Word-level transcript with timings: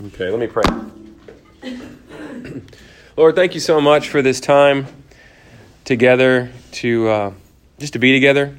Okay, 0.00 0.30
let 0.30 0.38
me 0.38 0.46
pray. 0.46 0.62
Lord, 3.16 3.34
thank 3.34 3.54
you 3.54 3.60
so 3.60 3.80
much 3.80 4.08
for 4.10 4.22
this 4.22 4.38
time 4.38 4.86
together 5.84 6.52
to 6.70 7.08
uh, 7.08 7.32
just 7.80 7.94
to 7.94 7.98
be 7.98 8.12
together, 8.12 8.56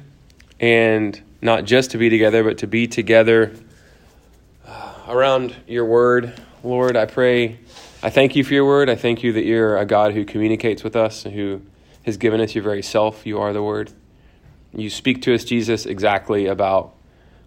and 0.60 1.18
not 1.40 1.64
just 1.64 1.92
to 1.92 1.98
be 1.98 2.10
together, 2.10 2.44
but 2.44 2.58
to 2.58 2.66
be 2.66 2.86
together 2.86 3.54
uh, 4.66 4.94
around 5.08 5.56
your 5.66 5.86
word. 5.86 6.38
Lord, 6.62 6.94
I 6.94 7.06
pray, 7.06 7.58
I 8.02 8.10
thank 8.10 8.36
you 8.36 8.44
for 8.44 8.52
your 8.52 8.66
word. 8.66 8.90
I 8.90 8.94
thank 8.96 9.22
you 9.22 9.32
that 9.32 9.46
you're 9.46 9.78
a 9.78 9.86
God 9.86 10.12
who 10.12 10.26
communicates 10.26 10.84
with 10.84 10.94
us, 10.94 11.24
and 11.24 11.32
who 11.32 11.62
has 12.04 12.18
given 12.18 12.42
us 12.42 12.54
your 12.54 12.64
very 12.64 12.82
self. 12.82 13.24
You 13.24 13.38
are 13.38 13.54
the 13.54 13.62
word. 13.62 13.90
You 14.74 14.90
speak 14.90 15.22
to 15.22 15.34
us, 15.34 15.44
Jesus, 15.44 15.86
exactly 15.86 16.44
about 16.44 16.92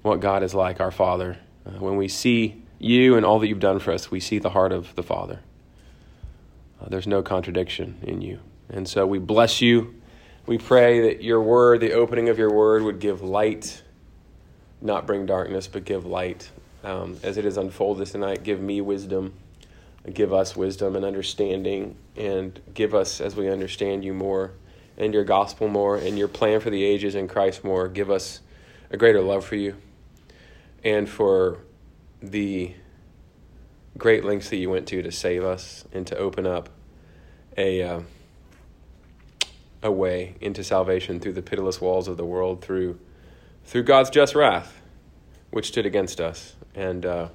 what 0.02 0.20
God 0.20 0.42
is 0.42 0.56
like, 0.56 0.80
our 0.80 0.90
Father. 0.90 1.38
Uh, 1.64 1.74
when 1.74 1.96
we 1.96 2.08
see 2.08 2.63
you 2.84 3.16
and 3.16 3.26
all 3.26 3.40
that 3.40 3.48
you've 3.48 3.60
done 3.60 3.80
for 3.80 3.92
us, 3.92 4.12
we 4.12 4.20
see 4.20 4.40
the 4.40 4.52
heart 4.52 4.72
of 4.72 4.94
the 4.96 5.04
Father. 5.04 5.40
Uh, 6.82 6.90
there's 6.90 7.08
no 7.08 7.22
contradiction 7.22 8.00
in 8.04 8.22
you. 8.22 8.40
And 8.70 8.88
so 8.88 9.06
we 9.06 9.20
bless 9.20 9.62
you. 9.62 9.96
We 10.46 10.58
pray 10.58 11.02
that 11.02 11.24
your 11.24 11.42
word, 11.42 11.80
the 11.80 11.94
opening 11.94 12.30
of 12.30 12.38
your 12.38 12.52
word, 12.52 12.84
would 12.84 13.00
give 13.00 13.22
light, 13.22 13.84
not 14.82 15.08
bring 15.08 15.26
darkness, 15.26 15.68
but 15.68 15.86
give 15.86 16.06
light. 16.06 16.52
Um, 16.84 17.18
as 17.24 17.38
it 17.38 17.46
is 17.46 17.56
unfolded 17.56 18.08
tonight, 18.08 18.44
give 18.44 18.60
me 18.60 18.82
wisdom, 18.82 19.34
give 20.14 20.34
us 20.34 20.56
wisdom 20.56 20.98
and 20.98 21.06
understanding, 21.06 21.96
and 22.18 22.60
give 22.74 22.94
us, 22.94 23.22
as 23.22 23.38
we 23.38 23.48
understand 23.48 24.04
you 24.04 24.14
more, 24.14 24.52
and 24.98 25.14
your 25.14 25.24
gospel 25.24 25.70
more, 25.70 25.96
and 25.96 26.18
your 26.18 26.28
plan 26.28 26.60
for 26.60 26.70
the 26.70 26.84
ages 26.84 27.16
in 27.16 27.30
Christ 27.30 27.64
more. 27.64 27.88
Give 27.88 28.12
us 28.12 28.42
a 28.92 28.98
greater 28.98 29.22
love 29.22 29.46
for 29.46 29.56
you 29.56 29.76
and 30.84 31.08
for 31.08 31.60
the 32.22 32.74
great 33.98 34.24
lengths 34.24 34.50
that 34.50 34.58
you 34.58 34.70
went 34.70 34.88
to 34.88 35.02
to 35.02 35.12
save 35.12 35.44
us 35.44 35.86
and 35.94 36.06
to 36.08 36.18
open 36.18 36.46
up 36.48 36.70
a 37.58 37.82
uh, 37.82 38.02
a 39.82 39.92
way 39.92 40.36
into 40.40 40.64
salvation 40.64 41.20
through 41.20 41.34
the 41.34 41.42
pitiless 41.42 41.82
walls 41.82 42.08
of 42.08 42.18
the 42.18 42.26
world 42.26 42.62
through 42.62 42.98
through 43.66 43.84
God's 43.84 44.10
just 44.10 44.36
wrath 44.36 44.82
which 45.54 45.68
stood 45.68 45.86
against 45.86 46.20
us. 46.20 46.56
And 46.74 47.06
uh, 47.06 47.28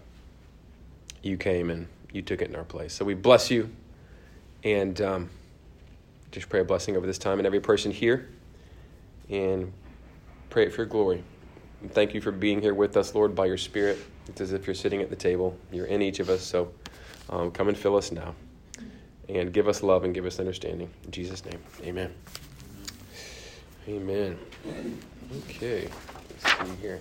you 1.22 1.36
came 1.36 1.70
and 1.70 1.86
you 2.12 2.20
took 2.20 2.42
it 2.42 2.48
in 2.48 2.56
our 2.56 2.64
place. 2.64 2.92
So 2.92 3.04
we 3.04 3.14
bless 3.14 3.48
you 3.48 3.70
and 4.64 5.00
um, 5.00 5.30
just 6.32 6.48
pray 6.48 6.60
a 6.60 6.64
blessing 6.64 6.96
over 6.96 7.06
this 7.06 7.18
time 7.18 7.38
and 7.38 7.46
every 7.46 7.60
person 7.60 7.92
here 7.92 8.28
and 9.30 9.72
pray 10.50 10.64
it 10.64 10.72
for 10.72 10.78
your 10.78 10.86
glory 10.86 11.22
and 11.80 11.92
thank 11.92 12.14
you 12.14 12.20
for 12.20 12.32
being 12.32 12.60
here 12.60 12.74
with 12.74 12.96
us, 12.96 13.14
Lord, 13.14 13.34
by 13.34 13.46
your 13.46 13.56
Spirit. 13.56 13.98
It's 14.28 14.40
as 14.40 14.52
if 14.52 14.66
you're 14.66 14.74
sitting 14.74 15.00
at 15.00 15.10
the 15.10 15.16
table. 15.16 15.56
You're 15.72 15.86
in 15.86 16.02
each 16.02 16.20
of 16.20 16.28
us. 16.28 16.42
So 16.42 16.72
um, 17.30 17.50
come 17.50 17.68
and 17.68 17.76
fill 17.76 17.96
us 17.96 18.12
now. 18.12 18.34
And 19.28 19.52
give 19.52 19.68
us 19.68 19.82
love 19.82 20.04
and 20.04 20.14
give 20.14 20.24
us 20.24 20.40
understanding. 20.40 20.90
In 21.04 21.10
Jesus' 21.10 21.44
name, 21.44 21.60
amen. 21.82 22.14
Amen. 23.86 24.38
Okay, 25.48 25.88
let's 26.42 26.68
see 26.68 26.76
here. 26.80 27.00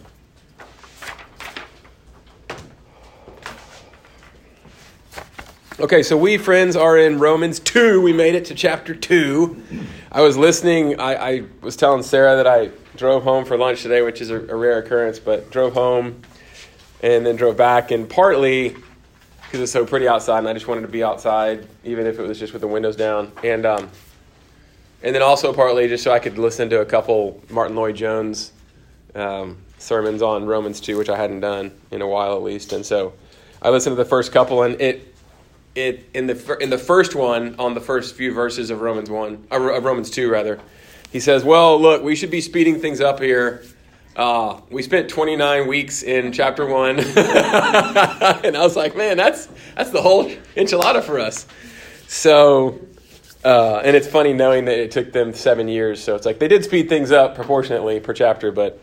Okay, 5.79 6.01
so 6.01 6.17
we 6.17 6.39
friends 6.39 6.75
are 6.75 6.97
in 6.97 7.19
Romans 7.19 7.59
2. 7.59 8.01
We 8.01 8.11
made 8.11 8.33
it 8.33 8.45
to 8.45 8.55
chapter 8.55 8.95
2. 8.95 9.63
I 10.11 10.21
was 10.21 10.35
listening, 10.35 10.99
I, 10.99 11.13
I 11.13 11.43
was 11.61 11.75
telling 11.75 12.01
Sarah 12.01 12.35
that 12.35 12.47
I 12.47 12.71
drove 12.95 13.21
home 13.21 13.45
for 13.45 13.59
lunch 13.59 13.83
today, 13.83 14.01
which 14.01 14.19
is 14.19 14.31
a, 14.31 14.37
a 14.47 14.55
rare 14.55 14.79
occurrence, 14.79 15.19
but 15.19 15.51
drove 15.51 15.73
home 15.73 16.23
and 17.03 17.23
then 17.23 17.35
drove 17.35 17.57
back, 17.57 17.91
and 17.91 18.09
partly 18.09 18.75
because 19.43 19.59
it's 19.59 19.71
so 19.71 19.85
pretty 19.85 20.07
outside, 20.07 20.39
and 20.39 20.47
I 20.47 20.53
just 20.53 20.67
wanted 20.67 20.81
to 20.81 20.87
be 20.87 21.03
outside, 21.03 21.67
even 21.83 22.07
if 22.07 22.17
it 22.17 22.23
was 22.23 22.39
just 22.39 22.53
with 22.53 22.63
the 22.63 22.67
windows 22.67 22.95
down, 22.95 23.31
and 23.43 23.63
um, 23.67 23.87
and 25.03 25.13
then 25.13 25.21
also 25.21 25.53
partly 25.53 25.87
just 25.87 26.03
so 26.03 26.11
I 26.11 26.17
could 26.17 26.39
listen 26.39 26.71
to 26.71 26.81
a 26.81 26.85
couple 26.85 27.39
Martyn 27.51 27.75
Lloyd-Jones 27.75 28.51
um, 29.13 29.59
sermons 29.77 30.23
on 30.23 30.47
Romans 30.47 30.79
two, 30.79 30.97
which 30.97 31.09
I 31.09 31.17
hadn't 31.17 31.41
done 31.41 31.71
in 31.91 32.01
a 32.01 32.07
while 32.07 32.35
at 32.35 32.41
least, 32.41 32.73
and 32.73 32.83
so 32.83 33.13
I 33.61 33.69
listened 33.69 33.95
to 33.95 34.03
the 34.03 34.09
first 34.09 34.31
couple, 34.31 34.63
and 34.63 34.81
it 34.81 35.13
it 35.77 36.09
in 36.13 36.27
the 36.27 36.57
in 36.59 36.69
the 36.69 36.77
first 36.77 37.15
one 37.15 37.55
on 37.59 37.73
the 37.73 37.81
first 37.81 38.15
few 38.15 38.33
verses 38.33 38.69
of 38.69 38.81
Romans 38.81 39.09
one, 39.09 39.47
of 39.51 39.83
Romans 39.83 40.09
two 40.09 40.29
rather 40.29 40.59
he 41.11 41.19
says, 41.19 41.43
Well, 41.43 41.79
look, 41.79 42.03
we 42.03 42.15
should 42.15 42.31
be 42.31 42.41
speeding 42.41 42.79
things 42.79 43.01
up 43.01 43.19
here. 43.19 43.63
Uh, 44.15 44.61
we 44.69 44.81
spent 44.81 45.09
29 45.09 45.67
weeks 45.67 46.03
in 46.03 46.31
chapter 46.31 46.65
one. 46.65 46.99
and 46.99 47.07
I 48.57 48.59
was 48.59 48.75
like, 48.75 48.95
Man, 48.95 49.17
that's, 49.17 49.47
that's 49.75 49.91
the 49.91 50.01
whole 50.01 50.29
enchilada 50.55 51.03
for 51.03 51.19
us. 51.19 51.45
So, 52.07 52.79
uh, 53.43 53.77
and 53.77 53.95
it's 53.95 54.07
funny 54.07 54.33
knowing 54.33 54.65
that 54.65 54.77
it 54.77 54.91
took 54.91 55.13
them 55.13 55.33
seven 55.33 55.67
years. 55.67 56.03
So 56.03 56.15
it's 56.15 56.25
like 56.25 56.39
they 56.39 56.47
did 56.47 56.63
speed 56.63 56.89
things 56.89 57.11
up 57.11 57.35
proportionately 57.35 57.99
per 57.99 58.13
chapter, 58.13 58.51
but 58.51 58.79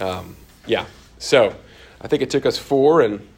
um, 0.00 0.36
yeah. 0.66 0.86
So 1.18 1.54
I 2.00 2.08
think 2.08 2.22
it 2.22 2.30
took 2.30 2.46
us 2.46 2.56
four, 2.56 3.02
and 3.02 3.28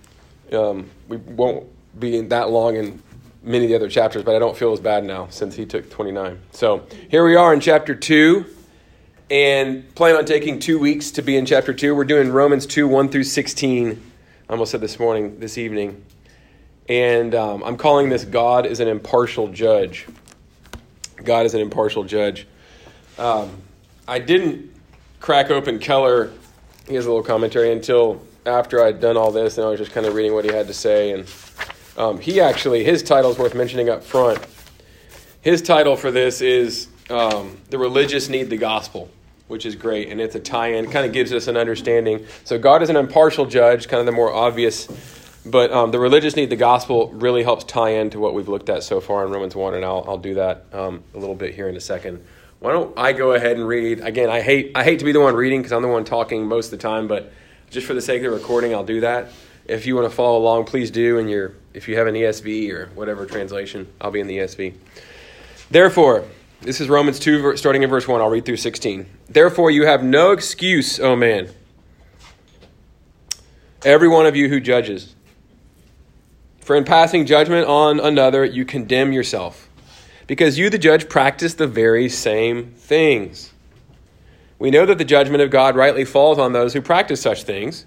um, 0.53 0.91
we 1.09 1.17
won't 1.17 1.67
be 1.99 2.21
that 2.21 2.51
long 2.51 2.77
in 2.77 3.03
many 3.43 3.65
of 3.65 3.71
the 3.71 3.77
other 3.77 3.89
chapters, 3.89 4.23
but 4.23 4.35
I 4.35 4.39
don't 4.39 4.57
feel 4.57 4.73
as 4.73 4.81
bad 4.81 5.05
now 5.05 5.29
since 5.31 5.55
he 5.55 5.67
took 5.67 5.91
29. 5.91 6.39
So 6.53 6.87
here 7.11 7.25
we 7.25 7.35
are 7.37 7.53
in 7.53 7.61
chapter 7.61 7.95
2 7.95 8.47
and 9.31 9.95
plan 9.95 10.17
on 10.17 10.25
taking 10.25 10.59
two 10.59 10.79
weeks 10.79 11.11
to 11.13 11.23
be 11.23 11.37
in 11.37 11.47
chapter 11.47 11.73
2. 11.73 11.95
We're 11.95 12.05
doing 12.05 12.31
Romans 12.31 12.67
2 12.67 12.87
1 12.87 13.09
through 13.09 13.25
16. 13.25 13.91
I 14.49 14.53
almost 14.53 14.71
said 14.71 14.81
this 14.81 14.99
morning, 14.99 15.41
this 15.41 15.59
evening. 15.59 16.05
And 16.89 17.35
um, 17.35 17.63
I'm 17.65 17.77
calling 17.77 18.09
this 18.09 18.25
God 18.25 18.67
is 18.67 18.81
an 18.81 18.89
impartial 18.89 19.49
judge. 19.49 20.07
God 21.25 21.47
is 21.47 21.55
an 21.55 21.61
impartial 21.61 22.05
judge. 22.05 22.47
Um, 23.19 23.51
I 24.07 24.19
didn't 24.19 24.73
crack 25.21 25.51
open 25.51 25.79
Keller, 25.79 26.33
he 26.89 26.95
has 26.97 27.07
a 27.07 27.09
little 27.09 27.23
commentary, 27.23 27.73
until 27.73 28.21
after 28.45 28.85
I'd 28.85 29.01
done 29.01 29.17
all 29.17 29.31
this, 29.31 29.57
and 29.57 29.67
I 29.67 29.71
was 29.71 29.79
just 29.79 29.93
kind 29.93 30.05
of 30.05 30.15
reading 30.15 30.35
what 30.35 30.45
he 30.45 30.51
had 30.51 30.67
to 30.67 30.75
say. 30.75 31.13
And 31.13 31.27
um, 31.97 32.19
he 32.19 32.41
actually, 32.41 32.85
his 32.85 33.03
title 33.03 33.31
is 33.31 33.39
worth 33.39 33.55
mentioning 33.55 33.89
up 33.89 34.03
front. 34.03 34.45
His 35.41 35.61
title 35.61 35.97
for 35.97 36.11
this 36.11 36.41
is 36.41 36.89
um, 37.11 37.59
The 37.71 37.79
Religious 37.79 38.29
Need 38.29 38.51
the 38.51 38.57
Gospel, 38.57 39.11
which 39.49 39.67
is 39.67 39.75
great. 39.75 40.09
And 40.09 40.21
it's 40.21 40.35
a 40.35 40.41
tie 40.41 40.69
in, 40.75 40.91
kind 40.91 41.05
of 41.05 41.13
gives 41.13 41.33
us 41.33 41.49
an 41.49 41.57
understanding. 41.57 42.27
So, 42.45 42.59
God 42.59 42.83
is 42.83 42.91
an 42.91 42.97
impartial 42.97 43.47
judge, 43.47 43.89
kind 43.89 44.01
of 44.01 44.07
the 44.07 44.13
more 44.13 44.33
obvious. 44.33 44.89
But 45.45 45.73
um, 45.73 45.91
the 45.91 45.99
religious 45.99 46.37
need 46.37 46.51
the 46.51 46.57
gospel 46.57 47.11
really 47.11 47.43
helps 47.43 47.65
tie 47.65 47.91
into 47.91 48.21
what 48.21 48.33
we've 48.33 48.49
looked 48.49 48.69
at 48.69 48.85
so 48.85 49.01
far 49.01 49.27
in 49.27 49.33
Romans 49.33 49.57
1, 49.57 49.75
and 49.75 49.85
I'll, 49.85 50.05
I'll 50.07 50.19
do 50.19 50.35
that 50.35 50.67
um, 50.73 51.03
a 51.15 51.19
little 51.19 51.35
bit 51.35 51.55
here 51.55 51.69
in 51.69 51.77
a 51.77 51.81
second. 51.81 52.25
Why 52.61 52.71
don't 52.71 52.97
I 52.97 53.13
go 53.13 53.33
ahead 53.33 53.57
and 53.57 53.67
read? 53.67 53.99
Again, 54.01 54.31
I 54.31 54.41
hate, 54.41 54.71
I 54.77 54.85
hate 54.85 55.01
to 55.01 55.05
be 55.05 55.11
the 55.11 55.21
one 55.21 55.35
reading 55.35 55.61
because 55.61 55.73
I'm 55.73 55.83
the 55.83 55.89
one 55.89 56.05
talking 56.05 56.47
most 56.47 56.67
of 56.67 56.71
the 56.71 56.77
time, 56.77 57.09
but 57.09 57.33
just 57.71 57.89
for 57.89 57.95
the 57.95 58.01
sake 58.01 58.23
of 58.23 58.31
the 58.31 58.39
recording, 58.39 58.73
I'll 58.73 58.85
do 58.85 59.01
that. 59.01 59.31
If 59.73 59.87
you 59.87 59.97
want 59.97 60.09
to 60.11 60.15
follow 60.15 60.37
along, 60.37 60.67
please 60.67 60.91
do. 60.91 61.19
And 61.19 61.31
your, 61.31 61.55
if 61.73 61.89
you 61.89 61.97
have 61.97 62.07
an 62.07 62.15
ESV 62.15 62.71
or 62.73 62.91
whatever 62.95 63.25
translation, 63.25 63.91
I'll 64.03 64.11
be 64.11 64.21
in 64.21 64.27
the 64.27 64.37
ESV. 64.37 64.75
Therefore, 65.71 66.25
this 66.61 66.79
is 66.79 66.91
Romans 66.91 67.19
2, 67.19 67.57
starting 67.57 67.83
in 67.83 67.89
verse 67.89 68.07
1. 68.07 68.21
I'll 68.21 68.29
read 68.29 68.45
through 68.45 68.59
16. 68.59 69.07
Therefore, 69.31 69.71
you 69.71 69.87
have 69.87 70.05
no 70.05 70.33
excuse, 70.33 71.01
O 71.01 71.17
man, 71.17 71.49
every 73.83 74.09
one 74.09 74.27
of 74.27 74.37
you 74.37 74.51
who 74.51 74.61
judges. 74.61 75.15
For 76.61 76.77
in 76.77 76.85
passing 76.85 77.25
judgment 77.25 77.67
on 77.67 77.99
another, 77.99 78.45
you 78.45 78.67
condemn 78.67 79.11
yourself, 79.11 79.71
because 80.27 80.59
you, 80.59 80.69
the 80.69 80.79
judge, 80.79 81.09
practice 81.09 81.55
the 81.55 81.67
very 81.67 82.11
same 82.11 82.73
things. 82.73 83.55
We 84.59 84.71
know 84.71 84.85
that 84.85 84.99
the 84.99 85.05
judgment 85.05 85.43
of 85.43 85.51
God 85.51 85.77
rightly 85.77 86.05
falls 86.05 86.39
on 86.39 86.53
those 86.53 86.75
who 86.75 86.83
practice 86.83 87.23
such 87.23 87.45
things. 87.45 87.87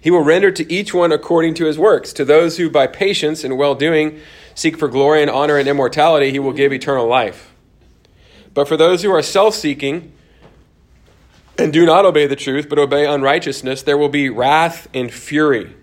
He 0.00 0.10
will 0.10 0.22
render 0.22 0.50
to 0.50 0.72
each 0.72 0.94
one 0.94 1.12
according 1.12 1.54
to 1.54 1.66
his 1.66 1.78
works. 1.78 2.12
To 2.14 2.24
those 2.24 2.56
who 2.56 2.70
by 2.70 2.86
patience 2.86 3.44
and 3.44 3.56
well 3.56 3.74
doing 3.74 4.20
seek 4.54 4.78
for 4.78 4.88
glory 4.88 5.22
and 5.22 5.30
honor 5.30 5.58
and 5.58 5.68
immortality, 5.68 6.30
he 6.30 6.38
will 6.38 6.52
give 6.52 6.72
eternal 6.72 7.06
life. 7.06 7.54
But 8.52 8.68
for 8.68 8.76
those 8.76 9.02
who 9.02 9.10
are 9.10 9.22
self 9.22 9.54
seeking 9.54 10.12
and 11.58 11.72
do 11.72 11.86
not 11.86 12.04
obey 12.04 12.26
the 12.26 12.36
truth, 12.36 12.68
but 12.68 12.78
obey 12.78 13.06
unrighteousness, 13.06 13.82
there 13.82 13.98
will 13.98 14.08
be 14.08 14.28
wrath 14.28 14.88
and 14.94 15.12
fury 15.12 15.74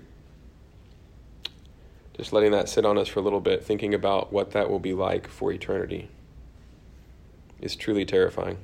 Just 2.17 2.33
letting 2.33 2.51
that 2.51 2.69
sit 2.69 2.85
on 2.85 2.97
us 2.97 3.07
for 3.07 3.19
a 3.19 3.23
little 3.23 3.39
bit, 3.39 3.63
thinking 3.63 3.93
about 3.93 4.31
what 4.31 4.51
that 4.51 4.69
will 4.69 4.79
be 4.79 4.93
like 4.93 5.27
for 5.27 5.51
eternity 5.51 6.09
is 7.61 7.75
truly 7.75 8.05
terrifying. 8.05 8.57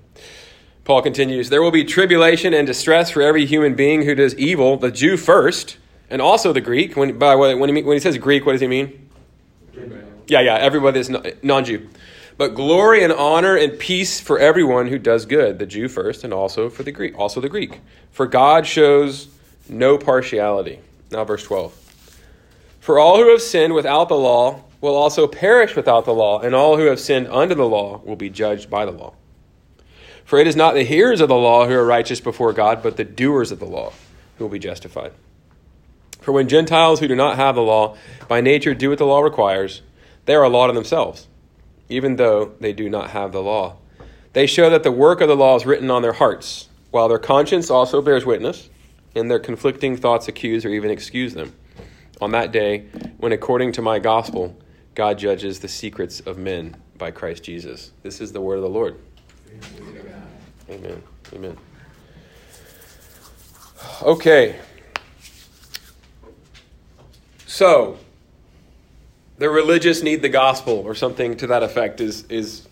Paul 0.88 1.02
continues 1.02 1.50
There 1.50 1.62
will 1.62 1.70
be 1.70 1.84
tribulation 1.84 2.54
and 2.54 2.66
distress 2.66 3.12
for 3.12 3.22
every 3.22 3.46
human 3.46 3.76
being 3.76 4.04
who 4.04 4.16
does 4.16 4.34
evil, 4.36 4.78
the 4.78 4.90
Jew 4.90 5.18
first, 5.18 5.76
and 6.10 6.22
also 6.22 6.54
the 6.54 6.62
Greek. 6.62 6.96
When, 6.96 7.20
by 7.20 7.36
when 7.36 7.76
he, 7.76 7.84
when 7.84 7.98
he 7.98 8.00
says 8.00 8.18
Greek, 8.18 8.46
what 8.46 8.54
does 8.54 8.62
he 8.62 8.68
mean? 8.68 9.10
Yeah, 10.28 10.40
yeah, 10.40 10.56
everybody 10.56 11.02
is 11.02 11.12
non 11.44 11.66
Jew. 11.66 11.90
But 12.38 12.56
glory 12.56 13.04
and 13.04 13.12
honor 13.12 13.58
and 13.58 13.78
peace 13.78 14.22
for 14.22 14.40
everyone 14.40 14.88
who 14.88 14.98
does 14.98 15.26
good, 15.26 15.60
the 15.60 15.66
Jew 15.66 15.90
first, 15.90 16.24
and 16.24 16.34
also 16.34 16.70
for 16.70 16.84
the 16.84 16.92
Greek, 16.94 17.20
also 17.20 17.42
the 17.42 17.50
Greek. 17.50 17.82
For 18.14 18.26
God 18.26 18.66
shows 18.66 19.28
no 19.68 19.98
partiality. 19.98 20.80
Now, 21.12 21.26
verse 21.26 21.44
12. 21.44 21.74
For 22.80 22.98
all 22.98 23.18
who 23.18 23.30
have 23.32 23.42
sinned 23.42 23.74
without 23.74 24.08
the 24.08 24.16
law 24.16 24.64
will 24.80 24.96
also 24.96 25.28
perish 25.28 25.76
without 25.76 26.06
the 26.06 26.14
law, 26.14 26.40
and 26.40 26.56
all 26.56 26.78
who 26.78 26.86
have 26.86 27.02
sinned 27.02 27.28
under 27.28 27.56
the 27.56 27.68
law 27.68 28.02
will 28.06 28.16
be 28.16 28.30
judged 28.30 28.70
by 28.70 28.86
the 28.86 28.92
law. 28.92 29.14
For 30.28 30.40
it 30.40 30.46
is 30.46 30.58
not 30.58 30.74
the 30.74 30.84
hearers 30.84 31.22
of 31.22 31.30
the 31.30 31.36
law 31.36 31.68
who 31.68 31.74
are 31.74 31.86
righteous 31.86 32.20
before 32.20 32.52
God, 32.52 32.84
but 32.84 32.98
the 32.98 33.06
doers 33.06 33.50
of 33.54 33.60
the 33.60 33.66
law 33.66 33.94
who 34.38 34.44
will 34.44 34.52
be 34.52 34.60
justified. 34.60 35.14
For 36.20 36.34
when 36.34 36.50
Gentiles 36.50 37.00
who 37.00 37.08
do 37.08 37.16
not 37.16 37.38
have 37.38 37.56
the 37.56 37.62
law 37.62 37.96
by 38.28 38.42
nature 38.42 38.74
do 38.74 38.90
what 38.90 38.98
the 38.98 39.06
law 39.06 39.22
requires, 39.22 39.84
they 40.26 40.36
are 40.36 40.44
a 40.44 40.50
law 40.50 40.68
to 40.68 40.74
themselves, 40.74 41.30
even 41.88 42.18
though 42.18 42.52
they 42.60 42.74
do 42.74 42.90
not 42.90 43.12
have 43.12 43.32
the 43.32 43.42
law. 43.42 43.78
They 44.34 44.48
show 44.48 44.70
that 44.70 44.84
the 44.84 44.92
work 44.92 45.22
of 45.22 45.30
the 45.30 45.36
law 45.38 45.56
is 45.56 45.66
written 45.66 45.90
on 45.90 46.02
their 46.02 46.12
hearts, 46.12 46.68
while 46.92 47.08
their 47.08 47.20
conscience 47.20 47.72
also 47.72 48.02
bears 48.02 48.26
witness, 48.26 48.70
and 49.16 49.32
their 49.32 49.40
conflicting 49.40 49.96
thoughts 49.96 50.28
accuse 50.28 50.66
or 50.66 50.70
even 50.70 50.92
excuse 50.92 51.36
them 51.36 51.56
on 52.20 52.32
that 52.32 52.52
day 52.52 52.88
when, 53.16 53.32
according 53.32 53.72
to 53.72 53.82
my 53.82 53.98
gospel, 53.98 54.58
God 54.94 55.20
judges 55.20 55.62
the 55.62 55.70
secrets 55.70 56.20
of 56.20 56.38
men 56.38 56.76
by 56.98 57.12
Christ 57.12 57.44
Jesus. 57.44 57.94
This 58.04 58.20
is 58.20 58.34
the 58.34 58.42
word 58.42 58.58
of 58.58 58.64
the 58.64 58.70
Lord. 58.70 59.00
Amen. 59.80 60.17
Amen. 60.70 61.02
Amen. 61.34 61.58
Okay. 64.02 64.60
So, 67.46 67.98
the 69.38 69.50
religious 69.50 70.04
need 70.04 70.22
the 70.22 70.30
gospel, 70.30 70.74
or 70.74 70.94
something 70.96 71.38
to 71.38 71.48
that 71.48 71.64
effect, 71.64 72.02
is, 72.02 72.26
is 72.26 72.68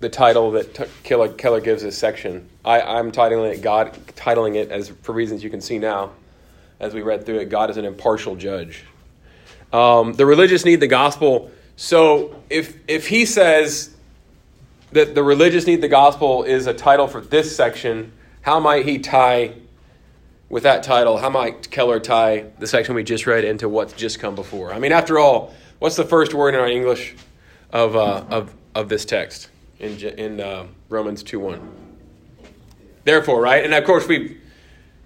the 0.00 0.08
title 0.08 0.52
that 0.52 0.88
Keller, 1.02 1.32
Keller 1.32 1.60
gives 1.60 1.82
this 1.82 1.98
section. 1.98 2.48
I, 2.64 2.80
I'm 2.80 3.10
titling 3.10 3.52
it 3.52 3.62
God, 3.62 3.92
titling 4.14 4.56
it 4.56 4.70
as 4.70 4.90
for 5.02 5.12
reasons 5.12 5.42
you 5.42 5.50
can 5.50 5.60
see 5.60 5.78
now 5.78 6.12
as 6.80 6.94
we 6.94 7.02
read 7.02 7.26
through 7.26 7.38
it, 7.38 7.48
God 7.48 7.70
is 7.70 7.76
an 7.76 7.84
impartial 7.84 8.36
judge. 8.36 8.84
Um, 9.72 10.14
the 10.14 10.24
religious 10.24 10.64
need 10.64 10.76
the 10.76 10.86
gospel. 10.86 11.50
So 11.76 12.42
if 12.48 12.76
if 12.88 13.08
he 13.08 13.24
says 13.24 13.94
that 14.92 15.14
the 15.14 15.22
religious 15.22 15.66
need 15.66 15.80
the 15.80 15.88
gospel 15.88 16.44
is 16.44 16.66
a 16.66 16.74
title 16.74 17.06
for 17.06 17.20
this 17.20 17.54
section, 17.54 18.12
how 18.42 18.60
might 18.60 18.86
he 18.86 18.98
tie 18.98 19.54
with 20.48 20.62
that 20.62 20.82
title? 20.82 21.18
How 21.18 21.28
might 21.28 21.70
Keller 21.70 22.00
tie 22.00 22.46
the 22.58 22.66
section 22.66 22.94
we 22.94 23.04
just 23.04 23.26
read 23.26 23.44
into 23.44 23.68
what's 23.68 23.92
just 23.92 24.18
come 24.18 24.34
before? 24.34 24.72
I 24.72 24.78
mean, 24.78 24.92
after 24.92 25.18
all, 25.18 25.54
what's 25.78 25.96
the 25.96 26.04
first 26.04 26.34
word 26.34 26.54
in 26.54 26.60
our 26.60 26.68
English 26.68 27.14
of 27.72 27.96
uh, 27.96 28.24
of 28.30 28.54
of 28.74 28.88
this 28.88 29.04
text 29.04 29.50
in 29.78 29.98
in 29.98 30.40
uh, 30.40 30.66
Romans 30.88 31.22
two 31.22 31.40
one? 31.40 31.60
Therefore, 33.04 33.40
right? 33.40 33.64
And 33.64 33.74
of 33.74 33.84
course 33.84 34.08
we've 34.08 34.40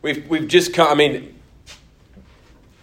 we've 0.03 0.29
we've 0.29 0.49
just 0.49 0.75
come. 0.75 0.89
I 0.89 0.95
mean, 0.95 1.41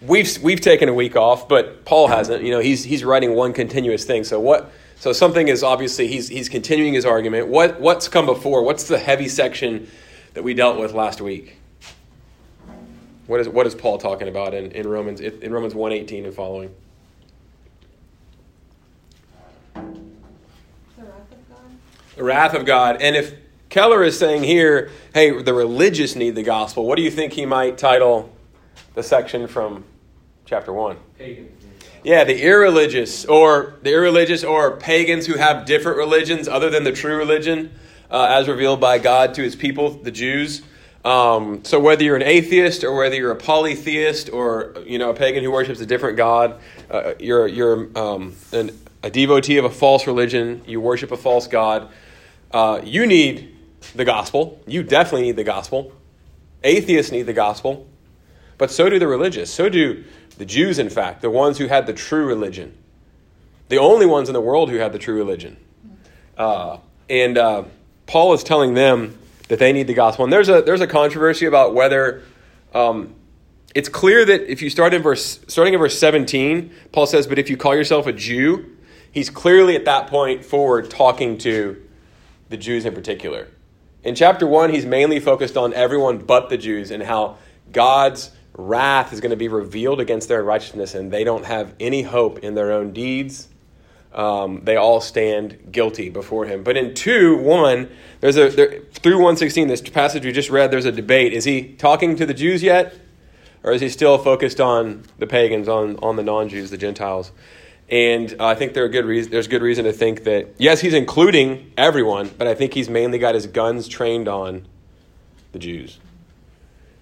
we've 0.02 0.36
we've 0.42 0.60
taken 0.60 0.88
a 0.88 0.94
week 0.94 1.16
off, 1.16 1.48
but 1.48 1.84
Paul 1.86 2.08
hasn't. 2.08 2.44
You 2.44 2.50
know, 2.50 2.60
he's 2.60 2.84
he's 2.84 3.04
writing 3.04 3.34
one 3.34 3.52
continuous 3.54 4.04
thing. 4.04 4.24
So 4.24 4.38
what? 4.38 4.70
So 5.00 5.14
something 5.14 5.48
is 5.48 5.62
obviously 5.62 6.08
he's 6.08 6.28
he's 6.28 6.50
continuing 6.50 6.92
his 6.92 7.06
argument. 7.06 7.48
What 7.48 7.80
what's 7.80 8.06
come 8.06 8.26
before? 8.26 8.62
What's 8.62 8.84
the 8.84 8.98
heavy 8.98 9.28
section 9.28 9.88
that 10.34 10.44
we 10.44 10.52
dealt 10.52 10.78
with 10.78 10.92
last 10.92 11.22
week? 11.22 11.56
What 13.26 13.40
is 13.40 13.48
what 13.48 13.66
is 13.66 13.74
Paul 13.74 13.96
talking 13.96 14.28
about 14.28 14.52
in, 14.52 14.70
in 14.72 14.86
Romans 14.86 15.22
in 15.22 15.52
Romans 15.52 15.74
one 15.74 15.92
eighteen 15.92 16.26
and 16.26 16.34
following? 16.34 16.74
The 19.74 19.80
wrath 20.98 21.32
of 21.32 21.48
God. 21.48 21.70
The 22.16 22.24
wrath 22.24 22.54
of 22.54 22.66
God. 22.66 23.00
And 23.00 23.16
if 23.16 23.34
Keller 23.70 24.04
is 24.04 24.18
saying 24.18 24.42
here, 24.42 24.90
hey, 25.14 25.42
the 25.42 25.54
religious 25.54 26.14
need 26.14 26.34
the 26.34 26.42
gospel, 26.42 26.86
what 26.86 26.96
do 26.96 27.02
you 27.02 27.10
think 27.10 27.32
he 27.32 27.46
might 27.46 27.78
title 27.78 28.30
the 28.94 29.02
section 29.02 29.46
from 29.46 29.84
chapter 30.44 30.72
1. 30.72 30.96
Pagan. 31.16 31.48
Yeah, 32.02 32.24
the 32.24 32.42
irreligious, 32.42 33.26
or 33.26 33.74
the 33.82 33.92
irreligious, 33.92 34.42
or 34.42 34.76
pagans 34.78 35.26
who 35.26 35.36
have 35.36 35.66
different 35.66 35.98
religions 35.98 36.48
other 36.48 36.70
than 36.70 36.84
the 36.84 36.92
true 36.92 37.16
religion, 37.16 37.72
uh, 38.10 38.28
as 38.30 38.48
revealed 38.48 38.80
by 38.80 38.98
God 38.98 39.34
to 39.34 39.42
His 39.42 39.54
people, 39.54 39.90
the 39.90 40.10
Jews. 40.10 40.62
Um, 41.04 41.62
so 41.64 41.78
whether 41.78 42.02
you're 42.02 42.16
an 42.16 42.22
atheist 42.22 42.84
or 42.84 42.94
whether 42.96 43.14
you're 43.14 43.32
a 43.32 43.36
polytheist 43.36 44.30
or 44.30 44.74
you 44.86 44.98
know 44.98 45.10
a 45.10 45.14
pagan 45.14 45.42
who 45.42 45.50
worships 45.50 45.80
a 45.80 45.86
different 45.86 46.16
god, 46.16 46.58
uh, 46.90 47.14
you're 47.18 47.46
you're 47.46 47.88
um, 47.98 48.34
an, 48.52 48.78
a 49.02 49.10
devotee 49.10 49.58
of 49.58 49.64
a 49.64 49.70
false 49.70 50.06
religion, 50.06 50.62
you 50.66 50.80
worship 50.80 51.10
a 51.10 51.16
false 51.16 51.46
god. 51.46 51.88
Uh, 52.50 52.80
you 52.82 53.06
need 53.06 53.56
the 53.94 54.04
gospel. 54.04 54.60
You 54.66 54.82
definitely 54.82 55.26
need 55.26 55.36
the 55.36 55.44
gospel. 55.44 55.92
Atheists 56.64 57.12
need 57.12 57.22
the 57.22 57.32
gospel. 57.32 57.86
But 58.58 58.70
so 58.70 58.90
do 58.90 58.98
the 58.98 59.06
religious. 59.06 59.52
So 59.52 59.70
do 59.70 60.04
the 60.40 60.46
Jews, 60.46 60.78
in 60.78 60.88
fact, 60.88 61.20
the 61.20 61.28
ones 61.28 61.58
who 61.58 61.66
had 61.66 61.86
the 61.86 61.92
true 61.92 62.24
religion. 62.24 62.74
The 63.68 63.76
only 63.76 64.06
ones 64.06 64.30
in 64.30 64.32
the 64.32 64.40
world 64.40 64.70
who 64.70 64.78
had 64.78 64.90
the 64.90 64.98
true 64.98 65.14
religion. 65.14 65.58
Uh, 66.38 66.78
and 67.10 67.36
uh, 67.36 67.64
Paul 68.06 68.32
is 68.32 68.42
telling 68.42 68.72
them 68.72 69.18
that 69.48 69.58
they 69.58 69.70
need 69.74 69.86
the 69.86 69.92
gospel. 69.92 70.24
And 70.24 70.32
there's 70.32 70.48
a, 70.48 70.62
there's 70.62 70.80
a 70.80 70.86
controversy 70.86 71.44
about 71.44 71.74
whether 71.74 72.22
um, 72.72 73.14
it's 73.74 73.90
clear 73.90 74.24
that 74.24 74.50
if 74.50 74.62
you 74.62 74.70
start 74.70 74.94
in 74.94 75.02
verse, 75.02 75.40
starting 75.46 75.74
in 75.74 75.78
verse 75.78 75.98
17, 75.98 76.72
Paul 76.90 77.04
says, 77.04 77.26
But 77.26 77.38
if 77.38 77.50
you 77.50 77.58
call 77.58 77.76
yourself 77.76 78.06
a 78.06 78.12
Jew, 78.14 78.78
he's 79.12 79.28
clearly 79.28 79.76
at 79.76 79.84
that 79.84 80.06
point 80.06 80.42
forward 80.42 80.88
talking 80.88 81.36
to 81.38 81.86
the 82.48 82.56
Jews 82.56 82.86
in 82.86 82.94
particular. 82.94 83.48
In 84.04 84.14
chapter 84.14 84.46
1, 84.46 84.72
he's 84.72 84.86
mainly 84.86 85.20
focused 85.20 85.58
on 85.58 85.74
everyone 85.74 86.16
but 86.16 86.48
the 86.48 86.56
Jews 86.56 86.90
and 86.90 87.02
how 87.02 87.36
God's 87.72 88.30
wrath 88.54 89.12
is 89.12 89.20
going 89.20 89.30
to 89.30 89.36
be 89.36 89.48
revealed 89.48 90.00
against 90.00 90.28
their 90.28 90.42
righteousness, 90.42 90.94
and 90.94 91.10
they 91.10 91.24
don't 91.24 91.44
have 91.44 91.74
any 91.80 92.02
hope 92.02 92.40
in 92.40 92.54
their 92.54 92.72
own 92.72 92.92
deeds. 92.92 93.48
Um, 94.12 94.62
they 94.64 94.76
all 94.76 95.00
stand 95.00 95.70
guilty 95.70 96.08
before 96.08 96.44
him. 96.44 96.64
But 96.64 96.76
in 96.76 96.94
2 96.94 97.36
1, 97.38 97.88
there's 98.20 98.36
a 98.36 98.48
there, 98.48 98.80
through 98.92 99.16
116, 99.16 99.68
this 99.68 99.80
passage 99.82 100.24
we 100.24 100.32
just 100.32 100.50
read, 100.50 100.70
there's 100.70 100.84
a 100.84 100.92
debate. 100.92 101.32
Is 101.32 101.44
he 101.44 101.74
talking 101.74 102.16
to 102.16 102.26
the 102.26 102.34
Jews 102.34 102.62
yet? 102.62 102.94
Or 103.62 103.72
is 103.72 103.80
he 103.80 103.88
still 103.88 104.16
focused 104.18 104.60
on 104.60 105.04
the 105.18 105.26
pagans, 105.26 105.68
on, 105.68 105.96
on 105.98 106.16
the 106.16 106.22
non 106.22 106.48
Jews, 106.48 106.70
the 106.70 106.78
Gentiles? 106.78 107.30
And 107.90 108.34
uh, 108.38 108.46
I 108.46 108.54
think 108.54 108.72
there 108.72 108.88
good 108.88 109.04
reason, 109.04 109.32
there's 109.32 109.48
good 109.48 109.62
reason 109.62 109.84
to 109.84 109.92
think 109.92 110.24
that, 110.24 110.54
yes, 110.58 110.80
he's 110.80 110.94
including 110.94 111.72
everyone, 111.76 112.30
but 112.38 112.46
I 112.46 112.54
think 112.54 112.72
he's 112.72 112.88
mainly 112.88 113.18
got 113.18 113.34
his 113.34 113.46
guns 113.46 113.88
trained 113.88 114.28
on 114.28 114.66
the 115.52 115.58
Jews. 115.58 115.98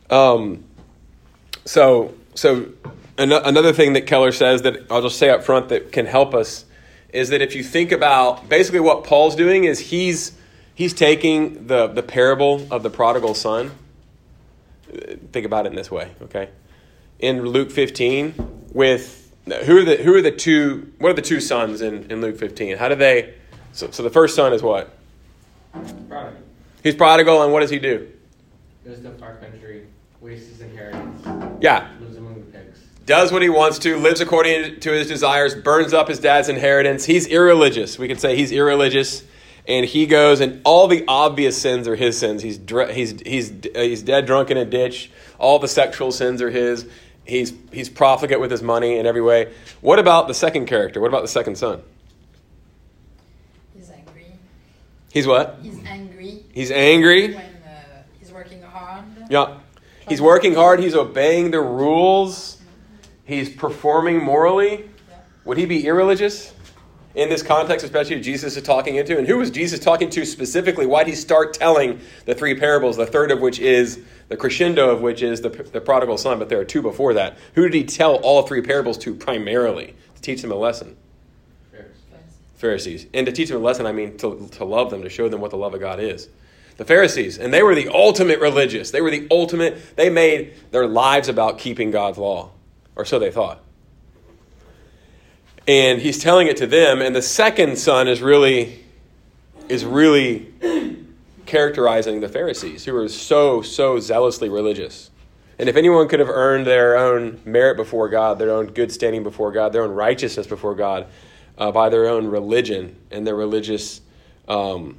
Um, 0.08 0.64
so, 1.68 2.14
so 2.34 2.70
an- 3.18 3.30
another 3.32 3.74
thing 3.74 3.92
that 3.92 4.06
Keller 4.06 4.32
says 4.32 4.62
that 4.62 4.86
I'll 4.90 5.02
just 5.02 5.18
say 5.18 5.28
up 5.28 5.44
front 5.44 5.68
that 5.68 5.92
can 5.92 6.06
help 6.06 6.34
us 6.34 6.64
is 7.12 7.28
that 7.28 7.42
if 7.42 7.54
you 7.54 7.62
think 7.62 7.92
about 7.92 8.48
basically 8.48 8.80
what 8.80 9.04
Paul's 9.04 9.36
doing 9.36 9.64
is 9.64 9.78
he's 9.78 10.32
he's 10.74 10.94
taking 10.94 11.66
the 11.66 11.86
the 11.88 12.02
parable 12.02 12.66
of 12.70 12.82
the 12.82 12.90
prodigal 12.90 13.34
son. 13.34 13.72
Think 15.32 15.44
about 15.44 15.66
it 15.66 15.70
in 15.70 15.76
this 15.76 15.90
way, 15.90 16.12
okay? 16.22 16.48
In 17.18 17.42
Luke 17.42 17.70
15, 17.70 18.68
with 18.72 19.30
who 19.64 19.76
are 19.76 19.84
the 19.84 19.96
who 19.96 20.14
are 20.14 20.22
the 20.22 20.32
two 20.32 20.90
what 20.98 21.10
are 21.10 21.14
the 21.14 21.22
two 21.22 21.40
sons 21.40 21.82
in, 21.82 22.10
in 22.10 22.22
Luke 22.22 22.38
15? 22.38 22.78
How 22.78 22.88
do 22.88 22.94
they 22.94 23.34
so, 23.72 23.90
so 23.90 24.02
the 24.02 24.10
first 24.10 24.34
son 24.34 24.54
is 24.54 24.62
what? 24.62 24.96
Prodigal. 25.72 26.42
He's 26.82 26.94
prodigal 26.94 27.42
and 27.42 27.52
what 27.52 27.60
does 27.60 27.70
he 27.70 27.78
do? 27.78 28.10
Goes 28.86 29.00
to 29.00 29.10
far 29.12 29.36
country, 29.36 29.86
wastes 30.20 30.48
his 30.48 30.60
inheritance, 30.60 31.22
Yeah, 31.60 31.88
lives 32.00 32.16
among 32.16 32.34
the 32.34 32.58
pigs. 32.58 32.78
does 33.06 33.30
what 33.32 33.42
he 33.42 33.48
wants 33.48 33.78
to, 33.80 33.96
lives 33.98 34.20
according 34.20 34.80
to 34.80 34.92
his 34.92 35.06
desires, 35.08 35.54
burns 35.54 35.92
up 35.94 36.08
his 36.08 36.18
dad's 36.18 36.48
inheritance. 36.48 37.04
He's 37.04 37.26
irreligious. 37.26 37.98
We 37.98 38.08
could 38.08 38.20
say 38.20 38.36
he's 38.36 38.50
irreligious, 38.52 39.22
and 39.66 39.84
he 39.86 40.06
goes 40.06 40.40
and 40.40 40.60
all 40.64 40.88
the 40.88 41.04
obvious 41.06 41.60
sins 41.60 41.86
are 41.88 41.94
his 41.96 42.18
sins. 42.18 42.42
He's 42.42 42.58
he's 42.90 43.20
he's 43.20 43.50
uh, 43.52 43.80
he's 43.80 44.02
dead 44.02 44.26
drunk 44.26 44.50
in 44.50 44.56
a 44.56 44.64
ditch. 44.64 45.10
All 45.38 45.58
the 45.58 45.68
sexual 45.68 46.10
sins 46.10 46.42
are 46.42 46.50
his. 46.50 46.88
He's 47.24 47.52
he's 47.70 47.88
profligate 47.90 48.40
with 48.40 48.50
his 48.50 48.62
money 48.62 48.96
in 48.98 49.04
every 49.06 49.20
way. 49.20 49.52
What 49.82 49.98
about 49.98 50.26
the 50.28 50.34
second 50.34 50.66
character? 50.66 51.00
What 51.00 51.08
about 51.08 51.20
the 51.22 51.28
second 51.28 51.56
son? 51.58 51.82
He's 53.76 53.90
angry. 53.90 54.24
He's 55.12 55.26
what? 55.26 55.58
He's 55.62 55.78
angry 55.84 56.44
He's 56.52 56.70
angry. 56.70 57.34
when 57.34 57.36
uh, 57.44 58.02
he's 58.18 58.32
working 58.32 58.62
hard. 58.62 59.04
Yeah. 59.30 59.58
He's 60.08 60.22
working 60.22 60.54
hard. 60.54 60.80
He's 60.80 60.94
obeying 60.94 61.50
the 61.50 61.60
rules. 61.60 62.58
he's 63.24 63.50
performing 63.50 64.24
morally, 64.24 64.88
would 65.44 65.58
he 65.58 65.66
be 65.66 65.86
irreligious? 65.86 66.54
In 67.14 67.28
this 67.28 67.42
context, 67.42 67.84
especially 67.84 68.20
Jesus 68.20 68.56
is 68.56 68.62
talking 68.62 68.96
into, 68.96 69.18
and 69.18 69.26
who 69.26 69.38
was 69.38 69.50
Jesus 69.50 69.80
talking 69.80 70.08
to 70.10 70.24
specifically? 70.24 70.86
Why 70.86 71.04
did 71.04 71.10
he 71.10 71.16
start 71.16 71.52
telling 71.52 72.00
the 72.26 72.34
three 72.34 72.54
parables? 72.54 72.96
The 72.96 73.06
third 73.06 73.30
of 73.30 73.40
which 73.40 73.58
is 73.58 74.00
the 74.28 74.36
crescendo 74.36 74.90
of 74.90 75.00
which 75.00 75.22
is 75.22 75.40
the, 75.40 75.48
the 75.48 75.80
prodigal 75.80 76.16
son, 76.16 76.38
but 76.38 76.48
there 76.48 76.60
are 76.60 76.64
two 76.64 76.82
before 76.82 77.14
that. 77.14 77.36
Who 77.54 77.62
did 77.62 77.74
he 77.74 77.84
tell 77.84 78.16
all 78.16 78.42
three 78.42 78.62
parables 78.62 78.98
to 78.98 79.14
primarily 79.14 79.94
to 80.14 80.22
teach 80.22 80.42
them 80.42 80.52
a 80.52 80.54
lesson? 80.54 80.96
Pharisees. 81.72 81.94
Pharisees. 82.56 83.06
And 83.14 83.26
to 83.26 83.32
teach 83.32 83.48
them 83.48 83.56
a 83.56 83.64
lesson, 83.64 83.86
I 83.86 83.92
mean 83.92 84.16
to, 84.18 84.48
to 84.52 84.64
love 84.64 84.90
them, 84.90 85.02
to 85.02 85.08
show 85.08 85.28
them 85.28 85.40
what 85.40 85.50
the 85.50 85.56
love 85.56 85.74
of 85.74 85.80
God 85.80 86.00
is. 86.00 86.28
The 86.78 86.84
Pharisees, 86.84 87.38
and 87.38 87.52
they 87.52 87.62
were 87.62 87.74
the 87.74 87.88
ultimate 87.88 88.40
religious. 88.40 88.90
They 88.90 89.00
were 89.00 89.10
the 89.10 89.26
ultimate, 89.30 89.96
they 89.96 90.08
made 90.08 90.54
their 90.70 90.86
lives 90.86 91.28
about 91.28 91.58
keeping 91.58 91.90
God's 91.90 92.18
law, 92.18 92.50
or 92.96 93.04
so 93.04 93.18
they 93.18 93.30
thought. 93.30 93.60
And 95.66 96.00
he's 96.00 96.18
telling 96.18 96.46
it 96.46 96.56
to 96.58 96.66
them, 96.66 97.02
and 97.02 97.14
the 97.14 97.20
second 97.20 97.78
son 97.78 98.08
is 98.08 98.22
really 98.22 98.84
is 99.68 99.84
really 99.84 100.52
characterizing 101.46 102.20
the 102.20 102.28
Pharisees, 102.28 102.84
who 102.84 102.92
were 102.92 103.08
so, 103.08 103.62
so 103.62 103.98
zealously 103.98 104.48
religious. 104.48 105.10
And 105.58 105.68
if 105.68 105.76
anyone 105.76 106.08
could 106.08 106.20
have 106.20 106.28
earned 106.28 106.66
their 106.66 106.96
own 106.96 107.40
merit 107.44 107.76
before 107.76 108.08
God, 108.08 108.38
their 108.38 108.50
own 108.50 108.68
good 108.68 108.92
standing 108.92 109.22
before 109.22 109.50
God, 109.50 109.72
their 109.72 109.82
own 109.82 109.90
righteousness 109.90 110.46
before 110.46 110.74
God, 110.74 111.06
uh, 111.56 111.72
by 111.72 111.88
their 111.88 112.06
own 112.06 112.28
religion 112.28 112.96
and 113.10 113.26
their 113.26 113.34
religious 113.34 114.00
um, 114.46 114.98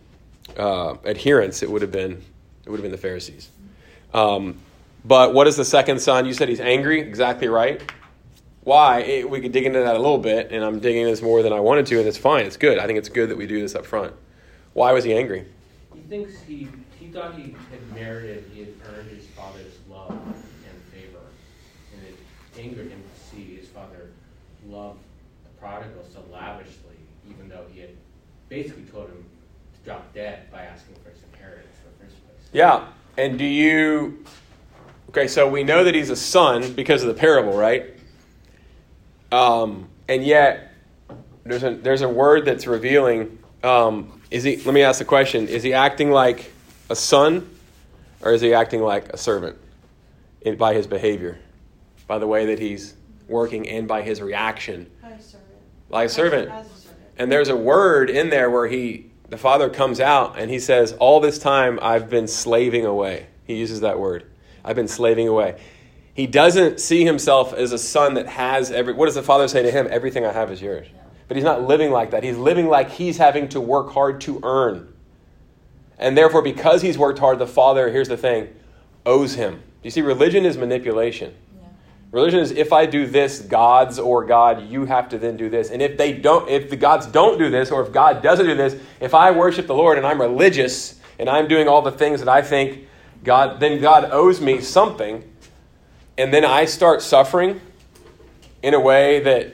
uh, 0.58 0.96
adherence, 1.03 1.63
it 1.63 1.70
would 1.70 1.82
have 1.82 1.91
been 1.91 2.22
it 2.65 2.70
would 2.70 2.77
have 2.77 2.84
been 2.84 2.91
the 2.91 2.98
Pharisees. 2.98 3.50
Um, 4.13 4.60
but 5.06 5.34
what 5.34 5.48
is 5.48 5.56
the 5.56 5.65
second 5.65 6.00
son? 6.00 6.25
You 6.25 6.34
said 6.34 6.50
he's 6.50 6.60
angry. 6.60 7.00
Exactly 7.00 7.48
right. 7.48 7.82
Why? 8.63 9.00
It, 9.00 9.29
we 9.29 9.41
could 9.41 9.51
dig 9.51 9.65
into 9.65 9.79
that 9.79 9.96
a 9.96 10.00
little 10.00 10.18
bit, 10.18 10.51
and 10.51 10.63
I'm 10.63 10.79
digging 10.79 11.06
this 11.06 11.22
more 11.22 11.41
than 11.41 11.53
I 11.53 11.60
wanted 11.60 11.86
to, 11.88 11.98
and 11.98 12.08
it's 12.08 12.18
fine. 12.18 12.46
It's 12.46 12.58
good. 12.58 12.77
I 12.77 12.86
think 12.86 13.00
it's 13.00 13.10
good 13.10 13.29
that 13.29 13.38
we 13.38 13.48
do 13.48 13.60
this 13.62 13.74
up 13.74 13.86
front. 13.86 14.13
Why 14.74 14.91
was 14.91 15.03
he 15.03 15.13
angry? 15.13 15.46
He 15.94 16.01
thinks 16.01 16.39
he 16.41 16.68
he 17.00 17.08
thought 17.08 17.36
he 17.36 17.56
had 17.72 17.96
merited, 17.96 18.46
he 18.53 18.60
had 18.60 18.74
earned 18.94 19.10
his 19.10 19.25
father's 19.27 19.74
love 19.89 20.12
and 20.12 20.84
favor, 20.94 21.25
and 21.96 22.06
it 22.06 22.18
angered 22.60 22.91
him 22.91 23.01
to 23.01 23.36
see 23.36 23.56
his 23.56 23.68
father 23.70 24.10
love 24.68 24.98
the 25.44 25.50
prodigal 25.60 26.06
so 26.13 26.24
lavishly, 26.32 26.98
even 27.27 27.50
though 27.50 27.65
he 27.74 27.79
had 27.79 27.89
basically 28.50 28.84
told 28.84 29.08
him 29.08 29.25
drop 29.89 30.13
dead 30.13 30.51
by 30.51 30.62
asking 30.62 30.93
for 31.03 31.10
his 31.10 31.17
inheritance 31.34 31.75
in 31.84 31.91
the 31.91 32.05
first 32.05 32.24
place. 32.27 32.50
Yeah. 32.51 32.86
And 33.17 33.39
do 33.39 33.46
you. 33.46 34.24
Okay, 35.10 35.27
so 35.27 35.50
we 35.50 35.63
know 35.63 35.84
that 35.84 35.96
he's 35.96 36.12
a 36.12 36.15
son 36.15 36.74
because 36.74 37.01
of 37.01 37.08
the 37.08 37.15
parable, 37.15 37.58
right? 37.58 37.96
Um, 39.31 39.89
and 40.08 40.24
yet, 40.24 40.74
there's 41.43 41.63
a, 41.63 41.74
there's 41.74 42.03
a 42.03 42.10
word 42.10 42.46
that's 42.46 42.67
revealing. 42.67 43.39
Um, 43.63 44.22
is 44.29 44.43
he? 44.43 44.58
Let 44.58 44.75
me 44.75 44.84
ask 44.84 45.00
the 45.00 45.05
question: 45.05 45.48
Is 45.48 45.63
he 45.63 45.74
acting 45.74 46.12
like 46.12 46.51
a 46.91 46.96
son, 46.96 47.50
or 48.22 48.31
is 48.31 48.41
he 48.41 48.53
acting 48.53 48.81
like 48.81 49.10
a 49.10 49.17
servant 49.17 49.58
in, 50.41 50.55
by 50.55 50.75
his 50.75 50.86
behavior, 50.86 51.39
by 52.05 52.19
the 52.19 52.27
way 52.27 52.46
that 52.46 52.60
he's 52.60 52.93
working, 53.27 53.67
and 53.67 53.88
by 53.88 54.03
his 54.03 54.22
reaction, 54.22 54.89
As 55.03 55.19
a 55.19 55.24
servant. 55.24 55.50
like 55.89 56.05
a 56.05 56.10
servant? 56.10 56.51
As 56.51 56.67
a 56.67 56.69
servant. 56.69 57.00
And 57.17 57.31
there's 57.31 57.50
a 57.50 57.55
word 57.55 58.12
in 58.12 58.29
there 58.29 58.51
where 58.51 58.67
he, 58.67 59.09
the 59.29 59.38
father 59.38 59.69
comes 59.69 60.00
out 60.00 60.38
and 60.38 60.50
he 60.50 60.59
says, 60.59 60.93
All 60.93 61.19
this 61.19 61.39
time 61.39 61.79
I've 61.81 62.09
been 62.09 62.27
slaving 62.27 62.86
away. 62.86 63.27
He 63.45 63.55
uses 63.55 63.81
that 63.81 64.00
word. 64.00 64.25
I've 64.63 64.75
been 64.75 64.88
slaving 64.88 65.27
away. 65.27 65.59
He 66.13 66.27
doesn't 66.27 66.79
see 66.79 67.05
himself 67.05 67.53
as 67.53 67.71
a 67.71 67.77
son 67.77 68.15
that 68.15 68.27
has 68.27 68.71
every. 68.71 68.93
What 68.93 69.05
does 69.05 69.15
the 69.15 69.24
father 69.24 69.48
say 69.48 69.63
to 69.63 69.71
him? 69.71 69.88
Everything 69.89 70.25
I 70.25 70.33
have 70.33 70.51
is 70.51 70.62
yours. 70.62 70.88
But 71.27 71.38
he's 71.38 71.43
not 71.43 71.63
living 71.63 71.91
like 71.91 72.12
that. 72.12 72.24
He's 72.24 72.38
living 72.38 72.67
like 72.67 72.89
he's 72.89 73.17
having 73.17 73.48
to 73.50 73.62
work 73.62 73.91
hard 73.91 74.19
to 74.21 74.39
earn. 74.43 74.93
And 75.98 76.17
therefore, 76.17 76.41
because 76.41 76.81
he's 76.81 76.98
worked 76.98 77.19
hard, 77.19 77.39
the 77.39 77.48
father, 77.48 77.89
here's 77.89 78.07
the 78.07 78.17
thing, 78.17 78.50
owes 79.05 79.36
him. 79.36 79.62
You 79.83 79.91
see, 79.91 80.01
religion 80.01 80.45
is 80.45 80.57
manipulation. 80.57 81.36
Religion 82.12 82.39
is 82.39 82.51
if 82.51 82.74
I 82.74 82.88
do 82.88 83.06
this, 83.06 83.39
gods 83.39 84.00
or 84.00 84.25
God, 84.25 84.68
you 84.68 84.86
have 84.86 85.10
to 85.10 85.20
then 85.20 85.38
do 85.38 85.50
this. 85.50 85.70
And 85.70 85.82
if 85.82 85.96
they 85.96 86.12
don't, 86.13 86.50
if 86.50 86.70
the 86.70 86.75
gods 86.75 87.06
don't 87.06 87.38
do 87.38 87.51
this, 87.51 87.70
or 87.70 87.86
if 87.86 87.92
God 87.92 88.24
doesn't 88.24 88.46
do 88.46 88.56
this, 88.56 88.82
if 89.00 89.13
I 89.13 89.30
worship 89.30 89.68
the 89.68 89.75
Lord 89.75 89.98
and 89.98 90.08
I'm 90.08 90.20
religious 90.20 91.00
and 91.20 91.30
I'm 91.30 91.48
doing 91.48 91.68
all 91.68 91.84
the 91.84 91.92
things 91.92 92.20
that 92.22 92.30
I 92.30 92.42
think 92.42 92.88
God, 93.24 93.60
then 93.60 93.80
God 93.80 94.10
owes 94.12 94.42
me 94.42 94.62
something, 94.62 95.24
and 96.18 96.34
then 96.34 96.46
I 96.46 96.66
start 96.66 97.01
suffering 97.01 97.62
in 98.63 98.74
a 98.74 98.80
way 98.80 99.20
that, 99.20 99.54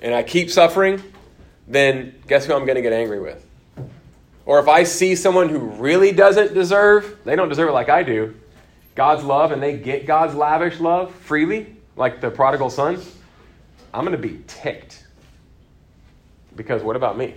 and 0.00 0.14
I 0.14 0.22
keep 0.22 0.50
suffering, 0.50 1.02
then 1.68 2.14
guess 2.28 2.46
who 2.46 2.54
I'm 2.54 2.64
going 2.64 2.76
to 2.76 2.82
get 2.82 2.92
angry 2.92 3.20
with? 3.20 3.44
Or 4.46 4.60
if 4.60 4.68
I 4.68 4.84
see 4.84 5.16
someone 5.16 5.48
who 5.48 5.58
really 5.58 6.12
doesn't 6.12 6.54
deserve, 6.54 7.18
they 7.24 7.36
don't 7.36 7.48
deserve 7.48 7.68
it 7.68 7.72
like 7.72 7.88
I 7.88 8.04
do, 8.04 8.34
God's 8.96 9.22
love 9.22 9.52
and 9.52 9.62
they 9.62 9.76
get 9.76 10.06
God's 10.06 10.34
lavish 10.34 10.80
love 10.80 11.14
freely, 11.14 11.76
like 11.94 12.20
the 12.20 12.30
prodigal 12.30 12.70
son, 12.70 13.00
I'm 13.94 14.04
going 14.04 14.20
to 14.20 14.28
be 14.28 14.42
ticked. 14.48 15.06
Because 16.56 16.82
what 16.82 16.96
about 16.96 17.16
me? 17.16 17.34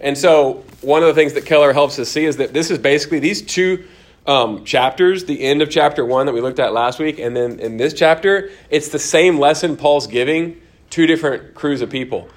And 0.00 0.16
so, 0.16 0.64
one 0.80 1.02
of 1.02 1.08
the 1.08 1.14
things 1.14 1.34
that 1.34 1.44
Keller 1.46 1.72
helps 1.72 1.98
us 1.98 2.08
see 2.08 2.24
is 2.24 2.36
that 2.38 2.52
this 2.52 2.70
is 2.70 2.78
basically 2.78 3.20
these 3.20 3.42
two 3.42 3.84
um, 4.26 4.64
chapters, 4.64 5.24
the 5.24 5.40
end 5.40 5.62
of 5.62 5.70
chapter 5.70 6.04
one 6.04 6.26
that 6.26 6.32
we 6.32 6.40
looked 6.40 6.58
at 6.58 6.72
last 6.72 6.98
week, 6.98 7.18
and 7.18 7.36
then 7.36 7.60
in 7.60 7.76
this 7.76 7.92
chapter, 7.92 8.50
it's 8.70 8.88
the 8.88 8.98
same 8.98 9.38
lesson 9.38 9.76
Paul's 9.76 10.06
giving 10.06 10.60
two 10.90 11.06
different 11.06 11.54
crews 11.54 11.80
of 11.80 11.90
people. 11.90 12.28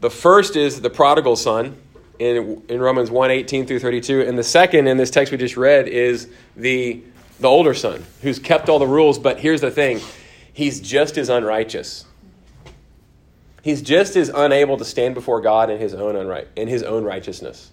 The 0.00 0.10
first 0.10 0.56
is 0.56 0.80
the 0.80 0.90
prodigal 0.90 1.36
son 1.36 1.76
in, 2.18 2.62
in 2.68 2.80
Romans 2.80 3.10
1 3.10 3.30
18 3.30 3.66
through 3.66 3.80
32, 3.80 4.22
and 4.22 4.38
the 4.38 4.44
second 4.44 4.86
in 4.86 4.96
this 4.96 5.10
text 5.10 5.30
we 5.30 5.38
just 5.38 5.56
read 5.56 5.88
is 5.88 6.28
the, 6.56 7.02
the 7.38 7.48
older 7.48 7.74
son 7.74 8.04
who's 8.22 8.38
kept 8.38 8.68
all 8.68 8.78
the 8.78 8.86
rules, 8.86 9.18
but 9.18 9.40
here's 9.40 9.60
the 9.60 9.70
thing 9.70 10.00
he's 10.52 10.80
just 10.80 11.16
as 11.16 11.28
unrighteous. 11.28 12.04
He's 13.62 13.82
just 13.82 14.16
as 14.16 14.30
unable 14.34 14.76
to 14.78 14.84
stand 14.84 15.14
before 15.14 15.40
God 15.40 15.70
in 15.70 15.78
his 15.78 15.94
own 15.94 16.14
unright 16.14 16.46
in 16.56 16.68
his 16.68 16.82
own 16.82 17.04
righteousness. 17.04 17.70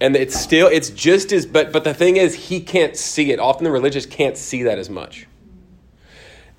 And 0.00 0.16
it's 0.16 0.38
still 0.38 0.66
it's 0.68 0.90
just 0.90 1.32
as 1.32 1.46
but 1.46 1.72
but 1.72 1.84
the 1.84 1.94
thing 1.94 2.16
is 2.16 2.34
he 2.34 2.60
can't 2.60 2.96
see 2.96 3.32
it. 3.32 3.38
Often 3.38 3.64
the 3.64 3.70
religious 3.70 4.06
can't 4.06 4.36
see 4.36 4.64
that 4.64 4.78
as 4.78 4.90
much. 4.90 5.26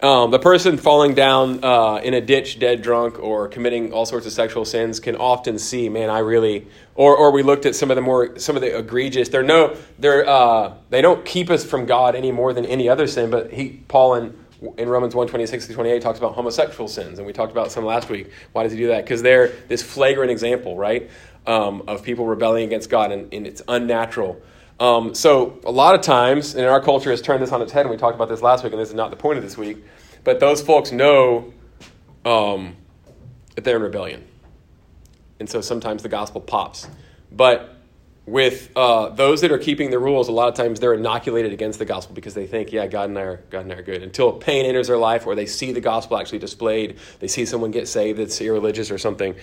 Um, 0.02 0.32
the 0.32 0.40
person 0.40 0.78
falling 0.78 1.14
down 1.14 1.64
uh, 1.64 1.98
in 1.98 2.16
a 2.16 2.22
ditch, 2.22 2.58
dead 2.58 2.82
drunk, 2.82 3.20
or 3.20 3.48
committing 3.48 3.94
all 3.94 4.08
sorts 4.08 4.26
of 4.26 4.32
sexual 4.32 4.66
sins 4.66 5.00
can 5.00 5.16
often 5.16 5.60
see, 5.60 5.90
man, 5.90 6.10
I 6.10 6.20
really. 6.20 6.68
Or, 6.96 7.16
or 7.16 7.32
we 7.32 7.44
looked 7.44 7.68
at 7.68 7.76
some 7.76 7.92
of 7.92 7.96
the 7.96 8.02
more, 8.02 8.40
some 8.40 8.56
of 8.56 8.64
the 8.64 8.78
egregious. 8.78 9.30
They're 9.30 9.44
no, 9.44 9.78
they're 10.00 10.28
uh, 10.28 10.74
they 10.90 11.04
don't 11.04 11.24
keep 11.24 11.52
us 11.52 11.64
from 11.64 11.86
God 11.86 12.16
any 12.16 12.32
more 12.32 12.52
than 12.52 12.66
any 12.66 12.90
other 12.90 13.06
sin. 13.06 13.30
But 13.30 13.54
he, 13.54 13.84
Paul, 13.88 14.16
in 14.16 14.38
in 14.78 14.90
Romans 14.90 15.16
1, 15.16 15.28
26 15.28 15.68
to 15.68 15.74
28 15.74 16.02
talks 16.02 16.18
about 16.18 16.34
homosexual 16.34 16.88
sins, 16.88 17.20
and 17.20 17.26
we 17.26 17.34
talked 17.34 17.52
about 17.52 17.72
some 17.72 17.86
last 17.86 18.10
week. 18.10 18.32
Why 18.54 18.64
does 18.64 18.72
he 18.72 18.78
do 18.78 18.88
that? 18.88 19.04
Because 19.04 19.22
they're 19.22 19.50
this 19.68 19.84
flagrant 19.84 20.32
example, 20.32 20.78
right, 20.78 21.10
um, 21.48 21.84
of 21.88 22.04
people 22.04 22.26
rebelling 22.26 22.66
against 22.66 22.90
God, 22.90 23.12
and, 23.12 23.32
and 23.34 23.46
it's 23.46 23.62
unnatural. 23.68 24.42
Um, 24.80 25.14
so 25.14 25.60
a 25.66 25.72
lot 25.72 25.96
of 25.96 26.02
times, 26.02 26.56
and 26.56 26.66
our 26.66 26.82
culture 26.82 27.12
has 27.12 27.22
turned 27.22 27.44
this 27.44 27.52
on 27.52 27.62
its 27.62 27.72
head, 27.72 27.82
and 27.82 27.92
we 27.92 27.98
talked 27.98 28.16
about 28.16 28.30
this 28.30 28.42
last 28.42 28.64
week, 28.64 28.74
and 28.74 28.82
this 28.82 28.90
is 28.90 28.96
not 28.96 29.12
the 29.12 29.18
point 29.18 29.38
of 29.38 29.44
this 29.44 29.58
week, 29.58 29.84
but 30.24 30.40
those 30.40 30.62
folks 30.62 30.92
know 30.92 31.54
um, 32.26 32.76
that 33.56 33.64
they're 33.64 33.76
in 33.76 33.82
rebellion. 33.82 34.28
And 35.40 35.50
so 35.50 35.62
sometimes 35.62 36.04
the 36.04 36.10
gospel 36.10 36.42
pops. 36.42 36.88
But 37.32 37.82
with 38.26 38.70
uh, 38.76 39.10
those 39.10 39.42
that 39.42 39.52
are 39.52 39.58
keeping 39.58 39.90
the 39.90 39.98
rules, 39.98 40.28
a 40.28 40.32
lot 40.32 40.48
of 40.48 40.54
times 40.54 40.80
they're 40.80 40.94
inoculated 40.94 41.52
against 41.52 41.80
the 41.80 41.86
gospel 41.86 42.14
because 42.14 42.34
they 42.34 42.46
think, 42.46 42.72
yeah, 42.72 42.86
God 42.86 43.10
and 43.10 43.18
I 43.18 43.22
are, 43.24 43.38
God 43.50 43.62
and 43.62 43.74
I 43.74 43.78
are 43.78 43.82
good. 43.82 44.04
Until 44.04 44.32
pain 44.34 44.66
enters 44.66 44.88
their 44.88 44.98
life 44.98 45.26
or 45.26 45.34
they 45.34 45.48
see 45.48 45.72
the 45.72 45.82
gospel 45.82 46.18
actually 46.18 46.40
displayed, 46.40 46.98
they 47.20 47.28
see 47.28 47.46
someone 47.46 47.72
get 47.72 47.88
saved 47.88 48.20
that's 48.20 48.40
irreligious 48.40 48.92
or 48.92 48.98
something. 48.98 49.36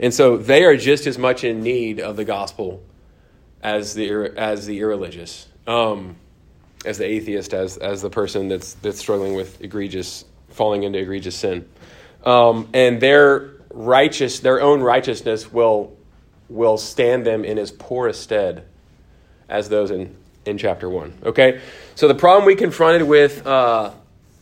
And 0.00 0.14
so 0.14 0.38
they 0.38 0.64
are 0.64 0.76
just 0.76 1.06
as 1.06 1.18
much 1.18 1.44
in 1.44 1.62
need 1.62 2.00
of 2.00 2.16
the 2.16 2.24
gospel 2.24 2.82
as 3.62 3.94
the, 3.94 4.10
as 4.36 4.66
the 4.66 4.80
irreligious, 4.80 5.46
um, 5.66 6.16
as 6.84 6.98
the 6.98 7.06
atheist, 7.06 7.54
as, 7.54 7.76
as 7.76 8.02
the 8.02 8.10
person 8.10 8.48
that's, 8.48 8.74
that's 8.74 8.98
struggling 8.98 9.34
with 9.34 9.60
egregious, 9.62 10.24
falling 10.50 10.82
into 10.82 10.98
egregious 10.98 11.36
sin. 11.36 11.68
Um, 12.24 12.68
and 12.72 13.00
their 13.00 13.50
righteous, 13.70 14.40
their 14.40 14.60
own 14.60 14.80
righteousness 14.80 15.52
will 15.52 15.96
will 16.52 16.76
stand 16.76 17.26
them 17.26 17.44
in 17.44 17.58
as 17.58 17.70
poor 17.70 18.08
a 18.08 18.12
stead 18.12 18.64
as 19.48 19.68
those 19.68 19.90
in, 19.90 20.14
in 20.46 20.58
chapter 20.58 20.88
1. 20.88 21.12
Okay? 21.24 21.60
So 21.94 22.08
the 22.08 22.14
problem 22.14 22.46
we 22.46 22.54
confronted 22.54 23.02
with, 23.02 23.46
uh, 23.46 23.90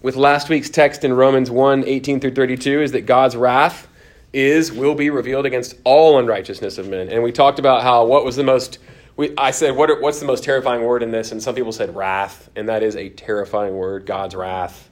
with 0.03 0.17
last 0.17 0.49
week's 0.49 0.71
text 0.71 1.05
in 1.05 1.13
Romans 1.13 1.51
1 1.51 1.85
18 1.87 2.21
through 2.21 2.35
32 2.35 2.83
is 2.83 2.93
that 2.93 3.03
God's 3.03 3.37
wrath 3.37 3.89
is, 4.33 4.73
will 4.73 4.95
be 4.95 5.11
revealed 5.11 5.47
against 5.47 5.77
all 5.85 6.19
unrighteousness 6.19 6.79
of 6.79 6.89
men. 6.89 7.09
And 7.09 7.23
we 7.23 7.33
talked 7.33 7.59
about 7.59 7.83
how, 7.83 8.05
what 8.07 8.25
was 8.25 8.37
the 8.37 8.45
most, 8.45 8.79
we, 9.21 9.35
I 9.37 9.51
said, 9.51 9.77
what 9.77 9.91
are, 9.91 10.01
what's 10.01 10.19
the 10.19 10.25
most 10.25 10.45
terrifying 10.45 10.83
word 10.83 11.03
in 11.03 11.11
this? 11.11 11.31
And 11.31 11.43
some 11.43 11.55
people 11.55 11.73
said 11.73 11.95
wrath, 11.95 12.49
and 12.57 12.71
that 12.71 12.83
is 12.83 12.97
a 12.97 13.11
terrifying 13.11 13.75
word, 13.75 14.07
God's 14.07 14.35
wrath. 14.35 14.89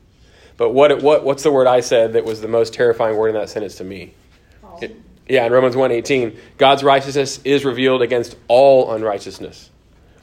But 0.58 0.74
what, 0.74 1.02
what, 1.02 1.24
what's 1.24 1.44
the 1.44 1.50
word 1.50 1.66
I 1.66 1.80
said 1.80 2.12
that 2.12 2.26
was 2.26 2.42
the 2.42 2.48
most 2.48 2.74
terrifying 2.74 3.16
word 3.16 3.28
in 3.28 3.36
that 3.36 3.48
sentence 3.48 3.76
to 3.76 3.84
me? 3.84 4.12
It- 4.82 5.00
yeah, 5.30 5.46
in 5.46 5.52
Romans 5.52 5.76
1.18, 5.76 6.36
God's 6.58 6.84
righteousness 6.84 7.40
is 7.42 7.64
revealed 7.64 8.02
against 8.02 8.36
all 8.48 8.92
unrighteousness, 8.92 9.70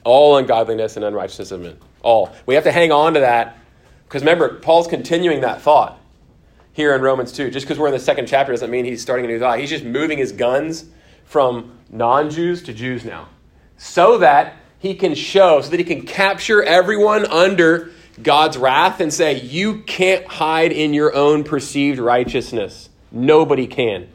all 0.03 0.38
ungodliness 0.38 0.97
and 0.97 1.03
unrighteousness 1.03 1.50
of 1.50 1.62
men. 1.62 1.77
All. 2.03 2.31
We 2.45 2.53
have 2.53 2.63
to 2.65 2.71
hang 2.71 2.91
on 2.91 3.15
to 3.15 3.21
that 3.21 3.57
because 4.03 4.21
remember, 4.21 4.59
Paul's 4.59 4.88
continuing 4.88 5.41
that 5.41 5.62
thought 5.62 6.00
here 6.74 6.93
in 6.93 7.01
Romans 7.01 7.31
2. 7.31 7.50
Just 7.50 7.65
because 7.65 7.79
we're 7.79 7.88
in 7.88 7.93
the 7.93 8.00
second 8.00 8.27
chapter 8.27 8.51
doesn't 8.51 8.69
mean 8.69 8.85
he's 8.85 9.01
starting 9.01 9.25
a 9.25 9.27
new 9.27 9.39
thought. 9.39 9.59
He's 9.59 9.69
just 9.71 9.83
moving 9.83 10.19
his 10.19 10.31
guns 10.31 10.85
from 11.24 11.79
non 11.89 12.29
Jews 12.29 12.62
to 12.63 12.74
Jews 12.74 13.03
now 13.03 13.29
so 13.77 14.20
that 14.20 14.55
he 14.79 14.96
can 14.96 15.15
show, 15.15 15.62
so 15.62 15.70
that 15.70 15.79
he 15.79 15.86
can 15.86 16.05
capture 16.05 16.63
everyone 16.63 17.25
under 17.25 17.91
God's 18.22 18.58
wrath 18.58 19.00
and 19.00 19.13
say, 19.13 19.41
You 19.41 19.82
can't 19.82 20.25
hide 20.25 20.72
in 20.72 20.94
your 20.94 21.13
own 21.15 21.44
perceived 21.44 22.00
righteousness. 22.00 22.89
Nobody 23.12 23.67
can. 23.67 24.10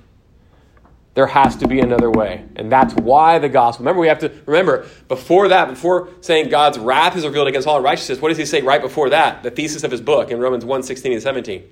There 1.14 1.26
has 1.26 1.56
to 1.56 1.68
be 1.68 1.80
another 1.80 2.10
way. 2.10 2.44
And 2.54 2.70
that's 2.70 2.94
why 2.94 3.38
the 3.40 3.48
gospel. 3.48 3.84
Remember, 3.84 4.00
we 4.00 4.08
have 4.08 4.20
to 4.20 4.30
remember 4.46 4.86
before 5.08 5.48
that, 5.48 5.68
before 5.68 6.08
saying 6.20 6.50
God's 6.50 6.78
wrath 6.78 7.16
is 7.16 7.24
revealed 7.24 7.48
against 7.48 7.66
all 7.66 7.80
righteousness, 7.80 8.20
what 8.20 8.28
does 8.28 8.38
he 8.38 8.46
say 8.46 8.62
right 8.62 8.80
before 8.80 9.10
that? 9.10 9.42
The 9.42 9.50
thesis 9.50 9.82
of 9.82 9.90
his 9.90 10.00
book 10.00 10.30
in 10.30 10.38
Romans 10.38 10.64
1 10.64 10.82
16 10.82 11.12
and 11.12 11.22
17. 11.22 11.64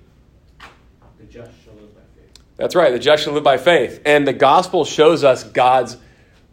The 1.19 1.25
just 1.25 1.53
shall 1.65 1.75
live 1.75 1.95
by 1.95 2.01
faith. 2.17 2.43
That's 2.57 2.75
right. 2.75 2.93
The 2.93 2.99
just 2.99 3.23
shall 3.23 3.33
live 3.33 3.45
by 3.45 3.59
faith. 3.59 4.03
And 4.05 4.27
the 4.27 4.33
gospel 4.33 4.85
shows 4.85 5.23
us 5.23 5.45
God's 5.45 5.97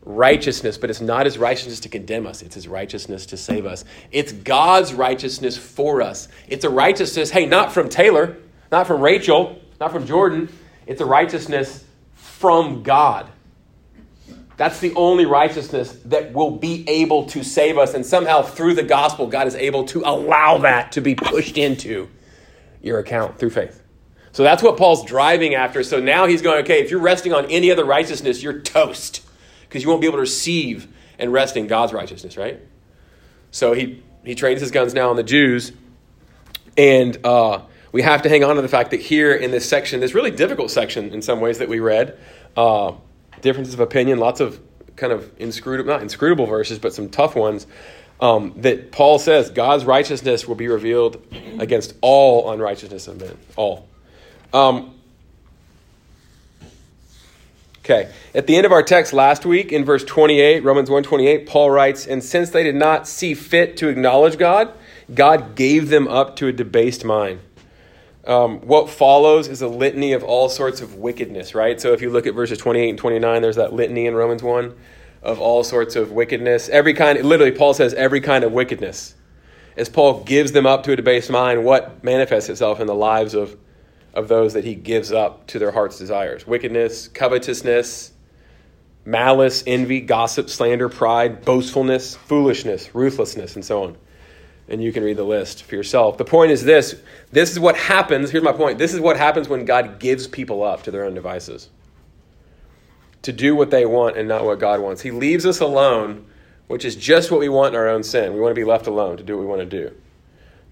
righteousness, 0.05 0.77
but 0.77 0.89
it's 0.89 1.01
not 1.01 1.25
his 1.25 1.37
righteousness 1.37 1.79
to 1.81 1.89
condemn 1.89 2.27
us, 2.27 2.41
it's 2.41 2.55
his 2.55 2.67
righteousness 2.67 3.25
to 3.27 3.37
save 3.37 3.65
us. 3.65 3.83
It's 4.11 4.31
God's 4.31 4.93
righteousness 4.93 5.57
for 5.57 6.01
us. 6.01 6.27
It's 6.47 6.63
a 6.63 6.69
righteousness, 6.69 7.31
hey, 7.31 7.47
not 7.47 7.73
from 7.73 7.89
Taylor, 7.89 8.37
not 8.71 8.87
from 8.87 9.01
Rachel, 9.01 9.59
not 9.79 9.91
from 9.91 10.05
Jordan. 10.05 10.49
It's 10.85 11.01
a 11.01 11.05
righteousness 11.05 11.83
from 12.13 12.83
God. 12.83 13.29
That's 14.57 14.79
the 14.79 14.93
only 14.95 15.25
righteousness 15.25 15.99
that 16.05 16.31
will 16.31 16.51
be 16.51 16.87
able 16.87 17.25
to 17.27 17.43
save 17.43 17.77
us. 17.77 17.93
And 17.93 18.05
somehow, 18.05 18.41
through 18.41 18.75
the 18.75 18.83
gospel, 18.83 19.27
God 19.27 19.47
is 19.47 19.55
able 19.55 19.83
to 19.85 20.01
allow 20.05 20.59
that 20.59 20.93
to 20.93 21.01
be 21.01 21.13
pushed 21.13 21.57
into 21.57 22.07
your 22.81 22.99
account 22.99 23.37
through 23.37 23.49
faith. 23.49 23.81
So 24.31 24.43
that's 24.43 24.63
what 24.63 24.77
Paul's 24.77 25.03
driving 25.03 25.55
after. 25.55 25.83
So 25.83 25.99
now 25.99 26.27
he's 26.27 26.41
going, 26.41 26.63
okay, 26.63 26.81
if 26.81 26.91
you're 26.91 27.01
resting 27.01 27.33
on 27.33 27.45
any 27.47 27.71
other 27.71 27.83
righteousness, 27.83 28.43
you're 28.43 28.61
toast 28.61 29.24
because 29.75 29.83
you 29.83 29.89
won't 29.89 29.99
be 29.99 30.07
able 30.07 30.15
to 30.15 30.21
receive 30.21 30.87
and 31.19 31.33
rest 31.33 31.57
in 31.57 31.67
God's 31.67 31.91
righteousness, 31.91 32.37
right? 32.37 32.61
So 33.51 33.73
he, 33.73 34.01
he 34.23 34.33
trains 34.33 34.61
his 34.61 34.71
guns 34.71 34.93
now 34.93 35.09
on 35.09 35.17
the 35.17 35.23
Jews. 35.23 35.73
And 36.77 37.17
uh, 37.25 37.63
we 37.91 38.01
have 38.01 38.21
to 38.21 38.29
hang 38.29 38.45
on 38.45 38.55
to 38.55 38.61
the 38.61 38.69
fact 38.69 38.91
that 38.91 39.01
here 39.01 39.35
in 39.35 39.51
this 39.51 39.67
section, 39.67 39.99
this 39.99 40.13
really 40.13 40.31
difficult 40.31 40.71
section 40.71 41.11
in 41.11 41.21
some 41.21 41.41
ways 41.41 41.57
that 41.57 41.67
we 41.67 41.81
read, 41.81 42.17
uh, 42.55 42.93
differences 43.41 43.73
of 43.73 43.81
opinion, 43.81 44.17
lots 44.17 44.39
of 44.39 44.61
kind 44.95 45.11
of 45.11 45.29
inscrutable, 45.41 45.91
not 45.91 46.01
inscrutable 46.01 46.45
verses, 46.45 46.79
but 46.79 46.93
some 46.93 47.09
tough 47.09 47.35
ones. 47.35 47.67
Um, 48.21 48.53
that 48.61 48.93
Paul 48.93 49.19
says 49.19 49.49
God's 49.49 49.83
righteousness 49.83 50.47
will 50.47 50.55
be 50.55 50.69
revealed 50.69 51.21
against 51.59 51.95
all 51.99 52.49
unrighteousness 52.49 53.09
of 53.09 53.19
men. 53.19 53.37
All. 53.57 53.89
Um, 54.53 54.94
okay. 57.85 58.11
At 58.33 58.47
the 58.47 58.55
end 58.57 58.65
of 58.65 58.71
our 58.71 58.83
text 58.83 59.13
last 59.13 59.45
week, 59.45 59.71
in 59.71 59.85
verse 59.85 60.03
28, 60.03 60.63
Romans 60.63 60.89
128, 60.89 61.47
Paul 61.47 61.69
writes, 61.71 62.05
And 62.05 62.23
since 62.23 62.49
they 62.49 62.63
did 62.63 62.75
not 62.75 63.07
see 63.07 63.33
fit 63.33 63.77
to 63.77 63.87
acknowledge 63.87 64.37
God, 64.37 64.73
God 65.13 65.55
gave 65.55 65.89
them 65.89 66.07
up 66.07 66.35
to 66.37 66.47
a 66.47 66.51
debased 66.51 67.05
mind. 67.05 67.39
Um, 68.25 68.59
what 68.61 68.89
follows 68.89 69.47
is 69.47 69.61
a 69.61 69.67
litany 69.67 70.13
of 70.13 70.23
all 70.23 70.49
sorts 70.49 70.81
of 70.81 70.95
wickedness, 70.95 71.53
right? 71.53 71.79
So 71.79 71.93
if 71.93 72.01
you 72.01 72.09
look 72.09 72.25
at 72.25 72.33
verses 72.33 72.57
28 72.57 72.89
and 72.89 72.97
29, 72.97 73.41
there's 73.41 73.55
that 73.57 73.73
litany 73.73 74.07
in 74.07 74.15
Romans 74.15 74.41
1 74.41 74.75
of 75.21 75.39
all 75.39 75.63
sorts 75.63 75.95
of 75.95 76.11
wickedness. 76.11 76.67
Every 76.69 76.93
kind, 76.93 77.21
literally, 77.23 77.51
Paul 77.51 77.75
says 77.75 77.93
every 77.93 78.21
kind 78.21 78.43
of 78.43 78.51
wickedness. 78.51 79.13
As 79.77 79.89
Paul 79.89 80.23
gives 80.23 80.53
them 80.53 80.65
up 80.65 80.83
to 80.83 80.93
a 80.93 80.95
debased 80.95 81.29
mind, 81.29 81.65
what 81.65 82.03
manifests 82.03 82.49
itself 82.49 82.79
in 82.79 82.87
the 82.87 82.95
lives 82.95 83.33
of, 83.35 83.57
of 84.15 84.27
those 84.27 84.53
that 84.53 84.63
he 84.63 84.75
gives 84.75 85.11
up 85.11 85.47
to 85.47 85.59
their 85.59 85.71
heart's 85.71 85.97
desires? 85.97 86.47
Wickedness, 86.47 87.07
covetousness, 87.07 88.11
malice, 89.05 89.63
envy, 89.67 90.01
gossip, 90.01 90.49
slander, 90.49 90.89
pride, 90.89 91.45
boastfulness, 91.45 92.15
foolishness, 92.15 92.93
ruthlessness, 92.93 93.55
and 93.55 93.63
so 93.63 93.83
on 93.83 93.97
and 94.67 94.83
you 94.83 94.91
can 94.91 95.03
read 95.03 95.17
the 95.17 95.23
list 95.23 95.63
for 95.63 95.75
yourself. 95.75 96.17
The 96.17 96.25
point 96.25 96.51
is 96.51 96.63
this 96.63 96.95
this 97.31 97.51
is 97.51 97.59
what 97.59 97.75
happens. 97.75 98.31
Here's 98.31 98.43
my 98.43 98.51
point. 98.51 98.77
This 98.77 98.93
is 98.93 98.99
what 98.99 99.17
happens 99.17 99.47
when 99.47 99.65
God 99.65 99.99
gives 99.99 100.27
people 100.27 100.63
up 100.63 100.83
to 100.83 100.91
their 100.91 101.03
own 101.03 101.13
devices 101.13 101.69
to 103.21 103.31
do 103.31 103.55
what 103.55 103.71
they 103.71 103.85
want 103.85 104.17
and 104.17 104.27
not 104.27 104.45
what 104.45 104.59
God 104.59 104.79
wants. 104.81 105.01
He 105.01 105.11
leaves 105.11 105.45
us 105.45 105.59
alone, 105.59 106.25
which 106.67 106.85
is 106.85 106.95
just 106.95 107.31
what 107.31 107.39
we 107.39 107.49
want 107.49 107.73
in 107.73 107.79
our 107.79 107.87
own 107.87 108.03
sin. 108.03 108.33
We 108.33 108.39
want 108.39 108.51
to 108.51 108.59
be 108.59 108.65
left 108.65 108.87
alone 108.87 109.17
to 109.17 109.23
do 109.23 109.35
what 109.35 109.41
we 109.41 109.47
want 109.47 109.61
to 109.61 109.65
do, 109.65 109.95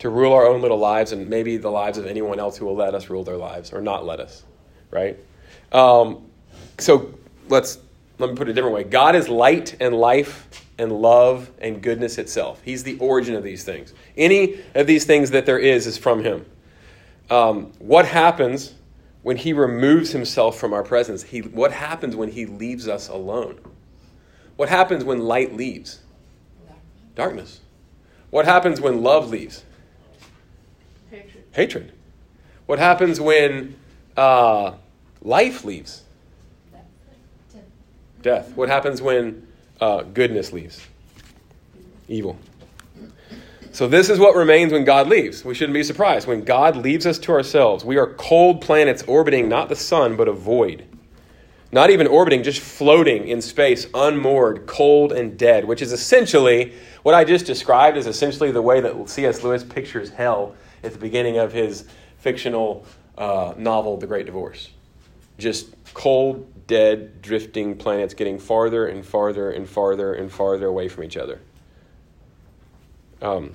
to 0.04 0.10
rule 0.10 0.34
our 0.34 0.46
own 0.46 0.62
little 0.62 0.78
lives 0.78 1.14
and 1.14 1.30
maybe 1.30 1.56
the 1.56 1.72
lives 1.72 1.98
of 1.98 2.06
anyone 2.06 2.38
else 2.38 2.58
who 2.58 2.66
will 2.66 2.76
let 2.76 2.94
us 2.94 3.10
rule 3.10 3.24
their 3.24 3.38
lives 3.38 3.72
or 3.72 3.80
not 3.80 4.06
let 4.06 4.20
us, 4.20 4.44
right? 4.92 5.18
Um, 5.72 6.26
so 6.78 7.14
let's 7.48 7.80
let 8.20 8.30
me 8.30 8.36
put 8.36 8.50
it 8.50 8.52
a 8.52 8.54
different 8.54 8.76
way. 8.76 8.84
God 8.84 9.16
is 9.16 9.30
light 9.30 9.78
and 9.80 9.96
life 9.96 10.68
and 10.78 10.92
love 10.92 11.50
and 11.60 11.82
goodness 11.82 12.18
itself. 12.18 12.62
He's 12.66 12.84
the 12.84 12.98
origin 13.00 13.34
of 13.34 13.44
these 13.44 13.64
things. 13.64 13.94
Any 14.18 14.60
of 14.76 14.88
these 14.88 15.06
things 15.06 15.32
that 15.32 15.46
there 15.46 15.58
is 15.58 15.88
is 15.88 15.98
from 15.98 16.22
Him. 16.22 16.46
Um, 17.30 17.72
what 17.80 18.06
happens 18.06 18.74
when 19.22 19.38
He 19.38 19.54
removes 19.54 20.12
Himself 20.12 20.60
from 20.60 20.74
our 20.74 20.84
presence? 20.84 21.24
He, 21.24 21.40
what 21.40 21.72
happens 21.72 22.14
when 22.14 22.30
He 22.30 22.46
leaves 22.46 22.90
us 22.90 23.08
alone? 23.08 23.58
What 24.58 24.68
happens 24.68 25.06
when 25.06 25.20
light 25.20 25.56
leaves? 25.56 26.02
Darkness. 27.16 27.62
What 28.32 28.44
happens 28.44 28.82
when 28.82 29.02
love 29.02 29.30
leaves? 29.30 29.64
Hatred. 31.54 31.92
What 32.66 32.80
happens 32.80 33.22
when 33.22 33.76
uh, 34.18 34.74
life 35.22 35.64
leaves? 35.64 36.04
Death. 38.22 38.56
What 38.56 38.70
happens 38.70 39.02
when 39.02 39.48
uh, 39.80 40.04
goodness 40.04 40.54
leaves? 40.54 40.86
Evil. 42.08 42.38
So, 43.72 43.88
this 43.88 44.10
is 44.10 44.20
what 44.20 44.36
remains 44.36 44.72
when 44.72 44.86
God 44.86 45.08
leaves. 45.08 45.44
We 45.44 45.56
shouldn't 45.56 45.74
be 45.74 45.84
surprised. 45.84 46.28
When 46.28 46.44
God 46.44 46.78
leaves 46.78 47.06
us 47.06 47.18
to 47.20 47.32
ourselves, 47.32 47.84
we 47.84 47.98
are 47.98 48.14
cold 48.14 48.62
planets 48.62 49.04
orbiting 49.08 49.50
not 49.50 49.68
the 49.68 49.76
sun, 49.76 50.16
but 50.16 50.28
a 50.28 50.32
void. 50.32 50.86
Not 51.72 51.90
even 51.90 52.06
orbiting, 52.06 52.44
just 52.44 52.62
floating 52.62 53.28
in 53.28 53.42
space, 53.42 53.88
unmoored, 53.96 54.68
cold, 54.68 55.12
and 55.12 55.38
dead, 55.40 55.66
which 55.66 55.82
is 55.82 55.92
essentially 55.92 56.74
what 57.02 57.16
I 57.16 57.24
just 57.24 57.48
described 57.48 57.98
is 57.98 58.06
essentially 58.06 58.52
the 58.52 58.62
way 58.62 58.80
that 58.80 59.10
C.S. 59.10 59.44
Lewis 59.44 59.64
pictures 59.64 60.12
hell 60.12 60.56
at 60.84 60.94
the 60.94 61.00
beginning 61.00 61.38
of 61.38 61.54
his 61.54 61.86
fictional 62.18 62.86
uh, 63.18 63.54
novel, 63.58 63.98
The 63.98 64.08
Great 64.08 64.26
Divorce. 64.26 64.70
Just 65.38 65.74
cold, 65.94 66.48
dead, 66.68 67.22
drifting 67.22 67.76
planets 67.76 68.14
getting 68.14 68.40
farther 68.40 68.88
and 68.88 69.06
farther 69.06 69.52
and 69.52 69.68
farther 69.68 70.14
and 70.14 70.32
farther 70.32 70.68
away 70.68 70.88
from 70.88 71.04
each 71.04 71.18
other. 71.18 71.40
Um, 73.22 73.54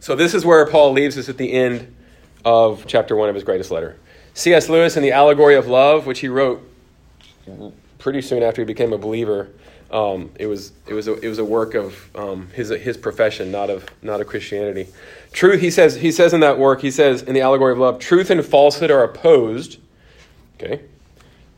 so, 0.00 0.14
this 0.14 0.34
is 0.34 0.44
where 0.44 0.66
Paul 0.66 0.92
leaves 0.92 1.16
us 1.16 1.28
at 1.28 1.38
the 1.38 1.52
end 1.52 1.94
of 2.44 2.86
chapter 2.86 3.14
one 3.16 3.28
of 3.28 3.34
his 3.34 3.44
greatest 3.44 3.70
letter. 3.70 3.96
C.S. 4.34 4.68
Lewis 4.68 4.96
in 4.96 5.02
The 5.02 5.12
Allegory 5.12 5.54
of 5.54 5.68
Love, 5.68 6.06
which 6.06 6.20
he 6.20 6.28
wrote 6.28 6.68
pretty 7.98 8.22
soon 8.22 8.42
after 8.42 8.62
he 8.62 8.66
became 8.66 8.92
a 8.92 8.98
believer, 8.98 9.50
um, 9.92 10.30
it, 10.36 10.46
was, 10.46 10.72
it, 10.86 10.94
was 10.94 11.08
a, 11.08 11.14
it 11.20 11.28
was 11.28 11.38
a 11.38 11.44
work 11.44 11.74
of 11.74 12.16
um, 12.16 12.48
his, 12.54 12.70
his 12.70 12.96
profession, 12.96 13.50
not 13.50 13.70
of, 13.70 13.84
not 14.00 14.20
of 14.20 14.26
Christianity. 14.26 14.88
Truth, 15.32 15.60
he 15.60 15.70
says, 15.70 15.96
he 15.96 16.10
says 16.10 16.32
in 16.32 16.40
that 16.40 16.58
work, 16.58 16.80
he 16.80 16.90
says 16.90 17.22
in 17.22 17.34
The 17.34 17.42
Allegory 17.42 17.72
of 17.72 17.78
Love, 17.78 17.98
truth 17.98 18.30
and 18.30 18.44
falsehood 18.44 18.90
are 18.90 19.04
opposed. 19.04 19.78
Okay? 20.56 20.82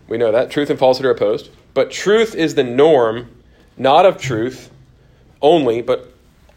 We 0.09 0.19
know 0.19 0.33
that. 0.33 0.51
Truth 0.51 0.71
and 0.71 0.79
falsehood 0.79 1.07
are 1.07 1.11
opposed. 1.11 1.51
But 1.75 1.91
truth 1.91 2.35
is 2.35 2.55
the 2.55 2.65
norm, 2.65 3.29
not 3.77 4.05
of 4.05 4.19
truth 4.19 4.71
only, 5.41 5.81
but, 5.81 6.13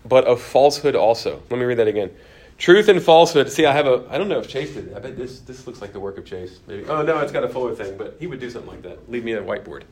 but 0.05 0.25
of 0.25 0.41
falsehood 0.41 0.95
also. 0.95 1.41
Let 1.49 1.59
me 1.59 1.65
read 1.65 1.77
that 1.77 1.87
again. 1.87 2.11
Truth 2.57 2.87
and 2.89 3.01
falsehood. 3.01 3.51
See, 3.51 3.67
I 3.67 3.73
have 3.73 3.85
a. 3.85 4.03
I 4.09 4.17
don't 4.17 4.29
know 4.29 4.39
if 4.39 4.47
Chase 4.47 4.73
did. 4.73 4.91
I 4.93 4.99
bet 4.99 5.15
this 5.15 5.41
this 5.41 5.67
looks 5.67 5.79
like 5.79 5.93
the 5.93 5.99
work 5.99 6.17
of 6.17 6.25
Chase. 6.25 6.59
Maybe. 6.65 6.85
Oh 6.85 7.03
no, 7.03 7.19
it's 7.19 7.31
got 7.31 7.43
a 7.43 7.49
fuller 7.49 7.75
thing, 7.75 7.95
but 7.97 8.17
he 8.19 8.25
would 8.25 8.39
do 8.39 8.49
something 8.49 8.71
like 8.71 8.81
that. 8.81 9.11
Leave 9.11 9.23
me 9.23 9.33
a 9.33 9.43
whiteboard. 9.43 9.83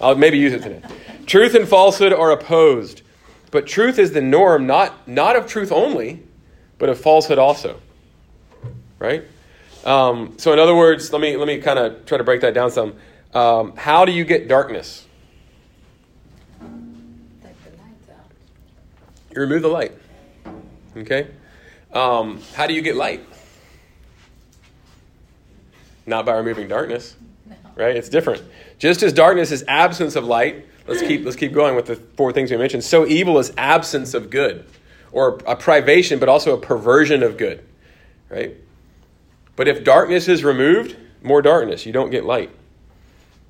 I'll 0.00 0.14
maybe 0.14 0.38
use 0.38 0.52
it 0.52 0.62
today. 0.62 0.82
truth 1.26 1.54
and 1.54 1.68
falsehood 1.68 2.12
are 2.12 2.30
opposed, 2.30 3.02
but 3.50 3.66
truth 3.66 3.98
is 3.98 4.12
the 4.12 4.20
norm, 4.20 4.66
not 4.66 5.08
not 5.08 5.36
of 5.36 5.46
truth 5.46 5.72
only, 5.72 6.22
but 6.78 6.88
of 6.88 7.00
falsehood 7.00 7.38
also. 7.38 7.80
Right. 8.98 9.24
Um, 9.84 10.34
so 10.38 10.52
in 10.52 10.58
other 10.58 10.74
words, 10.74 11.12
let 11.12 11.20
me 11.20 11.36
let 11.36 11.46
me 11.46 11.58
kind 11.60 11.78
of 11.78 12.04
try 12.06 12.18
to 12.18 12.24
break 12.24 12.40
that 12.42 12.54
down 12.54 12.70
some. 12.70 12.94
Um, 13.34 13.76
how 13.76 14.04
do 14.04 14.12
you 14.12 14.24
get 14.24 14.48
darkness? 14.48 15.06
Take 16.60 17.64
the 17.64 17.70
lights 17.82 18.08
out. 18.10 18.30
You 19.34 19.40
remove 19.40 19.62
the 19.62 19.68
light. 19.68 19.92
Okay? 20.96 21.28
Um, 21.92 22.40
how 22.54 22.66
do 22.66 22.74
you 22.74 22.82
get 22.82 22.96
light? 22.96 23.24
Not 26.06 26.24
by 26.24 26.36
removing 26.36 26.68
darkness, 26.68 27.16
right? 27.76 27.96
It's 27.96 28.08
different. 28.08 28.42
Just 28.78 29.02
as 29.02 29.12
darkness 29.12 29.50
is 29.50 29.64
absence 29.66 30.16
of 30.16 30.24
light, 30.24 30.66
let's 30.86 31.02
keep 31.02 31.24
let's 31.24 31.36
keep 31.36 31.52
going 31.52 31.74
with 31.74 31.86
the 31.86 31.96
four 31.96 32.32
things 32.32 32.50
we 32.50 32.56
mentioned. 32.56 32.84
So 32.84 33.06
evil 33.06 33.38
is 33.38 33.52
absence 33.58 34.14
of 34.14 34.30
good, 34.30 34.64
or 35.12 35.40
a 35.46 35.56
privation, 35.56 36.18
but 36.18 36.28
also 36.28 36.54
a 36.54 36.60
perversion 36.60 37.22
of 37.22 37.36
good, 37.36 37.64
right? 38.28 38.54
But 39.56 39.66
if 39.66 39.82
darkness 39.82 40.28
is 40.28 40.44
removed, 40.44 40.96
more 41.22 41.42
darkness. 41.42 41.84
You 41.84 41.92
don't 41.92 42.10
get 42.10 42.24
light. 42.24 42.50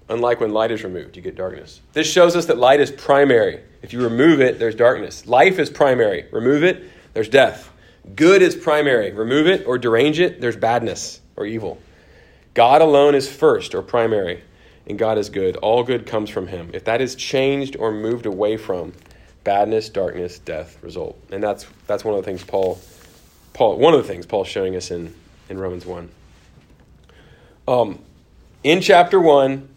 Unlike 0.09 0.41
when 0.41 0.53
light 0.53 0.71
is 0.71 0.83
removed, 0.85 1.17
you 1.17 1.23
get 1.23 1.37
darkness. 1.37 1.83
This 1.93 2.11
shows 2.11 2.35
us 2.35 2.47
that 2.47 2.57
light 2.57 2.81
is 2.81 2.91
primary. 2.91 3.61
If 3.83 3.93
you 3.93 4.03
remove 4.03 4.41
it, 4.41 4.59
there's 4.59 4.75
darkness. 4.75 5.27
Life 5.27 5.59
is 5.59 5.69
primary. 5.69 6.27
Remove 6.33 6.65
it, 6.65 6.91
there's 7.13 7.29
death. 7.29 7.71
Good 8.15 8.41
is 8.41 8.57
primary. 8.57 9.13
Remove 9.13 9.47
it 9.47 9.67
or 9.67 9.77
derange 9.77 10.19
it, 10.19 10.41
there's 10.41 10.57
badness 10.57 11.21
or 11.37 11.45
evil. 11.45 11.79
God 12.55 12.81
alone 12.81 13.15
is 13.15 13.31
first 13.31 13.75
or 13.75 13.83
primary, 13.83 14.43
and 14.89 14.99
God 14.99 15.19
is 15.19 15.29
good. 15.29 15.57
All 15.57 15.85
good 15.85 16.07
comes 16.07 16.31
from 16.31 16.47
Him. 16.47 16.71
If 16.73 16.85
that 16.85 17.01
is 17.01 17.15
changed 17.15 17.77
or 17.77 17.93
moved 17.93 18.27
away 18.27 18.57
from, 18.57 18.93
badness, 19.45 19.89
darkness, 19.89 20.39
death 20.39 20.83
result. 20.83 21.19
And 21.31 21.43
that's 21.43 21.67
that's 21.87 22.05
one 22.05 22.15
of 22.15 22.23
the 22.23 22.31
things 22.31 22.43
Paul 22.43 22.81
Paul 23.53 23.79
one 23.79 23.95
of 23.95 24.03
the 24.03 24.09
things 24.09 24.27
Paul's 24.27 24.49
showing 24.49 24.77
us 24.77 24.91
in, 24.91 25.15
in 25.49 25.59
Romans 25.59 25.87
1. 25.87 26.09
Um, 27.67 27.99
in 28.65 28.81
chapter 28.81 29.21
1, 29.21 29.69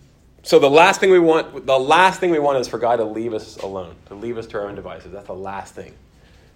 so 0.44 0.60
the 0.60 0.70
last 0.70 1.00
thing 1.00 1.12
we 1.12 1.20
want 1.20 1.66
the 1.66 1.80
last 1.80 2.20
thing 2.20 2.32
we 2.32 2.40
want 2.40 2.58
is 2.58 2.68
for 2.68 2.80
God 2.80 2.98
to 2.98 3.06
leave 3.06 3.34
us 3.34 3.58
alone, 3.58 3.96
to 4.08 4.16
leave 4.16 4.38
us 4.38 4.48
to 4.48 4.58
our 4.58 4.68
own 4.68 4.76
devices. 4.76 5.12
That's 5.12 5.28
the 5.28 5.34
last 5.34 5.76
thing 5.76 5.94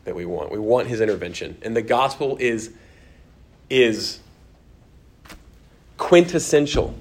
that 0.06 0.16
we 0.16 0.26
want. 0.26 0.52
We 0.52 0.60
want 0.60 0.88
his 0.88 1.02
intervention. 1.02 1.58
And 1.62 1.76
the 1.76 1.82
gospel 1.82 2.38
is 2.40 2.74
is 3.70 4.20
quintessential 5.98 6.96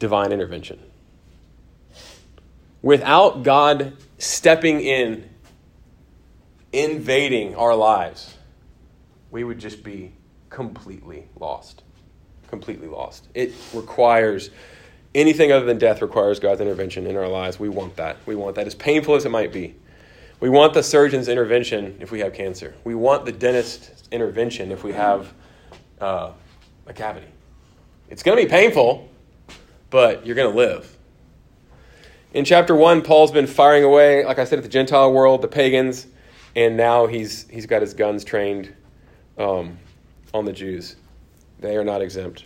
divine 0.00 0.32
intervention. 0.32 0.80
Without 2.82 3.44
God 3.44 3.96
stepping 4.18 4.80
in, 4.80 5.28
invading 6.72 7.54
our 7.54 7.76
lives, 7.76 8.36
we 9.30 9.44
would 9.44 9.60
just 9.60 9.84
be 9.84 10.12
completely 10.48 11.28
lost. 11.38 11.84
Completely 12.48 12.88
lost. 12.88 13.28
It 13.34 13.52
requires 13.72 14.50
anything 15.14 15.52
other 15.52 15.66
than 15.66 15.78
death 15.78 16.02
requires 16.02 16.40
God's 16.40 16.60
intervention 16.60 17.06
in 17.06 17.16
our 17.16 17.28
lives. 17.28 17.60
We 17.60 17.68
want 17.68 17.96
that. 17.96 18.16
We 18.26 18.34
want 18.34 18.56
that 18.56 18.66
as 18.66 18.74
painful 18.74 19.14
as 19.14 19.24
it 19.24 19.30
might 19.30 19.52
be. 19.52 19.76
We 20.40 20.48
want 20.48 20.72
the 20.72 20.82
surgeon's 20.82 21.28
intervention 21.28 21.98
if 22.00 22.10
we 22.10 22.20
have 22.20 22.32
cancer. 22.32 22.74
We 22.84 22.94
want 22.94 23.26
the 23.26 23.32
dentist's 23.32 24.08
intervention 24.10 24.72
if 24.72 24.82
we 24.82 24.92
have 24.92 25.34
uh, 26.00 26.32
a 26.86 26.92
cavity. 26.94 27.26
It's 28.08 28.22
going 28.22 28.38
to 28.38 28.42
be 28.42 28.48
painful, 28.48 29.09
but 29.90 30.24
you're 30.24 30.36
going 30.36 30.50
to 30.50 30.56
live. 30.56 30.96
In 32.32 32.44
chapter 32.44 32.74
1, 32.74 33.02
Paul's 33.02 33.32
been 33.32 33.48
firing 33.48 33.84
away, 33.84 34.24
like 34.24 34.38
I 34.38 34.44
said, 34.44 34.58
at 34.58 34.62
the 34.62 34.70
Gentile 34.70 35.12
world, 35.12 35.42
the 35.42 35.48
pagans, 35.48 36.06
and 36.54 36.76
now 36.76 37.06
he's, 37.06 37.48
he's 37.48 37.66
got 37.66 37.82
his 37.82 37.92
guns 37.92 38.24
trained 38.24 38.72
um, 39.36 39.78
on 40.32 40.44
the 40.44 40.52
Jews. 40.52 40.96
They 41.58 41.76
are 41.76 41.84
not 41.84 42.02
exempt. 42.02 42.44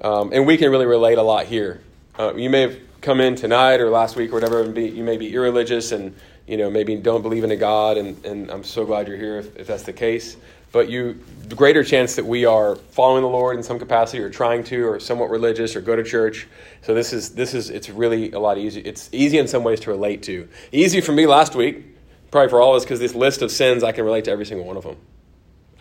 Um, 0.00 0.30
and 0.32 0.46
we 0.46 0.56
can 0.56 0.70
really 0.70 0.86
relate 0.86 1.18
a 1.18 1.22
lot 1.22 1.46
here. 1.46 1.82
Uh, 2.18 2.34
you 2.34 2.48
may 2.48 2.62
have 2.62 2.78
come 3.02 3.20
in 3.20 3.34
tonight 3.34 3.80
or 3.80 3.90
last 3.90 4.16
week 4.16 4.30
or 4.30 4.34
whatever, 4.34 4.62
and 4.62 4.74
be, 4.74 4.88
you 4.88 5.04
may 5.04 5.16
be 5.16 5.32
irreligious 5.32 5.92
and 5.92 6.14
you 6.46 6.56
know 6.56 6.70
maybe 6.70 6.96
don't 6.96 7.22
believe 7.22 7.44
in 7.44 7.50
a 7.50 7.56
God, 7.56 7.98
and, 7.98 8.24
and 8.24 8.50
I'm 8.50 8.64
so 8.64 8.84
glad 8.84 9.08
you're 9.08 9.16
here 9.16 9.38
if, 9.38 9.56
if 9.56 9.66
that's 9.66 9.82
the 9.82 9.92
case. 9.92 10.36
But 10.76 10.90
you, 10.90 11.18
the 11.48 11.54
greater 11.54 11.82
chance 11.82 12.16
that 12.16 12.26
we 12.26 12.44
are 12.44 12.76
following 12.76 13.22
the 13.22 13.30
Lord 13.30 13.56
in 13.56 13.62
some 13.62 13.78
capacity, 13.78 14.22
or 14.22 14.28
trying 14.28 14.62
to, 14.64 14.86
or 14.86 15.00
somewhat 15.00 15.30
religious, 15.30 15.74
or 15.74 15.80
go 15.80 15.96
to 15.96 16.04
church. 16.04 16.46
So 16.82 16.92
this 16.92 17.14
is 17.14 17.30
this 17.30 17.54
is 17.54 17.70
it's 17.70 17.88
really 17.88 18.32
a 18.32 18.38
lot 18.38 18.58
easier. 18.58 18.82
It's 18.84 19.08
easy 19.10 19.38
in 19.38 19.48
some 19.48 19.64
ways 19.64 19.80
to 19.80 19.90
relate 19.90 20.22
to. 20.24 20.46
Easy 20.72 21.00
for 21.00 21.12
me 21.12 21.26
last 21.26 21.54
week, 21.54 21.82
probably 22.30 22.50
for 22.50 22.60
all 22.60 22.72
of 22.72 22.76
us, 22.76 22.84
because 22.84 23.00
this 23.00 23.14
list 23.14 23.40
of 23.40 23.50
sins 23.50 23.82
I 23.82 23.92
can 23.92 24.04
relate 24.04 24.26
to 24.26 24.30
every 24.30 24.44
single 24.44 24.66
one 24.66 24.76
of 24.76 24.82
them. 24.82 24.98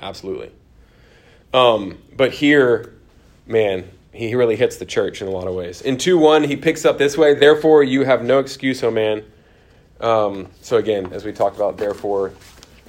Absolutely. 0.01 0.49
Um, 1.53 1.97
but 2.15 2.31
here, 2.31 2.93
man, 3.45 3.91
he 4.13 4.33
really 4.33 4.55
hits 4.55 4.77
the 4.77 4.85
church 4.85 5.21
in 5.21 5.27
a 5.27 5.31
lot 5.31 5.45
of 5.45 5.55
ways. 5.55 5.81
In 5.81 5.97
2 5.97 6.17
1, 6.17 6.45
he 6.45 6.55
picks 6.55 6.85
up 6.85 6.97
this 6.97 7.17
way, 7.17 7.33
therefore 7.33 7.83
you 7.83 8.05
have 8.05 8.23
no 8.23 8.39
excuse, 8.39 8.81
O 8.81 8.89
man. 8.89 9.25
Um, 9.99 10.47
so 10.61 10.77
again, 10.77 11.11
as 11.11 11.25
we 11.25 11.33
talked 11.33 11.57
about, 11.57 11.75
therefore, 11.75 12.31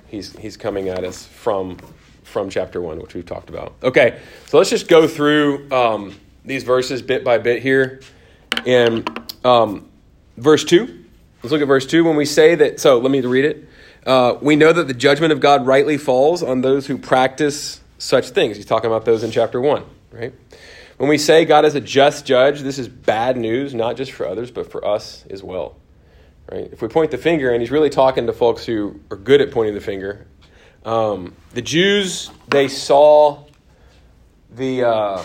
he's, 0.06 0.36
he's 0.36 0.56
coming 0.56 0.88
at 0.88 1.02
us 1.02 1.26
from, 1.26 1.78
from 2.26 2.50
chapter 2.50 2.80
1, 2.80 2.98
which 2.98 3.14
we've 3.14 3.24
talked 3.24 3.48
about. 3.48 3.74
Okay, 3.82 4.20
so 4.46 4.58
let's 4.58 4.68
just 4.68 4.88
go 4.88 5.06
through 5.06 5.70
um, 5.70 6.14
these 6.44 6.64
verses 6.64 7.00
bit 7.00 7.24
by 7.24 7.38
bit 7.38 7.62
here. 7.62 8.00
And 8.66 9.08
um, 9.44 9.88
verse 10.36 10.64
2, 10.64 11.04
let's 11.42 11.52
look 11.52 11.62
at 11.62 11.68
verse 11.68 11.86
2. 11.86 12.04
When 12.04 12.16
we 12.16 12.24
say 12.24 12.56
that, 12.56 12.80
so 12.80 12.98
let 12.98 13.10
me 13.10 13.20
read 13.20 13.44
it. 13.44 13.68
Uh, 14.04 14.38
we 14.40 14.56
know 14.56 14.72
that 14.72 14.88
the 14.88 14.94
judgment 14.94 15.32
of 15.32 15.40
God 15.40 15.66
rightly 15.66 15.98
falls 15.98 16.42
on 16.42 16.60
those 16.60 16.86
who 16.86 16.98
practice 16.98 17.80
such 17.98 18.30
things. 18.30 18.56
He's 18.56 18.66
talking 18.66 18.90
about 18.90 19.04
those 19.04 19.22
in 19.22 19.30
chapter 19.30 19.60
1, 19.60 19.84
right? 20.12 20.34
When 20.96 21.08
we 21.08 21.18
say 21.18 21.44
God 21.44 21.64
is 21.64 21.74
a 21.74 21.80
just 21.80 22.26
judge, 22.26 22.60
this 22.60 22.78
is 22.78 22.88
bad 22.88 23.36
news, 23.36 23.74
not 23.74 23.96
just 23.96 24.12
for 24.12 24.26
others, 24.26 24.50
but 24.50 24.70
for 24.70 24.86
us 24.86 25.24
as 25.30 25.42
well. 25.42 25.76
Right? 26.50 26.68
If 26.72 26.80
we 26.80 26.88
point 26.88 27.10
the 27.10 27.18
finger, 27.18 27.52
and 27.52 27.60
he's 27.60 27.70
really 27.70 27.90
talking 27.90 28.26
to 28.26 28.32
folks 28.32 28.64
who 28.64 29.00
are 29.10 29.16
good 29.16 29.40
at 29.40 29.50
pointing 29.50 29.74
the 29.74 29.80
finger, 29.80 30.26
um, 30.86 31.34
the 31.52 31.60
Jews 31.60 32.30
they 32.48 32.68
saw 32.68 33.44
the 34.54 34.84
uh, 34.84 35.22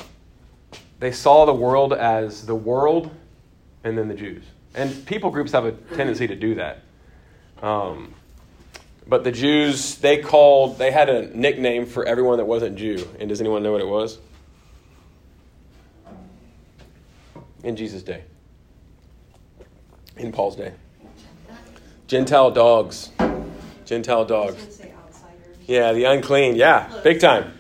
they 1.00 1.12
saw 1.12 1.46
the 1.46 1.54
world 1.54 1.94
as 1.94 2.46
the 2.46 2.56
world, 2.56 3.10
and 3.84 3.98
then 3.98 4.10
the 4.10 4.16
Jews. 4.16 4.44
And 4.76 5.06
people 5.06 5.32
groups 5.32 5.54
have 5.54 5.66
a 5.66 5.72
tendency 5.72 6.28
to 6.28 6.36
do 6.36 6.56
that. 6.56 6.82
Um, 7.62 8.14
but 9.08 9.24
the 9.24 9.32
Jews 9.32 9.96
they 9.96 10.18
called 10.18 10.78
they 10.78 10.92
had 10.92 11.08
a 11.08 11.36
nickname 11.36 11.86
for 11.86 12.06
everyone 12.06 12.38
that 12.38 12.46
wasn't 12.46 12.76
Jew. 12.76 13.08
And 13.20 13.30
does 13.30 13.40
anyone 13.40 13.64
know 13.64 13.72
what 13.72 13.82
it 13.82 13.88
was? 13.88 14.18
in 17.64 17.76
Jesus' 17.76 18.04
day, 18.04 18.24
in 20.18 20.32
Paul's 20.32 20.56
day. 20.56 20.74
Gentile 22.08 22.52
dogs. 22.52 23.12
Gentile 23.86 24.26
dogs. 24.26 24.82
Yeah, 25.72 25.94
the 25.94 26.04
unclean. 26.04 26.56
Yeah, 26.56 27.00
big 27.02 27.22
time, 27.22 27.54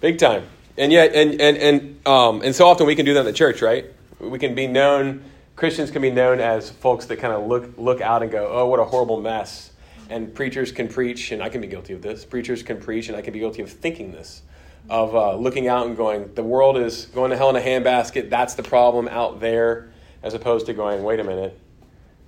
big 0.00 0.18
time. 0.18 0.44
And 0.78 0.90
yet, 0.90 1.14
and 1.14 1.38
and 1.38 1.56
and 1.58 2.06
um, 2.06 2.40
and 2.42 2.54
so 2.54 2.66
often 2.66 2.86
we 2.86 2.94
can 2.94 3.04
do 3.04 3.12
that 3.14 3.20
in 3.20 3.26
the 3.26 3.32
church, 3.32 3.60
right? 3.60 3.86
We 4.18 4.38
can 4.38 4.54
be 4.54 4.66
known. 4.66 5.22
Christians 5.54 5.90
can 5.90 6.00
be 6.00 6.10
known 6.10 6.40
as 6.40 6.70
folks 6.70 7.04
that 7.06 7.16
kind 7.18 7.34
of 7.34 7.46
look 7.46 7.76
look 7.76 8.00
out 8.00 8.22
and 8.22 8.32
go, 8.32 8.48
"Oh, 8.50 8.66
what 8.66 8.80
a 8.80 8.84
horrible 8.84 9.20
mess." 9.20 9.70
And 10.08 10.34
preachers 10.34 10.72
can 10.72 10.88
preach, 10.88 11.30
and 11.30 11.42
I 11.42 11.50
can 11.50 11.60
be 11.60 11.66
guilty 11.66 11.92
of 11.92 12.00
this. 12.00 12.24
Preachers 12.24 12.62
can 12.62 12.80
preach, 12.80 13.08
and 13.08 13.16
I 13.16 13.20
can 13.20 13.34
be 13.34 13.38
guilty 13.38 13.60
of 13.60 13.70
thinking 13.70 14.12
this 14.12 14.42
of 14.90 15.14
uh, 15.14 15.36
looking 15.36 15.68
out 15.68 15.86
and 15.86 15.96
going, 15.96 16.34
the 16.34 16.42
world 16.42 16.76
is 16.76 17.06
going 17.06 17.30
to 17.30 17.36
hell 17.36 17.50
in 17.50 17.56
a 17.56 17.60
handbasket. 17.60 18.30
That's 18.30 18.54
the 18.54 18.62
problem 18.62 19.08
out 19.08 19.40
there, 19.40 19.92
as 20.22 20.34
opposed 20.34 20.66
to 20.66 20.74
going, 20.74 21.02
wait 21.02 21.20
a 21.20 21.24
minute, 21.24 21.58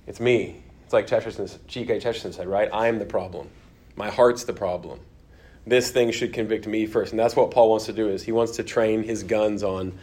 it's 0.07 0.19
me. 0.19 0.63
It's 0.83 0.93
like 0.93 1.07
Chesterton, 1.07 1.49
G.K. 1.67 1.99
Chesterton 1.99 2.31
said, 2.31 2.47
right? 2.47 2.69
I'm 2.71 2.99
the 2.99 3.05
problem. 3.05 3.49
My 3.95 4.09
heart's 4.09 4.43
the 4.43 4.53
problem. 4.53 4.99
This 5.67 5.89
thing 5.89 6.11
should 6.11 6.33
convict 6.33 6.67
me 6.67 6.85
first, 6.85 7.11
and 7.11 7.19
that's 7.19 7.35
what 7.35 7.51
Paul 7.51 7.69
wants 7.69 7.85
to 7.85 7.93
do. 7.93 8.09
Is 8.09 8.23
he 8.23 8.31
wants 8.31 8.57
to 8.57 8.63
train 8.63 9.03
his 9.03 9.23
guns 9.23 9.63
on 9.63 9.97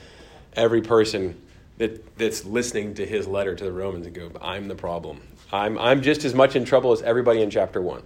every 0.54 0.82
person 0.82 1.40
that, 1.78 2.18
that's 2.18 2.44
listening 2.44 2.94
to 2.94 3.06
his 3.06 3.26
letter 3.26 3.54
to 3.54 3.64
the 3.64 3.72
Romans 3.72 4.06
and 4.06 4.14
go, 4.14 4.30
I'm 4.40 4.68
the 4.68 4.74
problem. 4.74 5.20
I'm, 5.52 5.78
I'm 5.78 6.02
just 6.02 6.24
as 6.24 6.34
much 6.34 6.56
in 6.56 6.64
trouble 6.64 6.92
as 6.92 7.02
everybody 7.02 7.42
in 7.42 7.50
chapter 7.50 7.80
one. 7.80 8.02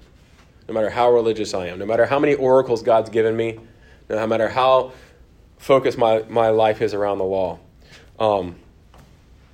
No 0.68 0.74
matter 0.74 0.90
how 0.90 1.12
religious 1.12 1.54
I 1.54 1.68
am, 1.68 1.78
no 1.78 1.86
matter 1.86 2.06
how 2.06 2.18
many 2.18 2.34
oracles 2.34 2.82
God's 2.82 3.10
given 3.10 3.36
me, 3.36 3.60
no 4.08 4.26
matter 4.26 4.48
how 4.48 4.92
focused 5.58 5.96
my, 5.96 6.24
my 6.28 6.50
life 6.50 6.82
is 6.82 6.92
around 6.92 7.18
the 7.18 7.24
law. 7.24 7.58
Um, 8.18 8.56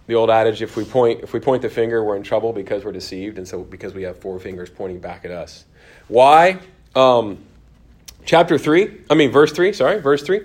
the 0.07 0.15
old 0.15 0.31
adage, 0.31 0.63
if 0.63 0.77
we 0.77 0.85
point 0.85 1.23
if 1.23 1.33
we 1.33 1.41
point 1.41 1.63
the 1.63 1.71
finger, 1.71 2.03
we're 2.03 2.17
in 2.17 2.23
trouble 2.23 2.53
because 2.53 2.85
we're 2.85 2.93
deceived, 2.93 3.39
and 3.39 3.47
so 3.47 3.63
because 3.63 3.95
we 3.95 4.03
have 4.03 4.19
four 4.19 4.39
fingers 4.41 4.69
pointing 4.69 4.99
back 4.99 5.25
at 5.25 5.31
us. 5.31 5.65
Why? 6.09 6.59
Um, 6.95 7.39
chapter 8.25 8.59
three, 8.59 9.01
I 9.11 9.15
mean 9.15 9.31
verse 9.31 9.53
three, 9.53 9.73
sorry, 9.73 10.01
verse 10.01 10.23
three 10.23 10.43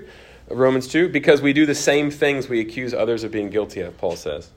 of 0.50 0.58
Romans 0.58 0.88
two, 0.88 1.10
because 1.10 1.42
we 1.42 1.54
do 1.54 1.66
the 1.66 1.76
same 1.76 2.12
things 2.12 2.50
we 2.50 2.60
accuse 2.60 2.94
others 2.94 3.24
of 3.24 3.32
being 3.32 3.50
guilty 3.50 3.82
of, 3.82 3.98
Paul 3.98 4.16
says. 4.16 4.50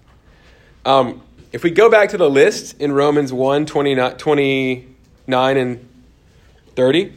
Um, 0.85 1.23
if 1.53 1.65
we 1.65 1.71
go 1.71 1.91
back 1.91 2.11
to 2.11 2.17
the 2.17 2.31
list 2.31 2.81
in 2.81 2.93
Romans 2.93 3.33
1, 3.33 3.67
29, 3.67 4.17
29 4.17 5.57
and 5.57 5.89
30, 6.77 7.13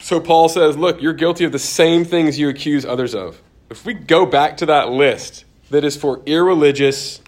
so 0.00 0.20
Paul 0.20 0.48
says, 0.48 0.76
look, 0.76 1.02
you're 1.02 1.12
guilty 1.12 1.44
of 1.44 1.52
the 1.52 1.58
same 1.58 2.04
things 2.04 2.38
you 2.38 2.48
accuse 2.48 2.84
others 2.84 3.14
of. 3.14 3.40
If 3.70 3.84
we 3.84 3.92
go 3.92 4.24
back 4.24 4.56
to 4.58 4.66
that 4.66 4.90
list 4.90 5.44
that 5.70 5.84
is 5.84 5.96
for 5.96 6.22
irreligious 6.26 7.20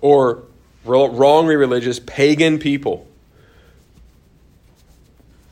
or 0.00 0.42
wrongly 0.84 1.56
religious 1.56 2.00
pagan 2.00 2.58
people, 2.58 3.06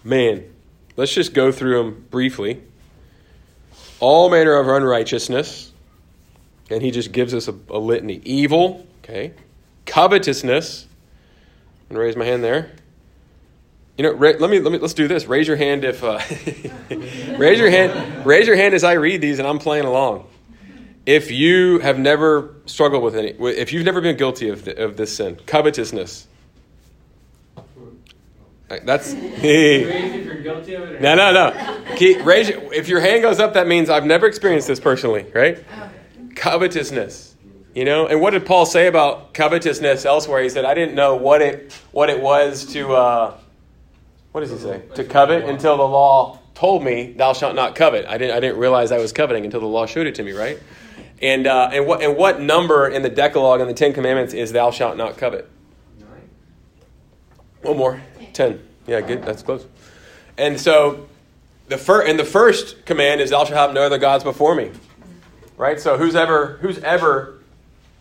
man, 0.05 0.52
let's 0.97 1.13
just 1.13 1.35
go 1.35 1.53
through 1.53 1.83
them 1.83 2.07
briefly. 2.11 2.63
All 4.01 4.31
manner 4.31 4.57
of 4.57 4.69
unrighteousness, 4.69 5.71
and 6.71 6.83
he 6.83 6.91
just 6.91 7.13
gives 7.13 7.35
us 7.35 7.49
a, 7.49 7.55
a 7.71 7.79
litany. 7.79 8.21
Evil, 8.25 8.87
okay. 9.03 9.33
Covetousness. 9.87 10.87
I'm 11.91 11.97
gonna 11.97 12.05
raise 12.05 12.17
my 12.17 12.25
hand 12.25 12.43
there. 12.43 12.73
You 13.97 14.05
know, 14.05 14.13
ra- 14.15 14.33
let 14.39 14.51
me 14.51 14.59
let 14.59 14.73
me 14.73 14.79
let's 14.79 14.95
do 14.95 15.07
this. 15.07 15.27
Raise 15.27 15.47
your 15.47 15.57
hand 15.57 15.85
if 15.85 16.03
uh, 16.03 16.19
raise 17.37 17.59
your 17.59 17.71
hand. 17.71 18.27
Raise 18.27 18.47
your 18.47 18.57
hand 18.57 18.75
as 18.75 18.85
I 18.85 18.95
read 18.95 19.21
these, 19.21 19.39
and 19.39 19.47
I'm 19.47 19.59
playing 19.59 19.85
along. 19.85 20.27
If 21.05 21.31
you 21.31 21.81
have 21.81 21.99
never 21.99 22.55
struggled 22.67 23.03
with 23.03 23.17
any, 23.17 23.31
if 23.31 23.73
you've 23.73 23.85
never 23.85 24.01
been 24.01 24.17
guilty 24.17 24.49
of, 24.49 24.65
the, 24.65 24.85
of 24.85 24.97
this 24.97 25.17
sin, 25.17 25.37
covetousness. 25.47 26.29
That's 28.81 29.13
if 29.13 30.25
you're 30.25 30.43
guilty 30.43 30.75
of 30.75 30.83
it. 30.83 30.97
Or 30.97 31.01
no, 31.01 31.15
no, 31.15 31.33
no. 31.33 31.97
Keep, 31.97 32.25
raise 32.25 32.49
your, 32.49 32.73
if 32.73 32.89
your 32.89 33.01
hand 33.01 33.23
goes 33.23 33.39
up, 33.41 33.55
that 33.55 33.67
means 33.67 33.91
I've 33.91 34.07
never 34.07 34.27
experienced 34.27 34.69
this 34.69 34.81
personally, 34.81 35.27
right? 35.35 35.65
Covetousness, 36.35 37.37
you 37.75 37.85
know. 37.85 38.07
And 38.07 38.21
what 38.21 38.31
did 38.31 38.47
Paul 38.47 38.67
say 38.67 38.87
about 38.87 39.35
covetousness 39.35 40.05
elsewhere? 40.05 40.43
He 40.43 40.49
said, 40.49 40.65
"I 40.65 40.75
didn't 40.75 40.95
know 40.95 41.17
what 41.17 41.43
it 41.43 41.73
what 41.93 42.09
it 42.11 42.21
was 42.21 42.67
to 42.73 42.95
uh, 42.95 43.39
what 44.33 44.41
does 44.41 44.51
he 44.51 44.59
say? 44.59 44.83
To 44.95 45.05
covet 45.05 45.45
until 45.45 45.77
the 45.77 45.87
law 45.87 46.39
told 46.55 46.83
me, 46.83 47.13
thou 47.13 47.33
shalt 47.33 47.55
not 47.55 47.75
covet. 47.75 48.07
I 48.07 48.19
didn't 48.19 48.37
I 48.37 48.41
didn't 48.41 48.59
realize 48.59 48.93
I 48.93 48.99
was 48.99 49.13
coveting 49.13 49.45
until 49.45 49.61
the 49.61 49.67
law 49.67 49.87
showed 49.87 50.07
it 50.07 50.15
to 50.17 50.23
me, 50.23 50.33
right? 50.33 50.59
And 51.21 51.47
uh, 51.47 51.71
and 51.73 51.87
what 51.87 52.03
and 52.03 52.17
what 52.17 52.41
number 52.41 52.89
in 52.89 53.03
the 53.03 53.11
Decalogue 53.11 53.61
and 53.61 53.69
the 53.69 53.75
Ten 53.75 53.93
Commandments 53.93 54.33
is 54.33 54.53
thou 54.53 54.71
shalt 54.71 54.97
not 54.97 55.19
covet? 55.19 55.49
Nine. 56.01 56.09
One 57.63 57.77
more. 57.77 58.03
Ten. 58.33 58.61
Yeah, 58.87 59.01
good. 59.01 59.23
That's 59.23 59.43
close. 59.43 59.67
And 60.39 60.61
so 60.61 61.09
the 61.69 61.79
first 61.79 62.09
and 62.09 62.19
the 62.19 62.25
first 62.25 62.85
command 62.85 63.21
is 63.21 63.31
thou 63.31 63.45
shalt 63.45 63.57
have 63.57 63.73
no 63.73 63.83
other 63.83 63.99
gods 63.99 64.25
before 64.25 64.55
me. 64.55 64.71
Right? 65.57 65.81
So 65.81 65.97
who's 65.97 66.15
ever 66.15 66.59
who's 66.61 66.79
ever 66.79 67.39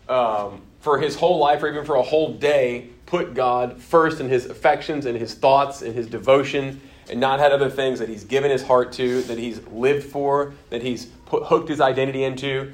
um, 0.08 0.62
for 0.80 0.98
his 0.98 1.14
whole 1.14 1.38
life 1.38 1.62
or 1.62 1.68
even 1.68 1.84
for 1.84 1.96
a 1.96 2.02
whole 2.02 2.34
day 2.34 2.88
put 3.06 3.34
God 3.34 3.80
first 3.80 4.20
in 4.20 4.28
his 4.28 4.46
affections 4.46 5.06
and 5.06 5.18
his 5.18 5.34
thoughts 5.34 5.82
and 5.82 5.94
his 5.94 6.06
devotion 6.06 6.80
and 7.10 7.20
not 7.20 7.40
had 7.40 7.52
other 7.52 7.68
things 7.68 7.98
that 7.98 8.08
he's 8.08 8.24
given 8.24 8.50
his 8.50 8.62
heart 8.62 8.92
to, 8.92 9.22
that 9.22 9.36
he's 9.38 9.60
lived 9.66 10.04
for, 10.04 10.54
that 10.70 10.82
he's 10.82 11.06
put, 11.26 11.44
hooked 11.44 11.68
his 11.68 11.80
identity 11.80 12.24
into. 12.24 12.72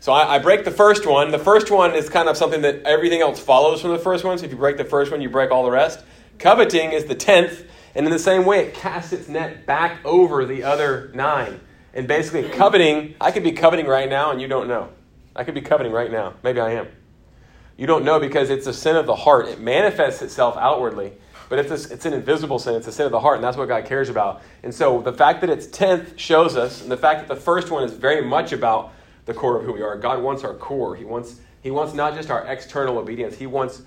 So 0.00 0.12
I, 0.12 0.34
I 0.34 0.38
break 0.40 0.64
the 0.64 0.70
first 0.70 1.06
one. 1.06 1.30
The 1.30 1.38
first 1.38 1.70
one 1.70 1.94
is 1.94 2.08
kind 2.08 2.28
of 2.28 2.36
something 2.36 2.62
that 2.62 2.82
everything 2.82 3.20
else 3.20 3.40
follows 3.40 3.80
from 3.80 3.92
the 3.92 3.98
first 3.98 4.24
one. 4.24 4.36
So 4.36 4.44
if 4.44 4.50
you 4.50 4.58
break 4.58 4.76
the 4.76 4.84
first 4.84 5.10
one, 5.10 5.20
you 5.20 5.30
break 5.30 5.50
all 5.50 5.64
the 5.64 5.70
rest. 5.70 6.04
Coveting 6.42 6.90
is 6.90 7.04
the 7.04 7.14
tenth, 7.14 7.62
and 7.94 8.04
in 8.04 8.10
the 8.10 8.18
same 8.18 8.44
way, 8.44 8.66
it 8.66 8.74
casts 8.74 9.12
its 9.12 9.28
net 9.28 9.64
back 9.64 10.04
over 10.04 10.44
the 10.44 10.64
other 10.64 11.12
nine. 11.14 11.60
And 11.94 12.08
basically, 12.08 12.48
coveting, 12.48 13.14
I 13.20 13.30
could 13.30 13.44
be 13.44 13.52
coveting 13.52 13.86
right 13.86 14.10
now, 14.10 14.32
and 14.32 14.40
you 14.40 14.48
don't 14.48 14.66
know. 14.66 14.88
I 15.36 15.44
could 15.44 15.54
be 15.54 15.60
coveting 15.60 15.92
right 15.92 16.10
now. 16.10 16.34
Maybe 16.42 16.58
I 16.58 16.72
am. 16.72 16.88
You 17.76 17.86
don't 17.86 18.04
know 18.04 18.18
because 18.18 18.50
it's 18.50 18.66
a 18.66 18.72
sin 18.72 18.96
of 18.96 19.06
the 19.06 19.14
heart. 19.14 19.46
It 19.46 19.60
manifests 19.60 20.20
itself 20.20 20.56
outwardly, 20.56 21.12
but 21.48 21.60
it's, 21.60 21.70
a, 21.70 21.94
it's 21.94 22.06
an 22.06 22.12
invisible 22.12 22.58
sin. 22.58 22.74
It's 22.74 22.88
a 22.88 22.92
sin 22.92 23.06
of 23.06 23.12
the 23.12 23.20
heart, 23.20 23.36
and 23.36 23.44
that's 23.44 23.56
what 23.56 23.68
God 23.68 23.84
cares 23.84 24.08
about. 24.08 24.42
And 24.64 24.74
so 24.74 25.00
the 25.00 25.12
fact 25.12 25.42
that 25.42 25.48
it's 25.48 25.68
10th 25.68 26.18
shows 26.18 26.56
us, 26.56 26.82
and 26.82 26.90
the 26.90 26.96
fact 26.96 27.20
that 27.20 27.32
the 27.32 27.40
first 27.40 27.70
one 27.70 27.84
is 27.84 27.92
very 27.92 28.20
much 28.20 28.50
about 28.50 28.92
the 29.26 29.32
core 29.32 29.60
of 29.60 29.64
who 29.64 29.74
we 29.74 29.82
are. 29.82 29.96
God 29.96 30.20
wants 30.20 30.42
our 30.42 30.54
core. 30.54 30.96
He 30.96 31.04
wants, 31.04 31.40
he 31.62 31.70
wants 31.70 31.94
not 31.94 32.16
just 32.16 32.32
our 32.32 32.44
external 32.48 32.98
obedience, 32.98 33.36
He 33.36 33.46
wants 33.46 33.82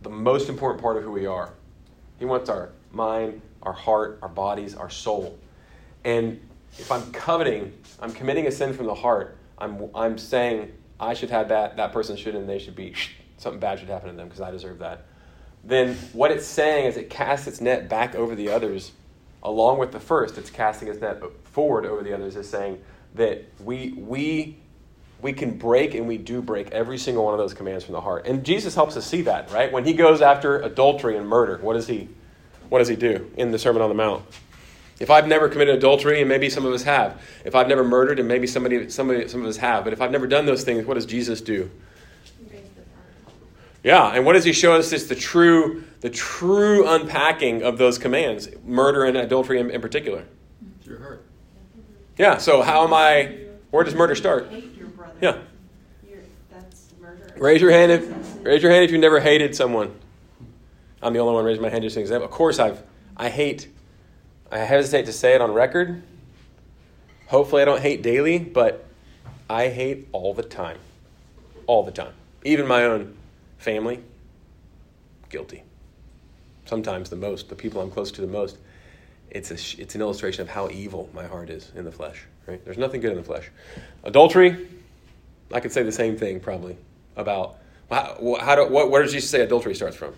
the 0.00 0.10
most 0.10 0.48
important 0.48 0.82
part 0.82 0.96
of 0.96 1.04
who 1.04 1.12
we 1.12 1.26
are. 1.26 1.52
He 2.22 2.26
wants 2.26 2.48
our 2.48 2.70
mind, 2.92 3.42
our 3.64 3.72
heart, 3.72 4.20
our 4.22 4.28
bodies, 4.28 4.76
our 4.76 4.88
soul. 4.88 5.36
And 6.04 6.40
if 6.78 6.92
I'm 6.92 7.10
coveting, 7.10 7.72
I'm 7.98 8.12
committing 8.12 8.46
a 8.46 8.52
sin 8.52 8.74
from 8.74 8.86
the 8.86 8.94
heart, 8.94 9.36
I'm, 9.58 9.90
I'm 9.92 10.16
saying 10.18 10.70
I 11.00 11.14
should 11.14 11.30
have 11.30 11.48
that, 11.48 11.76
that 11.78 11.92
person 11.92 12.16
should, 12.16 12.36
and 12.36 12.48
they 12.48 12.60
should 12.60 12.76
be, 12.76 12.94
something 13.38 13.58
bad 13.58 13.80
should 13.80 13.88
happen 13.88 14.08
to 14.08 14.14
them 14.14 14.28
because 14.28 14.40
I 14.40 14.52
deserve 14.52 14.78
that. 14.78 15.04
Then 15.64 15.96
what 16.12 16.30
it's 16.30 16.46
saying 16.46 16.86
is 16.86 16.96
it 16.96 17.10
casts 17.10 17.48
its 17.48 17.60
net 17.60 17.88
back 17.88 18.14
over 18.14 18.36
the 18.36 18.50
others 18.50 18.92
along 19.42 19.78
with 19.78 19.90
the 19.90 19.98
first. 19.98 20.38
It's 20.38 20.48
casting 20.48 20.86
its 20.86 21.00
net 21.00 21.20
forward 21.42 21.84
over 21.84 22.04
the 22.04 22.14
others, 22.14 22.36
is 22.36 22.48
saying 22.48 22.80
that 23.16 23.44
we, 23.64 23.94
we, 23.94 24.58
we 25.22 25.32
can 25.32 25.56
break 25.56 25.94
and 25.94 26.06
we 26.08 26.18
do 26.18 26.42
break 26.42 26.72
every 26.72 26.98
single 26.98 27.24
one 27.24 27.32
of 27.32 27.38
those 27.38 27.54
commands 27.54 27.84
from 27.84 27.92
the 27.92 28.00
heart. 28.00 28.26
And 28.26 28.44
Jesus 28.44 28.74
helps 28.74 28.96
us 28.96 29.06
see 29.06 29.22
that, 29.22 29.50
right? 29.52 29.72
When 29.72 29.84
he 29.84 29.92
goes 29.92 30.20
after 30.20 30.60
adultery 30.60 31.16
and 31.16 31.28
murder, 31.28 31.58
what 31.58 31.74
does 31.74 31.86
he, 31.86 32.08
what 32.68 32.80
does 32.80 32.88
he 32.88 32.96
do 32.96 33.30
in 33.36 33.52
the 33.52 33.58
Sermon 33.58 33.80
on 33.80 33.88
the 33.88 33.94
Mount? 33.94 34.24
If 34.98 35.10
I've 35.10 35.26
never 35.26 35.48
committed 35.48 35.76
adultery, 35.76 36.20
and 36.20 36.28
maybe 36.28 36.50
some 36.50 36.66
of 36.66 36.72
us 36.72 36.82
have, 36.82 37.20
if 37.44 37.54
I've 37.54 37.68
never 37.68 37.82
murdered, 37.82 38.18
and 38.18 38.28
maybe 38.28 38.46
somebody, 38.46 38.90
somebody, 38.90 39.26
some 39.28 39.42
of 39.42 39.46
us 39.46 39.56
have, 39.56 39.84
but 39.84 39.92
if 39.92 40.00
I've 40.00 40.10
never 40.10 40.26
done 40.26 40.44
those 40.44 40.64
things, 40.64 40.86
what 40.86 40.94
does 40.94 41.06
Jesus 41.06 41.40
do? 41.40 41.70
Yeah, 43.82 44.08
and 44.08 44.24
what 44.24 44.34
does 44.34 44.44
he 44.44 44.52
show 44.52 44.74
us? 44.74 44.92
Is 44.92 45.08
the 45.08 45.16
true, 45.16 45.82
the 46.00 46.10
true 46.10 46.86
unpacking 46.86 47.64
of 47.64 47.78
those 47.78 47.98
commands, 47.98 48.48
murder 48.64 49.04
and 49.04 49.16
adultery 49.16 49.58
in, 49.58 49.70
in 49.70 49.80
particular. 49.80 50.24
It's 50.78 50.86
your 50.86 51.00
heart. 51.00 51.24
Yeah. 52.16 52.38
So 52.38 52.62
how 52.62 52.84
am 52.84 52.94
I? 52.94 53.38
Where 53.70 53.82
does 53.82 53.94
murder 53.96 54.14
start? 54.14 54.52
Hate 55.22 55.28
your 55.28 55.32
brother. 55.34 55.46
Yeah. 56.02 56.10
You're, 56.10 56.22
that's 56.50 56.92
murder. 57.00 57.34
Raise 57.36 57.60
your 57.60 57.70
hand 57.70 57.92
if 57.92 58.44
raise 58.44 58.62
your 58.62 58.72
hand 58.72 58.84
if 58.84 58.90
you 58.90 58.98
never 58.98 59.20
hated 59.20 59.54
someone. 59.54 59.94
I'm 61.02 61.12
the 61.12 61.20
only 61.20 61.34
one 61.34 61.44
raising 61.44 61.62
my 61.62 61.70
hand 61.70 61.82
just 61.82 61.96
an 61.96 62.02
example. 62.02 62.26
Of 62.26 62.32
course, 62.32 62.58
I've 62.58 62.82
I 63.16 63.28
hate. 63.28 63.68
I 64.50 64.58
hesitate 64.58 65.06
to 65.06 65.12
say 65.12 65.34
it 65.34 65.40
on 65.40 65.52
record. 65.52 66.02
Hopefully, 67.28 67.62
I 67.62 67.64
don't 67.64 67.80
hate 67.80 68.02
daily, 68.02 68.38
but 68.38 68.84
I 69.48 69.68
hate 69.68 70.08
all 70.12 70.34
the 70.34 70.42
time, 70.42 70.78
all 71.66 71.82
the 71.82 71.90
time. 71.90 72.12
Even 72.44 72.66
my 72.66 72.84
own 72.84 73.16
family. 73.58 74.02
Guilty. 75.30 75.62
Sometimes 76.66 77.08
the 77.08 77.16
most. 77.16 77.48
The 77.48 77.54
people 77.54 77.80
I'm 77.80 77.90
close 77.90 78.10
to 78.12 78.20
the 78.20 78.26
most. 78.26 78.58
It's 79.30 79.50
a 79.50 79.80
it's 79.80 79.94
an 79.94 80.00
illustration 80.02 80.42
of 80.42 80.48
how 80.48 80.68
evil 80.68 81.08
my 81.14 81.26
heart 81.26 81.48
is 81.48 81.72
in 81.74 81.84
the 81.84 81.92
flesh. 81.92 82.24
Right? 82.46 82.62
There's 82.64 82.76
nothing 82.76 83.00
good 83.00 83.12
in 83.12 83.18
the 83.18 83.24
flesh. 83.24 83.50
Adultery. 84.04 84.68
I 85.52 85.60
could 85.60 85.72
say 85.72 85.82
the 85.82 85.92
same 85.92 86.16
thing 86.16 86.40
probably 86.40 86.76
about 87.16 87.56
how, 87.90 88.36
how 88.40 88.54
do, 88.56 88.66
what, 88.68 88.90
where 88.90 89.02
does 89.02 89.12
Jesus 89.12 89.30
say 89.30 89.40
adultery 89.40 89.74
starts 89.74 89.96
from? 89.96 90.14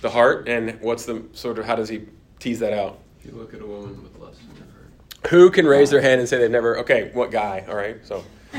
The 0.00 0.10
heart, 0.10 0.48
and 0.48 0.80
what's 0.80 1.04
the 1.04 1.22
sort 1.32 1.58
of 1.58 1.64
how 1.64 1.76
does 1.76 1.88
he 1.88 2.06
tease 2.40 2.58
that 2.60 2.72
out? 2.72 2.98
If 3.20 3.26
you 3.26 3.32
look 3.32 3.54
at 3.54 3.60
a 3.60 3.66
woman 3.66 4.02
with 4.02 4.16
lust 4.18 4.40
in 4.50 4.56
your 4.56 4.66
heart. 4.74 5.28
Who 5.30 5.50
can 5.50 5.66
raise 5.66 5.90
their 5.90 6.00
hand 6.00 6.18
and 6.20 6.28
say 6.28 6.38
they've 6.38 6.50
never? 6.50 6.78
Okay, 6.78 7.10
what 7.12 7.30
guy? 7.30 7.64
All 7.68 7.76
right, 7.76 7.98
so 8.04 8.24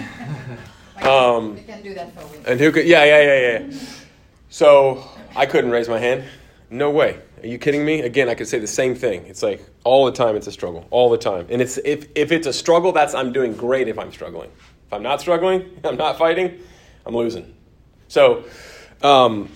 Um, 1.02 1.56
we 1.56 1.64
can 1.64 1.82
do 1.82 1.94
that 1.96 2.14
for 2.14 2.22
a 2.22 2.28
week. 2.28 2.44
and 2.48 2.60
who 2.60 2.72
could? 2.72 2.86
Yeah, 2.86 3.04
yeah, 3.04 3.22
yeah, 3.24 3.60
yeah. 3.68 3.80
So 4.50 5.04
I 5.36 5.46
couldn't 5.46 5.72
raise 5.72 5.90
my 5.90 6.00
hand. 6.00 6.24
No 6.70 6.92
way. 6.92 7.20
Are 7.42 7.48
you 7.48 7.58
kidding 7.58 7.84
me? 7.84 8.02
Again, 8.02 8.30
I 8.30 8.36
could 8.36 8.48
say 8.48 8.58
the 8.60 8.68
same 8.68 8.96
thing. 8.96 9.26
It's 9.26 9.44
like 9.44 9.66
all 9.84 10.06
the 10.06 10.14
time. 10.14 10.36
It's 10.38 10.48
a 10.48 10.52
struggle, 10.52 10.88
all 10.92 11.10
the 11.10 11.18
time. 11.18 11.48
And 11.50 11.62
it's 11.62 11.78
if 11.80 12.08
if 12.16 12.32
it's 12.32 12.48
a 12.48 12.54
struggle, 12.54 12.94
that's 12.94 13.14
I'm 13.14 13.34
doing 13.34 13.54
great. 13.54 13.90
If 13.90 14.00
I'm 14.00 14.12
struggling, 14.14 14.50
I'm 14.94 15.04
not 15.04 15.22
struggling, 15.22 15.80
I'm 15.84 15.98
not 15.98 16.18
fighting, 16.18 16.60
I'm 17.06 17.16
losing. 17.16 17.54
So, 18.08 18.46
um, 19.02 19.50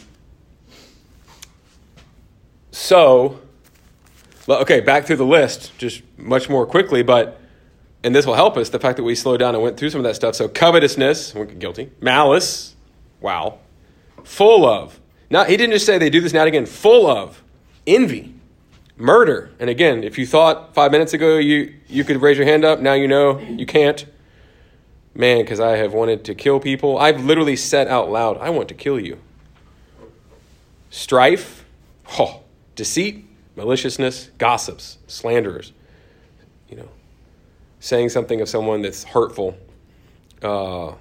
so, 2.71 3.39
okay, 4.50 4.82
back 4.82 5.06
through 5.06 5.17
the 5.17 5.26
list, 5.26 5.78
just 5.78 6.02
much 6.17 6.50
more 6.50 6.65
quickly, 6.65 7.04
but 7.04 7.39
and 8.04 8.15
this 8.15 8.26
will 8.26 8.36
help 8.36 8.58
us. 8.58 8.69
The 8.69 8.80
fact 8.80 8.97
that 8.97 9.04
we 9.04 9.15
slowed 9.15 9.39
down 9.39 9.54
and 9.54 9.63
went 9.63 9.78
through 9.78 9.89
some 9.89 10.00
of 10.00 10.04
that 10.04 10.15
stuff. 10.15 10.36
So, 10.36 10.47
covetousness, 10.47 11.34
guilty. 11.60 11.91
Malice, 12.00 12.76
wow, 13.19 13.60
full 14.23 14.65
of. 14.65 15.00
Now 15.30 15.43
he 15.43 15.58
didn't 15.58 15.73
just 15.73 15.86
say 15.86 15.97
they 15.97 16.10
do 16.10 16.21
this 16.21 16.34
now 16.34 16.41
and 16.41 16.47
again. 16.47 16.65
Full 16.65 17.08
of 17.08 17.43
envy, 17.86 18.34
murder, 18.95 19.52
and 19.60 19.69
again, 19.69 20.04
if 20.04 20.17
you 20.17 20.26
thought 20.26 20.73
five 20.73 20.91
minutes 20.91 21.13
ago 21.13 21.38
you 21.38 21.73
you 21.88 22.04
could 22.04 22.21
raise 22.21 22.38
your 22.38 22.47
hand 22.47 22.63
up, 22.63 22.80
now 22.80 22.93
you 22.93 23.08
know 23.08 23.39
you 23.39 23.65
can't. 23.65 24.06
Man, 25.18 25.40
because 25.40 25.60
I 25.60 25.78
have 25.78 25.94
wanted 25.94 26.24
to 26.26 26.36
kill 26.36 26.60
people. 26.60 27.00
I've 27.00 27.26
literally 27.26 27.56
said 27.56 27.88
out 27.88 28.12
loud, 28.12 28.38
I 28.38 28.52
want 28.52 28.68
to 28.68 28.76
kill 28.76 29.00
you. 29.00 29.18
Strife, 30.92 31.66
oh, 32.20 32.42
deceit, 32.76 33.26
maliciousness, 33.56 34.30
gossips, 34.38 35.00
slanderers. 35.08 35.74
You 36.70 36.78
know, 36.78 36.90
saying 37.80 38.10
something 38.10 38.42
of 38.42 38.48
someone 38.48 38.84
that's 38.84 39.06
hurtful 39.06 39.58
uh, 40.44 40.94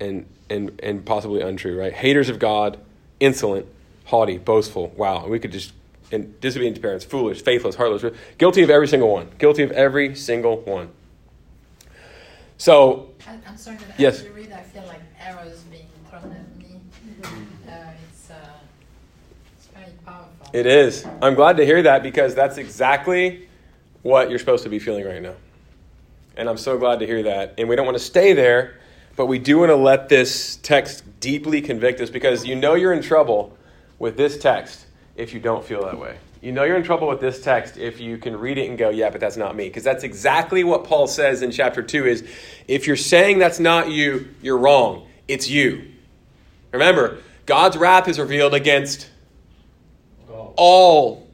and, 0.00 0.24
and, 0.48 0.80
and 0.82 1.04
possibly 1.04 1.42
untrue, 1.42 1.78
right? 1.78 1.92
Haters 1.92 2.30
of 2.30 2.38
God, 2.38 2.80
insolent, 3.20 3.66
haughty, 4.06 4.38
boastful. 4.38 4.94
Wow. 4.96 5.26
We 5.26 5.38
could 5.38 5.52
just, 5.52 5.74
and 6.10 6.40
disobedient 6.40 6.76
to 6.76 6.82
parents, 6.82 7.04
foolish, 7.04 7.42
faithless, 7.42 7.74
heartless, 7.74 8.16
guilty 8.38 8.62
of 8.62 8.70
every 8.70 8.88
single 8.88 9.12
one. 9.12 9.28
Guilty 9.36 9.62
of 9.62 9.72
every 9.72 10.14
single 10.14 10.62
one. 10.62 10.88
So, 12.62 13.10
I- 13.26 13.32
I'm 13.48 13.56
sorry 13.56 13.76
that 13.78 13.98
Yes. 13.98 14.20
as 14.20 14.24
you 14.26 14.30
read, 14.30 14.52
I 14.52 14.60
feel 14.60 14.84
like 14.84 15.00
arrows 15.20 15.64
being 15.68 15.88
thrown 16.08 16.30
at 16.30 16.56
me. 16.56 16.80
Uh, 17.24 17.70
it's, 18.08 18.30
uh, 18.30 18.34
it's 19.56 19.66
Very 19.74 19.90
powerful. 20.06 20.46
It 20.52 20.66
is. 20.66 21.04
I'm 21.20 21.34
glad 21.34 21.56
to 21.56 21.66
hear 21.66 21.82
that 21.82 22.04
because 22.04 22.36
that's 22.36 22.58
exactly 22.58 23.48
what 24.02 24.30
you're 24.30 24.38
supposed 24.38 24.62
to 24.62 24.68
be 24.68 24.78
feeling 24.78 25.04
right 25.04 25.20
now. 25.20 25.34
And 26.36 26.48
I'm 26.48 26.56
so 26.56 26.78
glad 26.78 27.00
to 27.00 27.06
hear 27.06 27.24
that. 27.24 27.54
And 27.58 27.68
we 27.68 27.74
don't 27.74 27.84
want 27.84 27.98
to 27.98 28.04
stay 28.04 28.32
there, 28.32 28.74
but 29.16 29.26
we 29.26 29.40
do 29.40 29.58
want 29.58 29.70
to 29.70 29.76
let 29.76 30.08
this 30.08 30.54
text 30.62 31.02
deeply 31.18 31.62
convict 31.62 32.00
us 32.00 32.10
because 32.10 32.46
you 32.46 32.54
know 32.54 32.74
you're 32.74 32.92
in 32.92 33.02
trouble 33.02 33.58
with 33.98 34.16
this 34.16 34.38
text 34.38 34.86
if 35.16 35.34
you 35.34 35.40
don't 35.40 35.64
feel 35.64 35.84
that 35.84 35.98
way. 35.98 36.14
You 36.42 36.50
know 36.50 36.64
you're 36.64 36.76
in 36.76 36.82
trouble 36.82 37.06
with 37.06 37.20
this 37.20 37.40
text 37.40 37.76
if 37.76 38.00
you 38.00 38.18
can 38.18 38.36
read 38.36 38.58
it 38.58 38.68
and 38.68 38.76
go, 38.76 38.90
yeah, 38.90 39.10
but 39.10 39.20
that's 39.20 39.36
not 39.36 39.54
me. 39.54 39.68
Because 39.68 39.84
that's 39.84 40.02
exactly 40.02 40.64
what 40.64 40.82
Paul 40.82 41.06
says 41.06 41.40
in 41.40 41.52
chapter 41.52 41.84
2 41.84 42.04
is 42.06 42.28
if 42.66 42.88
you're 42.88 42.96
saying 42.96 43.38
that's 43.38 43.60
not 43.60 43.90
you, 43.90 44.28
you're 44.42 44.58
wrong. 44.58 45.06
It's 45.28 45.48
you. 45.48 45.92
Remember, 46.72 47.18
God's 47.46 47.76
wrath 47.76 48.08
is 48.08 48.18
revealed 48.18 48.54
against 48.54 49.08
all 50.56 51.28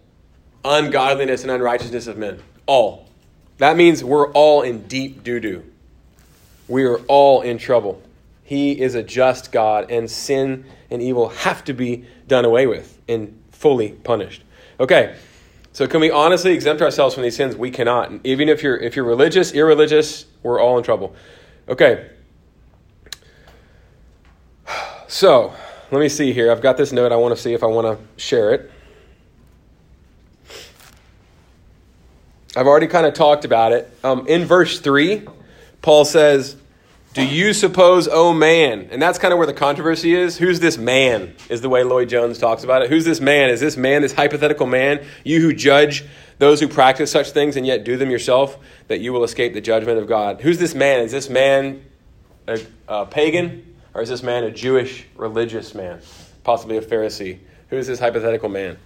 ungodliness 0.63 1.43
and 1.43 1.51
unrighteousness 1.51 2.07
of 2.07 2.19
men. 2.19 2.43
All. 2.67 3.09
That 3.57 3.79
means 3.79 4.05
we're 4.05 4.31
all 4.33 4.61
in 4.61 4.87
deep 4.89 5.25
doo 5.25 5.41
doo. 5.41 5.65
We 6.69 6.85
are 6.85 6.99
all 7.09 7.41
in 7.41 7.57
trouble. 7.57 8.03
He 8.45 8.79
is 8.79 8.95
a 8.95 9.03
just 9.03 9.53
God, 9.53 9.91
and 9.91 10.11
sin 10.11 10.67
and 10.91 11.01
evil 11.01 11.31
have 11.31 11.65
to 11.65 11.73
be 11.73 12.05
done 12.27 12.45
away 12.45 12.67
with 12.67 13.01
and 13.09 13.43
fully 13.53 13.91
punished. 13.93 14.43
Okay, 14.81 15.17
so 15.73 15.87
can 15.87 16.01
we 16.01 16.11
honestly 16.11 16.53
exempt 16.53 16.83
ourselves 16.83 17.15
from 17.15 17.25
these 17.25 17.37
sins? 17.37 17.57
We 17.57 17.71
cannot. 17.71 18.11
And 18.11 18.25
even 18.25 18.49
if 18.49 18.63
you're 18.63 18.77
if 18.77 18.97
you're 18.97 19.05
religious, 19.05 19.53
irreligious, 19.53 20.27
we're 20.43 20.61
all 20.61 20.79
in 20.79 20.85
trouble. 20.85 21.15
Okay. 21.69 22.11
So 25.09 25.55
let 25.91 26.01
me 26.01 26.09
see 26.09 26.33
here. 26.33 26.53
I've 26.53 26.61
got 26.61 26.77
this 26.77 26.93
note. 26.93 27.13
I 27.13 27.17
want 27.17 27.35
to 27.35 27.41
see 27.41 27.55
if 27.55 27.63
I 27.63 27.67
want 27.67 27.87
to 27.87 28.23
share 28.23 28.53
it. 28.53 28.71
I've 32.55 32.67
already 32.67 32.89
kind 32.89 33.07
of 33.07 33.15
talked 33.15 33.45
about 33.45 33.73
it. 33.73 33.91
Um, 34.03 34.27
in 34.27 34.45
verse 34.45 34.81
3, 34.81 35.27
Paul 35.81 36.05
says, 36.05 36.57
Do 37.19 37.27
you 37.27 37.53
suppose, 37.53 38.07
oh 38.09 38.33
man? 38.33 38.91
And 38.93 39.03
that's 39.03 39.19
kind 39.19 39.33
of 39.33 39.39
where 39.39 39.47
the 39.49 39.53
controversy 39.53 40.15
is. 40.15 40.39
Who's 40.39 40.61
this 40.61 40.79
man, 40.79 41.35
is 41.49 41.61
the 41.61 41.69
way 41.69 41.83
Lloyd 41.83 42.09
Jones 42.09 42.39
talks 42.39 42.63
about 42.63 42.83
it. 42.83 42.91
Who's 42.91 43.05
this 43.05 43.21
man? 43.21 43.51
Is 43.51 43.59
this 43.59 43.77
man, 43.77 44.03
this 44.03 44.13
hypothetical 44.13 44.69
man, 44.69 45.05
you 45.25 45.41
who 45.41 45.53
judge 45.53 46.05
those 46.39 46.61
who 46.61 46.69
practice 46.69 47.11
such 47.11 47.33
things 47.33 47.57
and 47.57 47.67
yet 47.67 47.83
do 47.83 47.97
them 47.97 48.09
yourself, 48.09 48.57
that 48.87 49.01
you 49.01 49.13
will 49.13 49.25
escape 49.25 49.53
the 49.53 49.61
judgment 49.61 49.99
of 49.99 50.07
God? 50.07 50.41
Who's 50.43 50.61
this 50.61 50.77
man? 50.77 51.01
Is 51.01 51.11
this 51.11 51.29
man 51.29 51.85
a, 52.47 52.61
a 52.87 53.05
pagan, 53.05 53.75
or 53.95 54.03
is 54.03 54.09
this 54.09 54.23
man 54.23 54.45
a 54.45 54.53
Jewish 54.53 55.05
religious 55.17 55.75
man, 55.75 56.01
possibly 56.45 56.77
a 56.77 56.83
Pharisee? 56.83 57.41
Who's 57.71 57.89
this 57.89 57.99
hypothetical 57.99 58.49
man? 58.49 58.79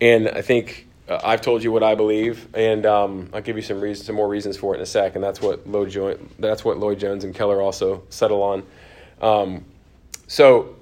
And 0.00 0.28
I 0.28 0.42
think 0.42 0.86
uh, 1.08 1.20
I've 1.24 1.40
told 1.40 1.62
you 1.62 1.72
what 1.72 1.82
I 1.82 1.94
believe, 1.94 2.48
and 2.54 2.84
um, 2.84 3.30
I'll 3.32 3.40
give 3.40 3.56
you 3.56 3.62
some 3.62 3.80
reasons, 3.80 4.06
some 4.06 4.16
more 4.16 4.28
reasons 4.28 4.56
for 4.56 4.74
it 4.74 4.78
in 4.78 4.82
a 4.82 4.86
sec. 4.86 5.14
And 5.14 5.24
that's 5.24 5.40
what 5.40 5.66
Lloyd, 5.66 6.20
that's 6.38 6.64
what 6.64 6.78
Lloyd 6.78 6.98
Jones 6.98 7.24
and 7.24 7.34
Keller 7.34 7.62
also 7.62 8.02
settle 8.10 8.42
on. 8.42 8.62
Um, 9.22 9.64
so, 10.26 10.76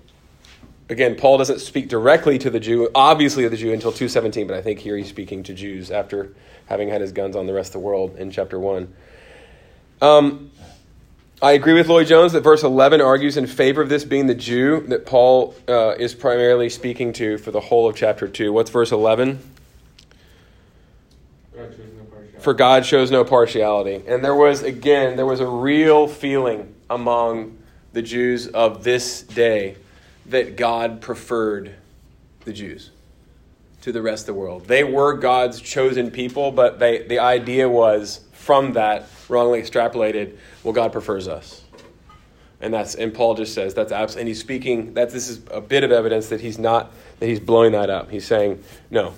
again, 0.89 1.15
Paul 1.15 1.39
doesn't 1.39 1.61
speak 1.61 1.89
directly 1.89 2.39
to 2.39 2.51
the 2.51 2.61
Jew, 2.61 2.91
obviously 2.95 3.47
the 3.49 3.57
Jew, 3.57 3.73
until 3.73 3.93
two 3.93 4.09
seventeen. 4.09 4.47
But 4.47 4.57
I 4.57 4.63
think 4.63 4.81
here 4.81 4.97
he's 4.97 5.09
speaking 5.09 5.43
to 5.45 5.55
Jews 5.55 5.91
after 5.91 6.35
having 6.67 6.89
had 6.89 7.01
his 7.01 7.13
guns 7.13 7.37
on 7.37 7.47
the 7.47 7.53
rest 7.53 7.69
of 7.69 7.75
the 7.75 7.87
world 7.87 8.17
in 8.17 8.31
chapter 8.31 8.59
one. 8.59 8.93
Um, 10.03 10.51
I 11.41 11.53
agree 11.53 11.75
with 11.75 11.87
Lloyd 11.89 12.07
Jones 12.07 12.33
that 12.33 12.41
verse 12.41 12.63
11 12.63 13.03
argues 13.03 13.37
in 13.37 13.47
favor 13.47 13.83
of 13.83 13.91
this 13.91 14.05
being 14.05 14.27
the 14.27 14.35
Jew 14.35 14.81
that 14.89 15.05
Paul 15.05 15.55
uh, 15.69 15.95
is 15.99 16.15
primarily 16.15 16.71
speaking 16.71 17.13
to 17.15 17.37
for 17.37 17.51
the 17.51 17.61
whole 17.61 17.87
of 17.89 17.95
chapter 17.95 18.27
2. 18.27 18.55
What's 18.55 18.71
verse 18.71 18.91
11? 18.91 19.39
God 21.55 21.71
shows 21.71 21.93
no 21.97 22.05
partiality. 22.05 22.36
For 22.47 22.55
God 22.55 22.87
shows 22.87 23.11
no 23.11 23.25
partiality. 23.25 24.05
And 24.07 24.25
there 24.25 24.33
was, 24.33 24.63
again, 24.63 25.17
there 25.17 25.27
was 25.27 25.41
a 25.41 25.47
real 25.49 26.07
feeling 26.07 26.73
among 26.89 27.59
the 27.93 28.03
Jews 28.03 28.47
of 28.47 28.85
this 28.85 29.23
day 29.23 29.75
that 30.27 30.55
God 30.55 31.01
preferred 31.01 31.75
the 32.45 32.53
Jews 32.53 32.93
to 33.81 33.91
the 33.91 34.01
rest 34.01 34.23
of 34.23 34.27
the 34.27 34.41
world. 34.41 34.69
They 34.69 34.85
were 34.85 35.15
God's 35.15 35.61
chosen 35.61 36.13
people, 36.13 36.53
but 36.53 36.79
they, 36.79 37.03
the 37.03 37.19
idea 37.19 37.69
was 37.69 38.21
from 38.31 38.75
that, 38.75 39.09
wrongly 39.29 39.61
extrapolated, 39.61 40.37
well, 40.63 40.73
God 40.73 40.93
prefers 40.93 41.27
us. 41.27 41.65
And 42.61 42.73
that's 42.73 42.95
and 42.95 43.13
Paul 43.13 43.35
just 43.35 43.55
says 43.55 43.75
that's 43.75 43.91
absolutely 43.91 44.21
and 44.21 44.29
he's 44.29 44.39
speaking 44.41 44.95
that 44.95 45.11
this 45.11 45.29
is 45.29 45.41
a 45.51 45.61
bit 45.61 45.83
of 45.83 45.91
evidence 45.91 46.29
that 46.29 46.41
he's 46.41 46.61
not 46.61 46.93
that 47.19 47.27
he's 47.27 47.41
blowing 47.41 47.73
that 47.73 47.91
up. 47.91 48.09
He's 48.09 48.25
saying, 48.25 48.63
no, 48.89 49.15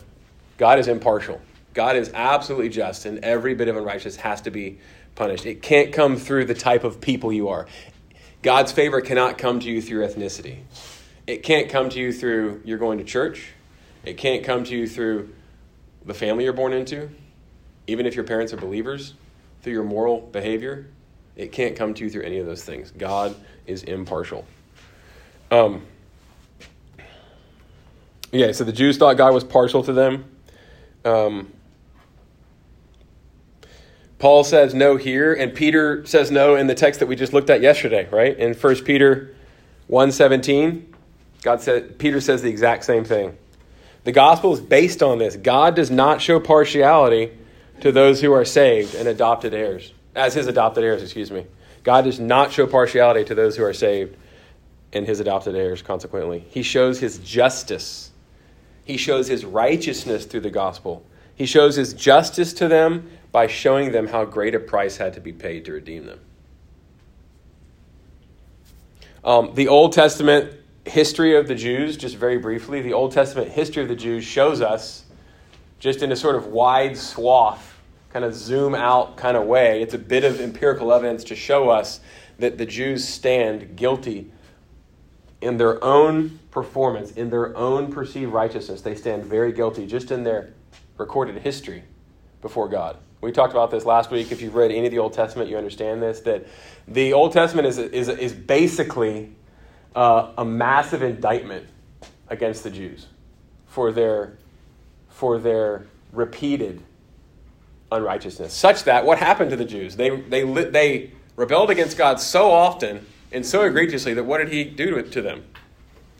God 0.56 0.78
is 0.78 0.88
impartial. 0.88 1.42
God 1.74 1.96
is 1.96 2.10
absolutely 2.14 2.68
just, 2.68 3.04
and 3.04 3.24
every 3.24 3.54
bit 3.54 3.68
of 3.68 3.76
unrighteousness 3.76 4.16
has 4.16 4.40
to 4.42 4.50
be 4.50 4.78
punished. 5.14 5.46
It 5.46 5.62
can't 5.62 5.92
come 5.92 6.16
through 6.16 6.46
the 6.46 6.54
type 6.54 6.84
of 6.84 7.00
people 7.00 7.32
you 7.32 7.48
are. 7.48 7.66
God's 8.42 8.72
favor 8.72 9.00
cannot 9.00 9.36
come 9.36 9.60
to 9.60 9.68
you 9.68 9.82
through 9.82 10.06
ethnicity. 10.06 10.60
It 11.26 11.42
can't 11.42 11.68
come 11.68 11.90
to 11.90 11.98
you 11.98 12.12
through 12.12 12.62
you're 12.64 12.78
going 12.78 12.98
to 12.98 13.04
church. 13.04 13.50
It 14.04 14.16
can't 14.16 14.44
come 14.44 14.64
to 14.64 14.76
you 14.76 14.86
through 14.86 15.34
the 16.06 16.14
family 16.14 16.44
you're 16.44 16.52
born 16.52 16.72
into, 16.72 17.10
even 17.86 18.06
if 18.06 18.14
your 18.14 18.24
parents 18.24 18.52
are 18.52 18.56
believers, 18.56 19.14
through 19.62 19.74
your 19.74 19.84
moral 19.84 20.20
behavior. 20.20 20.86
It 21.36 21.52
can't 21.52 21.76
come 21.76 21.94
to 21.94 22.04
you 22.04 22.10
through 22.10 22.22
any 22.22 22.38
of 22.38 22.46
those 22.46 22.64
things. 22.64 22.90
God 22.90 23.34
is 23.66 23.82
impartial. 23.82 24.46
Um, 25.50 25.82
yeah, 28.32 28.52
so 28.52 28.64
the 28.64 28.72
Jews 28.72 28.98
thought 28.98 29.16
God 29.16 29.34
was 29.34 29.44
partial 29.44 29.82
to 29.82 29.92
them. 29.92 30.24
Um, 31.04 31.52
Paul 34.18 34.42
says 34.42 34.74
no 34.74 34.96
here, 34.96 35.32
and 35.32 35.54
Peter 35.54 36.04
says 36.04 36.30
no 36.30 36.56
in 36.56 36.66
the 36.66 36.74
text 36.74 37.00
that 37.00 37.06
we 37.06 37.14
just 37.14 37.32
looked 37.32 37.50
at 37.50 37.60
yesterday, 37.60 38.08
right? 38.10 38.36
In 38.36 38.54
1 38.54 38.84
Peter 38.84 39.34
1.17, 39.88 40.84
God 41.42 41.60
said, 41.60 41.98
Peter 41.98 42.20
says 42.20 42.42
the 42.42 42.50
exact 42.50 42.84
same 42.84 43.04
thing. 43.04 43.38
The 44.04 44.12
gospel 44.12 44.52
is 44.52 44.60
based 44.60 45.02
on 45.02 45.18
this. 45.18 45.36
God 45.36 45.76
does 45.76 45.90
not 45.90 46.20
show 46.20 46.40
partiality 46.40 47.30
to 47.80 47.92
those 47.92 48.20
who 48.20 48.32
are 48.32 48.44
saved 48.44 48.94
and 48.94 49.06
adopted 49.06 49.54
heirs, 49.54 49.92
as 50.16 50.34
his 50.34 50.48
adopted 50.48 50.82
heirs, 50.82 51.02
excuse 51.02 51.30
me. 51.30 51.46
God 51.84 52.02
does 52.02 52.18
not 52.18 52.52
show 52.52 52.66
partiality 52.66 53.24
to 53.24 53.34
those 53.34 53.56
who 53.56 53.62
are 53.64 53.72
saved 53.72 54.16
and 54.92 55.06
his 55.06 55.20
adopted 55.20 55.54
heirs, 55.54 55.82
consequently. 55.82 56.44
He 56.48 56.62
shows 56.62 56.98
his 56.98 57.18
justice. 57.18 58.10
He 58.84 58.96
shows 58.96 59.28
his 59.28 59.44
righteousness 59.44 60.24
through 60.24 60.40
the 60.40 60.50
gospel. 60.50 61.04
He 61.34 61.46
shows 61.46 61.76
his 61.76 61.92
justice 61.94 62.52
to 62.54 62.66
them 62.66 63.08
by 63.38 63.46
showing 63.46 63.92
them 63.92 64.08
how 64.08 64.24
great 64.24 64.52
a 64.56 64.58
price 64.58 64.96
had 64.96 65.14
to 65.14 65.20
be 65.20 65.32
paid 65.32 65.64
to 65.64 65.70
redeem 65.70 66.06
them. 66.06 66.18
Um, 69.22 69.54
the 69.54 69.68
Old 69.68 69.92
Testament 69.92 70.54
history 70.84 71.36
of 71.36 71.46
the 71.46 71.54
Jews, 71.54 71.96
just 71.96 72.16
very 72.16 72.38
briefly, 72.38 72.82
the 72.82 72.94
Old 72.94 73.12
Testament 73.12 73.52
history 73.52 73.80
of 73.80 73.88
the 73.88 73.94
Jews 73.94 74.24
shows 74.24 74.60
us, 74.60 75.04
just 75.78 76.02
in 76.02 76.10
a 76.10 76.16
sort 76.16 76.34
of 76.34 76.48
wide 76.48 76.96
swath, 76.96 77.78
kind 78.12 78.24
of 78.24 78.34
zoom 78.34 78.74
out 78.74 79.16
kind 79.16 79.36
of 79.36 79.46
way, 79.46 79.82
it's 79.82 79.94
a 79.94 79.98
bit 79.98 80.24
of 80.24 80.40
empirical 80.40 80.92
evidence 80.92 81.22
to 81.22 81.36
show 81.36 81.70
us 81.70 82.00
that 82.40 82.58
the 82.58 82.66
Jews 82.66 83.06
stand 83.06 83.76
guilty 83.76 84.32
in 85.40 85.58
their 85.58 85.84
own 85.84 86.40
performance, 86.50 87.12
in 87.12 87.30
their 87.30 87.56
own 87.56 87.92
perceived 87.92 88.32
righteousness. 88.32 88.80
They 88.80 88.96
stand 88.96 89.26
very 89.26 89.52
guilty 89.52 89.86
just 89.86 90.10
in 90.10 90.24
their 90.24 90.54
recorded 90.96 91.40
history 91.40 91.84
before 92.42 92.68
God. 92.68 92.96
We 93.20 93.32
talked 93.32 93.52
about 93.52 93.70
this 93.70 93.84
last 93.84 94.10
week. 94.10 94.30
If 94.30 94.40
you've 94.40 94.54
read 94.54 94.70
any 94.70 94.86
of 94.86 94.92
the 94.92 94.98
Old 94.98 95.12
Testament, 95.12 95.50
you 95.50 95.56
understand 95.56 96.00
this 96.00 96.20
that 96.20 96.46
the 96.86 97.12
Old 97.12 97.32
Testament 97.32 97.66
is, 97.66 97.78
is, 97.78 98.08
is 98.08 98.32
basically 98.32 99.32
uh, 99.96 100.32
a 100.38 100.44
massive 100.44 101.02
indictment 101.02 101.66
against 102.28 102.62
the 102.62 102.70
Jews 102.70 103.06
for 103.66 103.90
their, 103.90 104.36
for 105.08 105.38
their 105.38 105.86
repeated 106.12 106.80
unrighteousness. 107.90 108.52
Such 108.52 108.84
that 108.84 109.04
what 109.04 109.18
happened 109.18 109.50
to 109.50 109.56
the 109.56 109.64
Jews? 109.64 109.96
They, 109.96 110.10
they, 110.10 110.44
they 110.44 111.12
rebelled 111.36 111.70
against 111.70 111.96
God 111.96 112.20
so 112.20 112.50
often 112.50 113.04
and 113.32 113.44
so 113.44 113.62
egregiously 113.62 114.14
that 114.14 114.24
what 114.24 114.38
did 114.38 114.50
he 114.50 114.64
do 114.64 115.02
to, 115.02 115.22
them? 115.22 115.44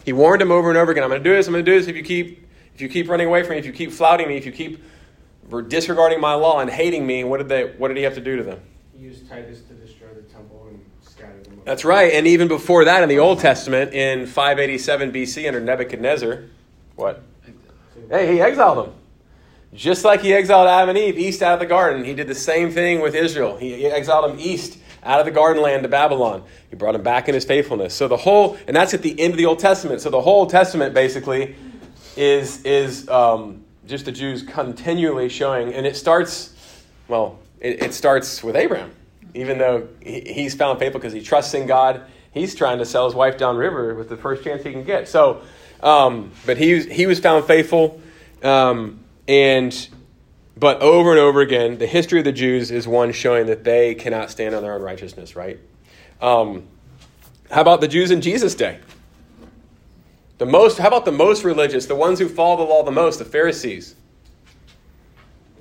He 0.04 0.12
warned 0.12 0.40
them 0.40 0.50
over 0.50 0.68
and 0.68 0.78
over 0.78 0.90
again 0.90 1.04
I'm 1.04 1.10
going 1.10 1.22
to 1.22 1.28
do 1.28 1.36
this, 1.36 1.46
I'm 1.46 1.52
going 1.52 1.64
to 1.64 1.70
do 1.70 1.78
this 1.78 1.88
if 1.88 1.96
you 1.96 2.02
keep, 2.02 2.46
if 2.74 2.80
you 2.80 2.88
keep 2.88 3.08
running 3.08 3.26
away 3.26 3.42
from 3.42 3.52
me, 3.52 3.58
if 3.58 3.66
you 3.66 3.72
keep 3.72 3.92
flouting 3.92 4.28
me, 4.28 4.36
if 4.36 4.46
you 4.46 4.52
keep 4.52 4.82
disregarding 5.68 6.20
my 6.20 6.34
law 6.34 6.60
and 6.60 6.70
hating 6.70 7.06
me. 7.06 7.24
What 7.24 7.38
did, 7.38 7.48
they, 7.48 7.64
what 7.76 7.88
did 7.88 7.96
he 7.96 8.02
have 8.02 8.14
to 8.14 8.20
do 8.20 8.36
to 8.36 8.42
them? 8.42 8.60
He 8.96 9.04
used 9.04 9.28
Titus 9.28 9.62
to 9.62 9.74
destroy 9.74 10.08
the 10.14 10.22
temple 10.22 10.66
and 10.68 10.80
scatter 11.02 11.42
them. 11.42 11.60
That's 11.64 11.84
right. 11.84 12.12
And 12.12 12.26
even 12.26 12.48
before 12.48 12.84
that, 12.84 13.02
in 13.02 13.08
the 13.08 13.18
Old 13.18 13.40
Testament, 13.40 13.92
in 13.92 14.26
587 14.26 15.12
BC, 15.12 15.46
under 15.46 15.60
Nebuchadnezzar, 15.60 16.44
what? 16.96 17.22
Hey, 18.10 18.32
he 18.32 18.40
exiled 18.40 18.86
them. 18.86 18.94
Just 19.74 20.04
like 20.04 20.22
he 20.22 20.32
exiled 20.32 20.66
Adam 20.66 20.90
and 20.90 20.98
Eve 20.98 21.18
east 21.18 21.42
out 21.42 21.54
of 21.54 21.60
the 21.60 21.66
garden, 21.66 22.04
he 22.04 22.14
did 22.14 22.26
the 22.26 22.34
same 22.34 22.70
thing 22.70 23.00
with 23.00 23.14
Israel. 23.14 23.56
He 23.58 23.86
exiled 23.86 24.30
them 24.30 24.38
east 24.40 24.78
out 25.02 25.20
of 25.20 25.26
the 25.26 25.32
garden 25.32 25.62
land 25.62 25.82
to 25.82 25.88
Babylon. 25.88 26.42
He 26.70 26.76
brought 26.76 26.92
them 26.92 27.02
back 27.02 27.28
in 27.28 27.34
his 27.34 27.44
faithfulness. 27.44 27.94
So 27.94 28.08
the 28.08 28.16
whole, 28.16 28.56
and 28.66 28.74
that's 28.74 28.94
at 28.94 29.02
the 29.02 29.18
end 29.20 29.32
of 29.32 29.38
the 29.38 29.46
Old 29.46 29.58
Testament. 29.58 30.00
So 30.00 30.10
the 30.10 30.20
whole 30.20 30.46
Testament 30.46 30.94
basically 30.94 31.54
is, 32.16 32.62
is 32.64 33.08
um, 33.08 33.64
just 33.88 34.04
the 34.04 34.12
Jews 34.12 34.42
continually 34.42 35.28
showing, 35.28 35.72
and 35.72 35.86
it 35.86 35.96
starts, 35.96 36.54
well, 37.08 37.38
it, 37.60 37.82
it 37.82 37.94
starts 37.94 38.42
with 38.42 38.56
Abraham. 38.56 38.92
Even 39.34 39.58
though 39.58 39.88
he, 40.00 40.20
he's 40.20 40.54
found 40.54 40.78
faithful 40.78 41.00
because 41.00 41.12
he 41.12 41.22
trusts 41.22 41.54
in 41.54 41.66
God, 41.66 42.02
he's 42.32 42.54
trying 42.54 42.78
to 42.78 42.86
sell 42.86 43.06
his 43.06 43.14
wife 43.14 43.38
downriver 43.38 43.94
with 43.94 44.08
the 44.08 44.16
first 44.16 44.44
chance 44.44 44.62
he 44.62 44.72
can 44.72 44.84
get. 44.84 45.08
So, 45.08 45.42
um, 45.82 46.32
but 46.46 46.56
he, 46.58 46.82
he 46.84 47.06
was 47.06 47.18
found 47.18 47.44
faithful. 47.46 48.00
Um, 48.42 49.00
and 49.26 49.88
but 50.56 50.80
over 50.80 51.10
and 51.10 51.20
over 51.20 51.40
again, 51.40 51.78
the 51.78 51.86
history 51.86 52.18
of 52.18 52.24
the 52.24 52.32
Jews 52.32 52.70
is 52.70 52.88
one 52.88 53.12
showing 53.12 53.46
that 53.46 53.64
they 53.64 53.94
cannot 53.94 54.30
stand 54.30 54.54
on 54.54 54.62
their 54.62 54.74
own 54.74 54.82
righteousness, 54.82 55.36
right? 55.36 55.58
Um, 56.20 56.66
how 57.50 57.60
about 57.60 57.80
the 57.80 57.88
Jews 57.88 58.10
in 58.10 58.20
Jesus' 58.20 58.54
day? 58.54 58.80
The 60.38 60.46
most, 60.46 60.78
how 60.78 60.88
about 60.88 61.04
the 61.04 61.12
most 61.12 61.44
religious, 61.44 61.86
the 61.86 61.96
ones 61.96 62.18
who 62.18 62.28
follow 62.28 62.56
the 62.56 62.62
law 62.62 62.84
the 62.84 62.92
most, 62.92 63.18
the 63.18 63.24
Pharisees? 63.24 63.96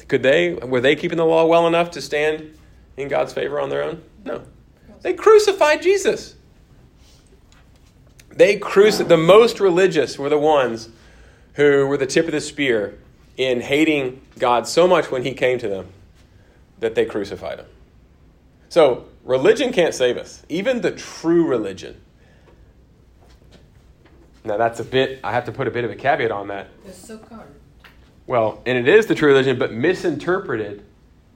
Could 0.07 0.23
they, 0.23 0.53
were 0.53 0.79
they 0.79 0.95
keeping 0.95 1.17
the 1.17 1.25
law 1.25 1.45
well 1.45 1.67
enough 1.67 1.91
to 1.91 2.01
stand 2.01 2.57
in 2.95 3.07
God's 3.07 3.33
favor 3.33 3.59
on 3.59 3.69
their 3.69 3.83
own? 3.83 4.03
No. 4.23 4.43
They 5.01 5.13
crucified 5.13 5.81
Jesus. 5.81 6.35
They 8.29 8.59
cruci- 8.59 9.07
the 9.07 9.17
most 9.17 9.59
religious 9.59 10.17
were 10.17 10.29
the 10.29 10.37
ones 10.37 10.89
who 11.53 11.87
were 11.87 11.97
the 11.97 12.05
tip 12.05 12.27
of 12.27 12.31
the 12.31 12.41
spear 12.41 12.97
in 13.35 13.61
hating 13.61 14.21
God 14.37 14.67
so 14.67 14.87
much 14.87 15.09
when 15.11 15.23
he 15.23 15.33
came 15.33 15.57
to 15.59 15.67
them 15.67 15.87
that 16.79 16.93
they 16.93 17.05
crucified 17.05 17.59
him. 17.59 17.65
So, 18.69 19.05
religion 19.23 19.73
can't 19.73 19.93
save 19.93 20.17
us, 20.17 20.43
even 20.49 20.81
the 20.81 20.91
true 20.91 21.47
religion. 21.47 21.99
Now, 24.47 24.57
that's 24.57 24.79
a 24.79 24.83
bit, 24.83 25.19
I 25.23 25.31
have 25.31 25.45
to 25.45 25.51
put 25.51 25.67
a 25.67 25.71
bit 25.71 25.83
of 25.83 25.91
a 25.91 25.95
caveat 25.95 26.31
on 26.31 26.47
that. 26.47 26.69
It's 26.85 26.97
so 26.97 27.17
called. 27.17 27.43
Well, 28.25 28.61
and 28.65 28.77
it 28.77 28.87
is 28.87 29.05
the 29.05 29.15
true 29.15 29.29
religion, 29.29 29.59
but 29.59 29.73
misinterpreted, 29.73 30.83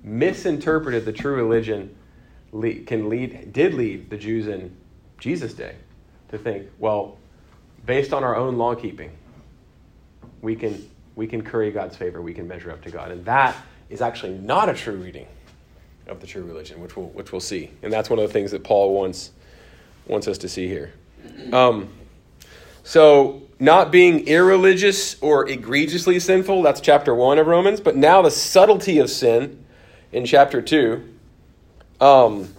misinterpreted 0.03 1.05
the 1.05 1.14
true 1.14 1.36
religion 1.36 1.95
can 2.51 3.09
lead, 3.09 3.53
did 3.53 3.74
lead 3.74 4.09
the 4.09 4.18
Jews 4.18 4.47
in 4.47 4.76
Jesus' 5.20 5.53
day 5.53 5.76
to 6.30 6.38
think, 6.38 6.68
well, 6.80 7.18
based 7.86 8.14
on 8.14 8.24
our 8.24 8.36
own 8.36 8.57
law 8.57 8.76
keeping, 8.76 9.12
we 10.41 10.55
can 10.55 10.89
we 11.16 11.28
can 11.28 11.43
curry 11.43 11.72
God's 11.72 11.95
favor, 11.95 12.22
we 12.22 12.34
can 12.34 12.47
measure 12.47 12.72
up 12.72 12.82
to 12.84 12.89
God. 12.89 13.12
And 13.12 13.24
that 13.26 13.55
is 13.89 14.01
actually 14.01 14.34
not 14.38 14.70
a 14.70 14.74
true 14.74 14.95
reading 14.95 15.28
of 16.07 16.20
the 16.20 16.28
true 16.28 16.43
religion, 16.43 16.82
which 16.82 16.95
we'll, 16.95 17.07
which 17.07 17.32
we'll 17.32 17.41
see. 17.41 17.70
And 17.84 17.91
that's 17.91 18.09
one 18.09 18.18
of 18.18 18.28
the 18.28 18.34
things 18.34 18.51
that 18.51 18.64
Paul 18.64 18.93
wants, 18.93 19.32
wants 20.07 20.28
us 20.28 20.38
to 20.39 20.49
see 20.49 20.68
here. 20.68 20.93
Um, 21.51 21.89
so, 22.84 23.42
not 23.60 23.92
being 23.92 24.28
irreligious 24.28 25.22
or 25.22 25.48
egregiously 25.48 26.20
sinful, 26.20 26.64
that's 26.64 26.82
chapter 26.82 27.14
1 27.14 27.38
of 27.38 27.46
Romans. 27.46 27.80
But 27.80 27.96
now 27.96 28.22
the 28.22 28.32
subtlety 28.32 28.98
of 28.98 29.10
sin 29.10 29.64
in 30.12 30.26
chapter 30.26 30.62
2 30.62 31.08
um, 32.00 32.54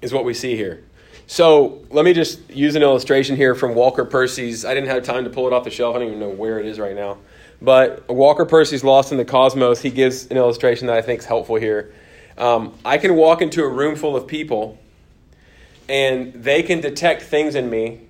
is 0.00 0.12
what 0.12 0.24
we 0.24 0.34
see 0.34 0.56
here. 0.56 0.84
So 1.26 1.84
let 1.90 2.04
me 2.04 2.12
just 2.12 2.48
use 2.48 2.76
an 2.76 2.82
illustration 2.82 3.34
here 3.34 3.56
from 3.56 3.74
Walker 3.74 4.04
Percy's. 4.04 4.64
I 4.64 4.74
didn't 4.74 4.88
have 4.88 5.02
time 5.02 5.24
to 5.24 5.30
pull 5.30 5.48
it 5.48 5.52
off 5.52 5.64
the 5.64 5.70
shelf. 5.70 5.96
I 5.96 5.98
don't 5.98 6.08
even 6.08 6.20
know 6.20 6.28
where 6.28 6.60
it 6.60 6.66
is 6.66 6.78
right 6.78 6.94
now. 6.94 7.18
But 7.60 8.08
Walker 8.08 8.44
Percy's 8.44 8.84
Lost 8.84 9.10
in 9.10 9.18
the 9.18 9.24
Cosmos, 9.24 9.80
he 9.80 9.90
gives 9.90 10.28
an 10.28 10.36
illustration 10.36 10.86
that 10.86 10.96
I 10.96 11.02
think 11.02 11.20
is 11.20 11.26
helpful 11.26 11.56
here. 11.56 11.92
Um, 12.38 12.74
I 12.84 12.98
can 12.98 13.16
walk 13.16 13.42
into 13.42 13.64
a 13.64 13.68
room 13.68 13.96
full 13.96 14.14
of 14.14 14.28
people, 14.28 14.78
and 15.88 16.32
they 16.34 16.62
can 16.62 16.80
detect 16.80 17.22
things 17.22 17.56
in 17.56 17.68
me 17.68 18.05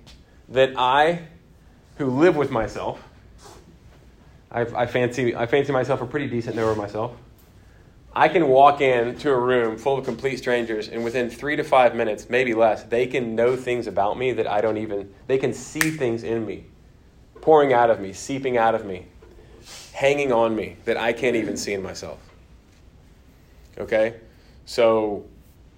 that 0.49 0.73
I, 0.77 1.27
who 1.97 2.09
live 2.09 2.35
with 2.35 2.51
myself, 2.51 3.01
I, 4.51 4.61
I 4.61 4.85
fancy 4.85 5.35
I 5.35 5.45
fancy 5.45 5.71
myself 5.71 6.01
a 6.01 6.05
pretty 6.05 6.27
decent 6.27 6.55
knower 6.55 6.71
of 6.71 6.77
myself. 6.77 7.11
I 8.17 8.29
can 8.29 8.47
walk 8.47 8.81
into 8.81 9.29
a 9.29 9.37
room 9.37 9.77
full 9.77 9.99
of 9.99 10.05
complete 10.05 10.37
strangers, 10.37 10.87
and 10.87 11.03
within 11.03 11.29
three 11.29 11.55
to 11.55 11.63
five 11.63 11.95
minutes, 11.95 12.31
maybe 12.31 12.55
less, 12.55 12.81
they 12.81 13.05
can 13.05 13.35
know 13.35 13.55
things 13.55 13.85
about 13.85 14.17
me 14.17 14.31
that 14.31 14.47
I 14.47 14.59
don't 14.59 14.77
even, 14.77 15.13
they 15.27 15.37
can 15.37 15.53
see 15.53 15.91
things 15.91 16.23
in 16.23 16.43
me, 16.43 16.65
pouring 17.41 17.73
out 17.73 17.91
of 17.91 17.99
me, 17.99 18.13
seeping 18.13 18.57
out 18.57 18.73
of 18.73 18.87
me, 18.87 19.05
hanging 19.93 20.31
on 20.31 20.55
me 20.55 20.77
that 20.85 20.97
I 20.97 21.13
can't 21.13 21.35
even 21.35 21.57
see 21.57 21.73
in 21.73 21.83
myself. 21.83 22.17
Okay? 23.77 24.15
So, 24.65 25.25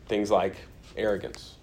things 0.08 0.32
like 0.32 0.56
arrogance. 0.96 1.56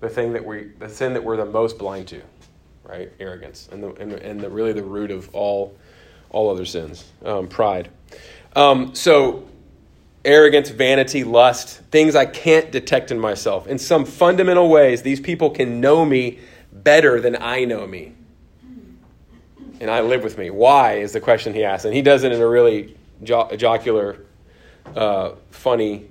The 0.00 0.08
thing 0.08 0.32
that 0.32 0.44
we, 0.44 0.64
the 0.78 0.88
sin 0.88 1.14
that 1.14 1.24
we're 1.24 1.36
the 1.36 1.46
most 1.46 1.78
blind 1.78 2.08
to, 2.08 2.22
right? 2.84 3.10
Arrogance. 3.18 3.68
And, 3.72 3.82
the, 3.82 3.94
and, 3.94 4.12
and 4.12 4.40
the, 4.40 4.50
really 4.50 4.72
the 4.72 4.82
root 4.82 5.10
of 5.10 5.34
all, 5.34 5.76
all 6.30 6.50
other 6.50 6.64
sins. 6.64 7.04
Um, 7.24 7.48
pride. 7.48 7.88
Um, 8.54 8.94
so, 8.94 9.48
arrogance, 10.24 10.68
vanity, 10.68 11.24
lust, 11.24 11.80
things 11.90 12.14
I 12.14 12.26
can't 12.26 12.70
detect 12.70 13.10
in 13.10 13.18
myself. 13.18 13.66
In 13.66 13.78
some 13.78 14.04
fundamental 14.04 14.68
ways, 14.68 15.02
these 15.02 15.20
people 15.20 15.50
can 15.50 15.80
know 15.80 16.04
me 16.04 16.40
better 16.72 17.20
than 17.20 17.40
I 17.40 17.64
know 17.64 17.86
me. 17.86 18.12
And 19.80 19.90
I 19.90 20.00
live 20.00 20.24
with 20.24 20.36
me. 20.36 20.50
Why 20.50 20.94
is 20.94 21.12
the 21.12 21.20
question 21.20 21.54
he 21.54 21.64
asks. 21.64 21.84
And 21.84 21.94
he 21.94 22.02
does 22.02 22.24
it 22.24 22.32
in 22.32 22.40
a 22.40 22.46
really 22.46 22.96
jo- 23.22 23.54
jocular, 23.56 24.24
uh, 24.94 25.32
funny 25.50 26.08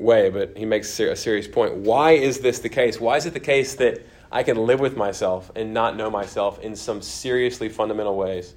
way, 0.00 0.30
but 0.30 0.56
he 0.56 0.64
makes 0.64 0.98
a 0.98 1.14
serious 1.14 1.46
point. 1.46 1.74
Why 1.74 2.12
is 2.12 2.40
this 2.40 2.58
the 2.58 2.68
case? 2.68 2.98
Why 2.98 3.16
is 3.16 3.26
it 3.26 3.34
the 3.34 3.40
case 3.40 3.74
that 3.76 4.00
I 4.32 4.42
can 4.42 4.56
live 4.56 4.80
with 4.80 4.96
myself 4.96 5.50
and 5.54 5.74
not 5.74 5.96
know 5.96 6.10
myself 6.10 6.58
in 6.60 6.74
some 6.74 7.02
seriously 7.02 7.68
fundamental 7.68 8.16
ways, 8.16 8.54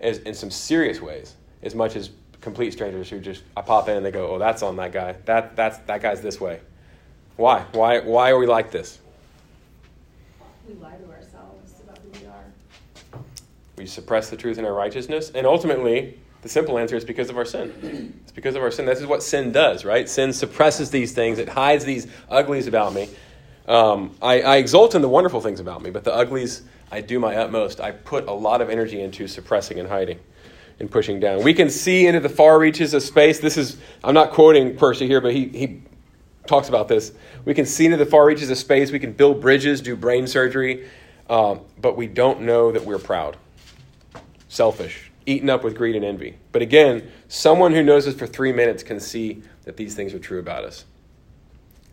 as, 0.00 0.18
in 0.18 0.34
some 0.34 0.50
serious 0.50 1.00
ways, 1.00 1.34
as 1.62 1.74
much 1.74 1.96
as 1.96 2.10
complete 2.40 2.72
strangers 2.72 3.08
who 3.08 3.18
just 3.18 3.42
I 3.56 3.62
pop 3.62 3.88
in 3.88 3.96
and 3.96 4.04
they 4.04 4.10
go, 4.10 4.34
"Oh, 4.34 4.38
that's 4.38 4.62
on 4.62 4.76
that 4.76 4.92
guy. 4.92 5.16
That 5.24 5.56
that's 5.56 5.78
that 5.78 6.02
guy's 6.02 6.20
this 6.20 6.40
way." 6.40 6.60
Why? 7.36 7.64
Why? 7.72 8.00
Why 8.00 8.30
are 8.30 8.38
we 8.38 8.46
like 8.46 8.70
this? 8.70 8.98
We 10.68 10.74
lie 10.74 10.96
to 10.96 11.10
ourselves 11.10 11.74
about 11.82 11.98
who 11.98 12.20
we 12.20 12.26
are. 12.26 13.22
We 13.76 13.86
suppress 13.86 14.30
the 14.30 14.36
truth 14.36 14.58
in 14.58 14.64
our 14.64 14.74
righteousness, 14.74 15.30
and 15.34 15.46
ultimately, 15.46 16.18
the 16.46 16.52
simple 16.52 16.78
answer 16.78 16.94
is 16.94 17.04
because 17.04 17.28
of 17.28 17.36
our 17.36 17.44
sin. 17.44 18.20
It's 18.22 18.32
because 18.32 18.54
of 18.54 18.62
our 18.62 18.70
sin. 18.70 18.86
This 18.86 19.00
is 19.00 19.06
what 19.06 19.22
sin 19.22 19.50
does, 19.50 19.84
right? 19.84 20.08
Sin 20.08 20.32
suppresses 20.32 20.90
these 20.90 21.12
things. 21.12 21.38
It 21.38 21.48
hides 21.48 21.84
these 21.84 22.06
uglies 22.30 22.68
about 22.68 22.94
me. 22.94 23.08
Um, 23.66 24.14
I, 24.22 24.42
I 24.42 24.56
exult 24.58 24.94
in 24.94 25.02
the 25.02 25.08
wonderful 25.08 25.40
things 25.40 25.58
about 25.58 25.82
me, 25.82 25.90
but 25.90 26.04
the 26.04 26.14
uglies, 26.14 26.62
I 26.92 27.00
do 27.00 27.18
my 27.18 27.34
utmost. 27.34 27.80
I 27.80 27.90
put 27.90 28.28
a 28.28 28.32
lot 28.32 28.60
of 28.60 28.70
energy 28.70 29.00
into 29.00 29.26
suppressing 29.26 29.80
and 29.80 29.88
hiding 29.88 30.20
and 30.78 30.88
pushing 30.88 31.18
down. 31.18 31.42
We 31.42 31.52
can 31.52 31.68
see 31.68 32.06
into 32.06 32.20
the 32.20 32.28
far 32.28 32.60
reaches 32.60 32.94
of 32.94 33.02
space. 33.02 33.40
This 33.40 33.56
is, 33.56 33.76
I'm 34.04 34.14
not 34.14 34.30
quoting 34.30 34.76
Percy 34.76 35.08
here, 35.08 35.20
but 35.20 35.34
he, 35.34 35.48
he 35.48 35.82
talks 36.46 36.68
about 36.68 36.86
this. 36.86 37.12
We 37.44 37.54
can 37.54 37.66
see 37.66 37.86
into 37.86 37.96
the 37.96 38.06
far 38.06 38.24
reaches 38.24 38.50
of 38.50 38.58
space. 38.58 38.92
We 38.92 39.00
can 39.00 39.12
build 39.12 39.40
bridges, 39.40 39.80
do 39.80 39.96
brain 39.96 40.28
surgery, 40.28 40.88
um, 41.28 41.62
but 41.80 41.96
we 41.96 42.06
don't 42.06 42.42
know 42.42 42.70
that 42.70 42.84
we're 42.84 42.98
proud, 42.98 43.36
selfish, 44.48 45.05
eaten 45.26 45.50
up 45.50 45.64
with 45.64 45.76
greed 45.76 45.96
and 45.96 46.04
envy. 46.04 46.36
But 46.52 46.62
again, 46.62 47.10
someone 47.28 47.72
who 47.72 47.82
knows 47.82 48.06
us 48.06 48.14
for 48.14 48.26
three 48.26 48.52
minutes 48.52 48.82
can 48.82 49.00
see 49.00 49.42
that 49.64 49.76
these 49.76 49.94
things 49.94 50.14
are 50.14 50.18
true 50.18 50.38
about 50.38 50.64
us. 50.64 50.84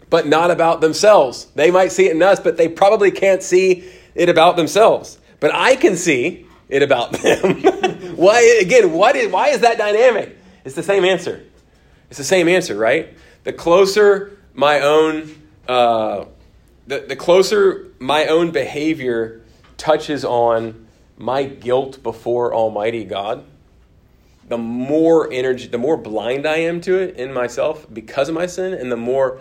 But 0.10 0.28
not 0.28 0.52
about 0.52 0.80
themselves. 0.80 1.46
They 1.56 1.72
might 1.72 1.92
see 1.92 2.08
it 2.08 2.16
in 2.16 2.22
us, 2.22 2.40
but 2.40 2.56
they 2.56 2.70
probably 2.70 3.10
can't 3.10 3.42
see 3.42 3.90
it 4.14 4.30
about 4.30 4.56
themselves. 4.56 5.18
But 5.40 5.54
I 5.54 5.76
can 5.76 5.98
see 5.98 6.46
it 6.70 6.84
about 6.84 7.12
them. 7.22 8.16
why 8.16 8.60
again? 8.62 8.94
What 8.94 9.16
is, 9.16 9.32
why 9.32 9.50
is 9.50 9.62
that 9.62 9.78
dynamic? 9.78 10.38
It's 10.64 10.76
the 10.76 10.84
same 10.84 11.04
answer. 11.04 11.44
It's 12.10 12.20
the 12.20 12.24
same 12.24 12.48
answer, 12.48 12.76
right? 12.76 13.18
The 13.44 13.54
closer 13.54 14.38
my 14.54 14.82
own, 14.82 15.36
uh, 15.68 16.26
the, 16.86 17.00
the 17.00 17.16
closer 17.16 17.88
my 18.00 18.28
own 18.28 18.52
behavior 18.52 19.42
touches 19.78 20.24
on 20.24 20.88
my 21.24 21.44
guilt 21.44 22.04
before 22.04 22.54
Almighty 22.54 23.06
God, 23.06 23.46
the 24.50 24.58
more 24.58 25.32
energy, 25.32 25.68
the 25.68 25.78
more 25.78 25.96
blind 25.96 26.46
I 26.46 26.58
am 26.58 26.82
to 26.82 27.00
it 27.00 27.16
in 27.16 27.34
myself 27.34 27.88
because 27.92 28.28
of 28.28 28.36
my 28.36 28.46
sin, 28.46 28.74
and 28.74 28.92
the 28.92 28.98
more 28.98 29.40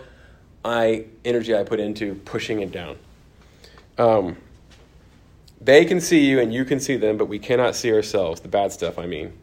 I 0.63 1.05
energy 1.25 1.53
I 1.53 1.63
put 1.63 1.81
into 1.81 2.15
pushing 2.15 2.61
it 2.61 2.71
down. 2.71 2.97
Um, 3.97 4.37
they 5.59 5.83
can 5.83 5.99
see 5.99 6.25
you 6.25 6.39
and 6.39 6.53
you 6.53 6.63
can 6.63 6.79
see 6.79 6.95
them, 6.95 7.17
but 7.17 7.25
we 7.25 7.37
cannot 7.37 7.75
see 7.75 7.91
ourselves, 7.91 8.39
the 8.39 8.47
bad 8.47 8.71
stuff, 8.71 8.97
I 8.97 9.05
mean. 9.05 9.33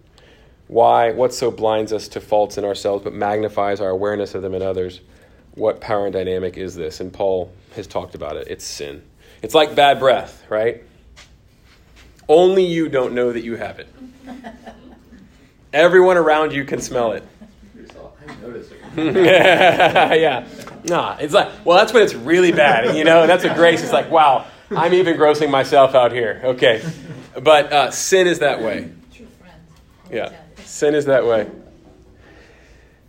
Why? 0.67 1.13
What 1.13 1.35
so 1.35 1.51
blinds 1.51 1.93
us 1.93 2.09
to 2.09 2.21
faults 2.21 2.57
in 2.57 2.65
ourselves 2.65 3.05
but 3.05 3.13
magnifies 3.13 3.81
our 3.83 3.91
awareness 3.91 4.35
of 4.35 4.41
them 4.41 4.55
in 4.55 4.63
others? 4.63 5.03
What 5.57 5.81
power 5.81 6.07
and 6.07 6.13
dynamic 6.13 6.57
is 6.57 6.75
this? 6.75 7.01
And 7.01 7.13
Paul 7.13 7.53
has 7.77 7.87
talked 7.87 8.15
about 8.15 8.37
it. 8.37 8.49
It's 8.49 8.65
sin. 8.65 9.03
It's 9.43 9.55
like 9.55 9.75
bad 9.75 9.99
breath, 9.99 10.45
right? 10.49 10.85
Only 12.31 12.65
you 12.65 12.89
don't 12.89 13.13
know 13.13 13.33
that 13.33 13.43
you 13.43 13.57
have 13.57 13.81
it. 13.81 13.89
Everyone 15.73 16.17
around 16.17 16.53
you 16.53 16.65
can 16.65 16.81
smell 16.81 17.11
it. 17.13 17.25
Yeah. 18.97 20.47
Nah, 20.85 21.17
it's 21.19 21.35
like, 21.35 21.49
well, 21.65 21.77
that's 21.77 21.93
when 21.93 22.05
it's 22.05 22.15
really 22.15 22.53
bad, 22.53 22.97
you 22.97 23.03
know? 23.05 23.23
And 23.23 23.31
that's 23.31 23.45
a 23.45 23.53
grace 23.55 23.83
It's 23.83 23.93
like, 23.93 24.11
wow, 24.11 24.47
I'm 24.71 24.95
even 24.95 25.17
grossing 25.17 25.51
myself 25.51 25.95
out 25.97 26.13
here. 26.13 26.41
Okay. 26.45 26.83
But 27.43 27.73
uh, 27.73 27.91
sin 27.91 28.29
is 28.29 28.39
that 28.39 28.63
way. 28.63 28.91
Yeah, 30.11 30.33
sin 30.65 30.95
is 30.95 31.07
that 31.07 31.27
way. 31.27 31.49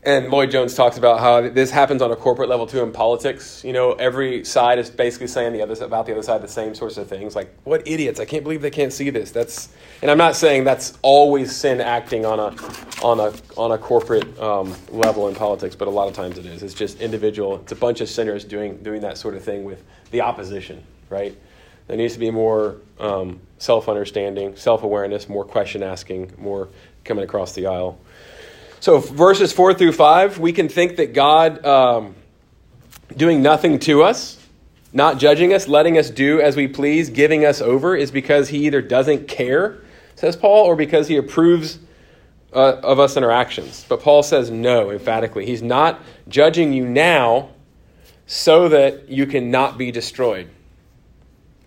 And 0.04 0.32
Lloyd 0.32 0.50
Jones 0.50 0.74
talks 0.74 0.98
about 0.98 1.20
how 1.20 1.48
this 1.48 1.70
happens 1.70 2.02
on 2.02 2.12
a 2.12 2.16
corporate 2.16 2.50
level 2.50 2.66
too 2.66 2.82
in 2.82 2.92
politics. 2.92 3.64
You 3.64 3.72
know, 3.72 3.94
every 3.94 4.44
side 4.44 4.80
is 4.80 4.90
basically 4.90 5.28
saying 5.28 5.54
the 5.54 5.62
other 5.62 5.86
about 5.86 6.08
the 6.08 6.14
other 6.14 6.24
side 6.24 6.42
the 6.42 6.48
same 6.48 6.74
sorts 6.74 6.98
of 6.98 7.08
things. 7.08 7.36
Like, 7.36 7.54
what 7.66 7.88
idiots! 7.88 8.20
I 8.20 8.26
can't 8.26 8.44
believe 8.44 8.64
they 8.64 8.72
can't 8.72 8.92
see 8.92 9.12
this. 9.12 9.30
That's, 9.30 9.70
and 10.02 10.10
I'm 10.10 10.18
not 10.18 10.36
saying 10.36 10.64
that's 10.64 10.98
always 11.04 11.56
sin 11.56 11.82
acting 11.82 12.26
on 12.26 12.40
a, 12.40 13.06
on 13.06 13.20
a 13.20 13.32
on 13.56 13.74
a 13.74 13.78
corporate 13.78 14.40
um, 14.40 14.76
level 14.90 15.28
in 15.28 15.36
politics, 15.36 15.76
but 15.76 15.88
a 15.88 15.92
lot 15.92 16.08
of 16.08 16.16
times 16.16 16.40
it 16.40 16.48
is. 16.48 16.64
It's 16.64 16.74
just 16.74 17.00
individual. 17.00 17.58
It's 17.58 17.72
a 17.72 17.76
bunch 17.76 18.02
of 18.02 18.10
sinners 18.10 18.44
doing 18.44 18.78
doing 18.82 19.02
that 19.02 19.20
sort 19.20 19.36
of 19.36 19.44
thing 19.44 19.66
with 19.66 19.84
the 20.10 20.22
opposition, 20.22 20.84
right? 21.12 21.38
There 21.86 21.98
needs 21.98 22.14
to 22.14 22.20
be 22.20 22.32
more 22.32 22.78
um, 23.00 23.40
self 23.60 23.88
understanding, 23.88 24.56
self 24.56 24.82
awareness, 24.82 25.30
more 25.30 25.46
question 25.46 25.84
asking, 25.84 26.34
more 26.40 26.70
coming 27.04 27.24
across 27.24 27.54
the 27.54 27.68
aisle. 27.68 28.00
So, 28.82 28.98
verses 28.98 29.54
4 29.54 29.76
through 29.76 29.92
5, 29.92 30.40
we 30.40 30.52
can 30.52 30.68
think 30.68 30.96
that 30.96 31.14
God 31.14 31.64
um, 31.64 32.16
doing 33.16 33.44
nothing 33.44 33.78
to 33.82 34.02
us, 34.02 34.44
not 34.92 35.20
judging 35.20 35.54
us, 35.54 35.68
letting 35.68 36.00
us 36.00 36.10
do 36.10 36.42
as 36.42 36.56
we 36.56 36.68
please, 36.68 37.12
giving 37.12 37.46
us 37.46 37.62
over, 37.62 37.96
is 37.96 38.10
because 38.10 38.50
he 38.50 38.66
either 38.66 38.82
doesn't 38.82 39.28
care, 39.28 39.84
says 40.16 40.36
Paul, 40.36 40.66
or 40.66 40.76
because 40.76 41.08
he 41.08 41.18
approves 41.18 41.78
uh, 42.54 42.78
of 42.82 43.00
us 43.00 43.16
in 43.18 43.24
our 43.24 43.30
actions. 43.30 43.86
But 43.88 44.02
Paul 44.02 44.24
says 44.24 44.50
no, 44.50 44.90
emphatically. 44.90 45.46
He's 45.46 45.62
not 45.62 46.02
judging 46.28 46.74
you 46.74 46.84
now 46.88 47.50
so 48.26 48.68
that 48.70 49.10
you 49.10 49.28
can 49.28 49.52
not 49.52 49.78
be 49.78 49.92
destroyed, 49.92 50.50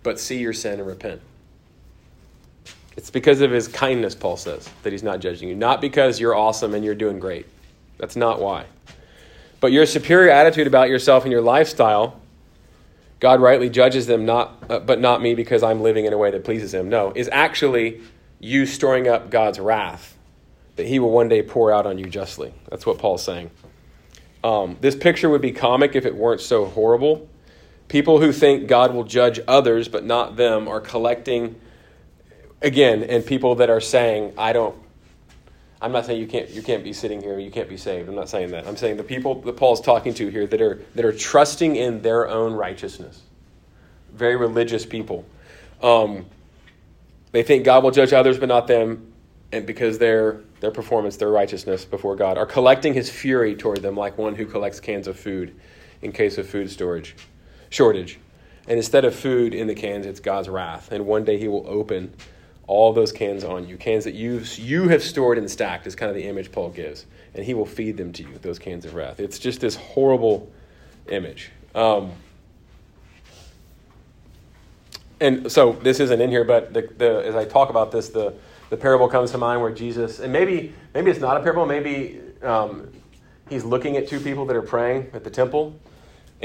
but 0.03 0.19
see 0.19 0.39
your 0.39 0.51
sin 0.51 0.81
and 0.81 0.87
repent. 0.87 1.21
It's 2.97 3.09
because 3.09 3.41
of 3.41 3.51
his 3.51 3.67
kindness, 3.67 4.15
Paul 4.15 4.37
says, 4.37 4.69
that 4.83 4.93
he's 4.93 5.03
not 5.03 5.19
judging 5.19 5.49
you. 5.49 5.55
Not 5.55 5.81
because 5.81 6.19
you're 6.19 6.35
awesome 6.35 6.73
and 6.73 6.85
you're 6.85 6.95
doing 6.95 7.19
great. 7.19 7.45
That's 7.97 8.15
not 8.15 8.41
why. 8.41 8.65
But 9.59 9.71
your 9.71 9.85
superior 9.85 10.31
attitude 10.31 10.67
about 10.67 10.89
yourself 10.89 11.23
and 11.23 11.31
your 11.31 11.41
lifestyle, 11.41 12.19
God 13.19 13.41
rightly 13.41 13.69
judges 13.69 14.07
them, 14.07 14.25
not, 14.25 14.63
uh, 14.69 14.79
but 14.79 14.99
not 14.99 15.21
me 15.21 15.35
because 15.35 15.63
I'm 15.63 15.81
living 15.81 16.05
in 16.05 16.13
a 16.13 16.17
way 16.17 16.31
that 16.31 16.43
pleases 16.43 16.73
him. 16.73 16.89
No, 16.89 17.11
is 17.15 17.29
actually 17.31 18.01
you 18.39 18.65
storing 18.65 19.07
up 19.07 19.29
God's 19.29 19.59
wrath 19.59 20.15
that 20.75 20.85
he 20.85 20.99
will 20.99 21.11
one 21.11 21.29
day 21.29 21.41
pour 21.41 21.71
out 21.71 21.85
on 21.85 21.97
you 21.97 22.05
justly. 22.05 22.53
That's 22.69 22.85
what 22.85 22.97
Paul's 22.97 23.23
saying. 23.23 23.49
Um, 24.43 24.77
this 24.81 24.95
picture 24.95 25.29
would 25.29 25.41
be 25.41 25.51
comic 25.51 25.95
if 25.95 26.05
it 26.05 26.15
weren't 26.15 26.41
so 26.41 26.65
horrible. 26.65 27.27
People 27.87 28.19
who 28.19 28.31
think 28.31 28.67
God 28.67 28.93
will 28.93 29.03
judge 29.03 29.39
others 29.47 29.87
but 29.87 30.05
not 30.05 30.35
them 30.35 30.67
are 30.67 30.81
collecting 30.81 31.55
again, 32.61 33.03
and 33.03 33.25
people 33.25 33.55
that 33.55 33.69
are 33.69 33.81
saying, 33.81 34.33
I 34.37 34.53
don't, 34.53 34.75
I'm 35.81 35.91
not 35.91 36.05
saying 36.05 36.19
you 36.19 36.27
can't, 36.27 36.49
you 36.49 36.61
can't 36.61 36.83
be 36.83 36.93
sitting 36.93 37.21
here, 37.21 37.37
you 37.37 37.51
can't 37.51 37.69
be 37.69 37.77
saved. 37.77 38.09
I'm 38.09 38.15
not 38.15 38.29
saying 38.29 38.51
that. 38.51 38.67
I'm 38.67 38.77
saying 38.77 38.97
the 38.97 39.03
people 39.03 39.41
that 39.41 39.57
Paul's 39.57 39.81
talking 39.81 40.13
to 40.15 40.29
here 40.29 40.47
that 40.47 40.61
are, 40.61 40.81
that 40.95 41.05
are 41.05 41.13
trusting 41.13 41.75
in 41.75 42.01
their 42.01 42.27
own 42.27 42.53
righteousness, 42.53 43.21
very 44.13 44.35
religious 44.35 44.85
people. 44.85 45.25
Um, 45.81 46.25
they 47.31 47.43
think 47.43 47.65
God 47.65 47.83
will 47.83 47.91
judge 47.91 48.13
others, 48.13 48.39
but 48.39 48.47
not 48.47 48.67
them, 48.67 49.11
and 49.51 49.65
because 49.65 49.97
their 49.97 50.41
their 50.61 50.71
performance, 50.71 51.17
their 51.17 51.29
righteousness 51.29 51.85
before 51.85 52.15
God, 52.15 52.37
are 52.37 52.45
collecting 52.45 52.93
His 52.93 53.09
fury 53.09 53.55
toward 53.55 53.81
them 53.81 53.95
like 53.95 54.17
one 54.17 54.35
who 54.35 54.45
collects 54.45 54.79
cans 54.79 55.07
of 55.07 55.19
food 55.19 55.55
in 56.01 56.11
case 56.11 56.37
of 56.37 56.47
food 56.47 56.71
storage 56.71 57.15
shortage. 57.69 58.19
And 58.67 58.77
instead 58.77 59.05
of 59.05 59.13
food 59.13 59.53
in 59.53 59.67
the 59.67 59.75
cans, 59.75 60.05
it's 60.05 60.19
God's 60.19 60.49
wrath. 60.49 60.91
And 60.91 61.05
one 61.05 61.23
day 61.23 61.37
He 61.37 61.47
will 61.47 61.65
open 61.67 62.13
all 62.67 62.93
those 62.93 63.11
cans 63.11 63.43
on 63.43 63.67
you, 63.67 63.77
cans 63.77 64.03
that 64.05 64.15
you 64.15 64.41
you 64.55 64.87
have 64.87 65.03
stored 65.03 65.37
and 65.37 65.49
stacked, 65.49 65.85
is 65.87 65.95
kind 65.95 66.09
of 66.09 66.15
the 66.15 66.23
image 66.23 66.51
Paul 66.51 66.69
gives, 66.69 67.05
and 67.33 67.45
he 67.45 67.53
will 67.53 67.65
feed 67.65 67.97
them 67.97 68.11
to 68.13 68.23
you, 68.23 68.37
those 68.41 68.59
cans 68.59 68.85
of 68.85 68.95
wrath. 68.95 69.19
It's 69.19 69.37
just 69.37 69.61
this 69.61 69.75
horrible 69.75 70.51
image. 71.07 71.51
Um, 71.75 72.11
and 75.21 75.51
so 75.51 75.73
this 75.73 75.99
isn't 75.99 76.19
in 76.19 76.29
here, 76.29 76.43
but 76.43 76.73
the, 76.73 76.89
the, 76.97 77.23
as 77.25 77.35
I 77.35 77.45
talk 77.45 77.69
about 77.69 77.91
this, 77.91 78.09
the, 78.09 78.33
the 78.69 78.77
parable 78.77 79.07
comes 79.07 79.31
to 79.31 79.37
mind 79.37 79.61
where 79.61 79.71
Jesus, 79.71 80.19
and 80.19 80.33
maybe 80.33 80.73
maybe 80.93 81.11
it's 81.11 81.19
not 81.19 81.37
a 81.37 81.41
parable, 81.41 81.65
maybe 81.65 82.19
um, 82.41 82.91
he's 83.49 83.63
looking 83.63 83.95
at 83.97 84.07
two 84.07 84.19
people 84.19 84.45
that 84.47 84.55
are 84.55 84.61
praying 84.61 85.11
at 85.13 85.23
the 85.23 85.29
temple, 85.29 85.79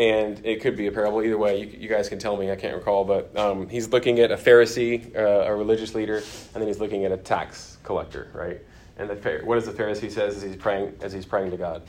and 0.00 0.40
it 0.46 0.62
could 0.62 0.76
be 0.76 0.86
a 0.86 0.92
parable. 0.92 1.22
Either 1.22 1.36
way, 1.36 1.60
you, 1.60 1.66
you 1.78 1.88
guys 1.88 2.08
can 2.08 2.18
tell 2.18 2.34
me. 2.34 2.50
I 2.50 2.56
can't 2.56 2.74
recall, 2.74 3.04
but 3.04 3.36
um, 3.36 3.68
he's 3.68 3.90
looking 3.90 4.18
at 4.18 4.32
a 4.32 4.36
Pharisee, 4.36 5.14
uh, 5.14 5.44
a 5.44 5.54
religious 5.54 5.94
leader, 5.94 6.16
and 6.16 6.54
then 6.54 6.66
he's 6.66 6.80
looking 6.80 7.04
at 7.04 7.12
a 7.12 7.18
tax 7.18 7.76
collector, 7.82 8.30
right? 8.32 8.62
And 8.96 9.10
the 9.10 9.42
what 9.44 9.56
does 9.56 9.66
the 9.66 9.72
Pharisee 9.72 10.10
says 10.10 10.36
as 10.38 10.42
he's 10.42 10.56
praying 10.56 10.96
as 11.02 11.12
he's 11.12 11.26
praying 11.26 11.50
to 11.50 11.58
God? 11.58 11.82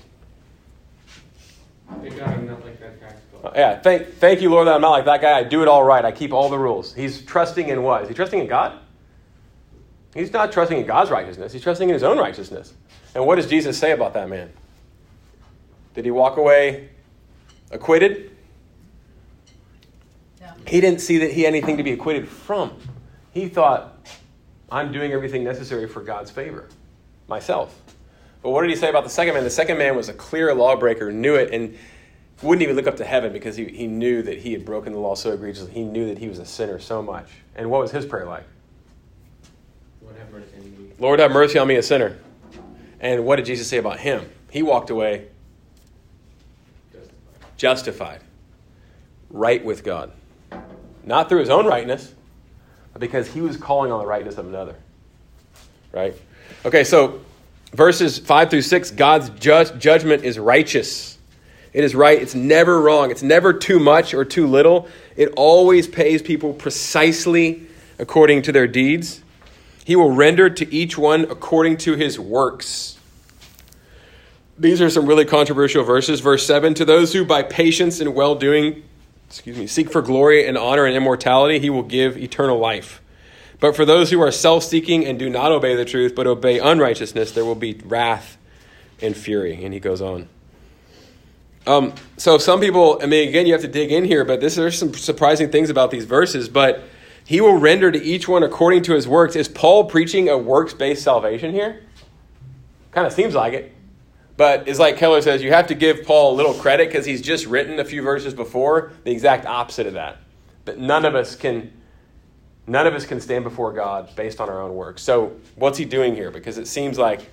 Thank 2.01 2.18
God 2.18 2.30
I'm 2.30 2.47
not 2.47 2.66
like 2.66 2.80
that 2.82 2.99
tax 2.99 3.22
uh, 3.43 3.51
yeah, 3.55 3.80
thank, 3.80 4.14
thank 4.16 4.41
you, 4.41 4.51
Lord, 4.51 4.68
that 4.68 4.76
I'm 4.76 4.82
not 4.82 4.91
like 4.91 5.05
that 5.05 5.20
guy. 5.20 5.39
I 5.39 5.43
do 5.43 5.64
it 5.64 5.68
all 5.68 5.84
right. 5.84 6.05
I 6.05 6.12
keep 6.12 6.32
all 6.32 6.47
the 6.49 6.59
rules. 6.59 6.93
He's 6.93 7.26
trusting 7.26 7.70
in 7.70 7.82
what? 7.82 8.03
Is 8.03 8.07
he 8.07 8.14
trusting 8.14 8.39
in 8.39 8.45
God? 8.45 8.78
He's 10.14 10.32
not 10.32 10.51
trusting 10.51 10.78
in 10.78 10.86
God's 10.86 11.09
righteousness. 11.09 11.51
He's 11.51 11.64
trusting 11.64 11.89
in 11.89 11.93
his 11.93 12.03
own 12.03 12.20
righteousness. 12.20 12.74
And 13.16 13.26
what 13.26 13.38
does 13.38 13.47
Jesus 13.47 13.80
say 13.80 13.93
about 13.93 14.14
that 14.14 14.30
man? 14.30 14.51
Did 15.95 16.05
he 16.05 16.12
walk 16.12 16.38
away 16.38 16.89
acquitted? 17.72 18.32
No. 20.39 20.51
He 20.67 20.82
didn't 20.82 21.01
see 21.01 21.17
that 21.19 21.32
he 21.32 21.43
had 21.43 21.53
anything 21.53 21.78
to 21.78 21.84
be 21.84 21.91
acquitted 21.91 22.28
from. 22.28 22.74
He 23.32 23.47
thought, 23.47 24.07
I'm 24.72 24.91
doing 24.91 25.11
everything 25.11 25.43
necessary 25.43 25.88
for 25.88 26.01
God's 26.01 26.32
favor, 26.32 26.67
myself. 27.28 27.80
But 28.41 28.51
what 28.51 28.61
did 28.61 28.69
he 28.69 28.76
say 28.76 28.89
about 28.89 29.03
the 29.03 29.09
second 29.09 29.34
man? 29.34 29.43
The 29.43 29.49
second 29.49 29.78
man 29.78 29.95
was 29.95 30.09
a 30.09 30.13
clear 30.13 30.53
lawbreaker, 30.53 31.11
knew 31.11 31.36
it, 31.36 31.53
and 31.53 31.78
wouldn't 32.41 32.63
even 32.63 32.76
look 32.76 32.88
up 32.88 32.97
to 32.97 33.05
heaven 33.05 33.32
because 33.32 33.55
he, 33.55 33.65
he 33.65 33.86
knew 33.86 34.24
that 34.24 34.39
he 34.39 34.51
had 34.51 34.65
broken 34.65 34.93
the 34.93 34.99
law 34.99 35.15
so 35.15 35.32
egregiously. 35.32 35.72
He 35.72 35.84
knew 35.84 36.07
that 36.07 36.17
he 36.17 36.28
was 36.28 36.39
a 36.39 36.45
sinner 36.45 36.80
so 36.80 37.01
much. 37.01 37.28
And 37.55 37.69
what 37.69 37.82
was 37.82 37.91
his 37.91 38.05
prayer 38.05 38.26
like? 38.26 38.45
Lord 40.01 40.17
have 40.17 40.32
mercy 40.32 40.55
on 40.57 40.63
me. 40.63 40.91
Lord 40.97 41.19
have 41.19 41.32
mercy 41.32 41.59
on 41.59 41.67
me, 41.67 41.76
a 41.76 41.84
sinner. 41.84 42.17
And 42.99 43.26
what 43.26 43.36
did 43.36 43.45
Jesus 43.45 43.67
say 43.67 43.78
about 43.78 43.99
him? 43.99 44.28
He 44.49 44.63
walked 44.63 44.89
away 44.89 45.28
justified, 47.62 48.22
right 49.30 49.64
with 49.64 49.84
God. 49.84 50.12
Not 51.03 51.30
through 51.30 51.41
his 51.41 51.51
own 51.51 51.68
rightness, 51.68 52.12
but 52.91 52.99
because 52.99 53.28
he 53.28 53.39
was 53.39 53.55
calling 53.55 53.91
on 53.91 53.99
the 53.99 54.05
rightness 54.07 54.39
of 54.39 54.47
another. 54.47 54.76
Right? 55.91 56.16
Okay, 56.66 56.84
so 56.84 57.22
verses 57.72 58.18
5 58.18 58.49
through 58.49 58.64
6 58.64 58.91
God's 58.91 59.30
just 59.30 59.78
judgment 59.78 60.24
is 60.24 60.39
righteous. 60.39 61.20
It 61.72 61.84
is 61.84 61.93
right. 61.93 62.20
It's 62.20 62.34
never 62.34 62.82
wrong. 62.82 63.12
It's 63.12 63.22
never 63.22 63.53
too 63.53 63.78
much 63.80 64.16
or 64.16 64.26
too 64.26 64.47
little. 64.47 64.88
It 65.16 65.32
always 65.38 65.88
pays 65.88 66.24
people 66.24 66.53
precisely 66.53 67.68
according 67.99 68.41
to 68.41 68.51
their 68.51 68.68
deeds. 68.68 69.22
He 69.86 69.95
will 69.95 70.12
render 70.12 70.49
to 70.49 70.74
each 70.74 70.97
one 70.97 71.26
according 71.26 71.78
to 71.78 71.95
his 71.95 72.20
works. 72.20 72.97
These 74.62 74.80
are 74.80 74.91
some 74.91 75.07
really 75.07 75.26
controversial 75.26 75.84
verses. 75.84 76.20
Verse 76.20 76.45
7 76.45 76.76
To 76.76 76.86
those 76.86 77.14
who 77.14 77.26
by 77.26 77.41
patience 77.41 77.99
and 77.99 78.14
well 78.14 78.36
doing, 78.36 78.84
excuse 79.28 79.57
me, 79.57 79.66
seek 79.66 79.91
for 79.91 80.03
glory 80.03 80.47
and 80.47 80.55
honor 80.55 80.86
and 80.86 80.95
immortality, 80.95 81.57
he 81.57 81.72
will 81.72 81.82
give 81.82 82.16
eternal 82.16 82.59
life. 82.59 83.01
But 83.59 83.76
for 83.76 83.86
those 83.86 84.12
who 84.12 84.22
are 84.22 84.30
self 84.30 84.64
seeking 84.64 85.03
and 85.03 85.18
do 85.18 85.32
not 85.32 85.51
obey 85.51 85.76
the 85.76 85.84
truth, 85.84 86.14
but 86.14 86.28
obey 86.28 86.59
unrighteousness, 86.59 87.32
there 87.32 87.43
will 87.43 87.55
be 87.55 87.82
wrath 87.84 88.38
and 89.01 89.18
fury. 89.18 89.66
And 89.66 89.74
he 89.74 89.80
goes 89.80 89.99
on. 89.99 90.30
Um, 91.66 91.95
so 92.18 92.38
some 92.38 92.59
people, 92.59 92.99
I 93.01 93.07
mean, 93.07 93.30
again, 93.30 93.47
you 93.47 93.53
have 93.53 93.62
to 93.64 93.68
dig 93.68 93.91
in 93.91 94.03
here, 94.03 94.24
but 94.24 94.41
this, 94.41 94.55
there's 94.55 94.78
some 94.78 94.93
surprising 94.93 95.49
things 95.49 95.72
about 95.72 95.89
these 95.89 96.05
verses. 96.05 96.49
But 96.49 96.84
he 97.26 97.41
will 97.41 97.57
render 97.57 97.91
to 97.91 97.99
each 97.99 98.28
one 98.28 98.43
according 98.43 98.84
to 98.84 98.93
his 98.93 99.07
works. 99.07 99.36
Is 99.36 99.47
Paul 99.47 99.86
preaching 99.86 100.30
a 100.30 100.38
works 100.38 100.76
based 100.76 101.01
salvation 101.01 101.51
here? 101.51 101.82
Kind 102.91 103.07
of 103.07 103.14
seems 103.14 103.34
like 103.34 103.53
it. 103.53 103.74
But 104.38 104.67
it's 104.67 104.79
like 104.79 104.97
Keller 104.97 105.21
says, 105.21 105.43
you 105.43 105.51
have 105.51 105.67
to 105.67 105.75
give 105.75 106.05
Paul 106.05 106.34
a 106.34 106.36
little 106.36 106.53
credit 106.53 106.88
because 106.88 107.05
he's 107.05 107.21
just 107.21 107.45
written 107.45 107.79
a 107.79 107.86
few 107.86 108.01
verses 108.01 108.34
before 108.34 108.93
the 109.03 109.11
exact 109.11 109.45
opposite 109.45 109.88
of 109.88 109.93
that. 109.93 110.17
That 110.65 110.79
none 110.79 111.05
of 111.05 111.15
us 111.15 111.36
can 111.36 111.71
none 112.67 112.88
of 112.88 112.93
us 112.93 113.05
can 113.05 113.19
stand 113.19 113.43
before 113.43 113.73
God 113.73 114.15
based 114.15 114.39
on 114.39 114.49
our 114.49 114.61
own 114.61 114.75
works. 114.75 115.01
So 115.01 115.36
what's 115.55 115.77
he 115.77 115.86
doing 115.86 116.15
here? 116.15 116.32
Because 116.32 116.57
it 116.57 116.67
seems 116.67 116.97
like, 116.97 117.29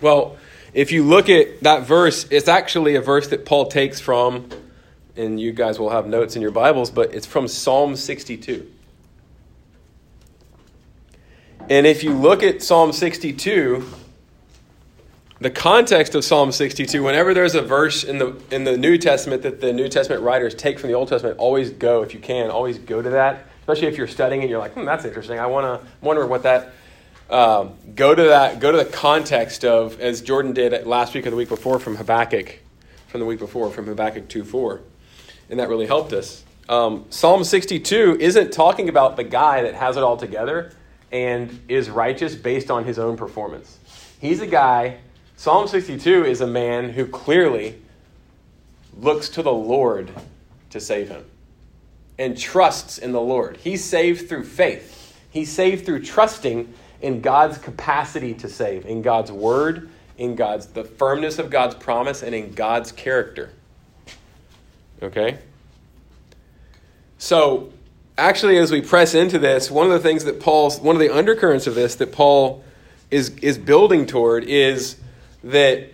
well, 0.00 0.36
if 0.74 0.92
you 0.92 1.04
look 1.04 1.28
at 1.28 1.60
that 1.62 1.86
verse, 1.86 2.26
it's 2.30 2.48
actually 2.48 2.96
a 2.96 3.00
verse 3.00 3.28
that 3.28 3.46
Paul 3.46 3.66
takes 3.66 4.00
from, 4.00 4.48
and 5.16 5.40
you 5.40 5.52
guys 5.52 5.78
will 5.78 5.90
have 5.90 6.06
notes 6.06 6.36
in 6.36 6.42
your 6.42 6.50
Bibles, 6.50 6.90
but 6.90 7.14
it's 7.14 7.26
from 7.26 7.48
Psalm 7.48 7.96
62. 7.96 8.70
And 11.70 11.86
if 11.86 12.04
you 12.04 12.12
look 12.12 12.42
at 12.42 12.62
Psalm 12.62 12.92
62, 12.92 13.86
the 15.44 15.50
context 15.50 16.16
of 16.16 16.24
Psalm 16.24 16.50
62, 16.50 17.02
whenever 17.02 17.32
there's 17.32 17.54
a 17.54 17.62
verse 17.62 18.02
in 18.02 18.18
the 18.18 18.34
in 18.50 18.64
the 18.64 18.76
New 18.76 18.98
Testament 18.98 19.42
that 19.42 19.60
the 19.60 19.72
New 19.72 19.88
Testament 19.88 20.22
writers 20.22 20.54
take 20.54 20.80
from 20.80 20.88
the 20.88 20.94
Old 20.94 21.08
Testament, 21.08 21.38
always 21.38 21.70
go, 21.70 22.02
if 22.02 22.12
you 22.12 22.18
can, 22.20 22.50
always 22.50 22.78
go 22.78 23.00
to 23.00 23.10
that 23.10 23.46
especially 23.64 23.88
if 23.88 23.96
you're 23.96 24.06
studying 24.06 24.42
it, 24.42 24.50
you're 24.50 24.58
like, 24.58 24.74
hmm, 24.74 24.84
that's 24.84 25.06
interesting. 25.06 25.38
I 25.38 25.46
want 25.46 25.64
to 25.64 25.88
wonder 26.02 26.26
what 26.26 26.42
that. 26.42 26.72
Um, 27.30 27.72
go 27.94 28.14
to 28.14 28.24
that. 28.24 28.60
Go 28.60 28.70
to 28.70 28.76
the 28.76 28.84
context 28.84 29.64
of 29.64 29.98
as 30.00 30.20
Jordan 30.20 30.52
did 30.52 30.86
last 30.86 31.14
week 31.14 31.26
or 31.26 31.30
the 31.30 31.36
week 31.36 31.48
before 31.48 31.78
from 31.78 31.96
Habakkuk, 31.96 32.58
from 33.08 33.20
the 33.20 33.26
week 33.26 33.38
before 33.38 33.70
from 33.70 33.86
Habakkuk 33.86 34.28
two 34.28 34.44
four, 34.44 34.82
and 35.48 35.58
that 35.58 35.70
really 35.70 35.86
helped 35.86 36.12
us. 36.12 36.44
Um, 36.68 37.06
Psalm 37.08 37.42
sixty 37.42 37.80
two 37.80 38.18
isn't 38.20 38.52
talking 38.52 38.90
about 38.90 39.16
the 39.16 39.24
guy 39.24 39.62
that 39.62 39.74
has 39.74 39.96
it 39.96 40.02
all 40.02 40.18
together 40.18 40.74
and 41.10 41.62
is 41.66 41.88
righteous 41.88 42.34
based 42.34 42.70
on 42.70 42.84
his 42.84 42.98
own 42.98 43.16
performance. 43.16 43.78
He's 44.20 44.42
a 44.42 44.46
guy. 44.46 44.98
Psalm 45.36 45.68
sixty 45.68 45.98
two 45.98 46.24
is 46.24 46.40
a 46.40 46.46
man 46.46 46.90
who 46.90 47.06
clearly 47.06 47.80
looks 49.00 49.28
to 49.30 49.42
the 49.42 49.52
Lord 49.52 50.10
to 50.70 50.80
save 50.80 51.08
him 51.08 51.24
and 52.18 52.38
trusts 52.38 52.98
in 52.98 53.12
the 53.12 53.20
Lord. 53.20 53.56
He's 53.56 53.82
saved 53.82 54.28
through 54.28 54.44
faith. 54.44 55.18
He's 55.30 55.50
saved 55.50 55.84
through 55.84 56.04
trusting 56.04 56.72
in 57.02 57.20
God's 57.20 57.58
capacity 57.58 58.34
to 58.34 58.48
save, 58.48 58.86
in 58.86 59.02
God's 59.02 59.32
word, 59.32 59.90
in 60.16 60.36
God's 60.36 60.66
the 60.66 60.84
firmness 60.84 61.38
of 61.38 61.50
God's 61.50 61.74
promise 61.74 62.22
and 62.22 62.34
in 62.34 62.52
God's 62.52 62.92
character. 62.92 63.50
Okay? 65.02 65.38
So, 67.18 67.72
actually 68.16 68.58
as 68.58 68.70
we 68.70 68.80
press 68.80 69.14
into 69.14 69.38
this, 69.38 69.70
one 69.70 69.86
of 69.86 69.92
the 69.92 69.98
things 69.98 70.24
that 70.24 70.40
Paul's 70.40 70.80
one 70.80 70.94
of 70.94 71.00
the 71.00 71.12
undercurrents 71.12 71.66
of 71.66 71.74
this 71.74 71.96
that 71.96 72.12
Paul 72.12 72.64
is 73.10 73.36
is 73.38 73.58
building 73.58 74.06
toward 74.06 74.44
is 74.44 74.96
that 75.44 75.90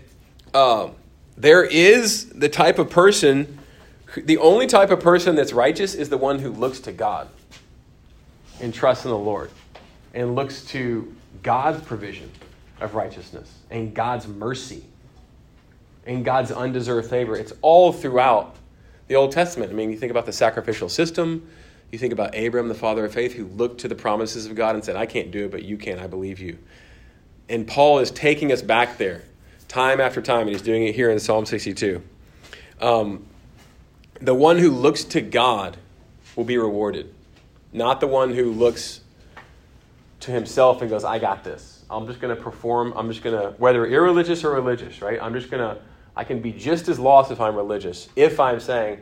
um, 0.55 0.93
there 1.37 1.65
is 1.65 2.27
the 2.31 2.49
type 2.49 2.79
of 2.79 2.91
person 2.91 3.59
the 4.17 4.39
only 4.39 4.67
type 4.67 4.91
of 4.91 5.01
person 5.01 5.37
that's 5.37 5.53
righteous 5.53 5.95
is 5.95 6.09
the 6.09 6.19
one 6.19 6.41
who 6.41 6.51
looks 6.51 6.81
to 6.81 6.93
God 6.93 7.29
and 8.61 8.75
trusts 8.75 9.05
in 9.05 9.11
the 9.11 9.19
Lord 9.19 9.51
and 10.15 10.35
looks 10.35 10.65
to 10.67 11.15
God's 11.43 11.83
provision 11.85 12.31
of 12.81 12.95
righteousness 12.95 13.53
and 13.71 13.95
God's 13.95 14.27
mercy 14.27 14.85
and 16.07 16.25
God's 16.25 16.51
undeserved 16.51 17.09
favor. 17.09 17.37
It's 17.37 17.53
all 17.63 17.93
throughout 17.93 18.57
the 19.07 19.15
Old 19.15 19.31
Testament. 19.33 19.71
I 19.71 19.75
mean, 19.75 19.91
you 19.91 19.97
think 19.97 20.11
about 20.11 20.27
the 20.27 20.33
sacrificial 20.33 20.89
system, 20.89 21.49
you 21.93 21.99
think 21.99 22.13
about 22.13 22.37
Abram, 22.37 22.69
the 22.69 22.75
father 22.75 23.05
of 23.05 23.13
faith, 23.13 23.35
who 23.35 23.47
looked 23.47 23.81
to 23.81 23.89
the 23.89 23.95
promises 23.95 24.47
of 24.47 24.55
God 24.55 24.75
and 24.75 24.85
said, 24.85 24.97
I 24.97 25.07
can't 25.07 25.31
do 25.31 25.45
it, 25.45 25.51
but 25.51 25.63
you 25.63 25.77
can, 25.77 25.99
I 25.99 26.07
believe 26.07 26.41
you. 26.41 26.59
And 27.49 27.67
Paul 27.67 27.99
is 27.99 28.11
taking 28.11 28.53
us 28.53 28.63
back 28.63 28.97
there 28.97 29.23
time 29.71 30.01
after 30.01 30.21
time, 30.21 30.43
and 30.43 30.51
he's 30.51 30.63
doing 30.63 30.83
it 30.83 30.97
here 30.97 31.11
in 31.11 31.21
Psalm 31.21 31.47
62. 31.47 32.03
Um, 32.81 33.25
the 34.21 34.35
one 34.35 34.59
who 34.59 34.71
looks 34.71 35.05
to 35.05 35.21
God 35.21 35.77
will 36.35 36.45
be 36.45 36.59
rewarded, 36.59 37.15
not 37.73 38.01
the 38.01 38.09
one 38.09 38.35
who 38.35 38.51
looks 38.51 39.01
to 40.21 40.33
himself 40.33 40.83
and 40.83 40.91
goes, 40.91 41.05
I 41.05 41.21
got 41.21 41.45
this. 41.45 41.85
I'm 41.89 42.07
just 42.09 42.21
going 42.21 42.35
to 42.35 42.43
perform. 42.43 42.93
I'm 42.97 43.09
just 43.09 43.23
going 43.23 43.41
to, 43.41 43.57
whether 43.59 43.87
irreligious 43.87 44.43
or 44.45 44.53
religious, 44.53 45.01
right? 45.01 45.23
I'm 45.23 45.33
just 45.33 45.51
going 45.51 45.63
to, 45.63 45.81
I 46.17 46.25
can 46.25 46.41
be 46.41 46.53
just 46.53 46.89
as 46.89 46.99
lost 46.99 47.31
if 47.31 47.41
I'm 47.41 47.55
religious. 47.55 48.09
If 48.17 48.41
I'm 48.41 48.59
saying, 48.59 48.99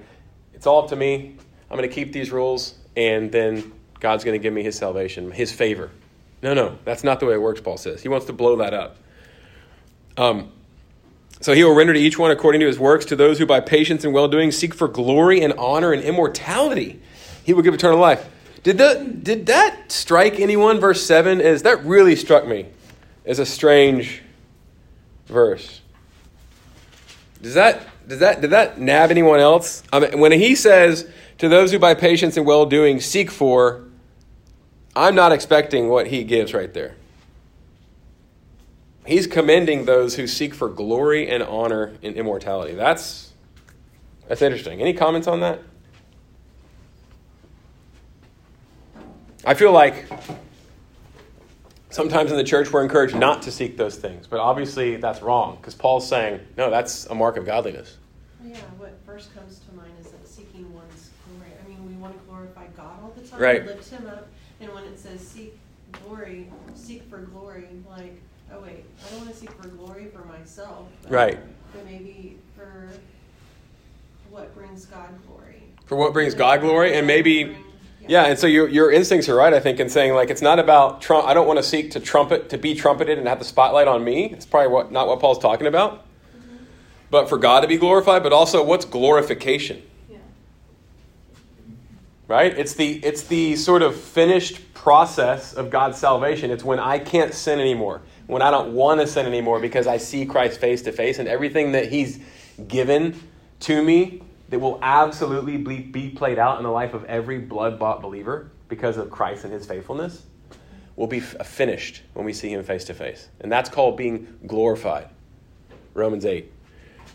it's 0.52 0.66
all 0.66 0.82
up 0.82 0.90
to 0.90 0.96
me, 0.96 1.34
I'm 1.70 1.78
going 1.78 1.88
to 1.88 1.94
keep 1.94 2.12
these 2.12 2.30
rules, 2.30 2.74
and 2.94 3.32
then 3.32 3.72
God's 4.00 4.22
going 4.22 4.38
to 4.38 4.42
give 4.42 4.52
me 4.52 4.62
his 4.62 4.76
salvation, 4.76 5.30
his 5.30 5.50
favor. 5.50 5.90
No, 6.42 6.52
no, 6.52 6.78
that's 6.84 7.04
not 7.04 7.20
the 7.20 7.26
way 7.26 7.34
it 7.34 7.40
works, 7.40 7.62
Paul 7.62 7.78
says. 7.78 8.02
He 8.02 8.08
wants 8.08 8.26
to 8.26 8.34
blow 8.34 8.56
that 8.56 8.74
up. 8.74 8.98
Um, 10.18 10.52
so 11.40 11.54
he 11.54 11.64
will 11.64 11.74
render 11.74 11.92
to 11.94 12.00
each 12.00 12.18
one 12.18 12.30
according 12.30 12.60
to 12.60 12.66
his 12.66 12.78
works. 12.78 13.04
To 13.06 13.16
those 13.16 13.38
who 13.38 13.46
by 13.46 13.60
patience 13.60 14.04
and 14.04 14.12
well 14.12 14.28
doing 14.28 14.50
seek 14.50 14.74
for 14.74 14.88
glory 14.88 15.42
and 15.42 15.52
honor 15.54 15.92
and 15.92 16.02
immortality, 16.02 17.00
he 17.44 17.52
will 17.52 17.62
give 17.62 17.74
eternal 17.74 17.98
life. 17.98 18.28
Did, 18.62 18.78
the, 18.78 19.16
did 19.22 19.46
that 19.46 19.92
strike 19.92 20.40
anyone? 20.40 20.80
Verse 20.80 21.04
7 21.04 21.40
is 21.40 21.62
that 21.62 21.84
really 21.84 22.16
struck 22.16 22.46
me 22.46 22.66
as 23.24 23.38
a 23.38 23.46
strange 23.46 24.22
verse. 25.26 25.80
Does 27.40 27.54
that, 27.54 27.86
does 28.08 28.18
that, 28.18 28.40
did 28.40 28.50
that 28.50 28.80
nab 28.80 29.10
anyone 29.10 29.38
else? 29.38 29.82
I 29.92 30.00
mean, 30.00 30.18
when 30.18 30.32
he 30.32 30.56
says, 30.56 31.08
to 31.38 31.48
those 31.48 31.70
who 31.70 31.78
by 31.78 31.94
patience 31.94 32.36
and 32.36 32.44
well 32.44 32.66
doing 32.66 33.00
seek 33.00 33.30
for, 33.30 33.84
I'm 34.96 35.14
not 35.14 35.30
expecting 35.30 35.88
what 35.88 36.08
he 36.08 36.24
gives 36.24 36.52
right 36.52 36.72
there. 36.74 36.96
He's 39.08 39.26
commending 39.26 39.86
those 39.86 40.16
who 40.16 40.26
seek 40.26 40.52
for 40.52 40.68
glory 40.68 41.30
and 41.30 41.42
honor 41.42 41.94
and 42.02 42.14
immortality. 42.14 42.74
That's 42.74 43.32
that's 44.28 44.42
interesting. 44.42 44.82
Any 44.82 44.92
comments 44.92 45.26
on 45.26 45.40
that? 45.40 45.62
I 49.46 49.54
feel 49.54 49.72
like 49.72 50.04
sometimes 51.88 52.30
in 52.30 52.36
the 52.36 52.44
church 52.44 52.70
we're 52.70 52.82
encouraged 52.82 53.16
not 53.16 53.40
to 53.44 53.50
seek 53.50 53.78
those 53.78 53.96
things, 53.96 54.26
but 54.26 54.40
obviously 54.40 54.96
that's 54.96 55.22
wrong 55.22 55.56
because 55.56 55.74
Paul's 55.74 56.06
saying, 56.06 56.40
no, 56.58 56.70
that's 56.70 57.06
a 57.06 57.14
mark 57.14 57.38
of 57.38 57.46
godliness. 57.46 57.96
Yeah, 58.44 58.58
what 58.76 58.98
first 59.06 59.34
comes 59.34 59.60
to 59.60 59.74
mind 59.74 59.92
is 60.02 60.10
that 60.10 60.28
seeking 60.28 60.70
one's 60.74 61.08
glory. 61.26 61.52
I 61.64 61.66
mean, 61.66 61.88
we 61.88 61.94
want 61.94 62.12
to 62.12 62.22
glorify 62.26 62.66
God 62.76 63.02
all 63.02 63.14
the 63.16 63.26
time, 63.26 63.40
right. 63.40 63.64
lift 63.64 63.88
Him 63.88 64.06
up, 64.06 64.28
and 64.60 64.70
when 64.74 64.84
it 64.84 64.98
says 64.98 65.26
seek 65.26 65.58
glory, 65.92 66.52
seek 66.74 67.08
for 67.08 67.20
glory, 67.20 67.68
like, 67.88 68.20
oh 68.52 68.60
wait, 68.60 68.84
I 69.04 69.10
don't 69.10 69.20
want 69.20 69.30
to 69.30 69.36
seek 69.36 69.50
for 69.52 69.68
glory 69.68 70.06
for 70.12 70.24
myself, 70.24 70.86
but, 71.02 71.10
right? 71.10 71.38
But 71.72 71.84
maybe 71.84 72.38
for 72.56 72.90
what 74.30 74.54
brings 74.54 74.86
God 74.86 75.08
glory. 75.26 75.62
For 75.86 75.96
what 75.96 76.12
brings 76.12 76.34
God 76.34 76.60
glory, 76.60 76.94
and 76.94 77.06
maybe. 77.06 77.56
Yeah, 78.06 78.24
and 78.24 78.38
so 78.38 78.46
your, 78.46 78.68
your 78.68 78.90
instincts 78.90 79.28
are 79.28 79.34
right, 79.34 79.52
I 79.52 79.60
think, 79.60 79.80
in 79.80 79.90
saying 79.90 80.14
like 80.14 80.30
it's 80.30 80.40
not 80.40 80.58
about 80.58 81.02
trump. 81.02 81.26
I 81.26 81.34
don't 81.34 81.46
want 81.46 81.58
to 81.58 81.62
seek 81.62 81.90
to 81.90 82.00
trumpet 82.00 82.48
to 82.50 82.56
be 82.56 82.74
trumpeted 82.74 83.18
and 83.18 83.28
have 83.28 83.38
the 83.38 83.44
spotlight 83.44 83.86
on 83.86 84.02
me. 84.02 84.32
It's 84.32 84.46
probably 84.46 84.72
what 84.72 84.90
not 84.90 85.08
what 85.08 85.20
Paul's 85.20 85.38
talking 85.38 85.66
about. 85.66 86.06
Mm-hmm. 86.06 86.64
But 87.10 87.28
for 87.28 87.36
God 87.36 87.60
to 87.60 87.68
be 87.68 87.76
glorified, 87.76 88.22
but 88.22 88.32
also 88.32 88.64
what's 88.64 88.86
glorification? 88.86 89.82
Yeah. 90.10 90.16
Right? 92.28 92.58
It's 92.58 92.72
the 92.72 92.94
it's 93.04 93.24
the 93.24 93.56
sort 93.56 93.82
of 93.82 93.94
finished 93.94 94.72
process 94.72 95.52
of 95.52 95.68
God's 95.68 95.98
salvation. 95.98 96.50
It's 96.50 96.64
when 96.64 96.78
I 96.78 96.98
can't 96.98 97.34
sin 97.34 97.60
anymore, 97.60 98.00
when 98.28 98.42
I 98.42 98.52
don't 98.52 98.74
want 98.74 99.00
to 99.00 99.06
sin 99.06 99.26
anymore 99.26 99.58
because 99.58 99.88
I 99.88 99.96
see 99.96 100.24
Christ 100.24 100.60
face 100.60 100.82
to 100.82 100.92
face 100.92 101.18
and 101.18 101.28
everything 101.28 101.72
that 101.72 101.90
He's 101.90 102.20
given 102.68 103.18
to 103.60 103.82
me 103.82 104.22
that 104.50 104.58
will 104.58 104.78
absolutely 104.82 105.56
be, 105.56 105.78
be 105.78 106.10
played 106.10 106.38
out 106.38 106.58
in 106.58 106.62
the 106.62 106.70
life 106.70 106.94
of 106.94 107.04
every 107.06 107.38
blood 107.38 107.78
bought 107.78 108.00
believer 108.00 108.50
because 108.68 108.96
of 108.96 109.10
Christ 109.10 109.44
and 109.44 109.52
his 109.52 109.66
faithfulness 109.66 110.24
will 110.96 111.06
be 111.06 111.20
finished 111.20 112.02
when 112.14 112.24
we 112.24 112.32
see 112.32 112.50
him 112.50 112.62
face 112.64 112.84
to 112.84 112.94
face. 112.94 113.28
And 113.40 113.50
that's 113.50 113.70
called 113.70 113.96
being 113.96 114.38
glorified. 114.46 115.08
Romans 115.94 116.24
8, 116.24 116.50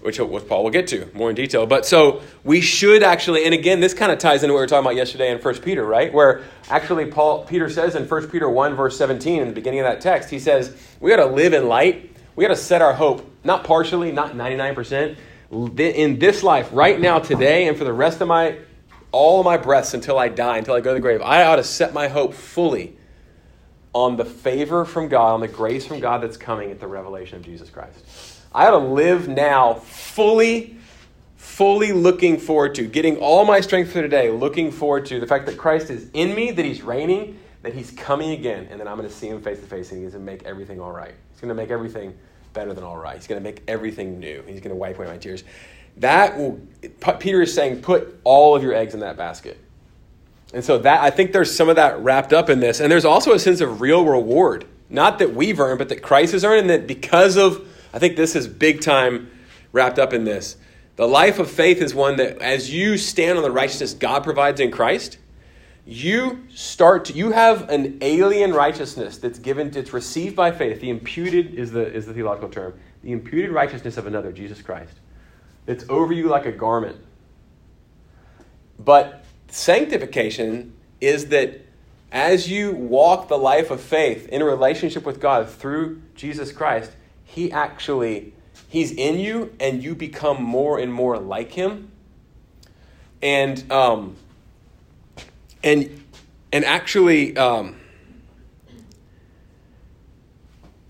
which, 0.03 0.17
Paul 0.17 0.63
will 0.63 0.69
get 0.69 0.87
to 0.87 1.09
more 1.13 1.29
in 1.29 1.35
detail. 1.35 1.65
But 1.65 1.85
so 1.85 2.21
we 2.43 2.59
should 2.59 3.03
actually, 3.03 3.45
and 3.45 3.53
again, 3.53 3.79
this 3.79 3.93
kind 3.93 4.11
of 4.11 4.19
ties 4.19 4.43
into 4.43 4.53
what 4.53 4.59
we 4.59 4.63
were 4.63 4.67
talking 4.67 4.85
about 4.85 4.95
yesterday 4.95 5.31
in 5.31 5.39
1 5.39 5.61
Peter, 5.61 5.85
right? 5.85 6.13
Where 6.13 6.43
actually 6.69 7.05
Paul 7.05 7.45
Peter 7.45 7.69
says 7.69 7.95
in 7.95 8.07
1 8.07 8.27
Peter 8.27 8.49
1, 8.49 8.75
verse 8.75 8.97
17, 8.97 9.41
in 9.41 9.47
the 9.47 9.53
beginning 9.53 9.79
of 9.79 9.85
that 9.85 10.01
text, 10.01 10.29
he 10.29 10.39
says, 10.39 10.75
We 10.99 11.09
got 11.09 11.17
to 11.17 11.27
live 11.27 11.53
in 11.53 11.67
light. 11.67 12.15
We 12.35 12.43
got 12.43 12.49
to 12.49 12.55
set 12.55 12.81
our 12.81 12.93
hope, 12.93 13.29
not 13.43 13.63
partially, 13.63 14.11
not 14.11 14.33
99%, 14.33 15.15
in 15.77 16.19
this 16.19 16.41
life, 16.43 16.69
right 16.73 16.99
now, 16.99 17.19
today, 17.19 17.67
and 17.67 17.77
for 17.77 17.83
the 17.83 17.93
rest 17.93 18.21
of 18.21 18.27
my, 18.27 18.57
all 19.11 19.39
of 19.39 19.45
my 19.45 19.55
breaths 19.55 19.93
until 19.93 20.17
I 20.17 20.29
die, 20.29 20.57
until 20.57 20.73
I 20.73 20.81
go 20.81 20.91
to 20.91 20.95
the 20.95 20.99
grave, 20.99 21.21
I 21.21 21.43
ought 21.43 21.57
to 21.57 21.63
set 21.63 21.93
my 21.93 22.07
hope 22.07 22.33
fully 22.33 22.97
on 23.93 24.17
the 24.17 24.25
favor 24.25 24.83
from 24.83 25.07
God, 25.07 25.33
on 25.33 25.41
the 25.41 25.47
grace 25.47 25.85
from 25.85 25.99
God 25.99 26.23
that's 26.23 26.37
coming 26.37 26.71
at 26.71 26.79
the 26.79 26.87
revelation 26.87 27.37
of 27.37 27.43
Jesus 27.43 27.69
Christ. 27.69 28.32
I 28.53 28.67
ought 28.67 28.79
to 28.79 28.85
live 28.85 29.27
now 29.27 29.75
fully, 29.75 30.77
fully 31.37 31.91
looking 31.91 32.37
forward 32.37 32.75
to, 32.75 32.87
getting 32.87 33.17
all 33.17 33.45
my 33.45 33.61
strength 33.61 33.91
for 33.91 34.01
today, 34.01 34.29
looking 34.29 34.71
forward 34.71 35.05
to 35.07 35.19
the 35.19 35.27
fact 35.27 35.45
that 35.47 35.57
Christ 35.57 35.89
is 35.89 36.09
in 36.13 36.35
me, 36.35 36.51
that 36.51 36.63
He's 36.63 36.81
reigning, 36.81 37.39
that 37.63 37.73
He's 37.73 37.91
coming 37.91 38.31
again, 38.31 38.67
and 38.69 38.79
then 38.79 38.87
I'm 38.87 38.97
going 38.97 39.09
to 39.09 39.13
see 39.13 39.27
Him 39.27 39.41
face 39.41 39.59
to 39.59 39.65
face, 39.65 39.91
and 39.91 40.03
He's 40.03 40.13
going 40.13 40.25
to 40.25 40.31
make 40.31 40.43
everything 40.43 40.79
all 40.79 40.91
right. 40.91 41.13
He's 41.31 41.41
going 41.41 41.49
to 41.49 41.55
make 41.55 41.71
everything 41.71 42.15
better 42.53 42.73
than 42.73 42.83
all 42.83 42.97
right. 42.97 43.15
He's 43.15 43.27
going 43.27 43.41
to 43.41 43.43
make 43.43 43.63
everything 43.67 44.19
new. 44.19 44.43
He's 44.43 44.59
going 44.59 44.69
to 44.69 44.75
wipe 44.75 44.97
away 44.97 45.07
my 45.07 45.17
tears. 45.17 45.43
That 45.97 46.37
will, 46.37 46.59
Peter 47.19 47.41
is 47.41 47.53
saying, 47.53 47.81
put 47.81 48.19
all 48.23 48.55
of 48.55 48.63
your 48.63 48.73
eggs 48.73 48.93
in 48.93 48.99
that 49.01 49.17
basket. 49.17 49.59
And 50.53 50.63
so 50.63 50.77
that 50.79 51.01
I 51.01 51.09
think 51.09 51.33
there's 51.33 51.55
some 51.55 51.69
of 51.69 51.77
that 51.77 51.99
wrapped 51.99 52.33
up 52.33 52.49
in 52.49 52.59
this. 52.59 52.79
And 52.79 52.91
there's 52.91 53.05
also 53.05 53.33
a 53.33 53.39
sense 53.39 53.61
of 53.61 53.81
real 53.81 54.05
reward. 54.05 54.65
Not 54.89 55.17
that 55.19 55.33
we've 55.33 55.59
earned, 55.59 55.79
but 55.79 55.89
that 55.89 56.03
Christ 56.03 56.33
has 56.33 56.43
earned, 56.43 56.61
and 56.61 56.69
that 56.69 56.87
because 56.87 57.37
of, 57.37 57.67
I 57.93 57.99
think 57.99 58.15
this 58.15 58.35
is 58.35 58.47
big 58.47 58.81
time 58.81 59.29
wrapped 59.71 59.99
up 59.99 60.13
in 60.13 60.23
this. 60.25 60.57
The 60.95 61.07
life 61.07 61.39
of 61.39 61.49
faith 61.49 61.81
is 61.81 61.95
one 61.95 62.17
that 62.17 62.39
as 62.39 62.73
you 62.73 62.97
stand 62.97 63.37
on 63.37 63.43
the 63.43 63.51
righteousness 63.51 63.93
God 63.93 64.23
provides 64.23 64.59
in 64.59 64.71
Christ, 64.71 65.17
you 65.85 66.43
start 66.53 67.05
to, 67.05 67.13
you 67.13 67.31
have 67.31 67.69
an 67.69 67.97
alien 68.01 68.53
righteousness 68.53 69.17
that's 69.17 69.39
given 69.39 69.75
it's 69.75 69.91
received 69.91 70.35
by 70.35 70.51
faith. 70.51 70.79
The 70.79 70.89
imputed 70.89 71.55
is 71.55 71.71
the 71.71 71.85
is 71.85 72.05
the 72.05 72.13
theological 72.13 72.49
term. 72.49 72.73
The 73.03 73.11
imputed 73.11 73.51
righteousness 73.51 73.97
of 73.97 74.07
another 74.07 74.31
jesus 74.31 74.61
christ. 74.61 74.93
It's 75.67 75.85
over 75.89 76.13
you 76.13 76.29
like 76.29 76.45
a 76.45 76.51
garment. 76.51 76.97
But 78.79 79.25
sanctification 79.49 80.73
is 81.01 81.27
that 81.27 81.61
as 82.11 82.49
you 82.49 82.73
walk 82.73 83.27
the 83.27 83.37
life 83.37 83.71
of 83.71 83.81
faith 83.81 84.29
in 84.29 84.41
a 84.41 84.45
relationship 84.45 85.05
with 85.05 85.19
God 85.19 85.49
through 85.49 86.01
Jesus 86.15 86.51
Christ, 86.51 86.91
He 87.33 87.51
actually 87.51 88.33
He's 88.73 88.91
in 88.91 89.19
you, 89.19 89.53
and 89.59 89.83
you 89.83 89.93
become 89.93 90.41
more 90.41 90.79
and 90.79 90.91
more 90.91 91.19
like 91.19 91.51
Him. 91.51 91.91
And 93.21 93.71
um, 93.71 94.15
and 95.63 96.03
and 96.51 96.65
actually, 96.65 97.37
um, 97.37 97.75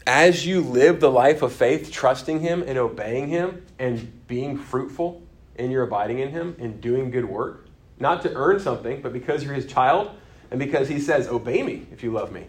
as 0.07 0.45
you 0.45 0.61
live 0.61 1.01
the 1.01 1.11
life 1.11 1.41
of 1.41 1.51
faith, 1.51 1.91
trusting 1.91 2.39
Him 2.39 2.63
and 2.65 2.77
obeying 2.77 3.27
Him 3.27 3.65
and 3.77 4.27
being 4.27 4.57
fruitful 4.57 5.21
in 5.55 5.69
your 5.69 5.83
abiding 5.83 6.19
in 6.19 6.29
Him 6.29 6.55
and 6.59 6.79
doing 6.79 7.11
good 7.11 7.25
work, 7.25 7.67
not 7.99 8.21
to 8.21 8.33
earn 8.33 8.61
something, 8.61 9.01
but 9.01 9.11
because 9.11 9.43
you're 9.43 9.53
His 9.53 9.65
child 9.65 10.09
and 10.51 10.59
because 10.59 10.87
He 10.87 11.01
says, 11.01 11.27
Obey 11.27 11.63
me 11.63 11.85
if 11.91 12.01
you 12.01 12.11
love 12.11 12.31
me, 12.31 12.47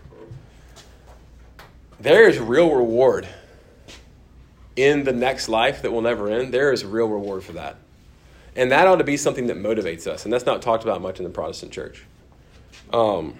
there 1.98 2.28
is 2.28 2.38
real 2.38 2.72
reward 2.72 3.26
in 4.76 5.04
the 5.04 5.12
next 5.12 5.48
life 5.48 5.82
that 5.82 5.92
will 5.92 6.02
never 6.02 6.30
end. 6.30 6.52
There 6.52 6.72
is 6.72 6.84
real 6.84 7.06
reward 7.06 7.44
for 7.44 7.52
that. 7.52 7.76
And 8.56 8.70
that 8.70 8.86
ought 8.86 8.96
to 8.96 9.04
be 9.04 9.16
something 9.16 9.48
that 9.48 9.56
motivates 9.56 10.06
us. 10.06 10.24
And 10.24 10.32
that's 10.32 10.46
not 10.46 10.62
talked 10.62 10.84
about 10.84 11.00
much 11.00 11.18
in 11.18 11.24
the 11.24 11.30
Protestant 11.30 11.72
church. 11.72 12.04
Um, 12.92 13.38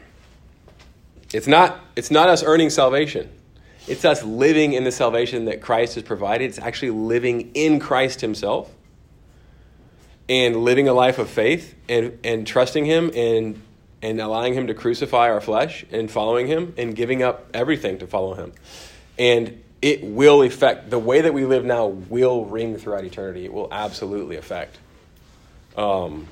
it's, 1.33 1.47
not, 1.47 1.81
it's 1.97 2.11
not 2.11 2.29
us 2.29 2.43
earning 2.43 2.71
salvation. 2.71 3.31
It's 3.87 4.05
us 4.05 4.25
living 4.25 4.73
in 4.73 4.85
the 4.85 4.93
salvation 4.93 5.45
that 5.45 5.61
Christ 5.61 5.95
has 5.95 6.05
provided. 6.05 6.47
It's 6.47 6.59
actually 6.59 6.91
living 6.91 7.53
in 7.55 7.79
Christ 7.79 8.21
Himself 8.21 8.73
and 10.29 10.65
living 10.65 10.89
a 10.89 10.95
life 10.95 11.19
of 11.19 11.29
faith 11.29 11.75
and, 11.89 12.19
and 12.25 12.47
trusting 12.47 12.87
Him 12.87 13.11
and, 13.15 13.61
and 14.03 14.21
allowing 14.21 14.55
Him 14.55 14.69
to 14.69 14.75
crucify 14.75 15.31
our 15.31 15.41
flesh 15.41 15.85
and 15.93 16.11
following 16.11 16.47
Him 16.47 16.75
and 16.79 16.97
giving 16.97 17.23
up 17.23 17.51
everything 17.53 17.99
to 17.99 18.07
follow 18.07 18.35
Him. 18.35 18.53
And 19.19 19.63
it 19.85 20.03
will 20.03 20.41
affect 20.41 20.89
the 20.89 20.99
way 20.99 21.21
that 21.21 21.35
we 21.35 21.45
live 21.45 21.63
now, 21.63 21.89
will 21.89 22.47
ring 22.47 22.79
throughout 22.79 23.05
eternity. 23.05 23.45
It 23.45 23.53
will 23.53 23.69
absolutely 23.71 24.37
affect 24.37 24.79
um, 25.77 26.27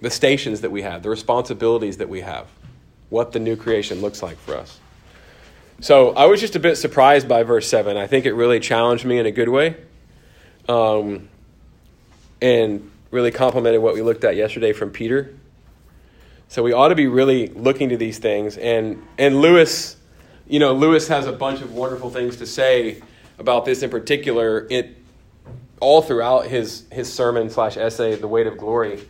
the 0.00 0.08
stations 0.08 0.62
that 0.62 0.70
we 0.70 0.80
have, 0.80 1.02
the 1.02 1.10
responsibilities 1.10 1.98
that 1.98 2.08
we 2.08 2.22
have, 2.22 2.46
what 3.10 3.32
the 3.32 3.40
new 3.40 3.56
creation 3.56 4.00
looks 4.00 4.22
like 4.22 4.38
for 4.38 4.56
us. 4.56 4.80
So 5.80 6.14
I 6.14 6.24
was 6.24 6.40
just 6.40 6.56
a 6.56 6.58
bit 6.58 6.76
surprised 6.76 7.28
by 7.28 7.42
verse 7.42 7.68
7. 7.68 7.98
I 7.98 8.06
think 8.06 8.24
it 8.24 8.32
really 8.32 8.58
challenged 8.58 9.04
me 9.04 9.18
in 9.18 9.26
a 9.26 9.30
good 9.30 9.50
way 9.50 9.76
um, 10.66 11.28
and 12.40 12.90
really 13.10 13.32
complemented 13.32 13.82
what 13.82 13.92
we 13.92 14.00
looked 14.00 14.24
at 14.24 14.34
yesterday 14.34 14.72
from 14.72 14.92
Peter. 14.92 15.34
So 16.48 16.62
we 16.62 16.72
ought 16.72 16.88
to 16.88 16.94
be 16.94 17.06
really 17.06 17.48
looking 17.48 17.90
to 17.90 17.98
these 17.98 18.16
things. 18.16 18.56
And, 18.56 19.02
and 19.18 19.42
Lewis, 19.42 19.96
you 20.46 20.58
know, 20.58 20.74
Lewis 20.74 21.08
has 21.08 21.26
a 21.26 21.32
bunch 21.32 21.60
of 21.60 21.72
wonderful 21.72 22.10
things 22.10 22.36
to 22.36 22.46
say 22.46 23.02
about 23.38 23.64
this 23.64 23.82
in 23.82 23.90
particular. 23.90 24.66
It 24.70 24.96
all 25.80 26.02
throughout 26.02 26.46
his 26.46 26.84
his 26.92 27.12
sermon 27.12 27.50
slash 27.50 27.76
essay, 27.76 28.14
The 28.14 28.28
Weight 28.28 28.46
of 28.46 28.56
Glory, 28.58 29.06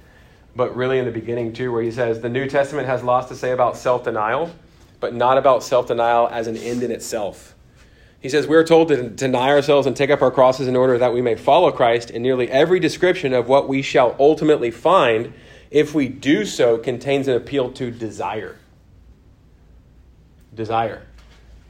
but 0.57 0.75
really 0.77 0.99
in 0.99 1.05
the 1.05 1.13
beginning 1.13 1.53
too, 1.53 1.73
where 1.73 1.83
he 1.83 1.91
says 1.91 2.21
the 2.21 2.29
New 2.29 2.49
Testament 2.49 2.87
has 2.87 3.03
lots 3.03 3.29
to 3.29 3.37
say 3.37 3.53
about 3.53 3.77
self 3.77 4.05
denial 4.05 4.53
but 5.05 5.15
not 5.15 5.37
about 5.37 5.63
self 5.63 5.87
denial 5.87 6.29
as 6.33 6.47
an 6.47 6.57
end 6.57 6.83
in 6.83 6.91
itself. 6.91 7.55
He 8.21 8.31
says, 8.31 8.47
We're 8.47 8.65
told 8.65 8.89
to 8.89 9.11
deny 9.11 9.51
ourselves 9.51 9.87
and 9.87 9.95
take 9.95 10.09
up 10.09 10.23
our 10.23 10.31
crosses 10.31 10.67
in 10.67 10.77
order 10.77 10.97
that 10.97 11.13
we 11.13 11.21
may 11.21 11.35
follow 11.35 11.71
Christ, 11.71 12.09
and 12.09 12.23
nearly 12.23 12.51
every 12.51 12.81
description 12.81 13.35
of 13.35 13.47
what 13.47 13.69
we 13.69 13.83
shall 13.83 14.17
ultimately 14.19 14.71
find, 14.71 15.35
if 15.71 15.95
we 15.95 16.09
do 16.09 16.47
so, 16.47 16.79
contains 16.79 17.29
an 17.29 17.37
appeal 17.37 17.71
to 17.73 17.91
desire. 17.91 18.57
Desire. 20.55 21.03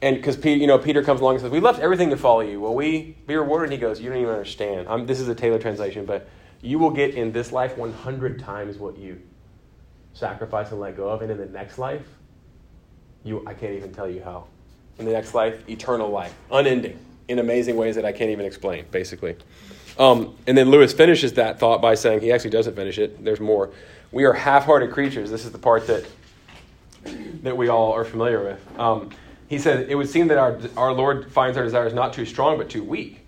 And 0.05 0.17
because 0.17 0.37
Peter, 0.37 0.61
you 0.61 0.67
know, 0.67 0.77
Peter 0.77 1.01
comes 1.01 1.19
along 1.19 1.33
and 1.33 1.41
says, 1.41 1.49
We 1.49 1.59
left 1.59 1.79
everything 1.79 2.11
to 2.11 2.15
follow 2.15 2.41
you. 2.41 2.59
Will 2.61 2.75
we 2.75 3.17
be 3.25 3.35
rewarded? 3.35 3.71
And 3.71 3.73
he 3.73 3.79
goes, 3.79 3.99
You 3.99 4.09
don't 4.09 4.19
even 4.19 4.33
understand. 4.33 4.87
I'm, 4.87 5.07
this 5.07 5.19
is 5.19 5.27
a 5.29 5.33
Taylor 5.33 5.57
translation, 5.57 6.05
but 6.05 6.29
you 6.61 6.77
will 6.77 6.91
get 6.91 7.15
in 7.15 7.31
this 7.31 7.51
life 7.51 7.75
100 7.75 8.39
times 8.39 8.77
what 8.77 8.99
you 8.99 9.19
sacrifice 10.13 10.69
and 10.69 10.79
let 10.79 10.95
go 10.95 11.09
of, 11.09 11.23
and 11.23 11.31
in 11.31 11.39
the 11.39 11.47
next 11.47 11.79
life, 11.79 12.03
you 13.23 13.43
I 13.47 13.55
can't 13.55 13.73
even 13.73 13.91
tell 13.93 14.07
you 14.07 14.21
how. 14.21 14.45
In 14.99 15.05
the 15.05 15.11
next 15.11 15.33
life, 15.33 15.67
eternal 15.67 16.11
life, 16.11 16.35
unending, 16.51 16.99
in 17.27 17.39
amazing 17.39 17.75
ways 17.75 17.95
that 17.95 18.05
I 18.05 18.11
can't 18.11 18.29
even 18.29 18.45
explain, 18.45 18.85
basically. 18.91 19.35
Um, 19.97 20.35
and 20.45 20.55
then 20.55 20.69
Lewis 20.69 20.93
finishes 20.93 21.33
that 21.33 21.57
thought 21.57 21.81
by 21.81 21.95
saying 21.95 22.21
he 22.21 22.31
actually 22.31 22.51
doesn't 22.51 22.75
finish 22.75 22.99
it. 22.99 23.25
There's 23.25 23.39
more. 23.39 23.71
We 24.11 24.25
are 24.25 24.33
half-hearted 24.33 24.91
creatures. 24.91 25.31
This 25.31 25.45
is 25.45 25.51
the 25.51 25.57
part 25.57 25.87
that 25.87 26.05
that 27.41 27.57
we 27.57 27.69
all 27.69 27.91
are 27.93 28.05
familiar 28.05 28.43
with. 28.43 28.79
Um, 28.79 29.09
he 29.47 29.59
said 29.59 29.89
it 29.89 29.95
would 29.95 30.09
seem 30.09 30.27
that 30.27 30.37
our 30.37 30.59
our 30.75 30.93
Lord 30.93 31.31
finds 31.31 31.57
our 31.57 31.63
desires 31.63 31.93
not 31.93 32.13
too 32.13 32.25
strong 32.25 32.57
but 32.57 32.69
too 32.69 32.83
weak. 32.83 33.21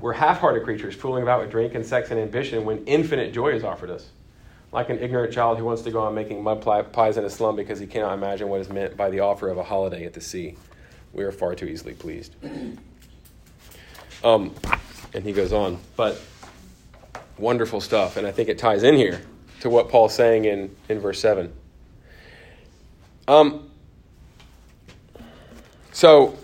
We're 0.00 0.12
half-hearted 0.12 0.64
creatures, 0.64 0.94
fooling 0.94 1.22
about 1.22 1.40
with 1.40 1.50
drink 1.50 1.74
and 1.74 1.86
sex 1.86 2.10
and 2.10 2.20
ambition 2.20 2.64
when 2.64 2.84
infinite 2.84 3.32
joy 3.32 3.52
is 3.52 3.64
offered 3.64 3.90
us 3.90 4.08
like 4.74 4.90
an 4.90 4.98
ignorant 4.98 5.32
child 5.32 5.56
who 5.56 5.64
wants 5.64 5.82
to 5.82 5.90
go 5.92 6.00
on 6.00 6.14
making 6.16 6.42
mud 6.42 6.60
pies 6.92 7.16
in 7.16 7.24
a 7.24 7.30
slum 7.30 7.54
because 7.54 7.78
he 7.78 7.86
cannot 7.86 8.12
imagine 8.12 8.48
what 8.48 8.60
is 8.60 8.68
meant 8.68 8.96
by 8.96 9.08
the 9.08 9.20
offer 9.20 9.48
of 9.48 9.56
a 9.56 9.62
holiday 9.62 10.04
at 10.04 10.12
the 10.12 10.20
sea. 10.20 10.56
We 11.12 11.22
are 11.22 11.30
far 11.30 11.54
too 11.54 11.66
easily 11.66 11.94
pleased. 11.94 12.34
Um, 14.24 14.52
and 15.14 15.22
he 15.22 15.32
goes 15.32 15.52
on, 15.52 15.78
but 15.94 16.20
wonderful 17.38 17.80
stuff, 17.80 18.16
and 18.16 18.26
I 18.26 18.32
think 18.32 18.48
it 18.48 18.58
ties 18.58 18.82
in 18.82 18.96
here 18.96 19.22
to 19.60 19.70
what 19.70 19.88
Paul's 19.90 20.12
saying 20.12 20.44
in, 20.44 20.74
in 20.88 20.98
verse 20.98 21.20
7. 21.20 21.52
Um, 23.28 23.70
so, 25.94 26.36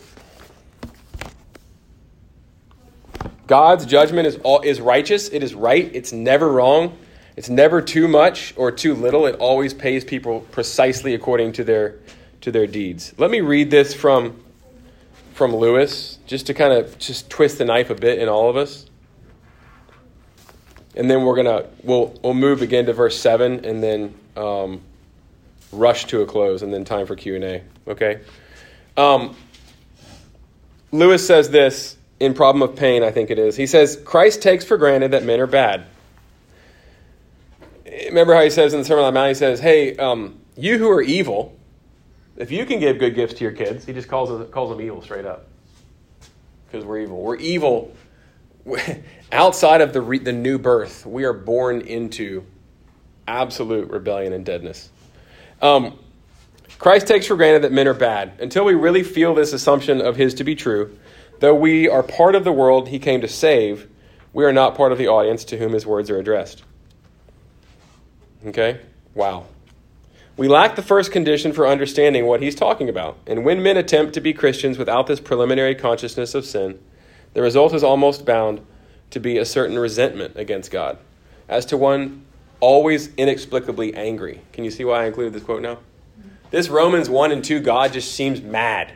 God's 3.47 3.85
judgment 3.85 4.27
is, 4.27 4.37
all, 4.39 4.63
is 4.63 4.81
righteous, 4.81 5.29
it 5.29 5.43
is 5.43 5.55
right, 5.55 5.91
it's 5.93 6.13
never 6.13 6.51
wrong. 6.51 6.97
It's 7.37 7.49
never 7.49 7.81
too 7.81 8.07
much 8.07 8.53
or 8.57 8.71
too 8.71 8.95
little. 8.95 9.25
It 9.25 9.37
always 9.37 9.73
pays 9.73 10.05
people 10.05 10.41
precisely 10.51 11.15
according 11.15 11.53
to 11.53 11.65
their 11.65 11.97
to 12.43 12.53
their 12.53 12.67
deeds. 12.67 13.15
Let 13.17 13.31
me 13.31 13.41
read 13.41 13.71
this 13.71 13.95
from 13.95 14.43
from 15.33 15.57
Lewis, 15.57 16.19
just 16.27 16.49
to 16.49 16.55
kind 16.55 16.75
of 16.75 16.99
just 16.99 17.31
twist 17.31 17.57
the 17.57 17.65
knife 17.65 17.89
a 17.89 17.95
bit 17.95 18.19
in 18.19 18.29
all 18.29 18.51
of 18.51 18.57
us. 18.57 18.85
And 20.95 21.11
then 21.11 21.23
we're 21.23 21.37
gonna 21.37 21.65
we'll 21.83 22.19
we'll 22.23 22.35
move 22.35 22.61
again 22.61 22.85
to 22.87 22.93
verse 22.93 23.19
seven, 23.19 23.65
and 23.65 23.83
then 23.83 24.15
um, 24.37 24.83
rush 25.73 26.05
to 26.07 26.21
a 26.21 26.27
close, 26.27 26.61
and 26.61 26.75
then 26.75 26.85
time 26.85 27.07
for 27.07 27.17
Q 27.17 27.37
and 27.37 27.45
A. 27.45 27.63
Okay. 27.89 28.21
Um, 28.97 29.37
Lewis 30.93 31.27
says 31.27 31.51
this 31.51 31.97
in 32.19 32.35
Problem 32.35 32.63
of 32.63 32.77
Pain, 32.77 33.03
I 33.03 33.11
think 33.11 33.31
it 33.31 33.39
is. 33.39 33.57
He 33.57 33.67
says 33.67 34.01
Christ 34.05 34.43
takes 34.43 34.65
for 34.65 34.77
granted 34.77 35.13
that 35.13 35.25
men 35.25 35.41
are 35.41 35.47
bad 35.47 35.87
remember 38.09 38.35
how 38.35 38.43
he 38.43 38.51
says 38.51 38.73
in 38.73 38.81
the 38.81 38.85
Sermon 38.85 39.05
on 39.05 39.13
the 39.13 39.19
Mount, 39.19 39.29
he 39.29 39.35
says, 39.35 39.61
Hey, 39.61 39.97
um, 39.97 40.39
you 40.57 40.79
who 40.79 40.91
are 40.91 41.03
evil, 41.03 41.57
if 42.37 42.51
you 42.51 42.65
can 42.67 42.81
give 42.81 42.99
good 42.99 43.15
gifts 43.15 43.35
to 43.35 43.45
your 43.45 43.53
kids, 43.53 43.85
he 43.85 43.93
just 43.93 44.09
calls, 44.09 44.49
calls 44.51 44.71
them 44.71 44.81
evil 44.81 45.03
straight 45.03 45.27
up. 45.27 45.47
Because 46.67 46.85
we're 46.85 47.01
evil. 47.01 47.21
We're 47.21 47.37
evil 47.37 47.95
outside 49.33 49.81
of 49.81 49.93
the, 49.93 50.01
re- 50.01 50.19
the 50.19 50.33
new 50.33 50.59
birth. 50.59 51.05
We 51.05 51.25
are 51.25 51.33
born 51.33 51.81
into 51.81 52.45
absolute 53.27 53.91
rebellion 53.91 54.33
and 54.33 54.45
deadness. 54.45 54.91
Um, 55.61 55.99
Christ 56.81 57.07
takes 57.07 57.27
for 57.27 57.37
granted 57.37 57.63
that 57.63 57.73
men 57.73 57.87
are 57.87 57.95
bad. 57.95 58.33
Until 58.41 58.65
we 58.65 58.73
really 58.73 59.03
feel 59.03 59.35
this 59.35 59.53
assumption 59.53 60.01
of 60.01 60.17
his 60.17 60.33
to 60.35 60.45
be 60.45 60.55
true, 60.55 60.97
though 61.41 61.55
we 61.55 61.87
are 61.91 62.03
part 62.03 62.35
of 62.35 62.43
the 62.43 62.53
world 62.53 62.89
he 62.89 62.99
came 62.99 63.21
to 63.21 63.29
save, 63.29 63.87
we 64.33 64.47
are 64.47 64.53
not 64.53 64.75
part 64.75 64.91
of 64.91 64.97
the 64.97 65.07
audience 65.07 65.45
to 65.45 65.59
whom 65.59 65.75
his 65.75 65.85
words 65.85 66.09
are 66.09 66.19
addressed. 66.19 66.65
Okay? 68.47 68.81
Wow. 69.15 69.45
We 70.39 70.49
lack 70.49 70.75
the 70.75 70.83
first 70.83 71.13
condition 71.13 71.53
for 71.53 71.69
understanding 71.69 72.25
what 72.25 72.41
he's 72.41 72.55
talking 72.55 72.89
about. 72.89 73.19
And 73.27 73.45
when 73.45 73.63
men 73.63 73.77
attempt 73.77 74.15
to 74.15 74.23
be 74.23 74.33
Christians 74.33 74.79
without 74.79 75.07
this 75.07 75.21
preliminary 75.21 75.75
consciousness 75.75 76.35
of 76.35 76.47
sin, 76.47 76.79
the 77.35 77.43
result 77.43 77.75
is 77.75 77.85
almost 77.85 78.25
bound 78.25 78.65
to 79.11 79.21
be 79.21 79.37
a 79.37 79.45
certain 79.45 79.79
resentment 79.79 80.35
against 80.35 80.71
God, 80.71 80.97
as 81.47 81.67
to 81.67 81.77
one 81.77 82.25
always 82.59 83.15
inexplicably 83.17 83.95
angry. 83.95 84.41
Can 84.55 84.65
you 84.65 84.71
see 84.71 84.87
why 84.87 85.03
I 85.03 85.07
included 85.09 85.35
this 85.35 85.43
quote 85.43 85.61
now? 85.61 85.81
This 86.51 86.69
Romans 86.69 87.09
1 87.09 87.33
and 87.33 87.45
2 87.45 87.61
God 87.61 87.93
just 87.93 88.13
seems 88.13 88.41
mad. 88.41 88.93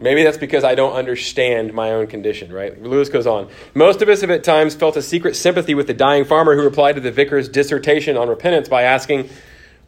Maybe 0.00 0.22
that's 0.22 0.38
because 0.38 0.62
I 0.62 0.76
don't 0.76 0.92
understand 0.92 1.74
my 1.74 1.90
own 1.90 2.06
condition, 2.06 2.52
right? 2.52 2.80
Lewis 2.80 3.08
goes 3.08 3.26
on. 3.26 3.48
Most 3.74 4.00
of 4.00 4.08
us 4.08 4.20
have 4.20 4.30
at 4.30 4.44
times 4.44 4.76
felt 4.76 4.96
a 4.96 5.02
secret 5.02 5.34
sympathy 5.34 5.74
with 5.74 5.88
the 5.88 5.94
dying 5.94 6.24
farmer 6.24 6.54
who 6.54 6.62
replied 6.62 6.94
to 6.94 7.00
the 7.00 7.10
vicar's 7.10 7.48
dissertation 7.48 8.16
on 8.16 8.28
repentance 8.28 8.68
by 8.68 8.82
asking, 8.82 9.28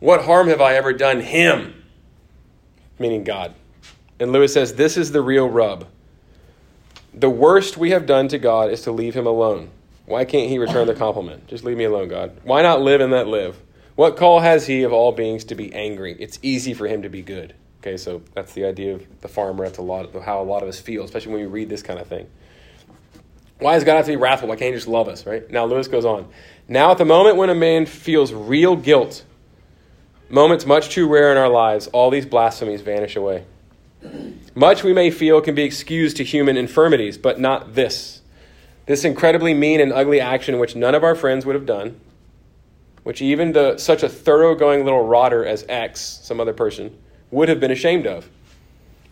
What 0.00 0.24
harm 0.24 0.48
have 0.48 0.60
I 0.60 0.74
ever 0.74 0.92
done 0.92 1.20
him? 1.20 1.84
Meaning 2.98 3.22
God. 3.22 3.54
And 4.18 4.32
Lewis 4.32 4.52
says, 4.52 4.74
This 4.74 4.96
is 4.96 5.12
the 5.12 5.22
real 5.22 5.48
rub. 5.48 5.86
The 7.14 7.30
worst 7.30 7.76
we 7.76 7.90
have 7.90 8.06
done 8.06 8.28
to 8.28 8.38
God 8.38 8.70
is 8.70 8.82
to 8.82 8.92
leave 8.92 9.14
him 9.14 9.26
alone. 9.26 9.70
Why 10.06 10.24
can't 10.24 10.48
he 10.48 10.58
return 10.58 10.88
the 10.88 10.94
compliment? 10.94 11.46
Just 11.46 11.62
leave 11.62 11.76
me 11.76 11.84
alone, 11.84 12.08
God. 12.08 12.36
Why 12.42 12.62
not 12.62 12.80
live 12.80 13.00
and 13.00 13.12
let 13.12 13.28
live? 13.28 13.60
What 14.00 14.16
call 14.16 14.40
has 14.40 14.66
he 14.66 14.82
of 14.84 14.94
all 14.94 15.12
beings 15.12 15.44
to 15.44 15.54
be 15.54 15.74
angry? 15.74 16.16
It's 16.18 16.38
easy 16.40 16.72
for 16.72 16.86
him 16.86 17.02
to 17.02 17.10
be 17.10 17.20
good. 17.20 17.52
Okay, 17.80 17.98
so 17.98 18.22
that's 18.34 18.54
the 18.54 18.64
idea 18.64 18.94
of 18.94 19.20
the 19.20 19.28
farmer. 19.28 19.66
That's 19.66 19.76
a 19.76 19.82
lot 19.82 20.06
of 20.06 20.22
how 20.22 20.40
a 20.40 20.42
lot 20.42 20.62
of 20.62 20.70
us 20.70 20.80
feel, 20.80 21.04
especially 21.04 21.32
when 21.32 21.42
we 21.42 21.46
read 21.46 21.68
this 21.68 21.82
kind 21.82 21.98
of 21.98 22.06
thing. 22.06 22.26
Why 23.58 23.74
does 23.74 23.84
God 23.84 23.96
have 23.96 24.06
to 24.06 24.12
be 24.12 24.16
wrathful? 24.16 24.48
Why 24.48 24.56
can't 24.56 24.72
he 24.72 24.74
just 24.74 24.88
love 24.88 25.06
us, 25.06 25.26
right? 25.26 25.50
Now, 25.50 25.66
Lewis 25.66 25.86
goes 25.86 26.06
on. 26.06 26.26
Now, 26.66 26.92
at 26.92 26.96
the 26.96 27.04
moment 27.04 27.36
when 27.36 27.50
a 27.50 27.54
man 27.54 27.84
feels 27.84 28.32
real 28.32 28.74
guilt, 28.74 29.22
moments 30.30 30.64
much 30.64 30.88
too 30.88 31.06
rare 31.06 31.30
in 31.30 31.36
our 31.36 31.50
lives, 31.50 31.86
all 31.88 32.08
these 32.08 32.24
blasphemies 32.24 32.80
vanish 32.80 33.16
away. 33.16 33.44
Much 34.54 34.82
we 34.82 34.94
may 34.94 35.10
feel 35.10 35.42
can 35.42 35.54
be 35.54 35.64
excused 35.64 36.16
to 36.16 36.24
human 36.24 36.56
infirmities, 36.56 37.18
but 37.18 37.38
not 37.38 37.74
this. 37.74 38.22
This 38.86 39.04
incredibly 39.04 39.52
mean 39.52 39.78
and 39.78 39.92
ugly 39.92 40.22
action 40.22 40.58
which 40.58 40.74
none 40.74 40.94
of 40.94 41.04
our 41.04 41.14
friends 41.14 41.44
would 41.44 41.54
have 41.54 41.66
done, 41.66 42.00
which 43.10 43.20
even 43.20 43.50
the, 43.50 43.76
such 43.76 44.04
a 44.04 44.08
thoroughgoing 44.08 44.84
little 44.84 45.04
rotter 45.04 45.44
as 45.44 45.66
X, 45.68 46.00
some 46.00 46.38
other 46.38 46.52
person, 46.52 46.96
would 47.32 47.48
have 47.48 47.58
been 47.58 47.72
ashamed 47.72 48.06
of, 48.06 48.30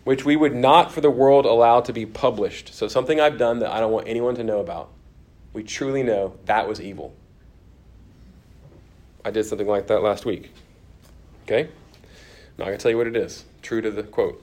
which 0.05 0.23
we 0.23 0.37
would 0.37 0.55
not 0.55 0.89
for 0.89 1.01
the 1.01 1.11
world 1.11 1.45
allow 1.45 1.81
to 1.81 1.91
be 1.91 2.05
published. 2.05 2.73
So, 2.73 2.87
something 2.87 3.19
I've 3.19 3.37
done 3.37 3.59
that 3.59 3.73
I 3.73 3.81
don't 3.81 3.91
want 3.91 4.07
anyone 4.07 4.35
to 4.35 4.43
know 4.45 4.61
about. 4.61 4.89
We 5.51 5.63
truly 5.63 6.01
know 6.01 6.37
that 6.45 6.65
was 6.65 6.79
evil. 6.79 7.13
I 9.25 9.31
did 9.31 9.43
something 9.43 9.67
like 9.67 9.87
that 9.87 10.01
last 10.01 10.23
week. 10.23 10.53
Okay? 11.43 11.63
I'm 11.63 11.69
not 12.57 12.67
going 12.67 12.77
to 12.77 12.81
tell 12.81 12.91
you 12.91 12.97
what 12.97 13.07
it 13.07 13.17
is. 13.17 13.43
True 13.61 13.81
to 13.81 13.91
the 13.91 14.03
quote. 14.03 14.41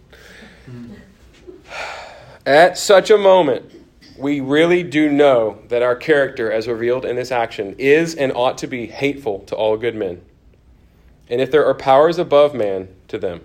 Hmm. 0.67 0.97
At 2.45 2.77
such 2.77 3.09
a 3.09 3.17
moment, 3.17 3.73
we 4.19 4.41
really 4.41 4.83
do 4.83 5.11
know 5.11 5.59
that 5.69 5.83
our 5.83 5.97
character, 5.97 6.51
as 6.51 6.69
revealed 6.69 7.05
in 7.05 7.17
this 7.17 7.33
action, 7.33 7.75
is 7.79 8.14
and 8.14 8.33
ought 8.33 8.59
to 8.59 8.67
be 8.67 8.87
hateful 8.87 9.41
to 9.41 9.57
all 9.57 9.77
good 9.77 9.95
men. 9.95 10.23
And 11.29 11.41
if 11.41 11.51
there 11.51 11.67
are 11.67 11.75
powers 11.75 12.19
above 12.19 12.55
man, 12.55 12.89
to 13.09 13.19
them. 13.19 13.41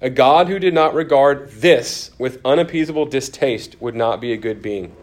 A 0.00 0.10
God 0.10 0.48
who 0.48 0.58
did 0.58 0.74
not 0.74 0.94
regard 0.94 1.50
this 1.50 2.10
with 2.18 2.40
unappeasable 2.44 3.06
distaste 3.06 3.80
would 3.80 3.94
not 3.94 4.20
be 4.20 4.32
a 4.32 4.36
good 4.36 4.62
being. 4.62 4.94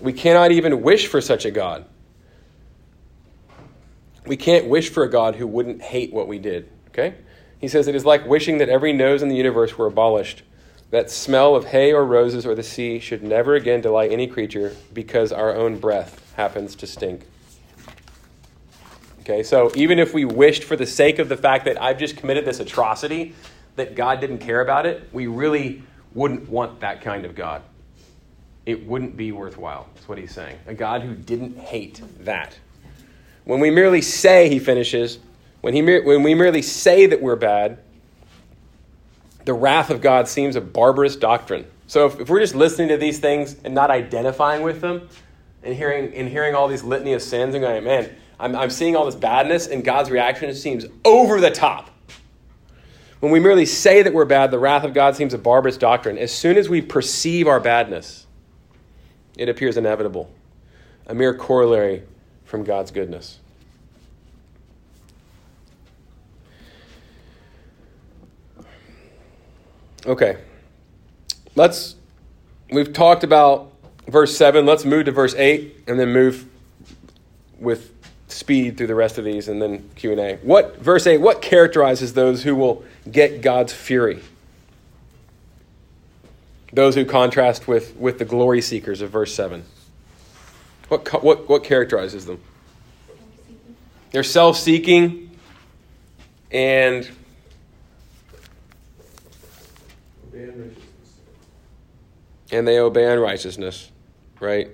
We 0.00 0.12
cannot 0.12 0.52
even 0.52 0.82
wish 0.82 1.06
for 1.06 1.20
such 1.20 1.44
a 1.44 1.50
God. 1.50 1.84
We 4.26 4.36
can't 4.36 4.66
wish 4.66 4.90
for 4.90 5.04
a 5.04 5.10
God 5.10 5.36
who 5.36 5.46
wouldn't 5.46 5.82
hate 5.82 6.12
what 6.12 6.28
we 6.28 6.38
did. 6.38 6.68
Okay? 6.88 7.14
He 7.58 7.68
says 7.68 7.88
it 7.88 7.94
is 7.94 8.04
like 8.04 8.26
wishing 8.26 8.58
that 8.58 8.68
every 8.68 8.92
nose 8.92 9.22
in 9.22 9.28
the 9.28 9.36
universe 9.36 9.76
were 9.76 9.86
abolished, 9.86 10.42
that 10.90 11.10
smell 11.10 11.56
of 11.56 11.66
hay 11.66 11.92
or 11.92 12.04
roses 12.04 12.46
or 12.46 12.54
the 12.54 12.62
sea 12.62 12.98
should 12.98 13.22
never 13.22 13.54
again 13.54 13.80
delight 13.80 14.12
any 14.12 14.26
creature 14.26 14.74
because 14.92 15.32
our 15.32 15.54
own 15.54 15.78
breath 15.78 16.32
happens 16.36 16.76
to 16.76 16.86
stink. 16.86 17.26
Okay, 19.20 19.42
so 19.42 19.72
even 19.74 19.98
if 19.98 20.14
we 20.14 20.24
wished 20.24 20.62
for 20.62 20.76
the 20.76 20.86
sake 20.86 21.18
of 21.18 21.28
the 21.28 21.36
fact 21.36 21.64
that 21.64 21.82
I've 21.82 21.98
just 21.98 22.16
committed 22.16 22.44
this 22.44 22.60
atrocity, 22.60 23.34
that 23.74 23.96
God 23.96 24.20
didn't 24.20 24.38
care 24.38 24.60
about 24.60 24.86
it, 24.86 25.08
we 25.12 25.26
really 25.26 25.82
wouldn't 26.14 26.48
want 26.48 26.80
that 26.80 27.02
kind 27.02 27.24
of 27.24 27.34
God. 27.34 27.62
It 28.64 28.86
wouldn't 28.86 29.16
be 29.16 29.32
worthwhile, 29.32 29.88
That's 29.94 30.08
what 30.08 30.18
he's 30.18 30.32
saying. 30.32 30.58
A 30.66 30.74
God 30.74 31.02
who 31.02 31.14
didn't 31.14 31.58
hate 31.58 32.00
that. 32.20 32.56
When 33.44 33.60
we 33.60 33.70
merely 33.70 34.00
say, 34.00 34.48
he 34.48 34.58
finishes, 34.58 35.18
when, 35.60 35.74
he, 35.74 35.82
when 35.82 36.22
we 36.22 36.34
merely 36.34 36.62
say 36.62 37.06
that 37.06 37.20
we're 37.20 37.36
bad, 37.36 37.78
the 39.46 39.54
wrath 39.54 39.90
of 39.90 40.02
God 40.02 40.28
seems 40.28 40.56
a 40.56 40.60
barbarous 40.60 41.16
doctrine. 41.16 41.66
So 41.86 42.06
if, 42.06 42.20
if 42.20 42.28
we're 42.28 42.40
just 42.40 42.54
listening 42.54 42.88
to 42.88 42.96
these 42.98 43.20
things 43.20 43.56
and 43.64 43.74
not 43.74 43.90
identifying 43.90 44.62
with 44.62 44.80
them, 44.82 45.08
and 45.62 45.74
hearing, 45.74 46.14
and 46.14 46.28
hearing 46.28 46.54
all 46.54 46.68
these 46.68 46.84
litany 46.84 47.12
of 47.12 47.22
sins 47.22 47.54
and 47.54 47.62
going, 47.62 47.82
man, 47.82 48.14
I'm, 48.38 48.54
I'm 48.54 48.70
seeing 48.70 48.94
all 48.94 49.04
this 49.06 49.16
badness, 49.16 49.66
and 49.66 49.84
God's 49.84 50.10
reaction 50.10 50.54
seems 50.54 50.84
over 51.04 51.40
the 51.40 51.50
top. 51.50 51.90
When 53.20 53.32
we 53.32 53.40
merely 53.40 53.66
say 53.66 54.02
that 54.02 54.12
we're 54.12 54.26
bad, 54.26 54.50
the 54.50 54.58
wrath 54.58 54.84
of 54.84 54.94
God 54.94 55.16
seems 55.16 55.34
a 55.34 55.38
barbarous 55.38 55.76
doctrine. 55.76 56.18
As 56.18 56.32
soon 56.32 56.56
as 56.56 56.68
we 56.68 56.82
perceive 56.82 57.48
our 57.48 57.58
badness, 57.58 58.26
it 59.36 59.48
appears 59.48 59.76
inevitable, 59.76 60.30
a 61.06 61.14
mere 61.14 61.34
corollary 61.34 62.02
from 62.44 62.62
God's 62.62 62.90
goodness. 62.90 63.40
Okay. 70.06 70.38
Let's 71.56 71.96
we've 72.70 72.92
talked 72.92 73.24
about 73.24 73.72
verse 74.06 74.36
7. 74.36 74.64
Let's 74.64 74.84
move 74.84 75.06
to 75.06 75.12
verse 75.12 75.34
8 75.34 75.84
and 75.88 75.98
then 75.98 76.12
move 76.12 76.46
with 77.58 77.92
speed 78.28 78.76
through 78.76 78.86
the 78.86 78.94
rest 78.94 79.18
of 79.18 79.24
these 79.24 79.48
and 79.48 79.60
then 79.60 79.88
Q&A. 79.96 80.36
What 80.42 80.78
verse 80.78 81.06
8 81.06 81.18
what 81.18 81.42
characterizes 81.42 82.14
those 82.14 82.44
who 82.44 82.54
will 82.54 82.84
get 83.10 83.40
God's 83.40 83.72
fury? 83.72 84.22
Those 86.72 86.94
who 86.94 87.04
contrast 87.04 87.66
with 87.66 87.96
with 87.96 88.18
the 88.18 88.24
glory 88.24 88.60
seekers 88.60 89.00
of 89.00 89.10
verse 89.10 89.34
7. 89.34 89.64
What 90.88 91.22
what 91.24 91.48
what 91.48 91.64
characterizes 91.64 92.26
them? 92.26 92.40
They're 94.12 94.22
self-seeking 94.22 95.36
and 96.52 97.10
and 102.50 102.66
they 102.66 102.78
obey 102.78 103.10
unrighteousness, 103.10 103.90
right? 104.40 104.68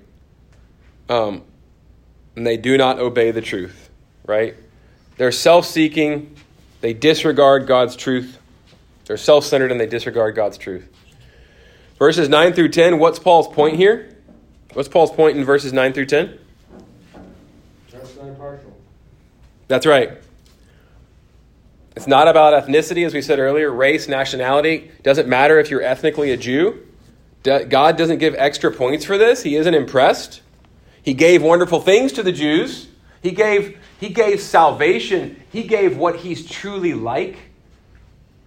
Um, 1.09 1.43
and 2.37 2.47
they 2.47 2.57
do 2.57 2.77
not 2.77 2.99
obey 2.99 3.31
the 3.31 3.41
truth, 3.41 3.91
right? 4.27 4.57
They're 5.17 5.33
self 5.33 5.67
seeking, 5.67 6.37
they 6.81 6.93
disregard 6.93 7.67
God's 7.67 7.97
truth. 7.97 8.39
They're 9.07 9.17
self 9.17 9.45
centered 9.45 9.71
and 9.71 9.81
they 9.81 9.87
disregard 9.87 10.35
God's 10.35 10.59
truth. 10.59 10.89
Verses 11.99 12.29
9 12.29 12.53
through 12.53 12.71
10, 12.71 12.99
what's 12.99 13.19
Paul's 13.19 13.49
point 13.49 13.77
here? 13.77 14.17
What's 14.73 14.89
Paul's 14.89 15.13
point 15.13 15.37
in 15.37 15.45
verses 15.45 15.73
9 15.73 15.93
through 15.93 16.07
10? 16.07 16.39
That's 17.91 18.17
not 18.17 18.27
impartial. 18.27 18.77
That's 19.69 19.87
right. 19.87 20.19
It's 21.95 22.07
not 22.07 22.27
about 22.27 22.65
ethnicity, 22.65 23.05
as 23.05 23.13
we 23.13 23.21
said 23.21 23.39
earlier, 23.39 23.71
race, 23.71 24.09
nationality. 24.09 24.91
Doesn't 25.03 25.29
matter 25.29 25.59
if 25.59 25.71
you're 25.71 25.83
ethnically 25.83 26.31
a 26.31 26.37
Jew. 26.37 26.87
God 27.43 27.97
doesn't 27.97 28.19
give 28.19 28.35
extra 28.37 28.71
points 28.71 29.05
for 29.05 29.19
this. 29.19 29.43
He 29.43 29.57
isn't 29.57 29.75
impressed. 29.75 30.41
He 31.03 31.13
gave 31.13 31.43
wonderful 31.43 31.81
things 31.81 32.13
to 32.13 32.23
the 32.23 32.33
Jews. 32.33 32.89
He 33.23 33.33
gave, 33.33 33.79
he 34.01 34.09
gave 34.09 34.41
salvation. 34.41 35.43
He 35.51 35.65
gave 35.65 35.97
what 35.97 36.17
he's 36.17 36.49
truly 36.49 36.95
like. 36.95 37.37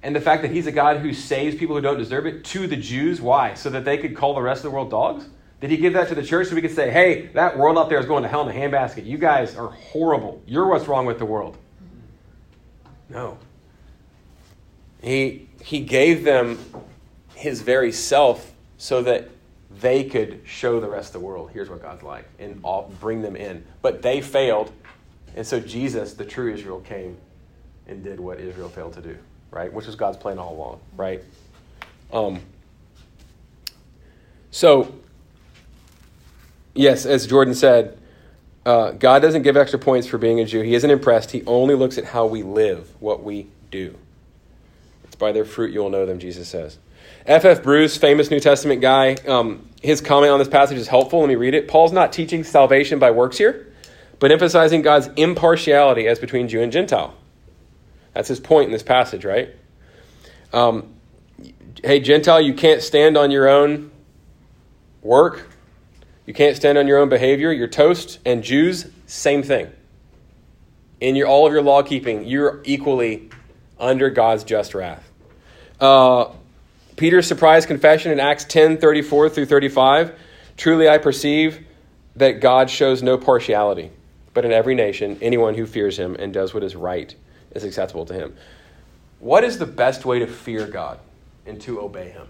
And 0.02 0.16
the 0.16 0.22
fact 0.22 0.42
that 0.44 0.52
he's 0.52 0.68
a 0.68 0.72
God 0.72 0.98
who 0.98 1.14
saves 1.14 1.56
people 1.56 1.76
who 1.76 1.82
don't 1.82 1.98
deserve 1.98 2.26
it 2.26 2.46
to 2.46 2.68
the 2.68 2.76
Jews. 2.76 3.22
Why? 3.22 3.54
So 3.54 3.70
that 3.72 3.86
they 3.86 3.98
could 3.98 4.16
call 4.16 4.34
the 4.34 4.42
rest 4.42 4.60
of 4.60 4.72
the 4.72 4.76
world 4.76 4.90
dogs? 4.90 5.26
Did 5.62 5.72
he 5.72 5.78
give 5.78 5.94
that 5.94 6.10
to 6.10 6.16
the 6.16 6.24
church 6.24 6.48
so 6.48 6.56
we 6.56 6.62
could 6.62 6.76
say, 6.76 6.92
hey, 6.92 7.28
that 7.28 7.58
world 7.58 7.78
out 7.78 7.90
there 7.90 8.00
is 8.00 8.06
going 8.06 8.24
to 8.24 8.30
hell 8.30 8.48
in 8.48 8.56
a 8.56 8.60
handbasket. 8.60 9.06
You 9.06 9.18
guys 9.18 9.56
are 9.56 9.70
horrible. 9.70 10.42
You're 10.46 10.68
what's 10.68 10.88
wrong 10.88 11.06
with 11.06 11.20
the 11.20 11.26
world. 11.26 11.58
No. 13.10 13.38
He, 15.02 15.48
he 15.62 15.82
gave 15.82 16.24
them 16.24 16.58
his 17.36 17.62
very 17.62 17.92
self 17.92 18.52
so 18.78 19.02
that 19.04 19.30
they 19.80 20.04
could 20.04 20.42
show 20.46 20.80
the 20.80 20.90
rest 20.90 21.10
of 21.10 21.14
the 21.22 21.28
world 21.28 21.50
here's 21.54 21.70
what 21.70 21.82
God's 21.82 22.04
like 22.04 22.26
and 22.40 22.60
all, 22.64 22.94
bring 23.00 23.22
them 23.22 23.36
in. 23.36 23.64
But 23.82 24.02
they 24.02 24.22
failed, 24.22 24.72
and 25.36 25.46
so 25.46 25.60
Jesus, 25.60 26.14
the 26.14 26.26
true 26.26 26.54
Israel, 26.54 26.80
came 26.82 27.18
and 27.88 28.04
did 28.04 28.20
what 28.20 28.40
Israel 28.40 28.70
failed 28.70 28.94
to 28.94 29.02
do, 29.02 29.18
right? 29.52 29.72
Which 29.72 29.86
was 29.86 29.96
God's 29.96 30.18
plan 30.18 30.40
all 30.40 30.56
along, 30.56 30.80
right? 30.96 31.22
Um, 32.12 32.40
so, 34.50 34.96
yes, 36.74 37.06
as 37.06 37.28
Jordan 37.28 37.54
said, 37.54 37.98
uh, 38.66 38.92
God 38.92 39.22
doesn't 39.22 39.44
give 39.44 39.56
extra 39.56 39.78
points 39.78 40.08
for 40.08 40.18
being 40.18 40.40
a 40.40 40.46
Jew. 40.46 40.62
He 40.62 40.74
isn't 40.74 40.90
impressed. 40.90 41.32
He 41.32 41.44
only 41.46 41.76
looks 41.76 41.98
at 41.98 42.06
how 42.06 42.26
we 42.26 42.44
live, 42.44 42.90
what 43.00 43.24
we 43.24 43.48
do. 43.70 43.96
It's 45.04 45.16
by 45.16 45.32
their 45.32 45.46
fruit 45.46 45.72
you 45.72 45.82
will 45.82 45.90
know 45.90 46.06
them, 46.06 46.20
Jesus 46.20 46.48
says. 46.48 46.80
F.F. 47.28 47.64
Bruce, 47.64 47.98
famous 47.98 48.30
New 48.32 48.40
Testament 48.40 48.82
guy, 48.82 49.16
um, 49.28 49.70
his 49.82 50.02
comment 50.02 50.32
on 50.32 50.40
this 50.40 50.48
passage 50.48 50.78
is 50.78 50.88
helpful. 50.88 51.20
Let 51.20 51.30
me 51.30 51.36
read 51.36 51.54
it. 51.54 51.68
Paul's 51.68 51.92
not 51.92 52.12
teaching 52.12 52.44
salvation 52.44 53.00
by 53.00 53.12
works 53.12 53.38
here, 53.38 53.72
but 54.20 54.32
emphasizing 54.32 54.82
God's 54.82 55.10
impartiality 55.16 56.08
as 56.08 56.20
between 56.20 56.48
Jew 56.48 56.62
and 56.62 56.72
Gentile. 56.72 57.16
That's 58.14 58.28
his 58.28 58.40
point 58.40 58.68
in 58.68 58.72
this 58.72 58.84
passage, 58.84 59.26
right? 59.26 59.56
Um, 60.54 60.94
hey, 61.84 62.00
Gentile, 62.00 62.42
you 62.42 62.54
can't 62.54 62.82
stand 62.82 63.18
on 63.18 63.30
your 63.30 63.48
own 63.48 63.92
work. 65.02 65.48
You 66.26 66.34
can't 66.34 66.56
stand 66.56 66.78
on 66.78 66.88
your 66.88 66.98
own 66.98 67.10
behavior. 67.10 67.52
You're 67.52 67.68
toast. 67.68 68.20
And 68.26 68.44
Jews, 68.44 68.88
same 69.06 69.44
thing. 69.44 69.72
In 71.00 71.16
your, 71.16 71.28
all 71.28 71.46
of 71.46 71.54
your 71.54 71.62
law 71.62 71.84
keeping, 71.84 72.26
you're 72.26 72.62
equally 72.64 73.30
under 73.80 74.10
God's 74.10 74.44
just 74.44 74.74
wrath. 74.74 75.12
Uh, 75.80 76.30
Peter's 76.96 77.28
surprise 77.28 77.66
confession 77.66 78.12
in 78.12 78.20
Acts 78.20 78.46
10 78.46 78.78
34 78.78 79.30
through 79.30 79.46
35 79.46 80.18
Truly 80.58 80.88
I 80.88 80.98
perceive 80.98 81.66
that 82.16 82.40
God 82.40 82.70
shows 82.70 83.04
no 83.04 83.18
partiality. 83.18 83.92
but 84.34 84.44
in 84.44 84.52
every 84.52 84.76
nation, 84.76 85.18
anyone 85.22 85.56
who 85.56 85.66
fears 85.66 85.98
him 85.98 86.16
and 86.20 86.34
does 86.34 86.54
what 86.54 86.62
is 86.62 86.76
right 86.76 87.16
is 87.52 87.64
acceptable 87.64 88.06
to 88.06 88.14
him. 88.14 88.36
What 89.20 89.46
is 89.46 89.58
the 89.60 89.66
best 89.66 90.04
way 90.06 90.20
to 90.20 90.28
fear 90.28 90.68
God 90.68 91.00
and 91.46 91.60
to 91.62 91.80
obey 91.80 92.10
him? 92.10 92.28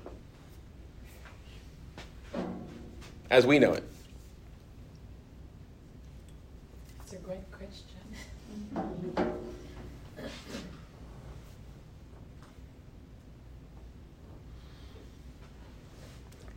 As 3.36 3.45
we 3.45 3.59
know 3.59 3.73
it. 3.73 3.83
It's 7.01 7.11
a 7.11 7.17
great 7.17 7.51
question. 7.51 7.97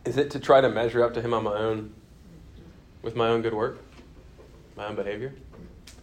Is 0.05 0.15
it 0.15 0.31
to 0.31 0.39
try 0.39 0.61
to 0.61 0.69
measure 0.69 1.03
up 1.03 1.13
to 1.15 1.21
him 1.21 1.33
on 1.33 1.43
my 1.43 1.53
own, 1.53 1.93
with 3.01 3.13
my 3.13 3.27
own 3.27 3.41
good 3.41 3.53
work, 3.53 3.83
my 4.77 4.85
own 4.85 4.95
behavior? 4.95 5.33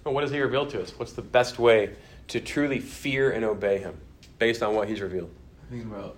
Well, 0.04 0.12
what 0.12 0.20
does 0.20 0.30
he 0.30 0.40
reveal 0.40 0.66
to 0.66 0.82
us? 0.82 0.92
What's 0.98 1.14
the 1.14 1.22
best 1.22 1.58
way 1.58 1.96
to 2.28 2.38
truly 2.38 2.80
fear 2.80 3.30
and 3.30 3.46
obey 3.46 3.78
him 3.78 3.98
based 4.38 4.62
on 4.62 4.74
what 4.74 4.90
he's 4.90 5.00
revealed? 5.00 5.30
I 5.68 5.70
think 5.70 5.86
about, 5.86 6.16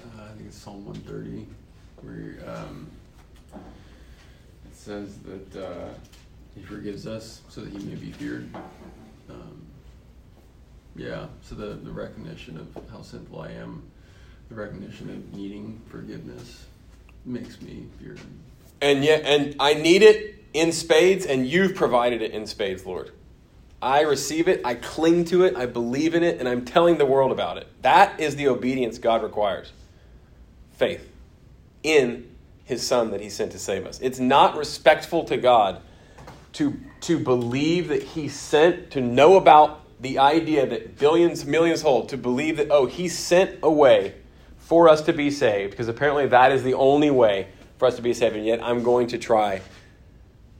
uh, 0.00 0.22
I 0.24 0.34
think 0.34 0.48
it's 0.48 0.58
Psalm 0.58 0.84
130, 0.84 1.46
where 2.02 2.52
um, 2.52 2.90
it 2.90 2.95
says 4.86 5.18
that 5.18 5.64
uh, 5.66 5.88
he 6.54 6.62
forgives 6.62 7.08
us 7.08 7.42
so 7.48 7.60
that 7.60 7.72
he 7.72 7.84
may 7.86 7.96
be 7.96 8.12
feared. 8.12 8.48
Um, 9.28 9.66
yeah, 10.94 11.26
so 11.42 11.56
the, 11.56 11.74
the 11.74 11.90
recognition 11.90 12.56
of 12.56 12.68
how 12.88 13.02
sinful 13.02 13.40
I 13.40 13.50
am, 13.50 13.82
the 14.48 14.54
recognition 14.54 15.10
of 15.10 15.34
needing 15.36 15.82
forgiveness 15.88 16.66
makes 17.24 17.60
me 17.60 17.86
fear. 17.98 18.16
And 18.80 19.02
yet, 19.02 19.24
and 19.24 19.56
I 19.58 19.74
need 19.74 20.02
it 20.02 20.44
in 20.54 20.70
spades, 20.70 21.26
and 21.26 21.48
you've 21.48 21.74
provided 21.74 22.22
it 22.22 22.30
in 22.30 22.46
spades, 22.46 22.86
Lord. 22.86 23.10
I 23.82 24.02
receive 24.02 24.46
it, 24.46 24.60
I 24.64 24.76
cling 24.76 25.24
to 25.26 25.42
it, 25.44 25.56
I 25.56 25.66
believe 25.66 26.14
in 26.14 26.22
it, 26.22 26.38
and 26.38 26.48
I'm 26.48 26.64
telling 26.64 26.96
the 26.96 27.06
world 27.06 27.32
about 27.32 27.58
it. 27.58 27.66
That 27.82 28.20
is 28.20 28.36
the 28.36 28.46
obedience 28.46 28.98
God 28.98 29.24
requires 29.24 29.72
faith 30.74 31.10
in 31.82 32.35
his 32.66 32.86
Son 32.86 33.10
that 33.12 33.20
he 33.20 33.30
sent 33.30 33.52
to 33.52 33.58
save 33.58 33.86
us. 33.86 33.98
It's 34.00 34.18
not 34.18 34.56
respectful 34.56 35.24
to 35.24 35.36
God 35.38 35.80
to, 36.54 36.78
to 37.02 37.18
believe 37.18 37.88
that 37.88 38.02
he 38.02 38.28
sent, 38.28 38.90
to 38.90 39.00
know 39.00 39.36
about 39.36 39.80
the 40.02 40.18
idea 40.18 40.66
that 40.66 40.98
billions, 40.98 41.46
millions 41.46 41.80
hold, 41.80 42.10
to 42.10 42.16
believe 42.16 42.58
that, 42.58 42.68
oh, 42.70 42.86
he 42.86 43.08
sent 43.08 43.58
a 43.62 43.70
way 43.70 44.14
for 44.58 44.88
us 44.88 45.00
to 45.02 45.12
be 45.12 45.30
saved, 45.30 45.70
because 45.70 45.88
apparently 45.88 46.26
that 46.26 46.52
is 46.52 46.62
the 46.62 46.74
only 46.74 47.10
way 47.10 47.48
for 47.78 47.86
us 47.86 47.96
to 47.96 48.02
be 48.02 48.12
saved, 48.12 48.36
and 48.36 48.44
yet 48.44 48.62
I'm 48.62 48.82
going 48.82 49.06
to 49.08 49.18
try 49.18 49.62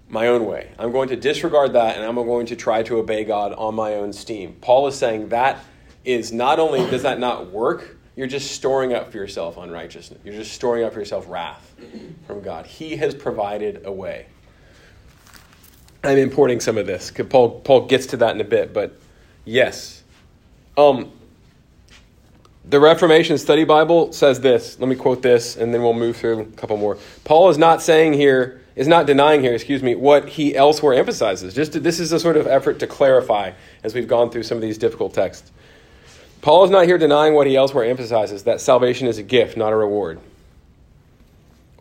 my 0.08 0.28
own 0.28 0.46
way. 0.46 0.70
I'm 0.78 0.92
going 0.92 1.08
to 1.08 1.16
disregard 1.16 1.72
that 1.72 1.96
and 1.96 2.04
I'm 2.04 2.14
going 2.14 2.46
to 2.46 2.56
try 2.56 2.82
to 2.84 2.98
obey 2.98 3.24
God 3.24 3.52
on 3.54 3.74
my 3.74 3.94
own 3.94 4.12
steam. 4.12 4.56
Paul 4.60 4.86
is 4.86 4.96
saying 4.96 5.30
that 5.30 5.64
is 6.04 6.32
not 6.32 6.60
only 6.60 6.88
does 6.88 7.02
that 7.02 7.18
not 7.18 7.50
work, 7.50 7.95
you're 8.16 8.26
just 8.26 8.52
storing 8.52 8.94
up 8.94 9.12
for 9.12 9.18
yourself 9.18 9.58
unrighteousness. 9.58 10.18
You're 10.24 10.34
just 10.34 10.52
storing 10.52 10.84
up 10.84 10.94
for 10.94 10.98
yourself 10.98 11.26
wrath 11.28 11.74
from 12.26 12.40
God. 12.40 12.66
He 12.66 12.96
has 12.96 13.14
provided 13.14 13.82
a 13.84 13.92
way. 13.92 14.26
I'm 16.02 16.18
importing 16.18 16.60
some 16.60 16.78
of 16.78 16.86
this. 16.86 17.12
Paul 17.28 17.60
Paul 17.60 17.86
gets 17.86 18.06
to 18.06 18.16
that 18.18 18.34
in 18.34 18.40
a 18.40 18.44
bit, 18.44 18.72
but 18.72 18.98
yes. 19.44 20.02
Um 20.76 21.12
the 22.68 22.80
Reformation 22.80 23.38
Study 23.38 23.62
Bible 23.62 24.12
says 24.12 24.40
this. 24.40 24.80
Let 24.80 24.88
me 24.88 24.96
quote 24.96 25.22
this 25.22 25.56
and 25.56 25.72
then 25.72 25.82
we'll 25.82 25.92
move 25.92 26.16
through 26.16 26.40
a 26.40 26.44
couple 26.46 26.76
more. 26.78 26.98
Paul 27.24 27.50
is 27.50 27.58
not 27.58 27.82
saying 27.82 28.14
here 28.14 28.62
is 28.76 28.86
not 28.86 29.06
denying 29.06 29.40
here, 29.40 29.54
excuse 29.54 29.82
me, 29.82 29.94
what 29.94 30.28
he 30.28 30.54
elsewhere 30.54 30.94
emphasizes. 30.94 31.54
Just 31.54 31.72
to, 31.72 31.80
this 31.80 31.98
is 31.98 32.12
a 32.12 32.20
sort 32.20 32.36
of 32.36 32.46
effort 32.46 32.78
to 32.80 32.86
clarify 32.86 33.52
as 33.82 33.94
we've 33.94 34.06
gone 34.06 34.30
through 34.30 34.42
some 34.42 34.58
of 34.58 34.62
these 34.62 34.76
difficult 34.76 35.14
texts. 35.14 35.50
Paul 36.40 36.64
is 36.64 36.70
not 36.70 36.86
here 36.86 36.98
denying 36.98 37.34
what 37.34 37.46
he 37.46 37.56
elsewhere 37.56 37.84
emphasizes 37.84 38.44
that 38.44 38.60
salvation 38.60 39.06
is 39.06 39.18
a 39.18 39.22
gift, 39.22 39.56
not 39.56 39.72
a 39.72 39.76
reward. 39.76 40.20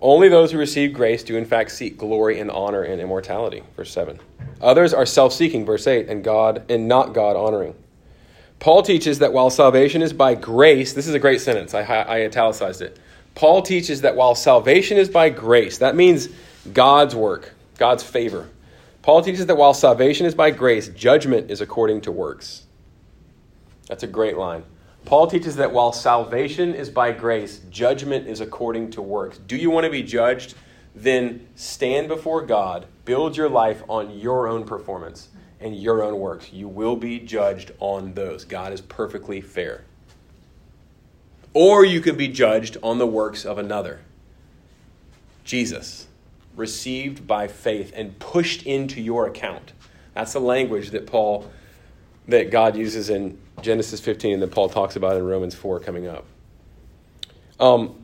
Only 0.01 0.30
those 0.30 0.51
who 0.51 0.58
receive 0.58 0.93
grace 0.93 1.24
do 1.24 1.38
in 1.38 1.45
fact 1.45 1.72
seek 1.72 1.97
glory 1.97 2.39
and 2.39 2.51
honor 2.51 2.84
and 2.84 3.01
immortality. 3.01 3.64
Verse 3.76 3.91
7. 3.91 4.20
Others 4.62 4.93
are 4.93 5.06
self-seeking, 5.06 5.66
verse 5.66 5.88
8, 5.88 6.10
and 6.10 6.24
God 6.24 6.64
and 6.70 6.88
not 6.88 7.14
God 7.14 7.36
honoring. 7.36 7.76
Paul 8.60 8.84
teaches 8.84 9.20
that 9.20 9.34
while 9.34 9.49
salvation 9.49 10.01
is 10.01 10.14
by 10.14 10.36
grace, 10.36 10.93
this 10.93 11.08
is 11.08 11.14
a 11.14 11.20
great 11.20 11.41
sentence. 11.41 11.74
I, 11.74 11.82
I 11.82 12.26
italicized 12.26 12.82
it. 12.82 12.99
Paul 13.36 13.62
teaches 13.62 14.01
that 14.01 14.16
while 14.16 14.34
salvation 14.34 14.97
is 14.97 15.10
by 15.10 15.30
grace, 15.30 15.80
that 15.80 15.95
means 15.95 16.30
God's 16.72 17.16
work, 17.16 17.53
God's 17.78 18.03
favor. 18.03 18.49
Paul 19.01 19.22
teaches 19.22 19.45
that 19.47 19.58
while 19.58 19.74
salvation 19.74 20.26
is 20.26 20.34
by 20.34 20.51
grace, 20.51 20.88
judgment 20.88 21.51
is 21.51 21.62
according 21.62 22.01
to 22.01 22.12
works. 22.12 22.64
That's 23.88 24.03
a 24.03 24.07
great 24.07 24.38
line. 24.38 24.63
Paul 25.05 25.27
teaches 25.27 25.55
that 25.57 25.71
while 25.71 25.91
salvation 25.91 26.73
is 26.73 26.89
by 26.89 27.11
grace, 27.11 27.59
judgment 27.69 28.27
is 28.27 28.41
according 28.41 28.91
to 28.91 29.01
works. 29.01 29.38
Do 29.38 29.55
you 29.55 29.69
want 29.69 29.86
to 29.86 29.91
be 29.91 30.01
judged? 30.01 30.55
Then 30.95 31.47
stand 31.55 32.07
before 32.07 32.41
God, 32.41 32.88
build 33.03 33.38
your 33.38 33.49
life 33.49 33.83
on 33.88 34.17
your 34.17 34.47
own 34.47 34.65
performance 34.65 35.29
and 35.59 35.75
your 35.75 36.03
own 36.03 36.19
works. 36.19 36.51
You 36.51 36.67
will 36.67 36.95
be 36.95 37.19
judged 37.19 37.71
on 37.79 38.13
those. 38.13 38.45
God 38.45 38.73
is 38.73 38.81
perfectly 38.81 39.41
fair. 39.41 39.83
Or 41.53 41.86
you 41.86 42.01
can 42.01 42.17
be 42.17 42.27
judged 42.27 42.77
on 42.81 42.97
the 42.97 43.07
works 43.07 43.45
of 43.45 43.57
another 43.57 44.01
Jesus 45.43 46.07
received 46.55 47.27
by 47.27 47.47
faith 47.47 47.93
and 47.95 48.17
pushed 48.17 48.63
into 48.63 48.99
your 48.99 49.27
account. 49.27 49.73
That's 50.13 50.33
the 50.33 50.39
language 50.39 50.89
that 50.91 51.05
Paul 51.05 51.49
that 52.27 52.49
God 52.49 52.75
uses 52.75 53.09
in 53.09 53.38
Genesis 53.62 53.99
15 53.99 54.34
and 54.34 54.41
that 54.41 54.51
Paul 54.51 54.70
talks 54.70 54.95
about 54.95 55.18
in 55.18 55.26
Romans 55.26 55.56
4 55.56 55.80
coming 55.80 56.08
up. 56.08 56.26
Um, 57.60 57.95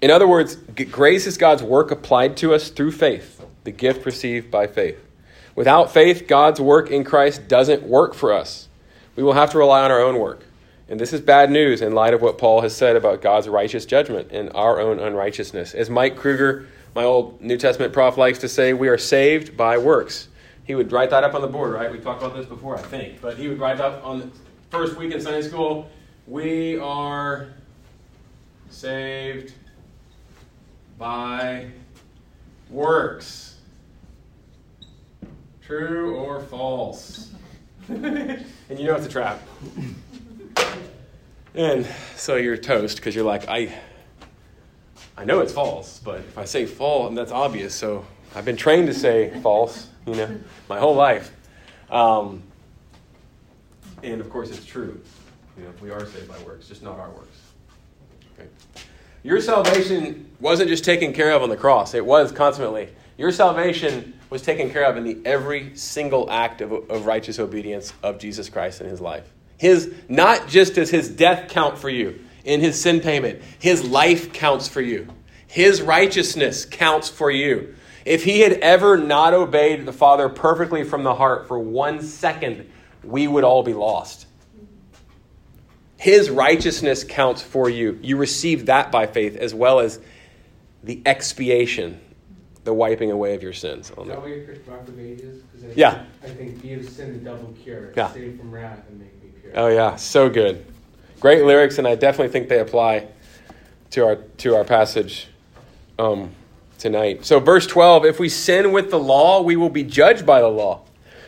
in 0.00 0.10
other 0.10 0.28
words, 0.28 0.56
grace 0.90 1.26
is 1.26 1.38
God's 1.38 1.62
work 1.62 1.90
applied 1.90 2.36
to 2.38 2.54
us 2.54 2.70
through 2.70 2.92
faith, 2.92 3.44
the 3.64 3.70
gift 3.70 4.06
received 4.06 4.50
by 4.50 4.66
faith. 4.66 4.98
Without 5.54 5.92
faith, 5.92 6.26
God's 6.28 6.60
work 6.60 6.90
in 6.90 7.04
Christ 7.04 7.48
doesn't 7.48 7.82
work 7.82 8.14
for 8.14 8.32
us. 8.32 8.68
We 9.16 9.22
will 9.22 9.32
have 9.32 9.50
to 9.50 9.58
rely 9.58 9.82
on 9.84 9.90
our 9.90 10.00
own 10.00 10.18
work. 10.18 10.44
And 10.88 11.00
this 11.00 11.12
is 11.12 11.20
bad 11.20 11.50
news 11.50 11.82
in 11.82 11.92
light 11.92 12.14
of 12.14 12.22
what 12.22 12.38
Paul 12.38 12.60
has 12.60 12.76
said 12.76 12.96
about 12.96 13.20
God's 13.20 13.48
righteous 13.48 13.84
judgment 13.84 14.28
and 14.30 14.50
our 14.54 14.80
own 14.80 15.00
unrighteousness. 15.00 15.74
As 15.74 15.90
Mike 15.90 16.16
Kruger 16.16 16.66
my 16.94 17.04
old 17.04 17.40
New 17.40 17.56
Testament 17.56 17.92
prof 17.92 18.16
likes 18.16 18.40
to 18.40 18.48
say, 18.48 18.72
we 18.72 18.88
are 18.88 18.98
saved 18.98 19.56
by 19.56 19.78
works. 19.78 20.28
He 20.64 20.74
would 20.74 20.90
write 20.92 21.10
that 21.10 21.24
up 21.24 21.34
on 21.34 21.42
the 21.42 21.46
board, 21.46 21.72
right? 21.72 21.92
We 21.92 21.98
talked 21.98 22.22
about 22.22 22.36
this 22.36 22.46
before, 22.46 22.76
I 22.76 22.82
think. 22.82 23.20
But 23.20 23.38
he 23.38 23.48
would 23.48 23.60
write 23.60 23.80
up 23.80 24.04
on 24.04 24.18
the 24.18 24.30
first 24.70 24.96
week 24.96 25.12
in 25.12 25.20
Sunday 25.20 25.42
school, 25.42 25.90
we 26.26 26.78
are 26.78 27.48
saved 28.68 29.54
by 30.98 31.68
works. 32.70 33.56
True 35.62 36.16
or 36.16 36.40
false? 36.40 37.32
and 37.88 38.44
you 38.70 38.84
know 38.84 38.94
it's 38.94 39.06
a 39.06 39.10
trap. 39.10 39.40
And 41.54 41.86
so 42.16 42.36
you're 42.36 42.56
toast 42.56 42.96
because 42.96 43.14
you're 43.14 43.24
like, 43.24 43.48
I 43.48 43.72
I 45.16 45.24
know 45.24 45.40
it's 45.40 45.52
false, 45.52 45.98
but 45.98 46.20
if 46.20 46.38
I 46.38 46.44
say 46.44 46.66
false, 46.66 47.14
that's 47.14 47.32
obvious. 47.32 47.74
So 47.74 48.04
I've 48.34 48.44
been 48.44 48.56
trained 48.56 48.86
to 48.88 48.94
say 48.94 49.30
false, 49.40 49.88
you 50.06 50.14
know, 50.14 50.38
my 50.68 50.78
whole 50.78 50.94
life. 50.94 51.32
Um, 51.90 52.42
and 54.02 54.20
of 54.20 54.30
course, 54.30 54.50
it's 54.50 54.64
true. 54.64 55.00
You 55.56 55.64
know, 55.64 55.70
we 55.82 55.90
are 55.90 56.06
saved 56.06 56.28
by 56.28 56.38
works, 56.44 56.68
just 56.68 56.82
not 56.82 56.98
our 56.98 57.10
works. 57.10 57.38
Okay. 58.38 58.48
Your 59.22 59.40
salvation 59.40 60.30
wasn't 60.40 60.68
just 60.68 60.84
taken 60.84 61.12
care 61.12 61.32
of 61.32 61.42
on 61.42 61.48
the 61.48 61.56
cross; 61.56 61.94
it 61.94 62.04
was 62.04 62.32
constantly. 62.32 62.88
Your 63.16 63.32
salvation 63.32 64.14
was 64.30 64.42
taken 64.42 64.70
care 64.70 64.84
of 64.84 64.96
in 64.96 65.04
the 65.04 65.18
every 65.24 65.74
single 65.74 66.30
act 66.30 66.60
of, 66.60 66.72
of 66.72 67.06
righteous 67.06 67.38
obedience 67.38 67.92
of 68.02 68.18
Jesus 68.18 68.48
Christ 68.48 68.80
in 68.80 68.86
His 68.86 69.00
life. 69.00 69.32
His 69.56 69.92
not 70.08 70.46
just 70.46 70.74
does 70.74 70.90
His 70.90 71.08
death 71.08 71.50
count 71.50 71.78
for 71.78 71.90
you, 71.90 72.20
in 72.48 72.60
his 72.60 72.80
sin 72.80 73.00
payment. 73.00 73.42
His 73.58 73.84
life 73.84 74.32
counts 74.32 74.68
for 74.68 74.80
you, 74.80 75.06
his 75.46 75.82
righteousness 75.82 76.64
counts 76.64 77.08
for 77.08 77.30
you. 77.30 77.74
If 78.04 78.24
he 78.24 78.40
had 78.40 78.52
ever 78.52 78.96
not 78.96 79.34
obeyed 79.34 79.84
the 79.84 79.92
Father 79.92 80.30
perfectly 80.30 80.82
from 80.82 81.02
the 81.04 81.14
heart 81.14 81.46
for 81.46 81.58
one 81.58 82.00
second, 82.00 82.70
we 83.04 83.28
would 83.28 83.44
all 83.44 83.62
be 83.62 83.74
lost. 83.74 84.26
His 85.96 86.30
righteousness 86.30 87.02
counts 87.02 87.42
for 87.42 87.68
you. 87.68 87.98
You 88.02 88.16
receive 88.16 88.66
that 88.66 88.92
by 88.92 89.06
faith 89.06 89.36
as 89.36 89.52
well 89.52 89.80
as 89.80 89.98
the 90.84 91.02
expiation, 91.04 92.00
the 92.64 92.72
wiping 92.72 93.10
away 93.10 93.34
of 93.34 93.42
your 93.42 93.52
sins. 93.52 93.90
Is 93.90 93.96
that 93.96 94.20
what 94.20 94.28
your 94.28 94.44
Christian? 94.44 94.74
I 94.74 95.72
yeah. 95.74 96.04
I 96.22 96.28
think 96.28 96.62
be 96.62 96.74
of 96.74 96.88
sin 96.88 97.12
the 97.12 97.18
double 97.18 97.52
cure. 97.62 97.92
Yeah. 97.96 98.12
Save 98.12 98.38
from 98.38 98.52
wrath 98.52 98.84
and 98.88 99.00
make 99.00 99.22
me 99.22 99.30
pure. 99.40 99.52
Oh 99.56 99.68
yeah, 99.68 99.96
so 99.96 100.28
good. 100.28 100.64
Great 101.20 101.44
lyrics, 101.44 101.78
and 101.78 101.88
I 101.88 101.96
definitely 101.96 102.32
think 102.32 102.48
they 102.48 102.60
apply 102.60 103.08
to 103.90 104.06
our 104.06 104.16
to 104.16 104.54
our 104.54 104.64
passage 104.64 105.28
um, 105.98 106.30
tonight. 106.78 107.24
So, 107.24 107.40
verse 107.40 107.66
twelve: 107.66 108.04
If 108.04 108.20
we 108.20 108.28
sin 108.28 108.70
with 108.72 108.90
the 108.90 109.00
law, 109.00 109.42
we 109.42 109.56
will 109.56 109.70
be 109.70 109.82
judged 109.82 110.24
by 110.24 110.40
the 110.40 110.48
law. 110.48 110.82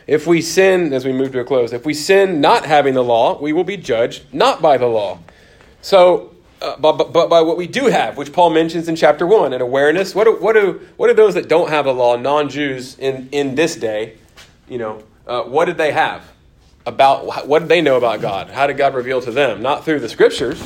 If 0.07 0.27
we 0.27 0.41
sin, 0.41 0.93
as 0.93 1.05
we 1.05 1.13
move 1.13 1.31
to 1.33 1.39
a 1.39 1.43
close, 1.43 1.73
if 1.73 1.85
we 1.85 1.93
sin 1.93 2.41
not 2.41 2.65
having 2.65 2.93
the 2.93 3.03
law, 3.03 3.39
we 3.39 3.53
will 3.53 3.63
be 3.63 3.77
judged 3.77 4.23
not 4.33 4.61
by 4.61 4.77
the 4.77 4.87
law. 4.87 5.19
So, 5.81 6.35
uh, 6.61 6.75
but, 6.77 6.93
but, 6.93 7.11
but 7.11 7.29
by 7.29 7.41
what 7.41 7.57
we 7.57 7.67
do 7.67 7.87
have, 7.87 8.17
which 8.17 8.33
Paul 8.33 8.51
mentions 8.51 8.87
in 8.87 8.95
chapter 8.95 9.25
1, 9.25 9.53
an 9.53 9.61
awareness. 9.61 10.13
What 10.13 10.25
do, 10.25 10.35
what 10.37 10.53
do, 10.53 10.87
what 10.97 11.07
do 11.07 11.13
those 11.13 11.33
that 11.33 11.47
don't 11.47 11.69
have 11.69 11.85
the 11.85 11.93
law, 11.93 12.15
non 12.17 12.49
Jews 12.49 12.97
in, 12.99 13.29
in 13.31 13.55
this 13.55 13.75
day, 13.75 14.17
you 14.69 14.77
know, 14.77 15.03
uh, 15.27 15.43
what 15.43 15.65
did 15.65 15.77
they 15.77 15.91
have? 15.91 16.23
About 16.85 17.47
what 17.47 17.59
did 17.59 17.69
they 17.69 17.81
know 17.81 17.95
about 17.95 18.21
God? 18.21 18.49
How 18.49 18.65
did 18.65 18.75
God 18.75 18.95
reveal 18.95 19.21
to 19.21 19.31
them? 19.31 19.61
Not 19.61 19.85
through 19.85 19.99
the 19.99 20.09
scriptures. 20.09 20.61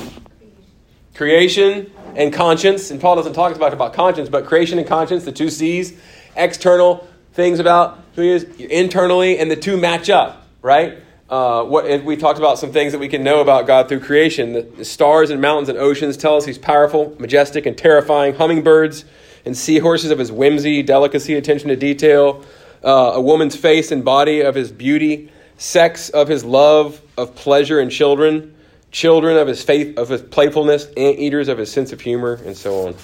Creation 1.14 1.92
and 2.16 2.32
conscience, 2.34 2.92
and 2.92 3.02
Paul 3.02 3.18
doesn't 3.18 3.34
talk 3.34 3.54
about, 3.56 3.74
about 3.74 3.94
conscience, 3.94 4.30
but 4.30 4.46
creation 4.46 4.80
and 4.80 4.88
conscience, 4.88 5.26
the 5.26 5.32
two 5.34 5.50
C's, 5.50 5.98
external 6.36 7.08
things 7.36 7.60
about 7.60 8.00
who 8.16 8.22
he 8.22 8.30
is 8.30 8.44
internally, 8.44 9.38
and 9.38 9.52
the 9.52 9.56
two 9.56 9.78
match 9.78 10.10
up, 10.10 10.48
right? 10.62 10.98
Uh, 11.30 11.64
what 11.64 12.04
we 12.04 12.16
talked 12.16 12.40
about 12.40 12.58
some 12.58 12.72
things 12.72 12.94
that 12.94 13.00
we 13.00 13.10
can 13.10 13.24
know 13.24 13.42
about 13.42 13.68
God 13.68 13.90
through 13.90 14.00
creation. 14.00 14.54
The, 14.54 14.62
the 14.62 14.86
stars 14.86 15.30
and 15.32 15.42
mountains 15.42 15.70
and 15.70 15.78
oceans 15.78 16.18
tell 16.18 16.38
us 16.38 16.46
He's 16.46 16.58
powerful, 16.58 17.16
majestic, 17.20 17.66
and 17.66 17.78
terrifying. 17.78 18.36
Hummingbirds 18.36 19.06
and 19.46 19.58
seahorses 19.58 20.12
of 20.12 20.20
His 20.20 20.32
whimsy, 20.32 20.82
delicacy, 20.82 21.36
attention 21.36 21.70
to 21.70 21.76
detail. 21.76 22.46
Uh, 22.84 23.14
a 23.16 23.22
woman's 23.22 23.56
face 23.56 23.92
and 23.92 24.06
body 24.06 24.42
of 24.42 24.56
His 24.56 24.72
beauty. 24.72 25.32
Sex 25.58 26.10
of 26.10 26.28
His 26.28 26.46
love, 26.46 27.02
of 27.18 27.36
pleasure 27.36 27.80
and 27.80 27.92
children. 27.92 28.56
Children 28.92 29.38
of 29.38 29.48
His 29.48 29.62
faith, 29.62 29.98
of 29.98 30.08
His 30.08 30.22
playfulness. 30.22 30.86
Anteaters 30.96 31.50
of 31.50 31.58
His 31.58 31.72
sense 31.72 31.92
of 31.92 32.00
humor, 32.00 32.40
and 32.46 32.56
so 32.56 32.88
on. 32.88 32.96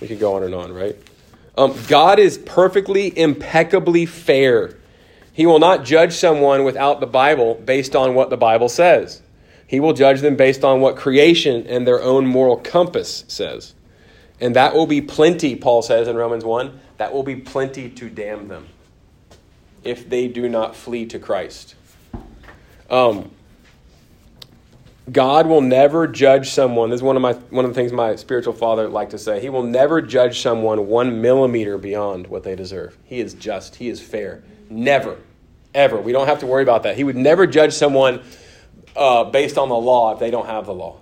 We 0.00 0.08
could 0.08 0.18
go 0.18 0.34
on 0.34 0.42
and 0.42 0.54
on, 0.54 0.72
right? 0.72 0.96
Um, 1.58 1.74
God 1.88 2.20
is 2.20 2.38
perfectly, 2.38 3.18
impeccably 3.18 4.06
fair. 4.06 4.76
He 5.32 5.44
will 5.44 5.58
not 5.58 5.84
judge 5.84 6.12
someone 6.12 6.62
without 6.62 7.00
the 7.00 7.06
Bible 7.06 7.56
based 7.56 7.96
on 7.96 8.14
what 8.14 8.30
the 8.30 8.36
Bible 8.36 8.68
says. 8.68 9.22
He 9.66 9.80
will 9.80 9.92
judge 9.92 10.20
them 10.20 10.36
based 10.36 10.62
on 10.62 10.80
what 10.80 10.94
creation 10.94 11.66
and 11.66 11.84
their 11.84 12.00
own 12.00 12.26
moral 12.26 12.58
compass 12.58 13.24
says. 13.26 13.74
And 14.40 14.54
that 14.54 14.72
will 14.72 14.86
be 14.86 15.00
plenty, 15.00 15.56
Paul 15.56 15.82
says 15.82 16.06
in 16.06 16.14
Romans 16.14 16.44
1, 16.44 16.80
that 16.98 17.12
will 17.12 17.24
be 17.24 17.34
plenty 17.34 17.90
to 17.90 18.08
damn 18.08 18.46
them 18.46 18.68
if 19.82 20.08
they 20.08 20.28
do 20.28 20.48
not 20.48 20.76
flee 20.76 21.06
to 21.06 21.18
Christ. 21.18 21.74
Um, 22.88 23.32
God 25.10 25.46
will 25.46 25.60
never 25.60 26.06
judge 26.06 26.50
someone. 26.50 26.90
This 26.90 26.98
is 26.98 27.02
one 27.02 27.16
of 27.16 27.22
my 27.22 27.32
one 27.34 27.64
of 27.64 27.70
the 27.70 27.74
things 27.74 27.92
my 27.92 28.16
spiritual 28.16 28.52
father 28.52 28.88
liked 28.88 29.12
to 29.12 29.18
say. 29.18 29.40
He 29.40 29.48
will 29.48 29.62
never 29.62 30.02
judge 30.02 30.40
someone 30.40 30.86
one 30.88 31.22
millimeter 31.22 31.78
beyond 31.78 32.26
what 32.26 32.42
they 32.42 32.56
deserve. 32.56 32.96
He 33.04 33.20
is 33.20 33.34
just. 33.34 33.76
He 33.76 33.88
is 33.88 34.00
fair. 34.00 34.42
Never, 34.68 35.16
ever. 35.74 36.00
We 36.00 36.12
don't 36.12 36.26
have 36.26 36.40
to 36.40 36.46
worry 36.46 36.62
about 36.62 36.82
that. 36.82 36.96
He 36.96 37.04
would 37.04 37.16
never 37.16 37.46
judge 37.46 37.72
someone 37.72 38.22
uh, 38.96 39.24
based 39.24 39.56
on 39.56 39.68
the 39.68 39.76
law 39.76 40.12
if 40.12 40.18
they 40.18 40.30
don't 40.30 40.46
have 40.46 40.66
the 40.66 40.74
law. 40.74 41.00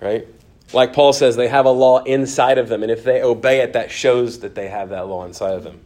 Right? 0.00 0.26
Like 0.72 0.92
Paul 0.92 1.12
says, 1.12 1.36
they 1.36 1.48
have 1.48 1.66
a 1.66 1.70
law 1.70 2.02
inside 2.02 2.58
of 2.58 2.68
them, 2.68 2.82
and 2.82 2.90
if 2.90 3.04
they 3.04 3.22
obey 3.22 3.60
it, 3.60 3.74
that 3.74 3.90
shows 3.90 4.40
that 4.40 4.54
they 4.54 4.68
have 4.68 4.88
that 4.90 5.06
law 5.06 5.24
inside 5.24 5.54
of 5.54 5.64
them. 5.64 5.84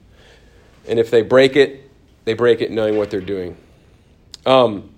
And 0.86 0.98
if 0.98 1.10
they 1.10 1.22
break 1.22 1.56
it, 1.56 1.90
they 2.24 2.34
break 2.34 2.60
it 2.60 2.70
knowing 2.70 2.96
what 2.96 3.10
they're 3.10 3.20
doing. 3.20 3.56
Um, 4.44 4.90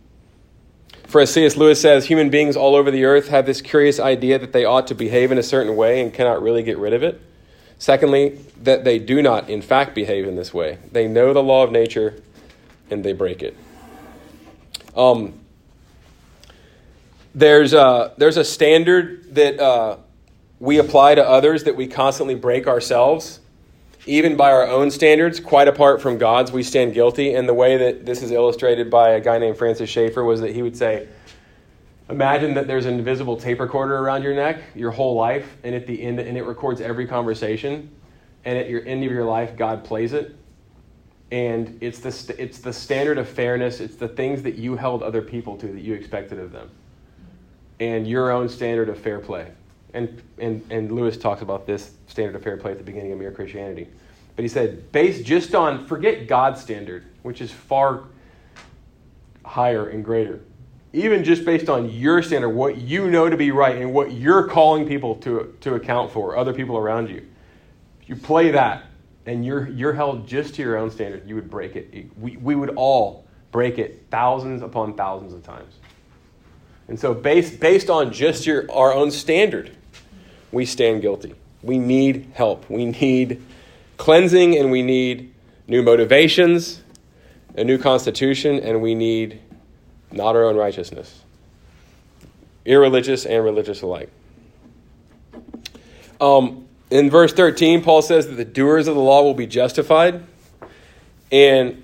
for 1.09 1.23
as 1.23 1.33
C.S. 1.33 1.57
Lewis 1.57 1.81
says, 1.81 2.05
human 2.05 2.29
beings 2.29 2.55
all 2.55 2.77
over 2.77 2.91
the 2.91 3.07
earth 3.07 3.29
have 3.29 3.47
this 3.47 3.63
curious 3.63 3.99
idea 3.99 4.39
that 4.39 4.53
they 4.53 4.67
ought 4.67 4.87
to 4.89 4.95
behave 4.95 5.33
in 5.33 5.39
a 5.39 5.43
certain 5.43 5.75
way 5.75 6.03
and 6.03 6.13
cannot 6.13 6.43
really 6.43 6.63
get 6.63 6.77
rid 6.77 6.93
of 6.93 7.03
it. 7.03 7.21
Secondly, 7.79 8.39
that 8.63 8.85
they 8.85 8.99
do 8.99 9.23
not, 9.23 9.49
in 9.49 9.63
fact, 9.63 9.95
behave 9.95 10.27
in 10.27 10.37
this 10.37 10.53
way. 10.53 10.79
They 10.93 11.09
know 11.09 11.33
the 11.33 11.43
law 11.43 11.65
of 11.65 11.73
nature 11.73 12.23
and 12.91 13.03
they 13.03 13.15
break 13.15 13.43
it. 13.43 13.57
Um, 14.95 15.33
there's, 17.35 17.73
a, 17.73 18.13
there's 18.19 18.37
a 18.37 18.45
standard 18.45 19.35
that 19.35 19.59
uh, 19.59 19.97
we 20.61 20.79
apply 20.79 21.15
to 21.15 21.27
others 21.27 21.65
that 21.65 21.77
we 21.77 21.87
constantly 21.87 22.35
break 22.35 22.67
ourselves 22.67 23.41
even 24.09 24.37
by 24.37 24.51
our 24.51 24.67
own 24.67 24.91
standards, 24.91 25.39
quite 25.39 25.69
apart 25.69 26.01
from 26.01 26.19
God's, 26.19 26.51
we 26.51 26.63
stand 26.63 26.95
guilty. 26.95 27.35
And 27.35 27.49
the 27.49 27.55
way 27.55 27.77
that 27.77 28.07
this 28.07 28.23
is 28.23 28.31
illustrated 28.31 28.91
by 28.91 29.11
a 29.11 29.21
guy 29.21 29.39
named 29.39 29.59
Francis 29.59 29.91
Schaeffer 29.91 30.25
was 30.25 30.41
that 30.41 30.55
he 30.55 30.63
would 30.63 30.77
say, 30.77 31.09
Imagine 32.11 32.55
that 32.55 32.67
there's 32.67 32.87
an 32.87 32.95
invisible 32.95 33.37
tape 33.37 33.61
recorder 33.61 33.99
around 33.99 34.23
your 34.23 34.35
neck 34.35 34.63
your 34.75 34.91
whole 34.91 35.15
life, 35.15 35.59
and 35.63 35.75
at 35.75 35.87
the 35.87 36.03
end, 36.03 36.19
and 36.19 36.39
it 36.39 36.45
records 36.45 36.81
every 36.81 37.07
conversation. 37.07 37.91
And 38.47 38.57
at 38.57 38.71
your 38.71 38.83
end 38.87 39.05
of 39.05 39.13
your 39.13 39.27
life, 39.27 39.57
God 39.57 39.85
plays 39.85 40.15
it. 40.15 40.35
And 41.31 41.77
it's 41.83 41.99
the, 41.99 42.43
it's 42.43 42.61
the 42.61 42.73
standard 42.73 43.19
of 43.19 43.29
fairness, 43.29 43.81
it's 43.81 43.97
the 43.97 44.09
things 44.09 44.43
that 44.45 44.55
you 44.55 44.75
held 44.75 45.03
other 45.03 45.21
people 45.21 45.59
to 45.59 45.67
that 45.67 45.83
you 45.83 45.93
expected 45.93 46.39
of 46.39 46.51
them, 46.51 46.71
and 47.79 48.09
your 48.09 48.31
own 48.31 48.49
standard 48.49 48.89
of 48.89 48.99
fair 48.99 49.19
play. 49.19 49.53
And, 49.95 50.21
and, 50.39 50.65
and 50.71 50.93
Lewis 50.93 51.17
talks 51.17 51.43
about 51.43 51.67
this 51.67 51.93
standard 52.07 52.37
of 52.37 52.43
fair 52.43 52.57
play 52.57 52.73
at 52.73 52.79
the 52.79 52.85
beginning 52.85 53.13
of 53.13 53.19
Mere 53.19 53.33
Christianity. 53.33 53.89
But 54.37 54.45
he 54.45 54.49
said, 54.49 54.93
based 54.93 55.25
just 55.25 55.55
on, 55.55 55.87
forget 55.87 56.29
God's 56.29 56.61
standard, 56.61 57.05
which 57.23 57.41
is 57.41 57.51
far 57.51 58.05
higher 59.45 59.89
and 59.89 60.05
greater. 60.05 60.41
Even 60.93 61.25
just 61.25 61.45
based 61.45 61.69
on 61.69 61.91
your 61.91 62.23
standard, 62.23 62.51
what 62.51 62.77
you 62.79 63.11
know 63.11 63.29
to 63.29 63.37
be 63.37 63.51
right 63.51 63.77
and 63.77 63.93
what 63.93 64.13
you're 64.13 64.47
calling 64.47 64.87
people 64.87 65.17
to, 65.17 65.55
to 65.61 65.75
account 65.75 66.13
for, 66.13 66.37
other 66.37 66.53
people 66.53 66.77
around 66.77 67.11
you. 67.11 67.27
If 68.03 68.09
you 68.09 68.17
play 68.17 68.51
that 68.53 68.85
and 69.27 69.45
you're, 69.45 69.69
you're 69.69 69.93
held 69.93 70.27
just 70.27 70.55
to 70.55 70.63
your 70.63 70.77
own 70.77 70.91
standard, 70.91 71.29
you 71.29 71.35
would 71.35 71.51
break 71.51 71.77
it. 71.77 72.11
We, 72.19 72.37
we 72.37 72.55
would 72.55 72.71
all 72.77 73.27
break 73.51 73.79
it 73.79 74.07
thousands 74.11 74.63
upon 74.63 74.95
thousands 74.95 75.33
of 75.33 75.43
times. 75.43 75.75
And 76.89 76.99
so, 76.99 77.13
based, 77.13 77.61
based 77.61 77.91
on 77.91 78.13
just 78.13 78.47
your, 78.47 78.71
our 78.71 78.95
own 78.95 79.11
standard, 79.11 79.77
we 80.53 80.65
stand 80.65 81.03
guilty. 81.03 81.35
We 81.63 81.79
need 81.79 82.31
help. 82.35 82.69
We 82.71 82.87
need 82.87 83.43
cleansing 83.97 84.57
and 84.57 84.71
we 84.71 84.83
need 84.83 85.33
new 85.67 85.83
motivations, 85.83 86.83
a 87.57 87.65
new 87.65 87.79
constitution, 87.79 88.59
and 88.61 88.81
we 88.81 88.95
need 88.95 89.41
not 90.11 90.37
our 90.37 90.45
own 90.45 90.57
righteousness. 90.57 91.23
Irreligious 92.65 93.27
and 93.27 93.45
religious 93.45 93.83
alike. 93.83 94.11
Um, 96.21 96.67
in 96.91 97.11
verse 97.11 97.33
13, 97.33 97.83
Paul 97.83 98.03
says 98.03 98.27
that 98.29 98.35
the 98.35 98.45
doers 98.45 98.89
of 98.89 98.95
the 98.95 99.01
law 99.01 99.23
will 99.23 99.35
be 99.35 99.47
justified. 99.47 100.25
And 101.31 101.83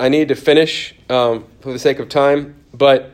I 0.00 0.08
need 0.08 0.28
to 0.28 0.34
finish 0.34 0.94
um, 1.08 1.44
for 1.60 1.72
the 1.72 1.78
sake 1.78 2.00
of 2.00 2.08
time, 2.08 2.56
but 2.74 3.12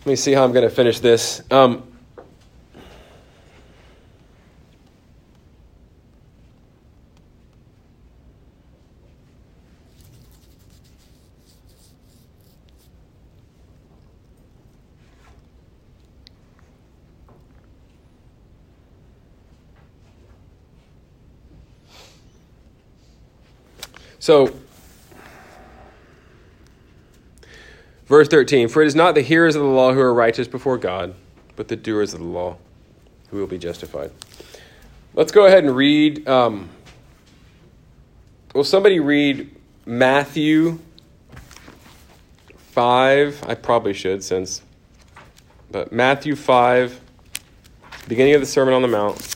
let 0.00 0.06
me 0.06 0.16
see 0.16 0.32
how 0.32 0.44
I'm 0.44 0.52
going 0.52 0.68
to 0.68 0.74
finish 0.74 1.00
this. 1.00 1.42
Um, 1.50 1.93
So, 24.24 24.56
verse 28.06 28.26
13 28.28 28.68
For 28.68 28.80
it 28.80 28.86
is 28.86 28.94
not 28.94 29.14
the 29.14 29.20
hearers 29.20 29.54
of 29.54 29.60
the 29.60 29.68
law 29.68 29.92
who 29.92 30.00
are 30.00 30.14
righteous 30.14 30.48
before 30.48 30.78
God, 30.78 31.14
but 31.56 31.68
the 31.68 31.76
doers 31.76 32.14
of 32.14 32.20
the 32.20 32.26
law 32.26 32.56
who 33.28 33.36
will 33.36 33.46
be 33.46 33.58
justified. 33.58 34.12
Let's 35.12 35.30
go 35.30 35.44
ahead 35.44 35.64
and 35.64 35.76
read. 35.76 36.26
Um, 36.26 36.70
will 38.54 38.64
somebody 38.64 38.98
read 38.98 39.54
Matthew 39.84 40.78
5? 42.56 43.44
I 43.46 43.54
probably 43.54 43.92
should 43.92 44.24
since. 44.24 44.62
But 45.70 45.92
Matthew 45.92 46.34
5, 46.34 46.98
beginning 48.08 48.32
of 48.32 48.40
the 48.40 48.46
Sermon 48.46 48.72
on 48.72 48.80
the 48.80 48.88
Mount. 48.88 49.33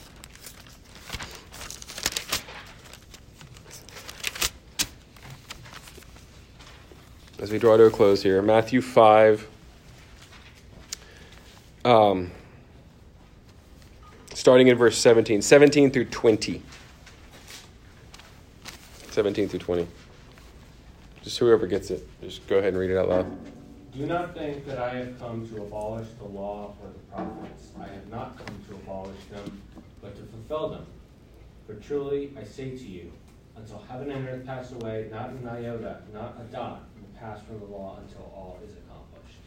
As 7.39 7.51
we 7.51 7.57
draw 7.57 7.77
to 7.77 7.85
a 7.85 7.89
close 7.89 8.21
here. 8.21 8.41
Matthew 8.41 8.81
5. 8.81 9.47
Um, 11.85 12.31
starting 14.33 14.67
in 14.67 14.77
verse 14.77 14.97
17. 14.97 15.41
17 15.41 15.91
through 15.91 16.05
20. 16.05 16.61
17 19.11 19.49
through 19.49 19.59
20. 19.59 19.87
Just 21.23 21.37
whoever 21.39 21.67
gets 21.67 21.91
it, 21.91 22.07
just 22.21 22.47
go 22.47 22.57
ahead 22.57 22.69
and 22.69 22.77
read 22.77 22.91
it 22.91 22.97
out 22.97 23.09
loud. 23.09 23.37
Do 23.93 24.05
not 24.05 24.33
think 24.33 24.65
that 24.65 24.77
I 24.77 24.95
have 24.95 25.19
come 25.19 25.47
to 25.49 25.61
abolish 25.61 26.07
the 26.17 26.25
law 26.25 26.73
or 26.81 26.87
the 26.87 26.99
prophets. 27.13 27.69
I 27.79 27.87
have 27.87 28.07
not 28.09 28.37
come 28.37 28.55
to 28.69 28.75
abolish 28.75 29.23
them, 29.31 29.61
but 30.01 30.15
to 30.15 30.21
fulfill 30.23 30.69
them. 30.69 30.85
For 31.67 31.75
truly 31.75 32.31
I 32.39 32.43
say 32.43 32.71
to 32.71 32.85
you, 32.85 33.11
until 33.57 33.83
heaven 33.89 34.11
and 34.11 34.27
earth 34.27 34.45
pass 34.45 34.71
away, 34.71 35.09
not 35.11 35.31
an 35.31 35.47
iota, 35.47 35.97
not 36.13 36.37
a 36.39 36.51
dot 36.51 36.83
will 37.19 37.27
pass 37.27 37.41
from 37.45 37.59
the 37.59 37.65
law 37.65 37.97
until 38.01 38.31
all 38.35 38.59
is 38.65 38.73
accomplished. 38.73 39.37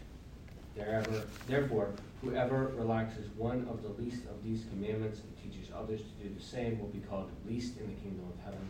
Therefore, 1.46 1.90
whoever 2.22 2.72
relaxes 2.76 3.26
one 3.36 3.66
of 3.70 3.82
the 3.82 4.02
least 4.02 4.24
of 4.24 4.42
these 4.44 4.64
commandments 4.70 5.20
and 5.20 5.52
teaches 5.52 5.70
others 5.76 6.00
to 6.00 6.28
do 6.28 6.34
the 6.34 6.42
same 6.42 6.78
will 6.78 6.88
be 6.88 7.00
called 7.00 7.30
least 7.48 7.78
in 7.78 7.86
the 7.86 8.00
kingdom 8.00 8.24
of 8.32 8.44
heaven. 8.44 8.68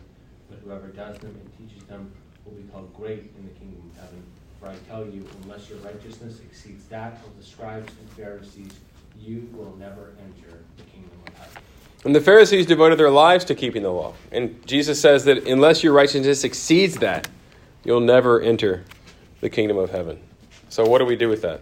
But 0.49 0.59
whoever 0.63 0.87
does 0.87 1.17
them 1.19 1.35
and 1.39 1.69
teaches 1.69 1.87
them 1.87 2.11
will 2.45 2.53
be 2.53 2.63
called 2.63 2.93
great 2.93 3.31
in 3.37 3.45
the 3.45 3.53
kingdom 3.59 3.81
of 3.89 4.01
heaven. 4.01 4.23
For 4.59 4.67
I 4.67 4.75
tell 4.89 5.05
you, 5.05 5.27
unless 5.43 5.69
your 5.69 5.79
righteousness 5.79 6.39
exceeds 6.41 6.85
that 6.85 7.13
of 7.25 7.37
the 7.37 7.43
scribes 7.43 7.91
and 7.99 8.09
Pharisees, 8.11 8.71
you 9.19 9.49
will 9.53 9.75
never 9.77 10.13
enter 10.19 10.57
the 10.77 10.83
kingdom 10.83 11.17
of 11.27 11.33
heaven. 11.33 11.61
And 12.05 12.13
the 12.13 12.21
Pharisees 12.21 12.65
devoted 12.65 12.99
their 12.99 13.09
lives 13.09 13.45
to 13.45 13.55
keeping 13.55 13.83
the 13.83 13.91
law. 13.91 14.13
And 14.31 14.65
Jesus 14.67 14.99
says 14.99 15.23
that 15.23 15.47
unless 15.47 15.83
your 15.83 15.93
righteousness 15.93 16.43
exceeds 16.43 16.95
that, 16.95 17.29
you'll 17.85 18.01
never 18.01 18.41
enter 18.41 18.83
the 19.43 19.49
kingdom 19.49 19.77
of 19.77 19.89
heaven. 19.89 20.17
So 20.69 20.87
what 20.87 20.99
do 20.99 21.05
we 21.05 21.17
do 21.17 21.27
with 21.27 21.41
that? 21.41 21.59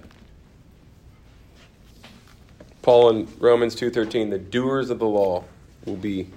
Paul 2.84 3.10
in 3.10 3.28
Romans 3.40 3.76
2:13, 3.76 4.30
the 4.30 4.38
doers 4.38 4.92
of 4.92 5.00
the 5.00 5.08
law 5.08 5.46
will 5.86 5.96
be 5.96 6.28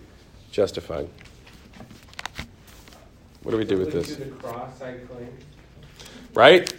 justified. 0.50 1.06
What 3.42 3.52
do 3.52 3.58
we 3.58 3.66
do 3.66 3.76
with 3.76 3.92
this? 3.92 4.16
To 4.16 4.24
the 4.24 4.30
cross, 4.30 4.80
I 4.80 4.94
claim. 4.94 5.28
right? 6.32 6.72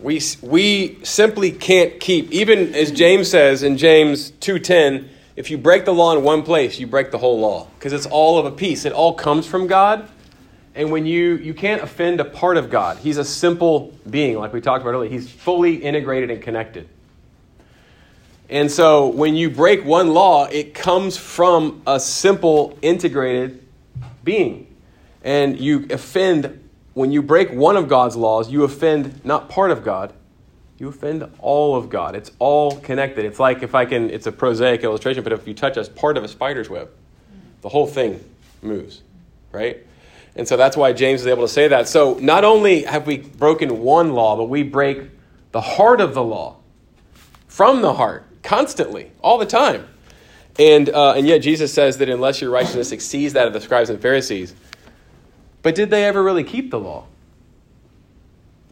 We, 0.00 0.22
we 0.40 0.98
simply 1.04 1.50
can't 1.52 2.00
keep, 2.00 2.32
even 2.32 2.74
as 2.74 2.90
James 2.90 3.30
says 3.30 3.62
in 3.62 3.76
James 3.76 4.32
2.10, 4.40 5.08
if 5.36 5.50
you 5.50 5.58
break 5.58 5.84
the 5.84 5.92
law 5.92 6.16
in 6.16 6.24
one 6.24 6.42
place, 6.42 6.78
you 6.78 6.86
break 6.86 7.10
the 7.10 7.18
whole 7.18 7.40
law. 7.40 7.68
Because 7.78 7.92
it's 7.92 8.06
all 8.06 8.38
of 8.38 8.46
a 8.46 8.50
piece. 8.50 8.86
It 8.86 8.92
all 8.92 9.12
comes 9.14 9.46
from 9.46 9.66
God. 9.66 10.08
And 10.74 10.90
when 10.90 11.06
you, 11.06 11.36
you 11.36 11.54
can't 11.54 11.82
offend 11.82 12.20
a 12.20 12.24
part 12.24 12.56
of 12.56 12.68
God. 12.68 12.98
He's 12.98 13.16
a 13.16 13.24
simple 13.24 13.92
being, 14.08 14.36
like 14.36 14.52
we 14.52 14.60
talked 14.60 14.82
about 14.82 14.94
earlier. 14.94 15.10
He's 15.10 15.30
fully 15.30 15.76
integrated 15.76 16.30
and 16.30 16.42
connected. 16.42 16.88
And 18.48 18.70
so 18.70 19.08
when 19.08 19.36
you 19.36 19.50
break 19.50 19.84
one 19.84 20.12
law, 20.12 20.46
it 20.46 20.74
comes 20.74 21.16
from 21.16 21.82
a 21.86 21.98
simple, 21.98 22.76
integrated 22.82 23.66
being. 24.22 24.66
And 25.22 25.58
you 25.58 25.86
offend, 25.90 26.68
when 26.92 27.12
you 27.12 27.22
break 27.22 27.52
one 27.52 27.76
of 27.76 27.88
God's 27.88 28.16
laws, 28.16 28.50
you 28.50 28.64
offend 28.64 29.24
not 29.24 29.48
part 29.48 29.70
of 29.70 29.84
God, 29.84 30.12
you 30.78 30.88
offend 30.88 31.30
all 31.38 31.76
of 31.76 31.88
God. 31.88 32.16
It's 32.16 32.32
all 32.40 32.72
connected. 32.80 33.24
It's 33.24 33.38
like 33.38 33.62
if 33.62 33.74
I 33.74 33.84
can, 33.86 34.10
it's 34.10 34.26
a 34.26 34.32
prosaic 34.32 34.82
illustration, 34.82 35.22
but 35.22 35.32
if 35.32 35.46
you 35.46 35.54
touch 35.54 35.76
a 35.76 35.84
part 35.84 36.16
of 36.16 36.24
a 36.24 36.28
spider's 36.28 36.68
web, 36.68 36.90
the 37.62 37.68
whole 37.68 37.86
thing 37.86 38.22
moves, 38.60 39.02
right? 39.52 39.86
And 40.36 40.48
so 40.48 40.56
that's 40.56 40.76
why 40.76 40.92
James 40.92 41.20
is 41.20 41.26
able 41.26 41.42
to 41.42 41.52
say 41.52 41.68
that. 41.68 41.88
So 41.88 42.14
not 42.20 42.44
only 42.44 42.82
have 42.82 43.06
we 43.06 43.18
broken 43.18 43.80
one 43.82 44.12
law, 44.12 44.36
but 44.36 44.48
we 44.48 44.62
break 44.62 45.10
the 45.52 45.60
heart 45.60 46.00
of 46.00 46.14
the 46.14 46.24
law 46.24 46.56
from 47.46 47.82
the 47.82 47.94
heart 47.94 48.26
constantly, 48.42 49.12
all 49.22 49.38
the 49.38 49.46
time. 49.46 49.88
And, 50.58 50.88
uh, 50.88 51.14
and 51.14 51.26
yet 51.26 51.38
Jesus 51.38 51.72
says 51.72 51.98
that 51.98 52.08
unless 52.08 52.40
your 52.40 52.50
righteousness 52.50 52.92
exceeds 52.92 53.34
that 53.34 53.46
of 53.46 53.52
the 53.52 53.60
scribes 53.60 53.90
and 53.90 54.00
Pharisees, 54.00 54.54
but 55.62 55.74
did 55.74 55.90
they 55.90 56.04
ever 56.04 56.22
really 56.22 56.44
keep 56.44 56.70
the 56.70 56.78
law? 56.78 57.06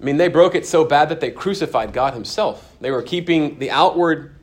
I 0.01 0.05
mean, 0.05 0.17
they 0.17 0.29
broke 0.29 0.55
it 0.55 0.67
so 0.67 0.85
bad 0.85 1.09
that 1.11 1.21
they 1.21 1.31
crucified 1.31 1.93
God 1.93 2.15
Himself. 2.15 2.77
They 2.81 2.91
were 2.91 3.03
keeping 3.03 3.59
the 3.61 3.71
outward 3.71 4.35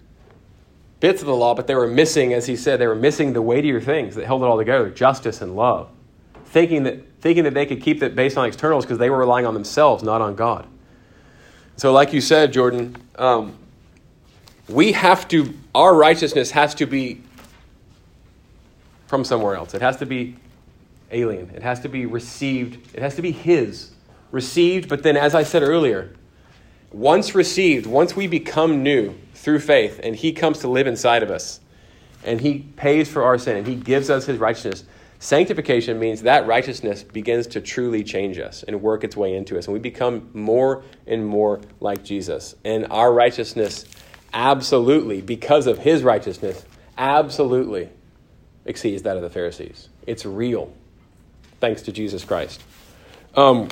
bits 1.00 1.22
of 1.22 1.28
the 1.28 1.36
law, 1.36 1.54
but 1.54 1.68
they 1.68 1.76
were 1.76 1.88
missing, 1.88 2.34
as 2.34 2.46
He 2.46 2.56
said, 2.56 2.80
they 2.80 2.88
were 2.88 2.96
missing 2.96 3.34
the 3.34 3.41
weightier 3.41 3.82
things 3.82 4.16
that 4.16 4.26
held 4.26 4.41
it 4.41 4.46
all 4.46 4.58
together 4.58 4.90
justice 4.90 5.41
and 5.41 5.56
love. 5.56 5.90
Thinking 6.49 6.84
that, 6.84 6.99
thinking 7.21 7.43
that 7.43 7.53
they 7.53 7.65
could 7.65 7.81
keep 7.81 8.01
it 8.01 8.15
based 8.15 8.38
on 8.38 8.45
externals 8.45 8.85
because 8.85 8.97
they 8.97 9.09
were 9.09 9.17
relying 9.17 9.45
on 9.45 9.53
themselves, 9.53 10.03
not 10.03 10.21
on 10.21 10.35
God. 10.35 10.67
So, 11.77 11.91
like 11.91 12.11
you 12.11 12.21
said, 12.21 12.51
Jordan, 12.51 12.97
um, 13.15 13.57
we 14.67 14.91
have 14.91 15.27
to, 15.30 15.53
our 15.73 15.95
righteousness 15.95 16.51
has 16.51 16.76
to 16.76 16.85
be 16.85 17.21
from 19.07 19.23
somewhere 19.23 19.55
else. 19.55 19.73
It 19.73 19.81
has 19.81 19.97
to 19.97 20.05
be 20.05 20.35
alien. 21.11 21.49
It 21.55 21.63
has 21.63 21.80
to 21.81 21.89
be 21.89 22.05
received. 22.05 22.95
It 22.95 23.01
has 23.01 23.15
to 23.15 23.21
be 23.21 23.31
His. 23.31 23.91
Received, 24.31 24.89
but 24.89 25.01
then, 25.01 25.17
as 25.17 25.34
I 25.34 25.41
said 25.41 25.63
earlier, 25.63 26.13
once 26.91 27.34
received, 27.34 27.88
once 27.88 28.15
we 28.15 28.27
become 28.27 28.84
new 28.84 29.15
through 29.34 29.59
faith, 29.59 29.99
and 30.03 30.15
He 30.15 30.34
comes 30.34 30.59
to 30.59 30.67
live 30.67 30.85
inside 30.85 31.23
of 31.23 31.31
us, 31.31 31.59
and 32.23 32.41
He 32.41 32.59
pays 32.76 33.09
for 33.09 33.23
our 33.23 33.39
sin, 33.39 33.57
and 33.57 33.65
He 33.65 33.76
gives 33.76 34.09
us 34.11 34.27
His 34.27 34.38
righteousness, 34.38 34.84
sanctification 35.20 36.00
means 36.00 36.24
that 36.24 36.48
righteousness 36.48 37.04
begins 37.04 37.48
to 37.48 37.62
truly 37.62 38.04
change 38.04 38.40
us 38.40 38.64
and 38.64 38.82
work 38.82 39.04
its 39.04 39.16
way 39.16 39.36
into 39.36 39.58
us, 39.58 39.68
and 39.68 39.74
we 39.74 39.80
become 39.80 40.30
more 40.34 40.84
and 41.06 41.26
more 41.26 41.62
like 41.80 42.04
Jesus. 42.04 42.56
And 42.66 42.88
our 42.90 43.14
righteousness, 43.14 43.86
absolutely, 44.34 45.22
because 45.22 45.68
of 45.68 45.78
His 45.78 46.04
righteousness, 46.04 46.66
absolutely 46.98 47.90
exceeds 48.66 49.04
that 49.04 49.16
of 49.16 49.22
the 49.22 49.30
Pharisees. 49.30 49.90
It's 50.08 50.26
real 50.26 50.74
thanks 51.60 51.82
to 51.84 51.91
Jesus 51.91 52.24
Christ. 52.24 52.62
Um, 53.36 53.68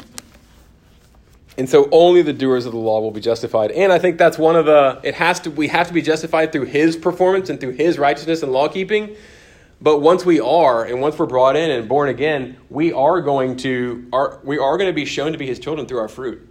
and 1.58 1.68
so 1.68 1.90
only 1.92 2.22
the 2.22 2.34
doers 2.34 2.66
of 2.66 2.74
the 2.74 2.78
law 2.78 3.02
will 3.02 3.12
be 3.12 3.22
justified. 3.22 3.72
And 3.72 3.92
I 3.92 3.98
think 3.98 4.18
that's 4.18 4.38
one 4.38 4.56
of 4.56 4.66
the 4.66 5.00
it 5.04 5.16
has 5.16 5.40
to 5.42 5.52
we 5.52 5.68
have 5.70 5.88
to 5.88 5.94
be 5.94 6.02
justified 6.02 6.52
through 6.52 6.66
his 6.66 6.96
performance 6.96 7.50
and 7.50 7.60
through 7.60 7.72
his 7.72 7.98
righteousness 7.98 8.44
and 8.44 8.52
law 8.52 8.68
keeping. 8.68 9.16
But 9.80 10.00
once 10.00 10.26
we 10.26 10.40
are, 10.40 10.84
and 10.86 11.02
once 11.02 11.20
we're 11.20 11.28
brought 11.28 11.56
in 11.56 11.70
and 11.70 11.88
born 11.88 12.10
again, 12.10 12.58
we 12.70 12.92
are 12.94 13.22
going 13.22 13.58
to 13.58 14.08
are 14.12 14.40
we 14.44 14.58
are 14.58 14.78
going 14.78 14.90
to 14.90 14.94
be 14.94 15.06
shown 15.06 15.32
to 15.34 15.38
be 15.38 15.46
his 15.46 15.60
children 15.60 15.88
through 15.88 16.00
our 16.00 16.08
fruit, 16.08 16.48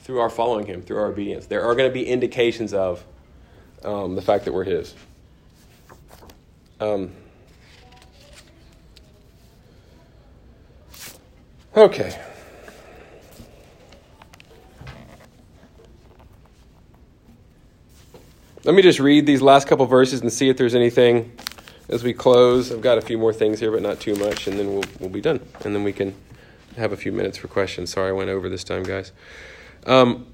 through 0.00 0.18
our 0.18 0.30
following 0.30 0.66
him, 0.66 0.82
through 0.82 0.98
our 0.98 1.06
obedience. 1.06 1.46
There 1.46 1.62
are 1.62 1.74
going 1.74 1.88
to 1.88 1.94
be 1.94 2.06
indications 2.06 2.74
of 2.74 3.04
um, 3.84 4.16
the 4.16 4.22
fact 4.22 4.44
that 4.46 4.52
we're 4.52 4.64
his. 4.64 4.94
Um, 6.80 7.12
Okay. 11.76 12.16
Let 18.62 18.76
me 18.76 18.82
just 18.82 19.00
read 19.00 19.26
these 19.26 19.42
last 19.42 19.66
couple 19.66 19.84
verses 19.86 20.20
and 20.20 20.32
see 20.32 20.48
if 20.48 20.56
there's 20.56 20.76
anything 20.76 21.32
as 21.88 22.02
we 22.02 22.12
close. 22.12 22.72
I've 22.72 22.80
got 22.80 22.98
a 22.98 23.02
few 23.02 23.18
more 23.18 23.32
things 23.32 23.60
here, 23.60 23.70
but 23.70 23.82
not 23.82 24.00
too 24.00 24.14
much, 24.16 24.46
and 24.46 24.58
then 24.58 24.72
we'll, 24.72 24.84
we'll 25.00 25.10
be 25.10 25.20
done. 25.20 25.40
And 25.64 25.74
then 25.74 25.84
we 25.84 25.92
can 25.92 26.14
have 26.76 26.92
a 26.92 26.96
few 26.96 27.12
minutes 27.12 27.38
for 27.38 27.48
questions. 27.48 27.92
Sorry 27.92 28.08
I 28.08 28.12
went 28.12 28.30
over 28.30 28.48
this 28.48 28.64
time, 28.64 28.82
guys. 28.82 29.12
Um, 29.86 30.26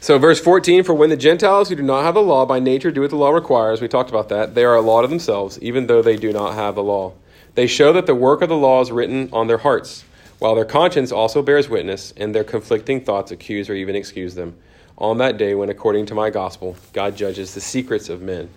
so, 0.00 0.18
verse 0.18 0.38
14 0.38 0.84
For 0.84 0.94
when 0.94 1.10
the 1.10 1.16
Gentiles 1.16 1.68
who 1.68 1.74
do 1.74 1.82
not 1.82 2.02
have 2.02 2.14
the 2.14 2.22
law 2.22 2.46
by 2.46 2.60
nature 2.60 2.90
do 2.90 3.00
what 3.00 3.10
the 3.10 3.16
law 3.16 3.30
requires, 3.30 3.80
we 3.80 3.88
talked 3.88 4.10
about 4.10 4.28
that, 4.28 4.54
they 4.54 4.64
are 4.64 4.76
a 4.76 4.80
law 4.80 5.02
to 5.02 5.08
themselves, 5.08 5.58
even 5.60 5.86
though 5.86 6.02
they 6.02 6.16
do 6.16 6.32
not 6.32 6.54
have 6.54 6.74
the 6.74 6.82
law. 6.82 7.14
They 7.54 7.66
show 7.66 7.92
that 7.94 8.06
the 8.06 8.14
work 8.14 8.42
of 8.42 8.48
the 8.48 8.56
law 8.56 8.82
is 8.82 8.92
written 8.92 9.30
on 9.32 9.46
their 9.46 9.58
hearts, 9.58 10.04
while 10.38 10.54
their 10.54 10.66
conscience 10.66 11.10
also 11.10 11.42
bears 11.42 11.68
witness, 11.68 12.12
and 12.16 12.34
their 12.34 12.44
conflicting 12.44 13.00
thoughts 13.00 13.30
accuse 13.30 13.70
or 13.70 13.74
even 13.74 13.96
excuse 13.96 14.34
them. 14.34 14.56
On 14.98 15.18
that 15.18 15.36
day, 15.36 15.54
when 15.54 15.68
according 15.68 16.06
to 16.06 16.14
my 16.14 16.30
gospel, 16.30 16.76
God 16.92 17.16
judges 17.16 17.54
the 17.54 17.60
secrets 17.60 18.08
of 18.08 18.22
men 18.22 18.48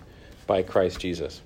by 0.46 0.62
Christ 0.62 0.98
Jesus. 0.98 1.42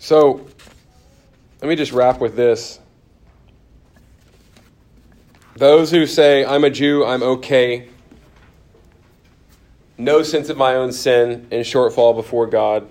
So, 0.00 0.46
let 1.60 1.68
me 1.68 1.74
just 1.74 1.90
wrap 1.90 2.20
with 2.20 2.36
this. 2.36 2.78
Those 5.56 5.90
who 5.90 6.06
say, 6.06 6.44
I'm 6.44 6.62
a 6.62 6.70
Jew, 6.70 7.04
I'm 7.04 7.24
okay, 7.24 7.88
no 9.98 10.22
sense 10.22 10.48
of 10.48 10.56
my 10.56 10.74
own 10.74 10.92
sin 10.92 11.46
and 11.50 11.64
shortfall 11.64 12.14
before 12.14 12.46
God, 12.46 12.88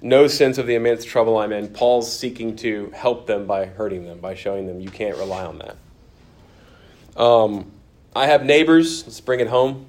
no 0.00 0.26
sense 0.26 0.58
of 0.58 0.66
the 0.66 0.74
immense 0.74 1.04
trouble 1.04 1.38
I'm 1.38 1.52
in, 1.52 1.68
Paul's 1.68 2.16
seeking 2.16 2.56
to 2.56 2.90
help 2.94 3.26
them 3.26 3.46
by 3.46 3.66
hurting 3.66 4.04
them, 4.04 4.20
by 4.20 4.34
showing 4.34 4.66
them 4.66 4.80
you 4.80 4.90
can't 4.90 5.16
rely 5.16 5.44
on 5.44 5.58
that. 5.58 7.20
Um, 7.20 7.72
I 8.14 8.26
have 8.26 8.44
neighbors, 8.44 9.04
let's 9.04 9.20
bring 9.20 9.40
it 9.40 9.48
home. 9.48 9.86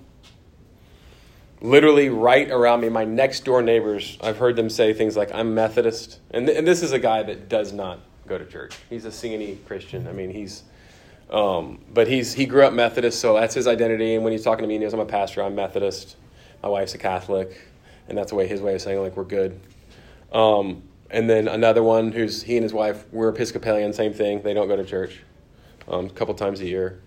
Literally 1.61 2.09
right 2.09 2.49
around 2.49 2.81
me, 2.81 2.89
my 2.89 3.03
next 3.03 3.45
door 3.45 3.61
neighbors, 3.61 4.17
I've 4.21 4.37
heard 4.37 4.55
them 4.55 4.69
say 4.69 4.93
things 4.93 5.17
like, 5.17 5.33
I'm 5.33 5.53
Methodist. 5.53 6.19
And, 6.31 6.47
th- 6.47 6.57
and 6.57 6.65
this 6.65 6.81
is 6.81 6.91
a 6.91 6.99
guy 6.99 7.21
that 7.23 7.49
does 7.49 7.73
not 7.73 7.99
go 8.27 8.37
to 8.37 8.45
church. 8.45 8.75
He's 8.89 9.05
a 9.05 9.11
singing 9.11 9.59
Christian. 9.65 10.07
I 10.07 10.13
mean, 10.13 10.31
he's, 10.31 10.63
um, 11.29 11.79
but 11.93 12.07
he's 12.07 12.33
he 12.33 12.45
grew 12.45 12.63
up 12.63 12.73
Methodist, 12.73 13.19
so 13.19 13.33
that's 13.33 13.55
his 13.55 13.67
identity. 13.67 14.15
And 14.15 14.23
when 14.23 14.31
he's 14.31 14.43
talking 14.43 14.63
to 14.63 14.67
me, 14.67 14.75
he 14.75 14.79
knows 14.79 14.93
I'm 14.93 15.01
a 15.01 15.05
pastor. 15.05 15.43
I'm 15.43 15.55
Methodist. 15.55 16.15
My 16.61 16.69
wife's 16.69 16.93
a 16.93 16.97
Catholic, 16.97 17.59
and 18.07 18.17
that's 18.17 18.31
the 18.31 18.35
way 18.35 18.47
his 18.47 18.61
way 18.61 18.75
of 18.75 18.81
saying 18.81 18.99
like 19.01 19.15
we're 19.15 19.23
good. 19.23 19.59
Um, 20.31 20.83
and 21.09 21.29
then 21.29 21.47
another 21.47 21.81
one 21.81 22.11
who's 22.11 22.43
he 22.43 22.57
and 22.57 22.63
his 22.63 22.73
wife 22.73 23.05
were 23.11 23.29
Episcopalian, 23.29 23.93
same 23.93 24.13
thing. 24.13 24.41
They 24.41 24.53
don't 24.53 24.67
go 24.67 24.75
to 24.75 24.83
church 24.83 25.21
um, 25.87 26.05
a 26.05 26.09
couple 26.09 26.33
times 26.35 26.61
a 26.61 26.67
year. 26.67 27.01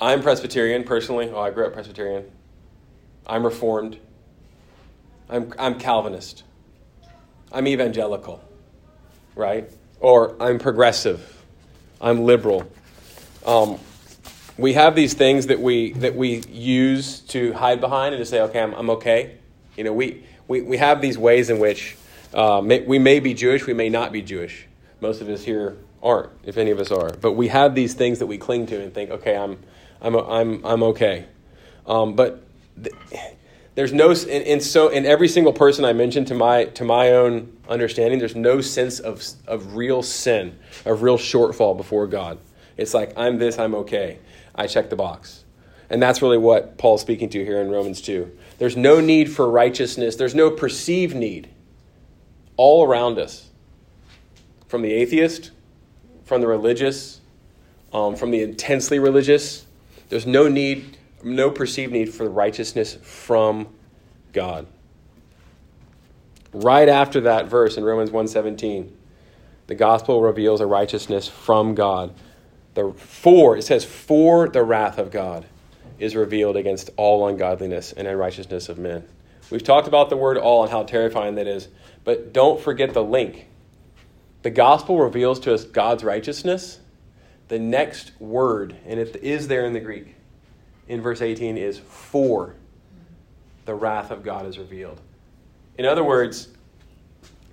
I'm 0.00 0.22
Presbyterian 0.22 0.84
personally. 0.84 1.30
Oh, 1.30 1.40
I 1.40 1.50
grew 1.50 1.66
up 1.66 1.72
Presbyterian. 1.72 2.24
I'm 3.26 3.44
Reformed. 3.44 3.98
I'm, 5.28 5.52
I'm 5.58 5.78
Calvinist. 5.78 6.42
I'm 7.52 7.68
evangelical, 7.68 8.42
right? 9.36 9.70
Or 10.00 10.34
I'm 10.42 10.58
progressive. 10.58 11.44
I'm 12.00 12.24
liberal. 12.24 12.68
Um, 13.46 13.78
we 14.62 14.74
have 14.74 14.94
these 14.94 15.12
things 15.12 15.48
that 15.48 15.60
we 15.60 15.92
that 15.94 16.14
we 16.14 16.40
use 16.48 17.20
to 17.20 17.52
hide 17.52 17.80
behind 17.80 18.14
and 18.14 18.22
to 18.22 18.26
say, 18.26 18.40
okay, 18.42 18.60
I'm, 18.60 18.72
I'm 18.74 18.90
okay. 18.90 19.36
You 19.76 19.84
know, 19.84 19.92
we, 19.92 20.24
we, 20.48 20.62
we 20.62 20.76
have 20.76 21.00
these 21.00 21.18
ways 21.18 21.50
in 21.50 21.58
which 21.58 21.96
uh, 22.32 22.60
may, 22.60 22.80
we 22.80 22.98
may 22.98 23.20
be 23.20 23.34
Jewish, 23.34 23.66
we 23.66 23.74
may 23.74 23.88
not 23.88 24.12
be 24.12 24.22
Jewish. 24.22 24.66
Most 25.00 25.20
of 25.20 25.28
us 25.28 25.42
here 25.42 25.76
aren't, 26.02 26.30
if 26.44 26.56
any 26.56 26.70
of 26.70 26.78
us 26.78 26.90
are. 26.90 27.10
But 27.10 27.32
we 27.32 27.48
have 27.48 27.74
these 27.74 27.94
things 27.94 28.20
that 28.20 28.26
we 28.26 28.38
cling 28.38 28.66
to 28.66 28.80
and 28.80 28.94
think, 28.94 29.10
okay, 29.10 29.36
I'm, 29.36 29.58
I'm, 30.00 30.16
I'm, 30.16 30.64
I'm 30.64 30.82
okay. 30.84 31.26
Um, 31.86 32.14
but 32.14 32.44
th- 32.82 32.94
there's 33.74 33.92
no, 33.92 34.10
and, 34.10 34.28
and 34.28 34.62
so 34.62 34.88
in 34.88 35.06
every 35.06 35.28
single 35.28 35.52
person 35.52 35.84
I 35.84 35.92
mentioned 35.92 36.28
to 36.28 36.34
my, 36.34 36.64
to 36.66 36.84
my 36.84 37.10
own 37.10 37.56
understanding, 37.68 38.18
there's 38.18 38.36
no 38.36 38.60
sense 38.60 39.00
of, 39.00 39.24
of 39.46 39.74
real 39.74 40.02
sin, 40.02 40.58
of 40.84 41.02
real 41.02 41.18
shortfall 41.18 41.76
before 41.76 42.06
God. 42.06 42.38
It's 42.76 42.94
like, 42.94 43.12
I'm 43.16 43.38
this, 43.38 43.58
I'm 43.58 43.74
okay. 43.76 44.18
I 44.54 44.66
check 44.66 44.90
the 44.90 44.96
box. 44.96 45.44
And 45.90 46.02
that's 46.02 46.22
really 46.22 46.38
what 46.38 46.78
Paul's 46.78 47.02
speaking 47.02 47.28
to 47.30 47.44
here 47.44 47.60
in 47.60 47.70
Romans 47.70 48.00
2. 48.00 48.30
There's 48.58 48.76
no 48.76 49.00
need 49.00 49.30
for 49.30 49.50
righteousness, 49.50 50.16
there's 50.16 50.34
no 50.34 50.50
perceived 50.50 51.14
need 51.14 51.48
all 52.56 52.86
around 52.86 53.18
us 53.18 53.50
from 54.68 54.82
the 54.82 54.92
atheist, 54.92 55.50
from 56.24 56.40
the 56.40 56.46
religious, 56.46 57.20
um, 57.92 58.16
from 58.16 58.30
the 58.30 58.42
intensely 58.42 58.98
religious. 58.98 59.66
There's 60.08 60.26
no 60.26 60.48
need, 60.48 60.96
no 61.22 61.50
perceived 61.50 61.92
need 61.92 62.12
for 62.12 62.28
righteousness 62.28 62.96
from 63.02 63.68
God. 64.32 64.66
Right 66.54 66.88
after 66.88 67.20
that 67.22 67.46
verse 67.46 67.76
in 67.76 67.84
Romans 67.84 68.10
1:17, 68.10 68.92
the 69.66 69.74
gospel 69.74 70.22
reveals 70.22 70.60
a 70.60 70.66
righteousness 70.66 71.28
from 71.28 71.74
God. 71.74 72.14
The 72.74 72.92
for 72.92 73.56
it 73.56 73.62
says 73.62 73.84
for 73.84 74.48
the 74.48 74.62
wrath 74.62 74.98
of 74.98 75.10
God 75.10 75.46
is 75.98 76.16
revealed 76.16 76.56
against 76.56 76.90
all 76.96 77.28
ungodliness 77.28 77.92
and 77.92 78.08
unrighteousness 78.08 78.68
of 78.68 78.78
men. 78.78 79.04
We've 79.50 79.62
talked 79.62 79.86
about 79.86 80.08
the 80.08 80.16
word 80.16 80.38
all 80.38 80.62
and 80.62 80.70
how 80.70 80.82
terrifying 80.84 81.34
that 81.34 81.46
is, 81.46 81.68
but 82.04 82.32
don't 82.32 82.60
forget 82.60 82.94
the 82.94 83.04
link. 83.04 83.46
The 84.42 84.50
gospel 84.50 84.98
reveals 84.98 85.38
to 85.40 85.54
us 85.54 85.64
God's 85.64 86.02
righteousness. 86.02 86.80
The 87.48 87.58
next 87.58 88.12
word, 88.18 88.74
and 88.86 88.98
it 88.98 89.16
is 89.16 89.46
there 89.46 89.66
in 89.66 89.74
the 89.74 89.80
Greek, 89.80 90.14
in 90.88 91.02
verse 91.02 91.20
18, 91.20 91.58
is 91.58 91.78
for 91.78 92.54
the 93.64 93.74
wrath 93.74 94.10
of 94.10 94.24
God 94.24 94.46
is 94.46 94.58
revealed. 94.58 95.00
In 95.78 95.84
other 95.84 96.02
words, 96.02 96.48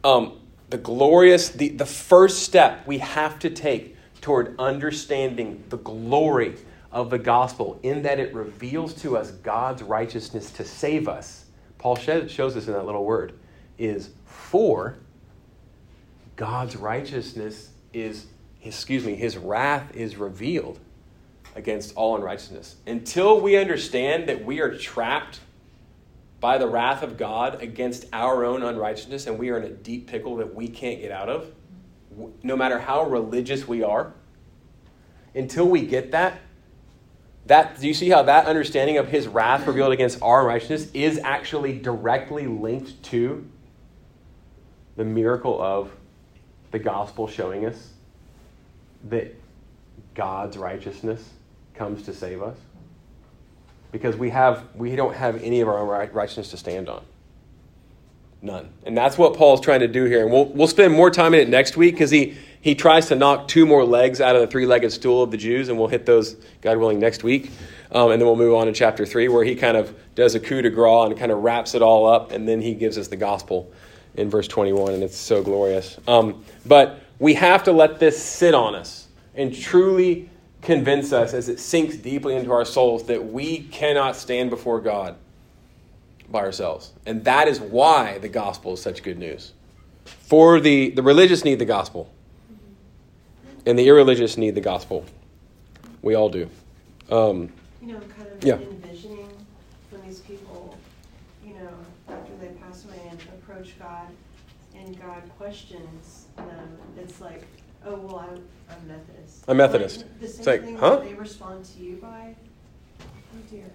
um, 0.04 0.40
the 0.70 0.78
glorious, 0.78 1.50
the, 1.50 1.70
the 1.70 1.86
first 1.86 2.44
step 2.44 2.88
we 2.88 3.00
have 3.00 3.40
to 3.40 3.50
take 3.50 3.96
toward 4.22 4.56
understanding 4.60 5.64
the 5.70 5.78
glory 5.78 6.56
of 6.92 7.10
the 7.10 7.20
gospel 7.20 7.80
in 7.84 8.02
that 8.04 8.20
it 8.20 8.34
reveals 8.34 8.94
to 8.96 9.16
us 9.16 9.32
God's 9.32 9.84
righteousness 9.84 10.52
to 10.52 10.66
save 10.66 11.08
us. 11.08 11.46
Paul 11.78 11.96
shows 11.96 12.58
us 12.58 12.68
in 12.68 12.74
that 12.74 12.86
little 12.86 13.06
word 13.06 13.34
is 13.78 14.10
for 14.26 14.98
God's 16.36 16.76
righteousness 16.76 17.70
is 17.94 18.26
excuse 18.64 19.06
me, 19.06 19.16
his 19.16 19.38
wrath 19.38 19.96
is 19.96 20.18
revealed 20.18 20.80
against 21.56 21.96
all 21.96 22.16
unrighteousness. 22.16 22.76
Until 22.86 23.40
we 23.40 23.58
understand 23.58 24.28
that 24.30 24.44
we 24.44 24.60
are 24.60 24.78
trapped 24.78 25.40
by 26.40 26.58
the 26.58 26.68
wrath 26.68 27.04
of 27.04 27.18
God 27.18 27.62
against 27.62 28.06
our 28.14 28.46
own 28.46 28.64
unrighteousness 28.64 29.28
and 29.28 29.38
we 29.38 29.50
are 29.50 29.58
in 29.58 29.64
a 29.64 29.70
deep 29.70 30.08
pickle 30.08 30.38
that 30.38 30.54
we 30.54 30.68
can't 30.68 31.02
get 31.02 31.12
out 31.12 31.30
of, 31.30 31.52
no 32.44 32.56
matter 32.56 32.80
how 32.80 33.06
religious 33.06 33.68
we 33.68 33.84
are, 33.84 34.14
until 35.36 35.68
we 35.68 35.86
get 35.86 36.12
that, 36.12 36.40
that 37.46 37.80
do 37.80 37.88
you 37.88 37.94
see 37.94 38.10
how 38.10 38.24
that 38.24 38.46
understanding 38.46 38.98
of 38.98 39.08
his 39.08 39.28
wrath 39.28 39.66
revealed 39.66 39.92
against 39.92 40.22
our 40.22 40.46
righteousness 40.46 40.90
is 40.94 41.20
actually 41.20 41.80
directly 41.80 42.48
linked 42.48 43.02
to 43.04 43.48
the 44.96 45.06
miracle 45.06 45.62
of 45.62 45.92
the 46.72 46.80
gospel 46.80 47.28
showing 47.28 47.66
us 47.66 47.92
that 49.10 49.34
God's 50.14 50.58
righteousness 50.58 51.24
comes 51.74 52.04
to 52.04 52.14
save 52.14 52.42
us? 52.42 52.58
Because 53.92 54.16
we 54.16 54.30
have 54.30 54.64
we 54.76 54.96
don't 54.96 55.16
have 55.16 55.42
any 55.42 55.62
of 55.62 55.68
our 55.68 55.80
own 55.80 56.10
righteousness 56.12 56.52
to 56.52 56.58
stand 56.58 56.90
on. 56.90 57.04
None. 58.42 58.70
And 58.86 58.98
that's 58.98 59.18
what 59.18 59.36
Paul's 59.36 59.60
trying 59.60 59.82
to 59.82 59.88
do 59.88 60.06
here. 60.06 60.24
And 60.24 60.32
we'll, 60.32 60.46
we'll 60.46 60.68
spend 60.68 60.94
more 60.94 61.12
time 61.12 61.34
in 61.34 61.42
it 61.42 61.50
next 61.50 61.76
week 61.76 61.96
because 61.96 62.10
he, 62.10 62.38
he 62.62 62.74
tries 62.74 63.08
to 63.08 63.16
knock 63.16 63.48
two 63.48 63.66
more 63.66 63.84
legs 63.84 64.22
out 64.22 64.36
of 64.36 64.42
the 64.42 64.48
three 64.48 64.66
legged 64.66 64.92
stool 64.94 65.24
of 65.24 65.32
the 65.32 65.38
Jews, 65.38 65.68
and 65.68 65.78
we'll 65.78 65.88
hit 65.88 66.06
those, 66.06 66.38
God 66.62 66.78
willing, 66.78 67.00
next 67.00 67.24
week. 67.24 67.52
Um, 67.92 68.12
and 68.12 68.22
then 68.22 68.28
we'll 68.28 68.38
move 68.38 68.54
on 68.54 68.68
to 68.68 68.74
chapter 68.74 69.06
3, 69.06 69.28
where 69.30 69.44
he 69.44 69.56
kind 69.56 69.76
of 69.76 69.94
does 70.16 70.36
a 70.36 70.40
coup 70.40 70.62
de 70.62 70.70
grace 70.70 71.10
and 71.10 71.18
kind 71.18 71.32
of 71.32 71.40
wraps 71.40 71.74
it 71.76 71.82
all 71.82 72.06
up, 72.08 72.32
and 72.32 72.48
then 72.48 72.62
he 72.62 72.74
gives 72.74 72.98
us 72.98 73.08
the 73.08 73.18
gospel 73.18 73.72
in 74.16 74.30
verse 74.30 74.48
21, 74.48 74.94
and 74.94 75.04
it's 75.04 75.18
so 75.18 75.44
glorious. 75.44 75.98
Um, 76.08 76.44
but 76.66 77.00
we 77.20 77.34
have 77.34 77.64
to 77.64 77.72
let 77.72 78.00
this 78.00 78.22
sit 78.22 78.54
on 78.54 78.76
us 78.76 79.08
and 79.36 79.54
truly 79.56 80.30
convince 80.62 81.14
us 81.14 81.34
as 81.34 81.50
it 81.50 81.60
sinks 81.60 81.96
deeply 81.96 82.36
into 82.36 82.52
our 82.52 82.66
souls 82.66 83.04
that 83.06 83.32
we 83.32 83.60
cannot 83.60 84.16
stand 84.16 84.50
before 84.50 84.80
God 84.80 85.16
by 86.32 86.40
ourselves. 86.40 86.94
And 87.06 87.24
that 87.26 87.48
is 87.48 87.60
why 87.60 88.18
the 88.20 88.30
gospel 88.30 88.74
is 88.74 88.82
such 88.82 89.04
good 89.04 89.18
news. 89.18 89.54
For 90.06 90.60
the, 90.60 90.90
the 90.92 91.04
religious 91.04 91.44
need 91.44 91.60
the 91.60 91.66
gospel, 91.66 92.12
and 93.66 93.78
the 93.78 93.88
irreligious 93.88 94.38
need 94.38 94.56
the 94.56 94.62
gospel. 94.62 95.06
We 96.02 96.16
all 96.16 96.30
do. 96.30 96.50
Um, 97.10 97.52
you 97.82 97.94
know, 97.94 98.00
kind 98.00 98.28
of 98.28 98.44
yeah. 98.44 98.56
envisioning 98.56 99.30
when 99.90 100.02
these 100.06 100.20
people, 100.20 100.78
you 101.46 101.54
know, 101.54 101.70
after 102.08 102.32
they 102.40 102.48
pass 102.48 102.86
away 102.86 103.00
and 103.10 103.20
approach 103.42 103.78
God, 103.80 104.08
and 104.76 105.00
God 105.00 105.24
questions 105.38 106.26
them, 106.38 106.78
it's 106.98 107.20
like, 107.20 107.44
oh, 107.86 107.96
well, 107.96 108.20
I'm, 108.20 108.44
I'm 108.70 108.88
Methodist. 108.88 109.44
I'm 109.48 109.58
Methodist. 109.58 109.98
Like, 109.98 110.20
the 110.20 110.28
same 110.28 110.38
it's 110.38 110.48
like, 110.48 110.64
thing 110.64 110.78
huh? 110.78 110.96
that 110.98 111.06
they 111.06 111.14
respond 111.14 111.66
to 111.66 111.80
you 111.80 111.98
by, 111.98 112.36
oh 113.00 113.52
dear. 113.52 113.66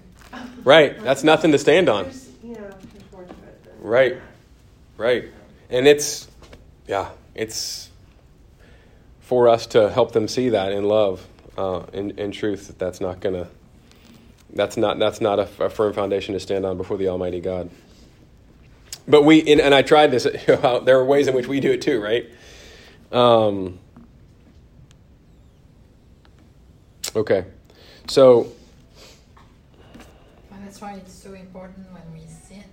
Right. 0.64 1.00
That's 1.02 1.22
nothing 1.24 1.52
to 1.52 1.58
stand 1.58 1.88
on. 1.88 2.04
There's, 2.04 2.30
you 2.42 2.54
know, 2.54 2.70
unfortunate. 2.94 3.38
Right. 3.84 4.16
Right. 4.96 5.26
And 5.68 5.86
it's, 5.86 6.26
yeah, 6.88 7.10
it's 7.34 7.90
for 9.20 9.46
us 9.46 9.66
to 9.68 9.90
help 9.90 10.12
them 10.12 10.26
see 10.26 10.48
that 10.48 10.72
in 10.72 10.84
love, 10.84 11.26
uh, 11.58 11.82
in, 11.92 12.18
in 12.18 12.32
truth, 12.32 12.68
that 12.68 12.78
that's 12.78 13.02
not 13.02 13.20
going 13.20 13.34
to, 13.34 13.46
that's 14.54 14.78
not, 14.78 14.98
that's 14.98 15.20
not 15.20 15.38
a, 15.38 15.64
a, 15.64 15.68
firm 15.68 15.92
foundation 15.92 16.32
to 16.32 16.40
stand 16.40 16.64
on 16.64 16.78
before 16.78 16.96
the 16.96 17.08
Almighty 17.08 17.40
God. 17.40 17.68
But 19.06 19.22
we, 19.22 19.40
and, 19.52 19.60
and 19.60 19.74
I 19.74 19.82
tried 19.82 20.10
this, 20.10 20.24
you 20.48 20.56
know, 20.56 20.80
there 20.80 20.98
are 20.98 21.04
ways 21.04 21.28
in 21.28 21.34
which 21.34 21.46
we 21.46 21.60
do 21.60 21.72
it 21.72 21.82
too, 21.82 22.00
right? 22.00 22.26
Um, 23.12 23.78
okay. 27.14 27.44
So, 28.08 28.50
and 30.50 30.66
that's 30.66 30.80
why 30.80 30.94
it's 30.94 31.12
so 31.12 31.34
important 31.34 31.92
when 31.92 32.14
we 32.14 32.26
sin. 32.26 32.64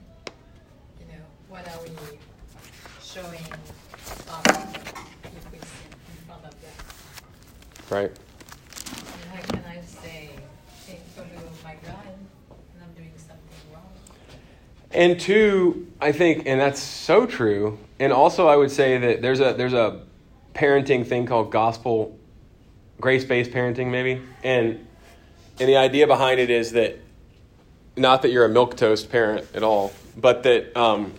What 1.52 1.68
are 1.68 1.82
we 1.84 1.90
showing 3.04 3.44
um, 4.30 4.64
if 5.26 5.52
we 5.52 5.58
sin 5.58 5.92
in 6.08 6.26
front 6.26 6.46
of 6.46 6.56
them? 6.62 6.72
Right. 7.90 8.12
And 9.12 9.32
how 9.34 9.42
can 9.50 9.64
I 9.68 9.82
say, 9.82 10.30
hey, 10.88 11.00
my 11.62 11.76
God, 11.86 12.06
and 12.08 12.82
I'm 12.82 12.94
doing 12.94 13.12
something 13.18 13.74
wrong? 13.74 13.84
And 14.92 15.20
two, 15.20 15.92
I 16.00 16.14
think, 16.14 16.44
and 16.46 16.58
that's 16.58 16.80
so 16.80 17.26
true. 17.26 17.78
And 18.00 18.14
also, 18.14 18.48
I 18.48 18.56
would 18.56 18.72
say 18.72 18.98
that 18.98 19.22
there's 19.22 19.42
a 19.42 19.52
there's 19.52 19.74
a 19.74 20.04
parenting 20.54 21.06
thing 21.06 21.26
called 21.26 21.52
gospel 21.52 22.18
grace 23.02 23.26
based 23.26 23.52
parenting, 23.52 23.88
maybe, 23.88 24.22
and 24.42 24.88
and 25.60 25.68
the 25.68 25.76
idea 25.76 26.08
behind 26.08 26.40
it 26.40 26.50
is 26.50 26.72
that 26.72 26.98
not 27.98 28.22
that 28.22 28.32
you're 28.32 28.46
a 28.46 28.50
milk 28.50 28.78
toast 28.78 29.12
parent 29.12 29.46
at 29.54 29.64
all, 29.64 29.92
but 30.16 30.44
that 30.44 30.78
um, 30.78 31.14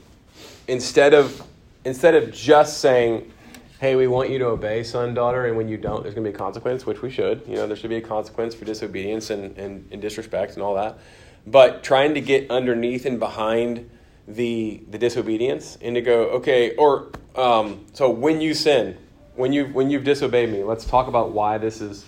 instead 0.68 1.14
of 1.14 1.42
instead 1.84 2.14
of 2.14 2.32
just 2.32 2.78
saying, 2.78 3.32
"Hey, 3.80 3.96
we 3.96 4.06
want 4.06 4.30
you 4.30 4.38
to 4.38 4.46
obey, 4.46 4.82
son, 4.82 5.14
daughter," 5.14 5.46
and 5.46 5.56
when 5.56 5.68
you 5.68 5.76
don't, 5.76 6.02
there's 6.02 6.14
going 6.14 6.24
to 6.24 6.30
be 6.30 6.34
a 6.34 6.38
consequence, 6.38 6.86
which 6.86 7.02
we 7.02 7.10
should. 7.10 7.42
You 7.46 7.56
know, 7.56 7.66
there 7.66 7.76
should 7.76 7.90
be 7.90 7.96
a 7.96 8.00
consequence 8.00 8.54
for 8.54 8.64
disobedience 8.64 9.30
and, 9.30 9.56
and, 9.58 9.88
and 9.90 10.00
disrespect 10.00 10.54
and 10.54 10.62
all 10.62 10.74
that. 10.76 10.98
But 11.46 11.82
trying 11.82 12.14
to 12.14 12.20
get 12.20 12.50
underneath 12.50 13.04
and 13.04 13.18
behind 13.18 13.90
the 14.28 14.82
the 14.88 14.98
disobedience 14.98 15.76
and 15.80 15.94
to 15.94 16.00
go, 16.00 16.24
okay, 16.30 16.74
or 16.76 17.10
um, 17.34 17.86
so 17.92 18.10
when 18.10 18.40
you 18.40 18.54
sin, 18.54 18.96
when 19.34 19.52
you 19.52 19.66
when 19.66 19.90
you've 19.90 20.04
disobeyed 20.04 20.50
me, 20.50 20.62
let's 20.62 20.84
talk 20.84 21.08
about 21.08 21.32
why 21.32 21.58
this 21.58 21.80
is 21.80 22.06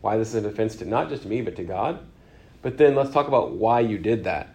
why 0.00 0.16
this 0.16 0.28
is 0.28 0.34
an 0.36 0.46
offense 0.46 0.76
to 0.76 0.84
not 0.84 1.08
just 1.08 1.26
me 1.26 1.42
but 1.42 1.56
to 1.56 1.64
God. 1.64 2.00
But 2.62 2.78
then 2.78 2.94
let's 2.94 3.10
talk 3.10 3.28
about 3.28 3.52
why 3.52 3.80
you 3.80 3.98
did 3.98 4.24
that. 4.24 4.54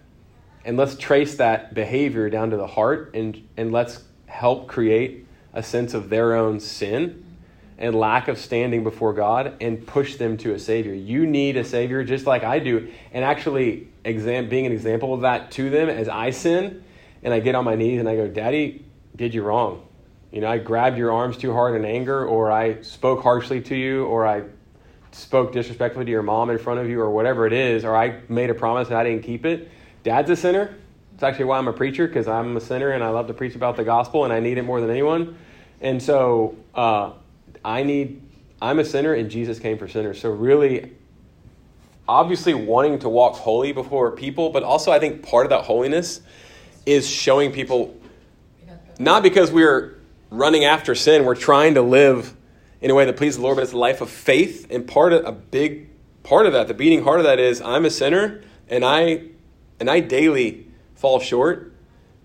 And 0.65 0.77
let's 0.77 0.95
trace 0.95 1.35
that 1.35 1.75
behavior 1.75 2.29
down 2.29 2.49
to 2.49 2.57
the 2.57 2.65
heart 2.65 3.11
and, 3.13 3.47
and 3.55 3.71
let's 3.71 4.03
help 4.25 4.67
create 4.67 5.27
a 5.53 5.61
sense 5.61 5.93
of 5.93 6.09
their 6.09 6.33
own 6.33 6.59
sin 6.59 7.23
and 7.77 7.93
lack 7.93 8.27
of 8.27 8.39
standing 8.39 8.83
before 8.83 9.13
God 9.13 9.57
and 9.61 9.85
push 9.85 10.15
them 10.15 10.37
to 10.37 10.53
a 10.53 10.59
Savior. 10.59 10.93
You 10.93 11.27
need 11.27 11.55
a 11.55 11.63
Savior 11.63 12.03
just 12.03 12.25
like 12.25 12.43
I 12.43 12.57
do. 12.57 12.91
And 13.11 13.23
actually, 13.23 13.89
exam- 14.03 14.49
being 14.49 14.65
an 14.65 14.71
example 14.71 15.13
of 15.13 15.21
that 15.21 15.51
to 15.51 15.69
them 15.69 15.87
as 15.87 16.09
I 16.09 16.31
sin 16.31 16.83
and 17.21 17.31
I 17.31 17.41
get 17.41 17.53
on 17.53 17.63
my 17.63 17.75
knees 17.75 17.99
and 17.99 18.09
I 18.09 18.15
go, 18.15 18.27
Daddy, 18.27 18.85
did 19.15 19.35
you 19.35 19.43
wrong? 19.43 19.85
You 20.31 20.41
know, 20.41 20.47
I 20.47 20.57
grabbed 20.57 20.97
your 20.97 21.11
arms 21.11 21.37
too 21.37 21.53
hard 21.53 21.75
in 21.75 21.85
anger, 21.85 22.25
or 22.25 22.51
I 22.51 22.81
spoke 22.81 23.23
harshly 23.23 23.61
to 23.61 23.75
you, 23.75 24.05
or 24.05 24.27
I 24.27 24.43
spoke 25.11 25.53
disrespectfully 25.53 26.05
to 26.05 26.11
your 26.11 26.23
mom 26.23 26.49
in 26.49 26.57
front 26.57 26.81
of 26.81 26.89
you, 26.89 26.99
or 26.99 27.09
whatever 27.09 27.47
it 27.47 27.53
is, 27.53 27.85
or 27.85 27.95
I 27.95 28.19
made 28.27 28.49
a 28.49 28.53
promise 28.53 28.89
and 28.89 28.97
I 28.97 29.03
didn't 29.03 29.23
keep 29.23 29.45
it. 29.45 29.69
Dad's 30.05 30.29
a 30.29 30.35
sinner. 30.35 30.75
It's 31.15 31.23
actually 31.23 31.45
why 31.45 31.57
I'm 31.57 31.67
a 31.67 31.73
preacher, 31.73 32.07
because 32.07 32.27
I'm 32.27 32.55
a 32.55 32.61
sinner 32.61 32.91
and 32.91 33.03
I 33.03 33.09
love 33.09 33.25
to 33.25 33.33
preach 33.33 33.55
about 33.55 33.75
the 33.75 33.83
gospel 33.83 34.23
and 34.23 34.31
I 34.31 34.39
need 34.39 34.59
it 34.59 34.61
more 34.61 34.79
than 34.79 34.91
anyone. 34.91 35.35
And 35.81 36.01
so 36.01 36.55
uh, 36.75 37.13
I 37.65 37.81
need, 37.81 38.21
I'm 38.61 38.77
a 38.77 38.85
sinner 38.85 39.15
and 39.15 39.31
Jesus 39.31 39.57
came 39.57 39.79
for 39.79 39.87
sinners. 39.87 40.21
So 40.21 40.29
really, 40.29 40.91
obviously 42.07 42.53
wanting 42.53 42.99
to 42.99 43.09
walk 43.09 43.33
holy 43.33 43.71
before 43.71 44.11
people, 44.11 44.51
but 44.51 44.61
also 44.61 44.91
I 44.91 44.99
think 44.99 45.27
part 45.27 45.47
of 45.47 45.49
that 45.49 45.63
holiness 45.63 46.21
is 46.85 47.09
showing 47.09 47.51
people, 47.51 47.99
not 48.99 49.23
because 49.23 49.51
we're 49.51 49.97
running 50.29 50.65
after 50.65 50.93
sin, 50.93 51.25
we're 51.25 51.33
trying 51.33 51.73
to 51.73 51.81
live 51.81 52.35
in 52.79 52.91
a 52.91 52.93
way 52.93 53.05
that 53.05 53.17
pleases 53.17 53.37
the 53.37 53.41
Lord, 53.41 53.55
but 53.55 53.63
it's 53.63 53.73
a 53.73 53.77
life 53.77 54.01
of 54.01 54.11
faith. 54.11 54.67
And 54.69 54.87
part 54.87 55.13
of 55.13 55.25
a 55.25 55.31
big 55.31 55.89
part 56.21 56.45
of 56.45 56.53
that, 56.53 56.67
the 56.67 56.75
beating 56.75 57.03
heart 57.03 57.21
of 57.21 57.23
that 57.23 57.39
is 57.39 57.59
I'm 57.59 57.85
a 57.85 57.89
sinner 57.89 58.43
and 58.69 58.85
I 58.85 59.29
and 59.79 59.89
I 59.89 59.99
daily 59.99 60.67
fall 60.95 61.19
short. 61.19 61.73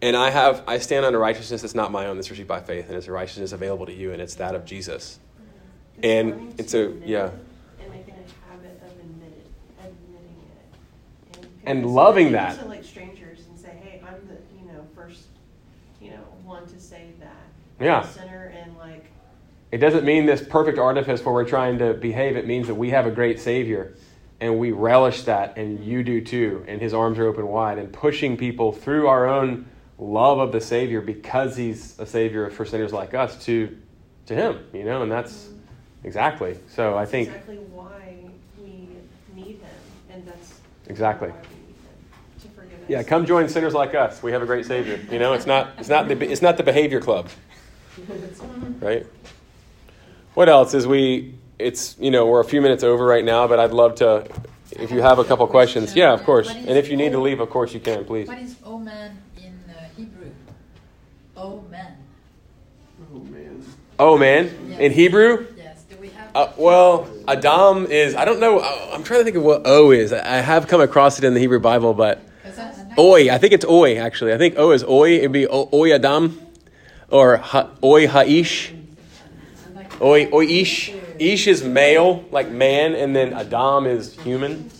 And 0.02 0.16
I 0.16 0.30
have 0.30 0.62
I 0.66 0.78
stand 0.78 1.04
on 1.04 1.14
a 1.14 1.18
righteousness 1.18 1.60
that's 1.60 1.74
not 1.74 1.92
my 1.92 2.06
own, 2.06 2.16
that's 2.16 2.30
received 2.30 2.48
by 2.48 2.60
faith, 2.60 2.88
and 2.88 2.96
it's 2.96 3.06
a 3.06 3.12
righteousness 3.12 3.52
available 3.52 3.84
to 3.84 3.92
you, 3.92 4.12
and 4.12 4.22
it's 4.22 4.36
that 4.36 4.54
of 4.54 4.64
Jesus. 4.64 5.18
It's 5.96 6.06
And 6.06 6.58
it's 6.58 6.72
a- 6.72 6.94
yeah. 7.04 7.30
And 7.78 7.92
a 7.92 8.50
habit 8.50 8.80
of 8.82 8.92
admit 8.98 9.46
admitting 9.78 10.36
it. 11.34 11.46
And, 11.66 11.82
And 11.82 11.94
loving 11.94 12.32
that. 12.32 12.58
To 12.60 12.64
like 12.64 12.82
strangers 12.82 13.40
and 13.50 13.58
say, 13.58 13.78
hey, 13.82 14.02
I'm 14.06 14.26
the, 14.26 14.36
you 14.58 14.72
know, 14.72 14.86
first, 14.94 15.24
you 16.00 16.12
know, 16.12 16.24
one 16.44 16.66
to 16.68 16.80
say 16.80 17.08
that. 17.20 17.84
Yeah. 17.84 18.02
sinner 18.02 18.54
and 18.56 18.74
like, 18.78 19.04
It 19.70 19.78
doesn't 19.78 20.04
mean 20.06 20.24
this 20.24 20.42
perfect 20.42 20.78
artifice 20.78 21.22
where 21.22 21.34
we're 21.34 21.44
trying 21.44 21.78
to 21.78 21.92
behave. 21.92 22.38
It 22.38 22.46
means 22.46 22.68
that 22.68 22.74
we 22.74 22.88
have 22.90 23.06
a 23.06 23.10
great 23.10 23.38
Savior 23.38 23.94
and 24.40 24.58
we 24.58 24.72
relish 24.72 25.24
that, 25.24 25.58
and 25.58 25.84
you 25.84 26.02
do 26.02 26.20
too. 26.20 26.64
And 26.66 26.80
His 26.80 26.94
arms 26.94 27.18
are 27.18 27.26
open 27.26 27.46
wide 27.46 27.78
and 27.78 27.92
pushing 27.92 28.36
people 28.36 28.72
through 28.72 29.06
our 29.06 29.28
own 29.28 29.66
love 29.98 30.38
of 30.38 30.52
the 30.52 30.60
Savior 30.60 31.00
because 31.00 31.56
He's 31.56 31.98
a 31.98 32.06
Savior 32.06 32.50
for 32.50 32.64
sinners 32.64 32.92
like 32.92 33.14
us 33.14 33.44
to, 33.44 33.76
to 34.26 34.34
Him, 34.34 34.64
you 34.72 34.84
know, 34.84 35.02
and 35.02 35.12
that's 35.12 35.44
mm-hmm. 35.44 36.06
exactly. 36.06 36.58
So 36.68 36.96
I 36.96 37.04
think, 37.04 37.28
exactly 37.28 37.56
why 37.56 38.16
we 38.58 38.88
need 39.34 39.56
him. 39.56 39.68
And 40.10 40.26
that's 40.26 40.54
Exactly. 40.86 41.28
why 41.28 41.36
we 41.36 41.56
need 41.66 41.76
him, 41.76 42.40
to 42.40 42.48
forgive 42.48 42.82
us. 42.82 42.88
yeah, 42.88 43.02
come 43.02 43.26
join 43.26 43.48
sinners 43.48 43.74
like 43.74 43.94
us. 43.94 44.22
We 44.22 44.32
have 44.32 44.42
a 44.42 44.46
great 44.46 44.64
Savior. 44.64 44.98
You 45.10 45.18
know, 45.18 45.34
it's 45.34 45.46
not, 45.46 45.74
it's 45.78 45.88
not, 45.88 46.08
the, 46.08 46.20
it's 46.30 46.42
not 46.42 46.56
the 46.56 46.62
behavior 46.62 47.00
club. 47.00 47.28
right? 48.80 49.06
What 50.34 50.48
else 50.48 50.74
is 50.74 50.86
we? 50.86 51.34
It's 51.60 51.96
you 52.00 52.10
know 52.10 52.26
we're 52.26 52.40
a 52.40 52.44
few 52.44 52.60
minutes 52.60 52.82
over 52.82 53.04
right 53.04 53.24
now, 53.24 53.46
but 53.46 53.60
I'd 53.60 53.72
love 53.72 53.96
to. 53.96 54.26
If 54.72 54.90
you 54.92 55.02
have 55.02 55.18
a 55.18 55.24
couple 55.24 55.46
questions, 55.48 55.94
yeah, 55.96 56.12
of 56.12 56.22
course. 56.24 56.48
And 56.50 56.70
if 56.70 56.88
you 56.88 56.96
need 56.96 57.12
to 57.12 57.20
leave, 57.20 57.40
of 57.40 57.50
course 57.50 57.74
you 57.74 57.80
can, 57.80 58.04
please. 58.04 58.28
What 58.28 58.38
is 58.38 58.54
omen 58.64 59.18
in 59.36 59.52
uh, 59.68 59.82
Hebrew? 59.96 60.30
Omen. 61.36 61.86
Oh 63.12 63.18
man. 63.18 63.64
Oh 63.98 64.16
man, 64.16 64.46
in 64.78 64.92
Hebrew, 64.92 65.46
Yes. 65.56 65.82
Do 65.90 65.96
we 66.00 66.08
have? 66.10 66.30
uh, 66.34 66.52
well, 66.56 67.08
Adam 67.28 67.86
is. 67.86 68.14
I 68.14 68.24
don't 68.24 68.40
know. 68.40 68.60
I'm 68.60 69.02
trying 69.02 69.20
to 69.20 69.24
think 69.24 69.36
of 69.36 69.42
what 69.42 69.62
O 69.66 69.90
is. 69.90 70.12
I 70.12 70.38
I 70.38 70.40
have 70.40 70.68
come 70.68 70.80
across 70.80 71.18
it 71.18 71.24
in 71.24 71.34
the 71.34 71.40
Hebrew 71.40 71.60
Bible, 71.60 71.92
but 71.92 72.22
'Cause 72.44 72.58
I- 72.58 72.62
I 72.70 72.88
like- 72.88 72.98
Oi. 72.98 73.30
I 73.30 73.38
think 73.38 73.52
it's 73.52 73.64
Oi. 73.66 73.96
Actually, 73.98 74.32
I 74.32 74.38
think 74.38 74.54
O 74.56 74.70
is 74.70 74.82
Oi. 74.84 75.16
It'd 75.16 75.32
be 75.32 75.46
Oi 75.48 75.92
Adam, 75.94 76.40
or 77.10 77.36
ha, 77.38 77.68
Oi 77.82 78.06
Haish. 78.06 78.70
I 78.72 79.76
like- 79.76 80.00
Oi 80.00 80.30
Oi 80.32 80.46
Ish. 81.20 81.32
Ish 81.32 81.46
is 81.46 81.64
male, 81.64 82.24
like 82.30 82.50
man, 82.50 82.94
and 82.94 83.14
then 83.14 83.32
Adam 83.34 83.86
is 83.86 84.18
human. 84.20 84.70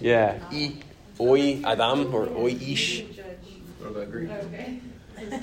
Yeah. 0.00 0.38
I, 0.50 0.74
oi 1.20 1.60
Adam 1.64 2.14
or 2.14 2.28
oi 2.28 2.56
Ish. 2.60 3.04
What 3.78 3.90
about 3.90 4.10
Greek? 4.10 4.30
Okay. 4.30 4.80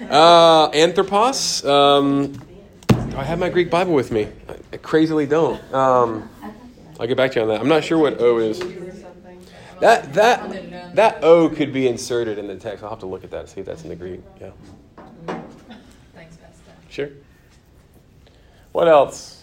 Uh, 0.09 0.69
anthropos. 0.69 1.63
Um, 1.65 2.33
do 2.87 3.17
I 3.17 3.23
have 3.23 3.39
my 3.39 3.49
Greek 3.49 3.69
Bible 3.69 3.93
with 3.93 4.11
me? 4.11 4.27
I, 4.47 4.55
I 4.73 4.77
crazily 4.77 5.25
don't. 5.25 5.61
Um, 5.73 6.29
I'll 6.99 7.07
get 7.07 7.17
back 7.17 7.31
to 7.31 7.39
you 7.39 7.43
on 7.43 7.49
that. 7.49 7.61
I'm 7.61 7.67
not 7.67 7.83
sure 7.83 7.97
what 7.97 8.19
O 8.19 8.39
is. 8.39 8.59
That 9.79 10.13
that 10.13 10.95
that 10.95 11.23
O 11.23 11.49
could 11.49 11.71
be 11.71 11.87
inserted 11.87 12.37
in 12.37 12.47
the 12.47 12.55
text. 12.55 12.83
I'll 12.83 12.89
have 12.89 12.99
to 12.99 13.05
look 13.05 13.23
at 13.23 13.31
that 13.31 13.39
and 13.41 13.49
see 13.49 13.61
if 13.61 13.65
that's 13.65 13.83
in 13.83 13.89
the 13.89 13.95
Greek. 13.95 14.21
Yeah. 14.39 14.51
Thanks, 16.13 16.35
Pastor. 16.35 16.73
Sure. 16.89 17.09
What 18.73 18.89
else? 18.89 19.38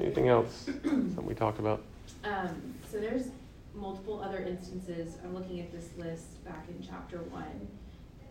Anything 0.00 0.28
else? 0.28 0.64
that 0.84 1.24
we 1.24 1.34
talked 1.34 1.58
about? 1.58 1.82
Um, 2.24 2.74
so 2.90 2.98
there's 2.98 3.28
multiple 3.74 4.22
other 4.22 4.38
instances, 4.38 5.16
I'm 5.22 5.34
looking 5.34 5.60
at 5.60 5.72
this 5.72 5.90
list 5.96 6.44
back 6.44 6.66
in 6.68 6.84
chapter 6.86 7.18
one, 7.18 7.68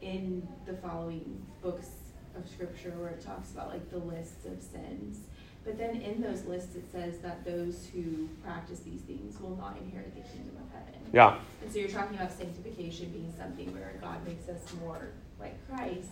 in 0.02 0.48
the 0.66 0.74
following 0.74 1.42
books 1.62 1.90
of 2.36 2.48
scripture 2.50 2.92
where 2.98 3.10
it 3.10 3.24
talks 3.24 3.52
about 3.52 3.70
like 3.70 3.90
the 3.90 3.98
lists 3.98 4.46
of 4.46 4.62
sins. 4.62 5.20
But 5.66 5.78
then 5.78 6.02
in 6.02 6.22
those 6.22 6.46
lists, 6.46 6.76
it 6.76 6.86
says 6.92 7.20
that 7.20 7.44
those 7.44 7.88
who 7.94 8.28
practice 8.44 8.80
these 8.80 9.02
things 9.02 9.40
will 9.40 9.58
not 9.58 9.78
inherit 9.84 10.16
the 10.16 10.22
kingdom 10.22 10.56
of 10.58 10.72
heaven. 10.72 11.00
Yeah. 11.14 11.38
And 11.62 11.72
so 11.72 11.80
you're 11.80 11.90
talking 11.90 12.16
about 12.16 12.32
sanctification 12.32 13.10
being 13.10 13.34
something 13.38 13.74
where 13.74 13.94
God 14.02 14.26
makes 14.26 14.48
us 14.48 14.62
more 14.82 15.10
like 15.40 15.56
Christ. 15.68 16.12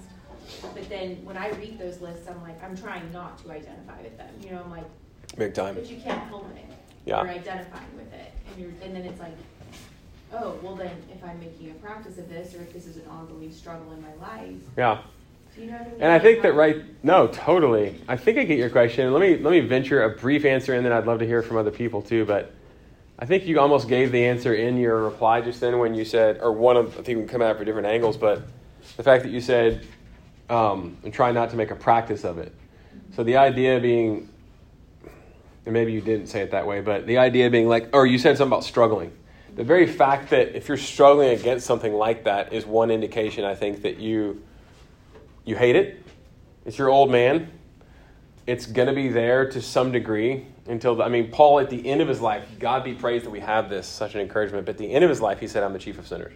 But 0.62 0.90
then 0.90 1.24
when 1.24 1.38
I 1.38 1.50
read 1.52 1.80
those 1.80 2.02
lists, 2.02 2.28
I'm 2.30 2.42
like, 2.42 2.62
I'm 2.64 2.76
trying 2.76 3.12
not 3.12 3.38
to 3.44 3.52
identify 3.52 4.02
with 4.02 4.18
them. 4.18 4.30
You 4.42 4.52
know, 4.52 4.62
I'm 4.64 4.72
like, 4.72 4.86
Big 5.38 5.54
time. 5.54 5.76
but 5.76 5.90
you 5.90 5.98
can't 5.98 6.22
help 6.30 6.46
it. 6.56 6.66
Yeah. 7.06 7.24
You're 7.24 7.32
identifying 7.32 7.96
with 7.96 8.12
it, 8.14 8.34
and 8.48 8.62
you're, 8.62 8.72
and 8.82 8.96
then 8.96 9.04
it's 9.06 9.20
like, 9.20 9.36
oh, 10.34 10.58
well 10.62 10.76
then, 10.76 10.92
if 11.12 11.24
I'm 11.24 11.40
making 11.40 11.72
a 11.72 11.74
practice 11.76 12.18
of 12.18 12.28
this, 12.30 12.54
or 12.56 12.62
if 12.62 12.74
this 12.74 12.86
is 12.86 12.98
an 12.98 13.08
ongoing 13.10 13.52
struggle 13.52 13.92
in 13.94 14.02
my 14.02 14.14
life, 14.16 14.56
Yeah. 14.76 15.02
do 15.56 15.62
you 15.62 15.68
know 15.68 15.74
what 15.78 15.82
I 15.82 15.90
mean? 15.92 16.02
And 16.02 16.12
I 16.12 16.20
think 16.20 16.42
that 16.42 16.54
right 16.54 16.84
no, 17.04 17.28
totally. 17.28 18.02
I 18.08 18.18
think 18.18 18.38
I 18.38 18.44
get 18.44 18.58
your 18.58 18.70
question. 18.70 19.12
Let 19.14 19.22
me 19.22 19.38
let 19.38 19.52
me 19.52 19.60
venture 19.62 20.04
a 20.04 20.10
brief 20.18 20.44
answer 20.46 20.74
and 20.74 20.86
then 20.86 20.92
I'd 20.92 21.06
love 21.06 21.20
to 21.20 21.26
hear 21.26 21.42
from 21.42 21.58
other 21.58 21.72
people 21.72 22.02
too, 22.02 22.26
but 22.26 22.52
I 23.20 23.26
think 23.26 23.46
you 23.46 23.60
almost 23.60 23.88
gave 23.88 24.12
the 24.12 24.26
answer 24.26 24.54
in 24.54 24.78
your 24.78 25.02
reply 25.04 25.42
just 25.42 25.60
then 25.62 25.80
when 25.80 25.96
you 25.96 26.04
said 26.06 26.40
or 26.42 26.52
one 26.52 26.78
of 26.78 26.94
I 27.00 27.04
think 27.04 27.18
we 27.20 27.24
can 27.24 27.28
come 27.28 27.42
at 27.42 27.52
it 27.56 27.58
for 27.58 27.66
different 27.66 27.88
angles, 27.88 28.18
but 28.18 28.44
the 28.98 29.04
fact 29.04 29.24
that 29.24 29.32
you 29.32 29.42
said 29.42 29.86
um, 30.50 30.98
and 31.04 31.14
try 31.14 31.32
not 31.32 31.50
to 31.52 31.56
make 31.56 31.72
a 31.72 31.76
practice 31.76 32.24
of 32.24 32.38
it. 32.38 32.54
So 33.16 33.24
the 33.24 33.38
idea 33.38 33.80
being 33.80 34.30
and 35.68 35.74
maybe 35.74 35.92
you 35.92 36.00
didn't 36.00 36.28
say 36.28 36.40
it 36.40 36.52
that 36.52 36.66
way, 36.66 36.80
but 36.80 37.06
the 37.06 37.18
idea 37.18 37.50
being 37.50 37.68
like 37.68 37.90
or 37.92 38.08
you 38.08 38.18
said 38.18 38.38
something 38.38 38.54
about 38.54 38.64
struggling. 38.64 39.12
The 39.54 39.66
very 39.66 39.86
fact 39.86 40.30
that 40.30 40.56
if 40.56 40.70
you're 40.70 40.78
struggling 40.78 41.30
against 41.38 41.66
something 41.68 41.94
like 41.94 42.24
that 42.24 42.54
is 42.54 42.66
one 42.66 42.90
indication 42.90 43.44
I 43.44 43.54
think 43.54 43.82
that 43.82 43.98
you 43.98 44.42
you 45.44 45.58
hate 45.58 45.76
it. 45.76 46.02
It's 46.66 46.78
your 46.78 46.90
old 46.90 47.12
man. 47.12 47.52
It's 48.46 48.66
going 48.66 48.88
to 48.88 48.94
be 48.94 49.10
there 49.10 49.50
to 49.50 49.62
some 49.62 49.92
degree 49.92 50.46
until, 50.68 51.02
I 51.02 51.10
mean, 51.10 51.32
Paul 51.32 51.60
at 51.60 51.70
the 51.70 51.86
end 51.86 52.02
of 52.02 52.08
his 52.08 52.22
life, 52.22 52.46
God 52.60 52.84
be 52.84 52.94
praised 52.94 53.26
that 53.26 53.30
we 53.30 53.42
have 53.42 53.70
this, 53.70 53.88
such 53.88 54.16
an 54.16 54.22
encouragement. 54.22 54.66
But 54.66 54.76
at 54.76 54.78
the 54.78 54.92
end 54.92 55.04
of 55.04 55.10
his 55.10 55.22
life, 55.22 55.40
he 55.40 55.48
said, 55.48 55.64
I'm 55.64 55.74
the 55.74 55.80
chief 55.80 55.98
of 56.00 56.08
sinners. 56.08 56.34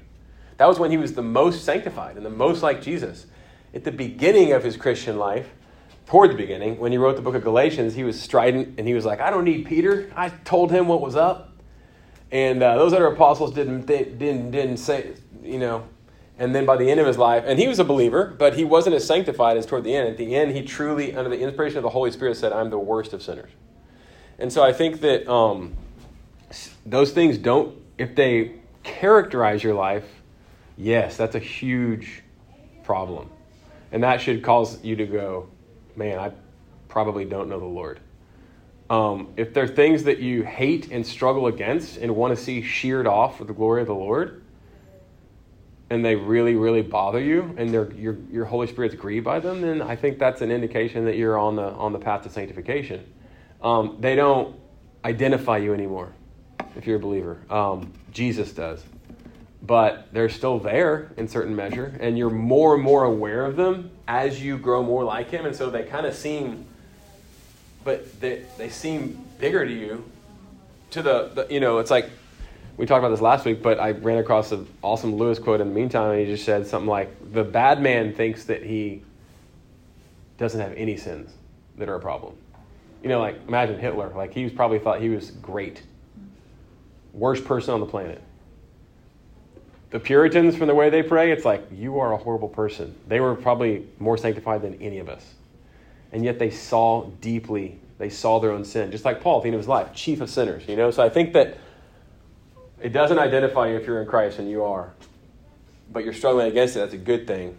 That 0.57 0.67
was 0.67 0.77
when 0.77 0.91
he 0.91 0.97
was 0.97 1.13
the 1.13 1.21
most 1.21 1.63
sanctified 1.63 2.17
and 2.17 2.25
the 2.25 2.29
most 2.29 2.63
like 2.63 2.81
Jesus. 2.81 3.27
At 3.73 3.85
the 3.85 3.91
beginning 3.91 4.51
of 4.51 4.63
his 4.63 4.75
Christian 4.75 5.17
life, 5.17 5.49
toward 6.11 6.29
the 6.29 6.35
beginning, 6.35 6.77
when 6.77 6.91
he 6.91 6.97
wrote 6.97 7.15
the 7.15 7.21
book 7.21 7.35
of 7.35 7.41
Galatians, 7.41 7.95
he 7.95 8.03
was 8.03 8.19
strident 8.19 8.77
and 8.77 8.85
he 8.85 8.93
was 8.93 9.05
like, 9.05 9.21
I 9.21 9.29
don't 9.29 9.45
need 9.45 9.65
Peter. 9.65 10.11
I 10.13 10.27
told 10.27 10.69
him 10.69 10.89
what 10.89 10.99
was 10.99 11.15
up. 11.15 11.53
And 12.33 12.61
uh, 12.61 12.75
those 12.75 12.91
other 12.91 13.05
apostles 13.05 13.53
didn't, 13.53 13.85
didn't, 13.85 14.51
didn't 14.51 14.75
say, 14.75 15.13
you 15.41 15.57
know, 15.57 15.87
and 16.37 16.53
then 16.53 16.65
by 16.65 16.75
the 16.75 16.91
end 16.91 16.99
of 16.99 17.07
his 17.07 17.17
life, 17.17 17.45
and 17.47 17.57
he 17.57 17.65
was 17.65 17.79
a 17.79 17.85
believer, 17.85 18.35
but 18.37 18.57
he 18.57 18.65
wasn't 18.65 18.93
as 18.93 19.07
sanctified 19.07 19.55
as 19.55 19.65
toward 19.65 19.85
the 19.85 19.95
end. 19.95 20.09
At 20.09 20.17
the 20.17 20.35
end, 20.35 20.51
he 20.51 20.63
truly, 20.63 21.15
under 21.15 21.29
the 21.29 21.39
inspiration 21.39 21.77
of 21.77 21.83
the 21.83 21.89
Holy 21.91 22.11
Spirit, 22.11 22.35
said, 22.35 22.51
I'm 22.51 22.71
the 22.71 22.79
worst 22.79 23.13
of 23.13 23.23
sinners. 23.23 23.51
And 24.37 24.51
so 24.51 24.65
I 24.65 24.73
think 24.73 24.99
that 24.99 25.31
um, 25.31 25.77
those 26.85 27.11
things 27.11 27.37
don't, 27.37 27.77
if 27.97 28.15
they 28.15 28.59
characterize 28.83 29.63
your 29.63 29.75
life, 29.75 30.03
yes, 30.75 31.15
that's 31.15 31.35
a 31.35 31.39
huge 31.39 32.21
problem. 32.83 33.29
And 33.93 34.03
that 34.03 34.19
should 34.19 34.43
cause 34.43 34.83
you 34.83 34.97
to 34.97 35.05
go, 35.05 35.47
man, 35.95 36.19
I 36.19 36.31
probably 36.87 37.25
don't 37.25 37.49
know 37.49 37.59
the 37.59 37.65
Lord. 37.65 37.99
Um, 38.89 39.29
if 39.37 39.53
there 39.53 39.63
are 39.63 39.67
things 39.67 40.03
that 40.03 40.19
you 40.19 40.43
hate 40.43 40.91
and 40.91 41.07
struggle 41.07 41.47
against 41.47 41.97
and 41.97 42.15
want 42.15 42.35
to 42.35 42.43
see 42.43 42.61
sheared 42.61 43.07
off 43.07 43.37
for 43.37 43.45
the 43.45 43.53
glory 43.53 43.81
of 43.81 43.87
the 43.87 43.95
Lord, 43.95 44.43
and 45.89 46.03
they 46.03 46.15
really, 46.15 46.55
really 46.55 46.81
bother 46.81 47.19
you, 47.19 47.53
and 47.57 47.71
your 47.71 48.17
your 48.31 48.45
Holy 48.45 48.67
Spirit's 48.67 48.95
grieved 48.95 49.25
by 49.25 49.39
them, 49.39 49.61
then 49.61 49.81
I 49.81 49.95
think 49.95 50.19
that's 50.19 50.41
an 50.41 50.51
indication 50.51 51.05
that 51.05 51.17
you're 51.17 51.37
on 51.37 51.55
the 51.55 51.63
on 51.63 51.93
the 51.93 51.99
path 51.99 52.23
to 52.23 52.29
sanctification. 52.29 53.05
Um, 53.61 53.97
they 53.99 54.15
don't 54.15 54.55
identify 55.03 55.57
you 55.57 55.73
anymore 55.73 56.13
if 56.75 56.87
you're 56.87 56.97
a 56.97 56.99
believer. 56.99 57.41
Um, 57.49 57.91
Jesus 58.11 58.53
does, 58.53 58.83
but 59.61 60.07
they're 60.11 60.29
still 60.29 60.59
there 60.59 61.11
in 61.17 61.27
certain 61.27 61.55
measure, 61.55 61.95
and 61.99 62.17
you're 62.17 62.29
more 62.29 62.75
and 62.75 62.83
more 62.83 63.03
aware 63.03 63.45
of 63.45 63.55
them 63.55 63.91
as 64.07 64.41
you 64.41 64.57
grow 64.57 64.83
more 64.83 65.03
like 65.03 65.29
Him, 65.29 65.45
and 65.45 65.55
so 65.55 65.69
they 65.69 65.83
kind 65.83 66.05
of 66.05 66.15
seem 66.15 66.65
but 67.83 68.19
they, 68.19 68.43
they 68.57 68.69
seem 68.69 69.23
bigger 69.39 69.65
to 69.65 69.73
you. 69.73 70.05
To 70.91 71.01
the, 71.01 71.31
the, 71.33 71.47
you 71.49 71.59
know, 71.59 71.79
it's 71.79 71.91
like 71.91 72.09
we 72.77 72.85
talked 72.85 72.99
about 72.99 73.09
this 73.09 73.21
last 73.21 73.45
week, 73.45 73.61
but 73.61 73.79
I 73.79 73.91
ran 73.91 74.17
across 74.17 74.51
an 74.51 74.67
awesome 74.81 75.15
Lewis 75.15 75.39
quote 75.39 75.61
in 75.61 75.69
the 75.69 75.73
meantime, 75.73 76.11
and 76.11 76.19
he 76.19 76.25
just 76.25 76.43
said 76.45 76.67
something 76.67 76.89
like, 76.89 77.33
"The 77.33 77.43
bad 77.43 77.81
man 77.81 78.13
thinks 78.13 78.45
that 78.45 78.63
he 78.63 79.03
doesn't 80.37 80.59
have 80.59 80.73
any 80.73 80.97
sins 80.97 81.31
that 81.77 81.87
are 81.87 81.95
a 81.95 81.99
problem." 81.99 82.35
You 83.03 83.09
know, 83.09 83.19
like 83.19 83.39
imagine 83.47 83.79
Hitler. 83.79 84.09
Like 84.09 84.33
he 84.33 84.43
was 84.43 84.51
probably 84.51 84.79
thought 84.79 84.99
he 84.99 85.09
was 85.09 85.31
great, 85.31 85.81
worst 87.13 87.45
person 87.45 87.73
on 87.73 87.79
the 87.79 87.85
planet. 87.85 88.21
The 89.91 89.99
Puritans, 89.99 90.55
from 90.55 90.67
the 90.67 90.75
way 90.75 90.89
they 90.89 91.03
pray, 91.03 91.31
it's 91.31 91.45
like 91.45 91.67
you 91.71 91.99
are 91.99 92.13
a 92.13 92.17
horrible 92.17 92.49
person. 92.49 92.95
They 93.07 93.19
were 93.19 93.35
probably 93.35 93.87
more 93.99 94.17
sanctified 94.17 94.61
than 94.61 94.81
any 94.81 94.99
of 94.99 95.09
us 95.09 95.33
and 96.11 96.25
yet 96.25 96.39
they 96.39 96.49
saw 96.49 97.05
deeply, 97.21 97.79
they 97.97 98.09
saw 98.09 98.39
their 98.39 98.51
own 98.51 98.65
sin, 98.65 98.91
just 98.91 99.05
like 99.05 99.21
Paul 99.21 99.37
at 99.37 99.43
the 99.43 99.47
end 99.47 99.55
of 99.55 99.61
his 99.61 99.67
life, 99.67 99.93
chief 99.93 100.21
of 100.21 100.29
sinners, 100.29 100.63
you 100.67 100.75
know? 100.75 100.91
So 100.91 101.03
I 101.03 101.09
think 101.09 101.33
that 101.33 101.57
it 102.81 102.89
doesn't 102.89 103.19
identify 103.19 103.69
you 103.69 103.77
if 103.77 103.85
you're 103.85 104.01
in 104.01 104.07
Christ, 104.07 104.39
and 104.39 104.49
you 104.49 104.63
are, 104.63 104.91
but 105.91 106.03
you're 106.03 106.13
struggling 106.13 106.47
against 106.47 106.75
it, 106.75 106.79
that's 106.79 106.93
a 106.93 106.97
good 106.97 107.27
thing. 107.27 107.57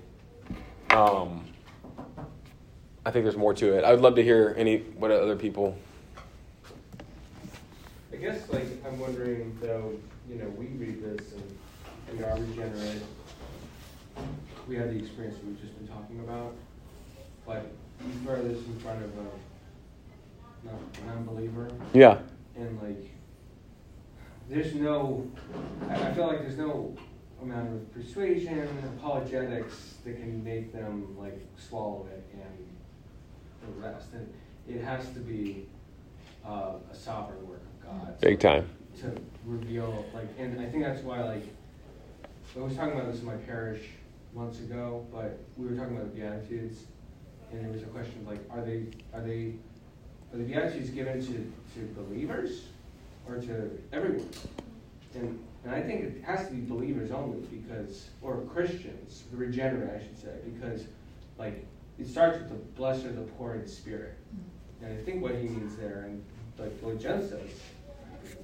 Um, 0.91 1.47
I 3.07 3.11
think 3.11 3.25
there's 3.25 3.37
more 3.37 3.55
to 3.55 3.79
it. 3.79 3.85
I 3.85 3.93
would 3.93 4.01
love 4.01 4.15
to 4.17 4.23
hear 4.23 4.55
any 4.57 4.79
what 4.79 5.11
other 5.11 5.37
people. 5.37 5.77
I 8.13 8.17
guess, 8.17 8.49
like, 8.51 8.67
I'm 8.87 8.99
wondering, 8.99 9.57
though, 9.61 9.95
you 10.29 10.37
know, 10.37 10.47
we 10.51 10.67
read 10.67 11.03
this 11.03 11.33
and 11.33 11.59
we 12.13 12.23
are 12.25 12.35
regenerate. 12.37 13.03
We 14.69 14.77
have 14.77 14.91
the 14.91 14.99
experience 14.99 15.37
we've 15.45 15.61
just 15.61 15.77
been 15.79 15.89
talking 15.89 16.21
about, 16.21 16.55
but 17.47 17.67
you 18.05 18.13
throw 18.25 18.43
this 18.43 18.59
in 18.67 18.79
front 18.81 19.03
of 19.03 19.11
a 19.17 20.67
non- 20.67 21.07
non-believer, 21.07 21.71
Yeah. 21.93 22.19
and 22.57 22.81
like, 22.83 23.11
there's 24.49 24.75
no, 24.75 25.31
I, 25.89 25.95
I 25.95 26.15
feel 26.15 26.27
like 26.27 26.41
there's 26.43 26.59
no 26.59 26.95
amount 27.41 27.73
of 27.73 27.93
persuasion, 27.95 28.69
apologetics 28.99 29.95
that 30.05 30.17
can 30.21 30.45
make 30.45 30.73
them 30.73 31.17
like 31.19 31.41
swallow 31.57 32.07
it 32.13 32.25
and 32.35 32.69
the 33.75 33.81
rest. 33.81 34.09
And 34.13 34.33
it 34.69 34.83
has 34.85 35.09
to 35.11 35.19
be 35.21 35.67
uh, 36.47 36.75
a 36.91 36.95
sovereign 36.95 37.49
work 37.49 37.63
of 37.63 37.87
God 37.87 38.21
Big 38.21 38.39
time. 38.39 38.69
to 39.01 39.13
reveal 39.45 40.05
like 40.15 40.29
and 40.39 40.61
I 40.61 40.67
think 40.67 40.85
that's 40.85 41.03
why 41.03 41.23
like 41.23 41.45
I 42.55 42.61
was 42.61 42.77
talking 42.77 42.93
about 42.93 43.11
this 43.11 43.21
in 43.21 43.27
my 43.27 43.37
parish 43.37 43.81
months 44.35 44.59
ago, 44.59 45.07
but 45.11 45.41
we 45.57 45.67
were 45.67 45.75
talking 45.75 45.97
about 45.97 46.15
the 46.15 46.21
Beatitudes 46.21 46.85
and 47.51 47.65
there 47.65 47.73
was 47.73 47.83
a 47.83 47.87
question 47.87 48.21
of 48.21 48.29
like 48.29 48.41
are 48.51 48.63
they 48.63 48.87
are 49.15 49.23
they 49.23 49.55
are 50.33 50.39
the 50.39 50.45
Beatitudes 50.45 50.91
given 50.91 51.21
to, 51.21 51.53
to 51.75 51.95
believers 51.97 52.65
or 53.27 53.37
to 53.37 53.71
everyone? 53.93 54.29
And 55.15 55.43
and 55.65 55.75
I 55.75 55.81
think 55.81 56.03
it 56.03 56.25
has 56.25 56.49
to 56.49 56.55
be 56.55 56.61
believers 56.61 57.11
only 57.11 57.41
because 57.47 58.09
or 58.21 58.43
Christians, 58.53 59.25
the 59.31 59.37
regenerate 59.39 59.91
I 59.91 60.05
should 60.05 60.19
say, 60.19 60.37
because 60.45 60.85
like 61.39 61.65
it 61.99 62.07
starts 62.07 62.39
with 62.39 62.49
the 62.51 62.57
blessed 62.77 63.07
are 63.07 63.13
the 63.13 63.23
poor 63.23 63.55
in 63.55 63.67
spirit. 63.67 64.19
And 64.83 64.93
I 64.93 65.03
think 65.05 65.23
what 65.23 65.37
he 65.37 65.49
means 65.49 65.77
there 65.77 66.07
and 66.07 66.23
like 66.59 66.73
what 66.81 67.01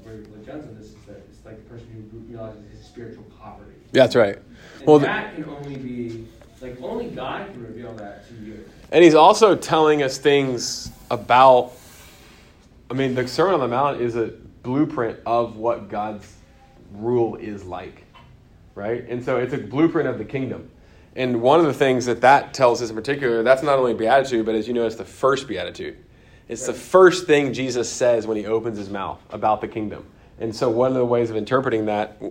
where 0.03 0.15
Legends 0.37 0.67
this 0.79 0.87
is 0.87 1.05
that 1.07 1.17
it's 1.29 1.45
like 1.45 1.57
the 1.57 1.71
person 1.71 2.09
who 2.11 2.19
realizes 2.21 2.63
his 2.71 2.85
spiritual 2.85 3.25
poverty. 3.39 3.78
That's 3.93 4.15
right. 4.15 4.37
And 4.79 4.87
Well, 4.87 4.99
that 5.01 5.35
can 5.35 5.45
only 5.45 5.77
be 5.77 6.27
like 6.61 6.81
only 6.83 7.09
God 7.09 7.51
can 7.53 7.65
reveal 7.65 7.93
that 7.95 8.29
to 8.29 8.35
you. 8.35 8.65
And 8.91 9.05
he's 9.05 9.15
also 9.15 9.55
telling 9.55 10.03
us 10.03 10.19
things 10.19 10.91
about, 11.11 11.73
I 12.91 12.95
mean, 12.95 13.15
the 13.15 13.27
Sermon 13.29 13.55
on 13.55 13.61
the 13.61 13.69
Mount 13.69 14.01
is 14.01 14.17
a 14.17 14.33
blueprint 14.63 15.19
of 15.27 15.57
what 15.57 15.89
God's 15.89 16.35
rule 16.93 17.37
is 17.37 17.65
like, 17.65 18.05
right? 18.75 19.05
And 19.09 19.25
so 19.25 19.39
it's 19.39 19.53
a 19.53 19.59
blueprint 19.59 20.09
of 20.09 20.19
the 20.19 20.25
kingdom. 20.25 20.71
And 21.17 21.43
one 21.43 21.61
of 21.61 21.67
the 21.67 21.75
things 21.75 22.07
that 22.07 22.21
that 22.23 22.55
tells 22.55 22.81
us 22.81 22.91
in 22.91 22.97
particular, 22.97 23.43
that's 23.43 23.63
not 23.63 23.79
only 23.79 23.95
beatitude, 23.95 24.47
but 24.47 24.55
as 24.55 24.69
you 24.69 24.75
know, 24.75 24.87
it's 24.87 24.97
the 24.97 25.05
first 25.05 25.49
beatitude. 25.49 25.97
It's 26.49 26.67
the 26.67 26.73
first 26.73 27.27
thing 27.27 27.53
Jesus 27.53 27.91
says 27.91 28.27
when 28.27 28.37
he 28.37 28.47
opens 28.47 28.79
his 28.79 28.89
mouth 28.89 29.21
about 29.31 29.61
the 29.61 29.69
kingdom. 29.69 30.07
And 30.41 30.55
so 30.55 30.71
one 30.71 30.89
of 30.89 30.95
the 30.95 31.05
ways 31.05 31.29
of 31.29 31.37
interpreting 31.37 31.87
that, 31.87 32.23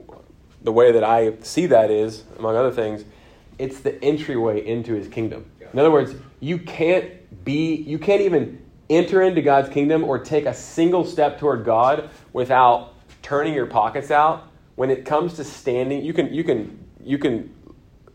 the 0.62 0.72
way 0.72 0.92
that 0.92 1.04
I 1.04 1.34
see 1.42 1.68
that 1.68 1.92
is, 1.92 2.24
among 2.38 2.56
other 2.56 2.72
things, 2.72 3.04
it's 3.58 3.80
the 3.80 4.04
entryway 4.04 4.66
into 4.66 4.94
his 4.94 5.08
kingdom. 5.08 5.50
In 5.74 5.80
other 5.80 5.92
words, 5.92 6.16
you 6.40 6.60
can't 6.60 7.44
be, 7.44 7.76
you 7.76 8.00
can't 8.00 8.22
even 8.22 8.64
enter 8.90 9.22
into 9.22 9.42
God's 9.42 9.70
kingdom 9.70 10.04
or 10.04 10.20
take 10.20 10.46
a 10.46 10.54
single 10.54 11.04
step 11.04 11.40
toward 11.40 11.66
God 11.66 12.10
without 12.34 12.94
turning 13.22 13.54
your 13.54 13.66
pockets 13.66 14.12
out. 14.12 14.48
When 14.76 14.90
it 14.90 15.06
comes 15.06 15.34
to 15.34 15.44
standing, 15.44 16.04
you 16.06 16.14
can, 16.14 16.34
you 16.34 16.44
can, 16.44 16.86
you 17.04 17.18
can 17.18 17.54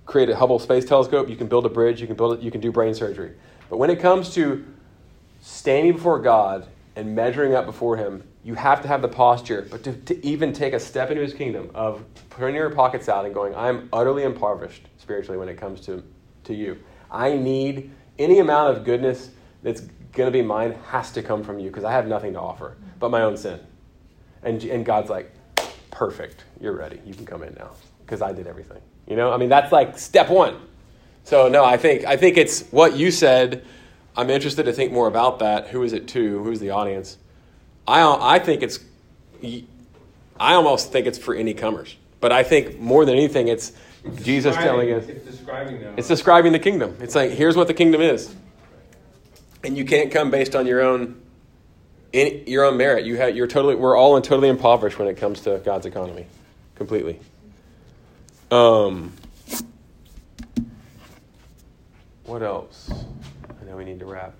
create 0.06 0.30
a 0.30 0.36
Hubble 0.36 0.58
Space 0.58 0.84
Telescope, 0.84 1.28
you 1.28 1.36
can 1.36 1.48
build 1.48 1.66
a 1.66 1.68
bridge, 1.68 2.00
you 2.00 2.06
can 2.06 2.16
build 2.16 2.38
it, 2.38 2.42
you 2.42 2.50
can 2.50 2.60
do 2.60 2.72
brain 2.72 2.94
surgery. 2.94 3.32
But 3.68 3.78
when 3.78 3.90
it 3.90 4.00
comes 4.00 4.32
to 4.34 4.64
standing 5.40 5.92
before 5.92 6.20
God 6.20 6.66
and 6.96 7.14
measuring 7.14 7.54
up 7.54 7.66
before 7.66 7.96
Him, 7.96 8.22
you 8.44 8.54
have 8.54 8.82
to 8.82 8.88
have 8.88 9.02
the 9.02 9.08
posture, 9.08 9.66
but 9.70 9.84
to, 9.84 9.92
to 9.92 10.26
even 10.26 10.52
take 10.52 10.72
a 10.72 10.80
step 10.80 11.10
into 11.10 11.22
His 11.22 11.34
kingdom 11.34 11.70
of 11.74 12.04
putting 12.30 12.54
your 12.54 12.70
pockets 12.70 13.08
out 13.08 13.24
and 13.24 13.32
going, 13.32 13.54
I'm 13.54 13.88
utterly 13.92 14.24
impoverished 14.24 14.88
spiritually 14.98 15.38
when 15.38 15.48
it 15.48 15.56
comes 15.56 15.80
to, 15.82 16.02
to 16.44 16.54
you. 16.54 16.78
I 17.10 17.34
need 17.34 17.90
any 18.18 18.40
amount 18.40 18.76
of 18.76 18.84
goodness 18.84 19.30
that's 19.62 19.82
going 20.12 20.26
to 20.26 20.30
be 20.30 20.42
mine 20.42 20.72
has 20.88 21.12
to 21.12 21.22
come 21.22 21.42
from 21.42 21.58
you 21.58 21.68
because 21.68 21.84
I 21.84 21.92
have 21.92 22.06
nothing 22.06 22.32
to 22.34 22.40
offer 22.40 22.76
but 22.98 23.10
my 23.10 23.22
own 23.22 23.36
sin. 23.36 23.58
And, 24.44 24.62
and 24.64 24.84
God's 24.84 25.10
like, 25.10 25.32
perfect, 25.90 26.44
you're 26.60 26.76
ready. 26.76 27.00
You 27.04 27.14
can 27.14 27.26
come 27.26 27.42
in 27.42 27.54
now 27.54 27.72
because 28.04 28.22
I 28.22 28.32
did 28.32 28.46
everything. 28.46 28.80
You 29.06 29.16
know, 29.16 29.32
I 29.32 29.36
mean, 29.36 29.48
that's 29.48 29.72
like 29.72 29.98
step 29.98 30.30
one. 30.30 30.56
So 31.24 31.48
no, 31.48 31.64
I 31.64 31.76
think 31.76 32.04
I 32.04 32.16
think 32.16 32.36
it's 32.36 32.62
what 32.68 32.96
you 32.96 33.10
said. 33.10 33.64
I'm 34.16 34.30
interested 34.30 34.64
to 34.64 34.72
think 34.72 34.92
more 34.92 35.08
about 35.08 35.38
that. 35.40 35.68
Who 35.68 35.82
is 35.82 35.92
it 35.92 36.08
to? 36.08 36.42
Who's 36.44 36.60
the 36.60 36.70
audience? 36.70 37.18
I 37.86 38.36
I 38.36 38.38
think 38.38 38.62
it's 38.62 38.78
I 40.38 40.54
almost 40.54 40.92
think 40.92 41.06
it's 41.06 41.18
for 41.18 41.34
any 41.34 41.54
comers. 41.54 41.96
But 42.20 42.32
I 42.32 42.42
think 42.42 42.78
more 42.78 43.04
than 43.04 43.16
anything, 43.16 43.48
it's, 43.48 43.72
It's 44.04 44.22
Jesus 44.22 44.54
telling 44.56 44.92
us. 44.92 45.08
It's 45.08 45.24
describing 45.24 45.80
them. 45.80 45.94
It's 45.96 46.08
describing 46.08 46.52
the 46.52 46.58
kingdom. 46.58 46.96
It's 47.00 47.14
like 47.14 47.32
here's 47.32 47.56
what 47.56 47.66
the 47.66 47.74
kingdom 47.74 48.00
is, 48.00 48.34
and 49.64 49.76
you 49.76 49.84
can't 49.84 50.10
come 50.10 50.30
based 50.30 50.54
on 50.54 50.66
your 50.66 50.80
own 50.82 51.20
in, 52.12 52.44
your 52.46 52.64
own 52.64 52.76
merit. 52.76 53.04
You 53.04 53.16
have 53.16 53.36
you're 53.36 53.48
totally 53.48 53.74
we're 53.74 53.96
all 53.96 54.16
in 54.16 54.22
totally 54.22 54.48
impoverished 54.48 54.98
when 54.98 55.08
it 55.08 55.16
comes 55.16 55.40
to 55.42 55.60
God's 55.64 55.86
economy, 55.86 56.26
completely. 56.76 57.18
Um, 58.50 59.12
what 62.24 62.42
else? 62.42 62.90
I 63.60 63.64
know 63.64 63.76
we 63.76 63.84
need 63.84 63.98
to 64.00 64.06
wrap. 64.06 64.34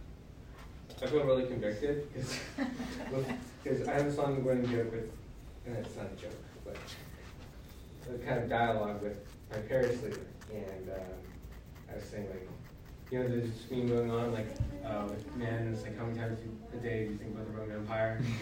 I 1.02 1.06
feel 1.06 1.24
really 1.24 1.46
convicted 1.46 2.06
because 2.14 3.88
I 3.88 3.92
have 3.94 4.06
a 4.06 4.12
song 4.12 4.42
running 4.44 4.70
joke 4.70 4.92
with, 4.92 5.10
and 5.66 5.76
it's 5.76 5.96
not 5.96 6.06
a 6.06 6.20
joke, 6.20 6.30
but 6.64 6.76
a 8.12 8.18
kind 8.24 8.42
of 8.42 8.48
dialogue 8.48 9.02
with 9.02 9.16
my 9.50 9.58
parish 9.58 10.00
leader, 10.02 10.20
and 10.52 10.88
um, 10.90 11.02
I 11.90 11.96
was 11.96 12.04
saying 12.04 12.28
like, 12.30 12.48
you 13.10 13.18
know, 13.18 13.28
there's 13.28 13.50
this 13.50 13.70
meme 13.70 13.88
going 13.88 14.10
on 14.10 14.32
like, 14.32 14.46
uh, 14.84 15.04
with 15.08 15.36
men, 15.36 15.72
it's 15.72 15.82
like 15.82 15.98
how 15.98 16.04
many 16.04 16.18
times 16.18 16.38
a 16.72 16.76
day 16.76 17.06
do 17.06 17.12
you 17.12 17.18
think 17.18 17.34
about 17.34 17.46
the 17.52 17.58
Roman 17.58 17.76
Empire? 17.76 18.20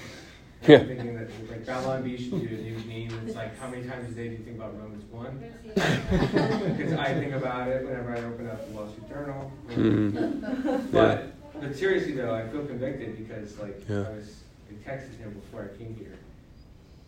Yeah. 0.68 0.76
I'm 0.76 0.88
thinking 0.88 1.14
that 1.14 1.30
like 1.48 1.64
Babylon 1.64 2.02
Bee 2.02 2.18
should 2.18 2.32
do 2.46 2.54
a 2.54 2.58
new 2.60 2.76
meme. 3.08 3.26
It's 3.26 3.34
like 3.34 3.58
how 3.58 3.70
many 3.70 3.82
times 3.88 4.10
a 4.10 4.14
day 4.14 4.28
do 4.28 4.32
you 4.34 4.44
think 4.44 4.58
about 4.58 4.78
Romans 4.78 5.04
one? 5.10 5.42
Because 6.76 6.92
I 6.92 7.14
think 7.14 7.32
about 7.32 7.68
it 7.68 7.82
whenever 7.86 8.14
I 8.14 8.20
open 8.20 8.46
up 8.46 8.68
the 8.68 8.74
Wall 8.76 8.86
Street 8.90 9.08
Journal. 9.08 9.50
Mhm. 9.70 10.92
But 10.92 11.32
but 11.60 11.76
seriously 11.76 12.12
though, 12.12 12.34
I 12.34 12.46
feel 12.48 12.64
convicted 12.64 13.16
because 13.16 13.58
like 13.58 13.80
Yeah. 13.88 14.06
I 14.08 14.10
was 14.12 14.42
I 14.70 14.88
texted 14.88 15.18
him 15.18 15.32
before 15.34 15.70
I 15.72 15.76
came 15.78 15.94
here, 15.96 16.16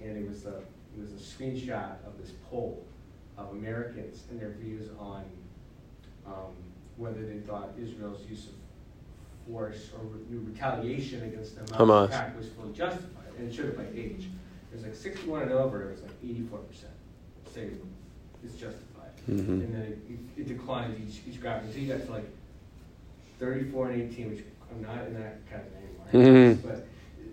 and 0.00 0.16
it 0.16 0.28
was 0.28 0.44
a 0.46 0.56
it 0.96 1.00
was 1.00 1.10
a 1.12 1.14
screenshot 1.16 1.94
of 2.06 2.18
this 2.20 2.32
poll 2.50 2.84
of 3.38 3.50
Americans 3.52 4.24
and 4.30 4.40
their 4.40 4.50
views 4.50 4.88
on 4.98 5.24
um, 6.26 6.52
whether 6.96 7.24
they 7.24 7.38
thought 7.38 7.70
Israel's 7.80 8.28
use 8.28 8.46
of 8.46 8.52
force 9.50 9.90
or 9.98 10.04
re- 10.06 10.38
retaliation 10.38 11.22
against 11.24 11.56
the 11.56 11.72
Hamas. 11.74 12.06
attack 12.08 12.36
was 12.36 12.48
fully 12.50 12.72
justified, 12.72 13.26
and 13.38 13.48
it 13.48 13.54
showed 13.54 13.66
it 13.66 13.76
by 13.76 13.86
age. 13.98 14.28
It 14.70 14.76
was 14.76 14.82
like 14.84 14.94
61 14.94 15.42
and 15.42 15.52
over, 15.52 15.88
it 15.88 15.92
was 15.92 16.02
like 16.02 16.12
84 16.22 16.58
percent 16.60 16.92
say 17.52 17.68
it's 18.44 18.54
justified, 18.54 19.10
Mhm. 19.28 19.48
and 19.48 19.74
then 19.74 19.82
it, 19.82 20.40
it 20.40 20.48
declines 20.48 20.98
each 21.00 21.22
each 21.34 21.40
graphic. 21.40 21.72
So 21.72 21.78
you 21.78 21.92
got 21.92 22.04
to 22.06 22.12
like 22.12 22.24
34 23.43 23.90
and 23.90 24.12
18, 24.12 24.31
which 24.31 24.44
I'm 24.70 24.82
not 24.82 25.05
in 25.09 25.14
that 25.14 25.39
category 25.51 25.82
anymore. 26.12 26.55
Mhm. 26.56 26.62
But 26.62 26.86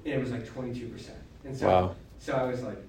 it 0.03 0.19
was 0.19 0.31
like 0.31 0.47
22 0.47 0.87
percent, 0.87 1.17
and 1.45 1.55
so 1.55 1.67
Wow. 1.67 1.95
so 2.17 2.33
I 2.35 2.43
was 2.45 2.63
like, 2.63 2.81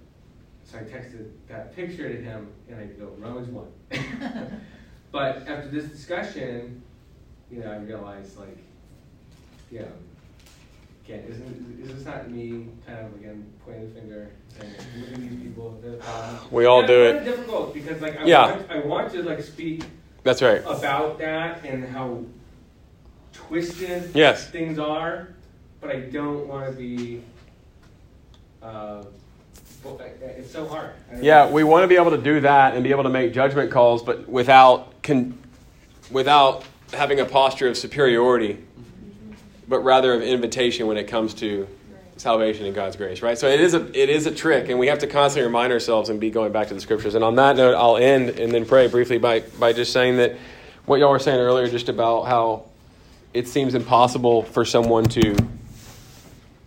so 0.65 0.79
I 0.79 0.83
texted 0.83 1.29
that 1.49 1.77
picture 1.77 2.09
to 2.09 2.17
him, 2.23 2.49
and 2.69 2.81
I 2.81 2.85
go 2.87 3.13
Romans 3.19 3.49
one. 3.49 3.67
but 5.13 5.47
after 5.47 5.69
this 5.69 5.85
discussion, 5.91 6.83
you 7.51 7.59
know, 7.63 7.71
I 7.71 7.77
realized 7.77 8.39
like, 8.39 8.57
you 9.71 9.81
know, 9.81 9.93
again, 11.05 11.25
isn't 11.29 11.81
is 11.83 11.93
this 11.95 12.07
not 12.07 12.31
me 12.31 12.69
kind 12.87 13.01
of 13.07 13.15
again 13.17 13.45
pointing 13.65 13.89
the 13.89 14.01
finger 14.01 14.31
these 15.19 15.43
people, 15.43 15.79
they're 15.83 15.91
the 15.93 15.97
problem? 15.99 16.39
We 16.53 16.65
all 16.65 16.79
And 16.81 16.89
do 16.89 17.03
it's 17.03 17.11
it. 17.11 17.17
kind 17.19 17.29
of 17.29 17.37
difficult 17.37 17.75
because 17.75 18.01
like 18.01 18.17
I 18.19 18.25
Yeah. 18.25 18.53
want 18.57 18.71
I 18.71 18.79
want 18.81 19.13
to 19.13 19.23
like 19.25 19.43
speak 19.43 19.85
That's 20.23 20.41
right. 20.41 20.63
about 20.65 21.19
that 21.19 21.65
and 21.65 21.85
how 21.85 22.25
twisted 23.49 24.11
Yes. 24.15 24.47
things 24.49 24.79
are, 24.79 25.29
but 25.81 25.91
I 25.91 26.01
don't 26.01 26.47
want 26.47 26.67
to 26.67 26.73
be. 26.73 27.23
Uh, 28.63 29.03
well, 29.83 29.99
I- 30.01 30.25
I- 30.25 30.29
it's 30.39 30.51
so 30.53 30.67
hard. 30.67 30.91
Yeah, 31.21 31.49
we 31.49 31.65
want 31.65 31.85
to 31.85 31.89
be 31.89 31.97
able 31.97 32.11
to 32.11 32.19
do 32.19 32.41
that 32.41 32.75
and 32.75 32.85
be 32.85 32.91
able 32.91 33.05
to 33.05 33.09
make 33.09 33.33
judgment 33.33 33.71
calls, 33.71 34.03
but 34.03 34.29
without 34.29 35.03
con- 35.03 35.39
without 36.11 36.65
having 36.93 37.21
a 37.21 37.25
posture 37.25 37.69
of 37.69 37.77
superiority, 37.77 38.59
but 39.69 39.81
rather 39.81 40.13
of 40.13 40.23
invitation 40.23 40.87
when 40.87 40.97
it 40.97 41.05
comes 41.05 41.33
to 41.35 41.67
salvation 42.17 42.67
and 42.67 42.75
God's 42.75 42.97
grace, 42.97 43.23
right? 43.23 43.39
So 43.39 43.49
it 43.49 43.61
is 43.61 43.73
a 43.73 43.87
it 43.99 44.11
is 44.11 44.27
a 44.27 44.31
trick, 44.31 44.69
and 44.69 44.79
we 44.79 44.89
have 44.89 44.99
to 44.99 45.07
constantly 45.07 45.47
remind 45.47 45.73
ourselves 45.73 46.11
and 46.11 46.21
be 46.21 46.29
going 46.31 46.53
back 46.53 46.69
to 46.69 46.75
the 46.75 46.81
scriptures. 46.81 47.15
And 47.15 47.25
on 47.25 47.37
that 47.37 47.57
note, 47.57 47.75
I'll 47.75 47.97
end 47.97 48.31
and 48.39 48.53
then 48.53 48.67
pray 48.67 48.89
briefly 48.89 49.17
by 49.17 49.41
by 49.59 49.73
just 49.73 49.93
saying 49.95 50.19
that 50.19 50.37
what 50.85 51.01
y'all 51.01 51.11
were 51.11 51.19
saying 51.19 51.41
earlier, 51.41 51.67
just 51.69 51.89
about 51.89 52.25
how 52.27 52.65
it 53.33 53.47
seems 53.47 53.75
impossible 53.75 54.43
for 54.43 54.65
someone 54.65 55.05
to 55.05 55.37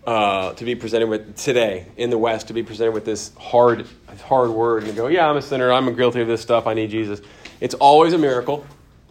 uh, 0.05 0.53
to 0.53 0.65
be 0.65 0.75
presented 0.75 1.07
with 1.07 1.37
today 1.37 1.85
in 1.95 2.09
the 2.09 2.17
West 2.17 2.47
to 2.47 2.53
be 2.53 2.63
presented 2.63 2.91
with 2.91 3.05
this 3.05 3.31
hard 3.37 3.87
hard 4.25 4.49
word 4.49 4.83
and 4.83 4.95
go, 4.95 5.07
yeah, 5.07 5.29
I'm 5.29 5.37
a 5.37 5.41
sinner, 5.41 5.71
I'm 5.71 5.93
guilty 5.95 6.21
of 6.21 6.27
this 6.27 6.41
stuff, 6.41 6.67
I 6.67 6.73
need 6.73 6.89
Jesus. 6.89 7.21
It's 7.61 7.73
always 7.75 8.13
a 8.13 8.17
miracle, 8.17 8.65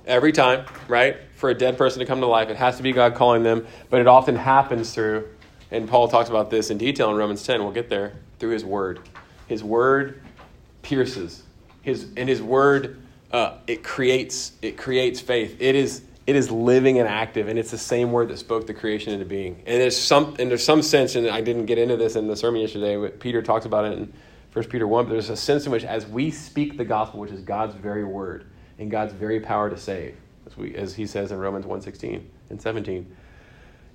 every 0.06 0.32
time, 0.32 0.66
right? 0.88 1.16
For 1.36 1.50
a 1.50 1.54
dead 1.54 1.78
person 1.78 2.00
to 2.00 2.06
come 2.06 2.20
to 2.20 2.26
life, 2.26 2.50
it 2.50 2.56
has 2.56 2.76
to 2.76 2.82
be 2.82 2.92
God 2.92 3.14
calling 3.14 3.42
them, 3.42 3.66
but 3.88 4.00
it 4.00 4.06
often 4.06 4.36
happens 4.36 4.92
through, 4.94 5.28
and 5.70 5.88
Paul 5.88 6.08
talks 6.08 6.28
about 6.28 6.50
this 6.50 6.70
in 6.70 6.78
detail 6.78 7.10
in 7.10 7.16
Romans 7.16 7.42
10. 7.42 7.62
We'll 7.62 7.72
get 7.72 7.88
there 7.88 8.12
through 8.38 8.50
His 8.50 8.64
Word. 8.64 9.00
His 9.46 9.64
Word 9.64 10.20
pierces. 10.82 11.42
His 11.82 12.08
and 12.16 12.28
His 12.28 12.42
Word 12.42 13.02
uh, 13.32 13.56
it 13.66 13.82
creates 13.82 14.52
it 14.60 14.76
creates 14.76 15.20
faith. 15.20 15.56
It 15.58 15.74
is 15.74 16.02
it 16.26 16.36
is 16.36 16.50
living 16.50 16.98
and 16.98 17.08
active, 17.08 17.48
and 17.48 17.58
it's 17.58 17.70
the 17.70 17.78
same 17.78 18.12
word 18.12 18.28
that 18.28 18.38
spoke 18.38 18.66
the 18.66 18.74
creation 18.74 19.12
into 19.12 19.24
being. 19.24 19.62
And 19.66 19.80
there's 19.80 19.96
some 19.96 20.36
and 20.38 20.50
there's 20.50 20.64
some 20.64 20.82
sense, 20.82 21.16
and 21.16 21.28
I 21.28 21.40
didn't 21.40 21.66
get 21.66 21.78
into 21.78 21.96
this 21.96 22.16
in 22.16 22.28
the 22.28 22.36
sermon 22.36 22.60
yesterday. 22.60 22.96
But 22.96 23.18
Peter 23.18 23.42
talks 23.42 23.64
about 23.66 23.84
it 23.86 23.98
in 23.98 24.12
First 24.50 24.68
Peter 24.68 24.86
one. 24.86 25.06
But 25.06 25.12
there's 25.12 25.30
a 25.30 25.36
sense 25.36 25.66
in 25.66 25.72
which, 25.72 25.84
as 25.84 26.06
we 26.06 26.30
speak 26.30 26.76
the 26.76 26.84
gospel, 26.84 27.20
which 27.20 27.32
is 27.32 27.40
God's 27.40 27.74
very 27.74 28.04
word 28.04 28.46
and 28.78 28.90
God's 28.90 29.12
very 29.12 29.40
power 29.40 29.68
to 29.68 29.76
save, 29.76 30.14
as 30.46 30.56
we 30.56 30.74
as 30.76 30.94
he 30.94 31.06
says 31.06 31.32
in 31.32 31.38
Romans 31.38 31.66
1:16 31.66 32.22
and 32.50 32.60
17, 32.60 33.16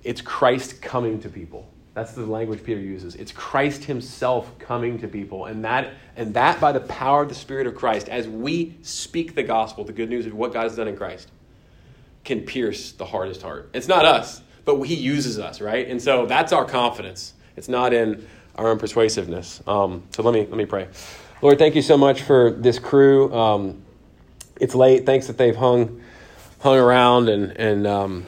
it's 0.04 0.20
Christ 0.20 0.82
coming 0.82 1.20
to 1.20 1.28
people. 1.30 1.66
That's 1.94 2.12
the 2.12 2.26
language 2.26 2.62
Peter 2.62 2.80
uses. 2.80 3.16
It's 3.16 3.32
Christ 3.32 3.82
himself 3.82 4.56
coming 4.60 5.00
to 5.00 5.08
people. 5.08 5.46
And 5.46 5.64
that, 5.64 5.94
and 6.14 6.32
that 6.34 6.60
by 6.60 6.70
the 6.70 6.80
power 6.80 7.22
of 7.22 7.28
the 7.28 7.34
Spirit 7.34 7.66
of 7.66 7.74
Christ, 7.74 8.08
as 8.08 8.28
we 8.28 8.76
speak 8.82 9.34
the 9.34 9.42
gospel, 9.42 9.82
the 9.82 9.92
good 9.92 10.08
news 10.08 10.24
of 10.24 10.34
what 10.34 10.52
God 10.52 10.62
has 10.62 10.76
done 10.76 10.86
in 10.86 10.96
Christ, 10.96 11.32
can 12.28 12.42
pierce 12.42 12.92
the 12.92 13.06
hardest 13.06 13.40
heart. 13.40 13.70
It's 13.72 13.88
not 13.88 14.04
us, 14.04 14.42
but 14.66 14.80
he 14.82 14.94
uses 14.94 15.38
us, 15.38 15.62
right? 15.62 15.88
And 15.88 16.00
so 16.00 16.26
that's 16.26 16.52
our 16.52 16.66
confidence. 16.66 17.32
It's 17.56 17.70
not 17.70 17.94
in 17.94 18.28
our 18.54 18.68
own 18.68 18.78
persuasiveness. 18.78 19.62
Um, 19.66 20.02
so 20.10 20.22
let 20.22 20.34
me, 20.34 20.40
let 20.40 20.58
me 20.58 20.66
pray. 20.66 20.88
Lord, 21.40 21.58
thank 21.58 21.74
you 21.74 21.80
so 21.80 21.96
much 21.96 22.20
for 22.20 22.50
this 22.50 22.78
crew. 22.78 23.32
Um, 23.34 23.82
it's 24.60 24.74
late. 24.74 25.06
Thanks 25.06 25.28
that 25.28 25.38
they've 25.38 25.56
hung, 25.56 26.02
hung 26.60 26.76
around 26.76 27.30
and, 27.30 27.52
and, 27.52 27.86
um, 27.86 28.26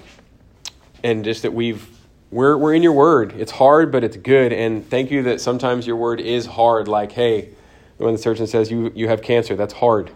and 1.05 1.22
just 1.22 1.43
that 1.43 1.52
we've 1.52 1.86
we're, 2.31 2.56
we're 2.56 2.74
in 2.74 2.82
your 2.85 2.93
word 2.93 3.32
it's 3.32 3.51
hard 3.51 3.90
but 3.90 4.05
it's 4.05 4.16
good 4.16 4.52
and 4.52 4.89
thank 4.89 5.10
you 5.10 5.24
that 5.24 5.40
sometimes 5.40 5.85
your 5.85 5.97
word 5.97 6.20
is 6.20 6.47
hard 6.47 6.86
like 6.86 7.10
hey 7.10 7.48
when 7.97 8.12
the 8.12 8.18
surgeon 8.18 8.47
says 8.47 8.70
you, 8.70 8.93
you 8.94 9.09
have 9.09 9.20
cancer 9.20 9.56
that's 9.56 9.72
hard 9.72 10.12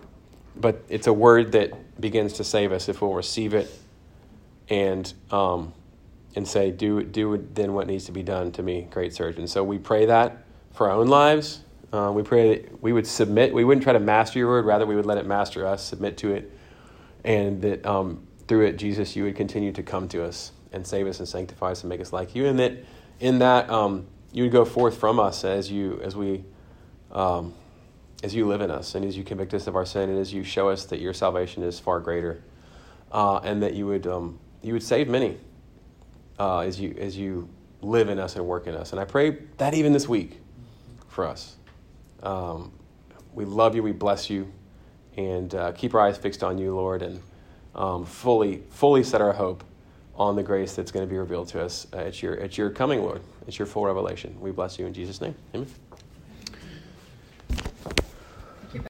but 0.54 0.80
it's 0.88 1.08
a 1.08 1.12
word 1.12 1.50
that 1.50 1.72
begins 1.98 2.34
to 2.34 2.44
save 2.44 2.72
us 2.72 2.88
if 2.88 3.00
we'll 3.00 3.14
receive 3.14 3.54
it 3.54 3.70
and 4.68 5.12
um, 5.30 5.72
and 6.34 6.46
say 6.46 6.70
do 6.70 7.02
do 7.02 7.46
then 7.54 7.72
what 7.74 7.86
needs 7.86 8.06
to 8.06 8.12
be 8.12 8.22
done 8.22 8.52
to 8.52 8.62
me 8.62 8.88
great 8.90 9.14
surgeon. 9.14 9.46
So 9.46 9.62
we 9.62 9.78
pray 9.78 10.06
that 10.06 10.44
for 10.72 10.90
our 10.90 10.96
own 10.96 11.08
lives. 11.08 11.60
Uh, 11.92 12.10
we 12.10 12.24
pray 12.24 12.56
that 12.56 12.82
we 12.82 12.92
would 12.92 13.06
submit 13.06 13.54
we 13.54 13.62
wouldn't 13.62 13.84
try 13.84 13.92
to 13.92 14.00
master 14.00 14.38
your 14.40 14.48
word 14.48 14.64
rather 14.64 14.84
we 14.84 14.96
would 14.96 15.06
let 15.06 15.16
it 15.16 15.26
master 15.26 15.64
us 15.64 15.84
submit 15.84 16.16
to 16.16 16.32
it 16.32 16.50
and 17.22 17.62
that 17.62 17.86
um, 17.86 18.26
through 18.48 18.66
it 18.66 18.76
jesus 18.76 19.14
you 19.14 19.22
would 19.22 19.36
continue 19.36 19.70
to 19.70 19.80
come 19.80 20.08
to 20.08 20.24
us 20.24 20.50
and 20.72 20.84
save 20.84 21.06
us 21.06 21.20
and 21.20 21.28
sanctify 21.28 21.70
us 21.70 21.82
and 21.82 21.88
make 21.88 22.00
us 22.00 22.12
like 22.12 22.34
you 22.34 22.46
and 22.46 22.58
that 22.58 22.72
in 23.20 23.38
that 23.38 23.70
um, 23.70 24.08
you 24.32 24.42
would 24.42 24.50
go 24.50 24.64
forth 24.64 24.98
from 24.98 25.20
us 25.20 25.44
as 25.44 25.70
you 25.70 26.00
as 26.02 26.16
we 26.16 26.42
um, 27.12 27.54
as 28.24 28.34
you 28.34 28.46
live 28.46 28.62
in 28.62 28.70
us 28.70 28.94
and 28.94 29.04
as 29.04 29.18
you 29.18 29.22
convict 29.22 29.52
us 29.52 29.66
of 29.66 29.76
our 29.76 29.84
sin 29.84 30.08
and 30.08 30.18
as 30.18 30.32
you 30.32 30.42
show 30.42 30.70
us 30.70 30.86
that 30.86 30.98
your 30.98 31.12
salvation 31.12 31.62
is 31.62 31.78
far 31.78 32.00
greater 32.00 32.42
uh, 33.12 33.36
and 33.44 33.62
that 33.62 33.74
you 33.74 33.86
would 33.86 34.06
um, 34.06 34.38
you 34.62 34.72
would 34.72 34.82
save 34.82 35.08
many 35.08 35.36
uh, 36.38 36.60
as 36.60 36.80
you 36.80 36.96
as 36.98 37.18
you 37.18 37.46
live 37.82 38.08
in 38.08 38.18
us 38.18 38.36
and 38.36 38.46
work 38.46 38.66
in 38.66 38.74
us. 38.74 38.92
And 38.92 39.00
i 39.00 39.04
pray 39.04 39.36
that 39.58 39.74
even 39.74 39.92
this 39.92 40.08
week 40.08 40.40
for 41.06 41.26
us. 41.26 41.56
Um, 42.22 42.72
we 43.34 43.44
love 43.44 43.76
you. 43.76 43.82
We 43.82 43.92
bless 43.92 44.30
you. 44.30 44.50
And 45.18 45.54
uh, 45.54 45.72
keep 45.72 45.94
our 45.94 46.00
eyes 46.00 46.16
fixed 46.16 46.42
on 46.42 46.56
you 46.56 46.74
lord 46.74 47.02
and 47.02 47.20
um, 47.74 48.06
fully 48.06 48.62
fully 48.70 49.04
set 49.04 49.20
our 49.20 49.34
hope 49.34 49.62
on 50.16 50.34
the 50.34 50.42
grace 50.42 50.74
that's 50.74 50.90
going 50.90 51.06
to 51.06 51.10
be 51.10 51.18
revealed 51.18 51.48
to 51.48 51.62
us 51.62 51.86
at 51.92 52.22
your 52.22 52.40
at 52.40 52.56
your 52.56 52.70
coming 52.70 53.02
lord. 53.02 53.20
It's 53.46 53.58
your 53.58 53.66
full 53.66 53.84
revelation. 53.84 54.34
We 54.40 54.50
bless 54.50 54.78
you 54.78 54.86
in 54.86 54.94
jesus 54.94 55.20
name. 55.20 55.34
Amen 55.54 55.68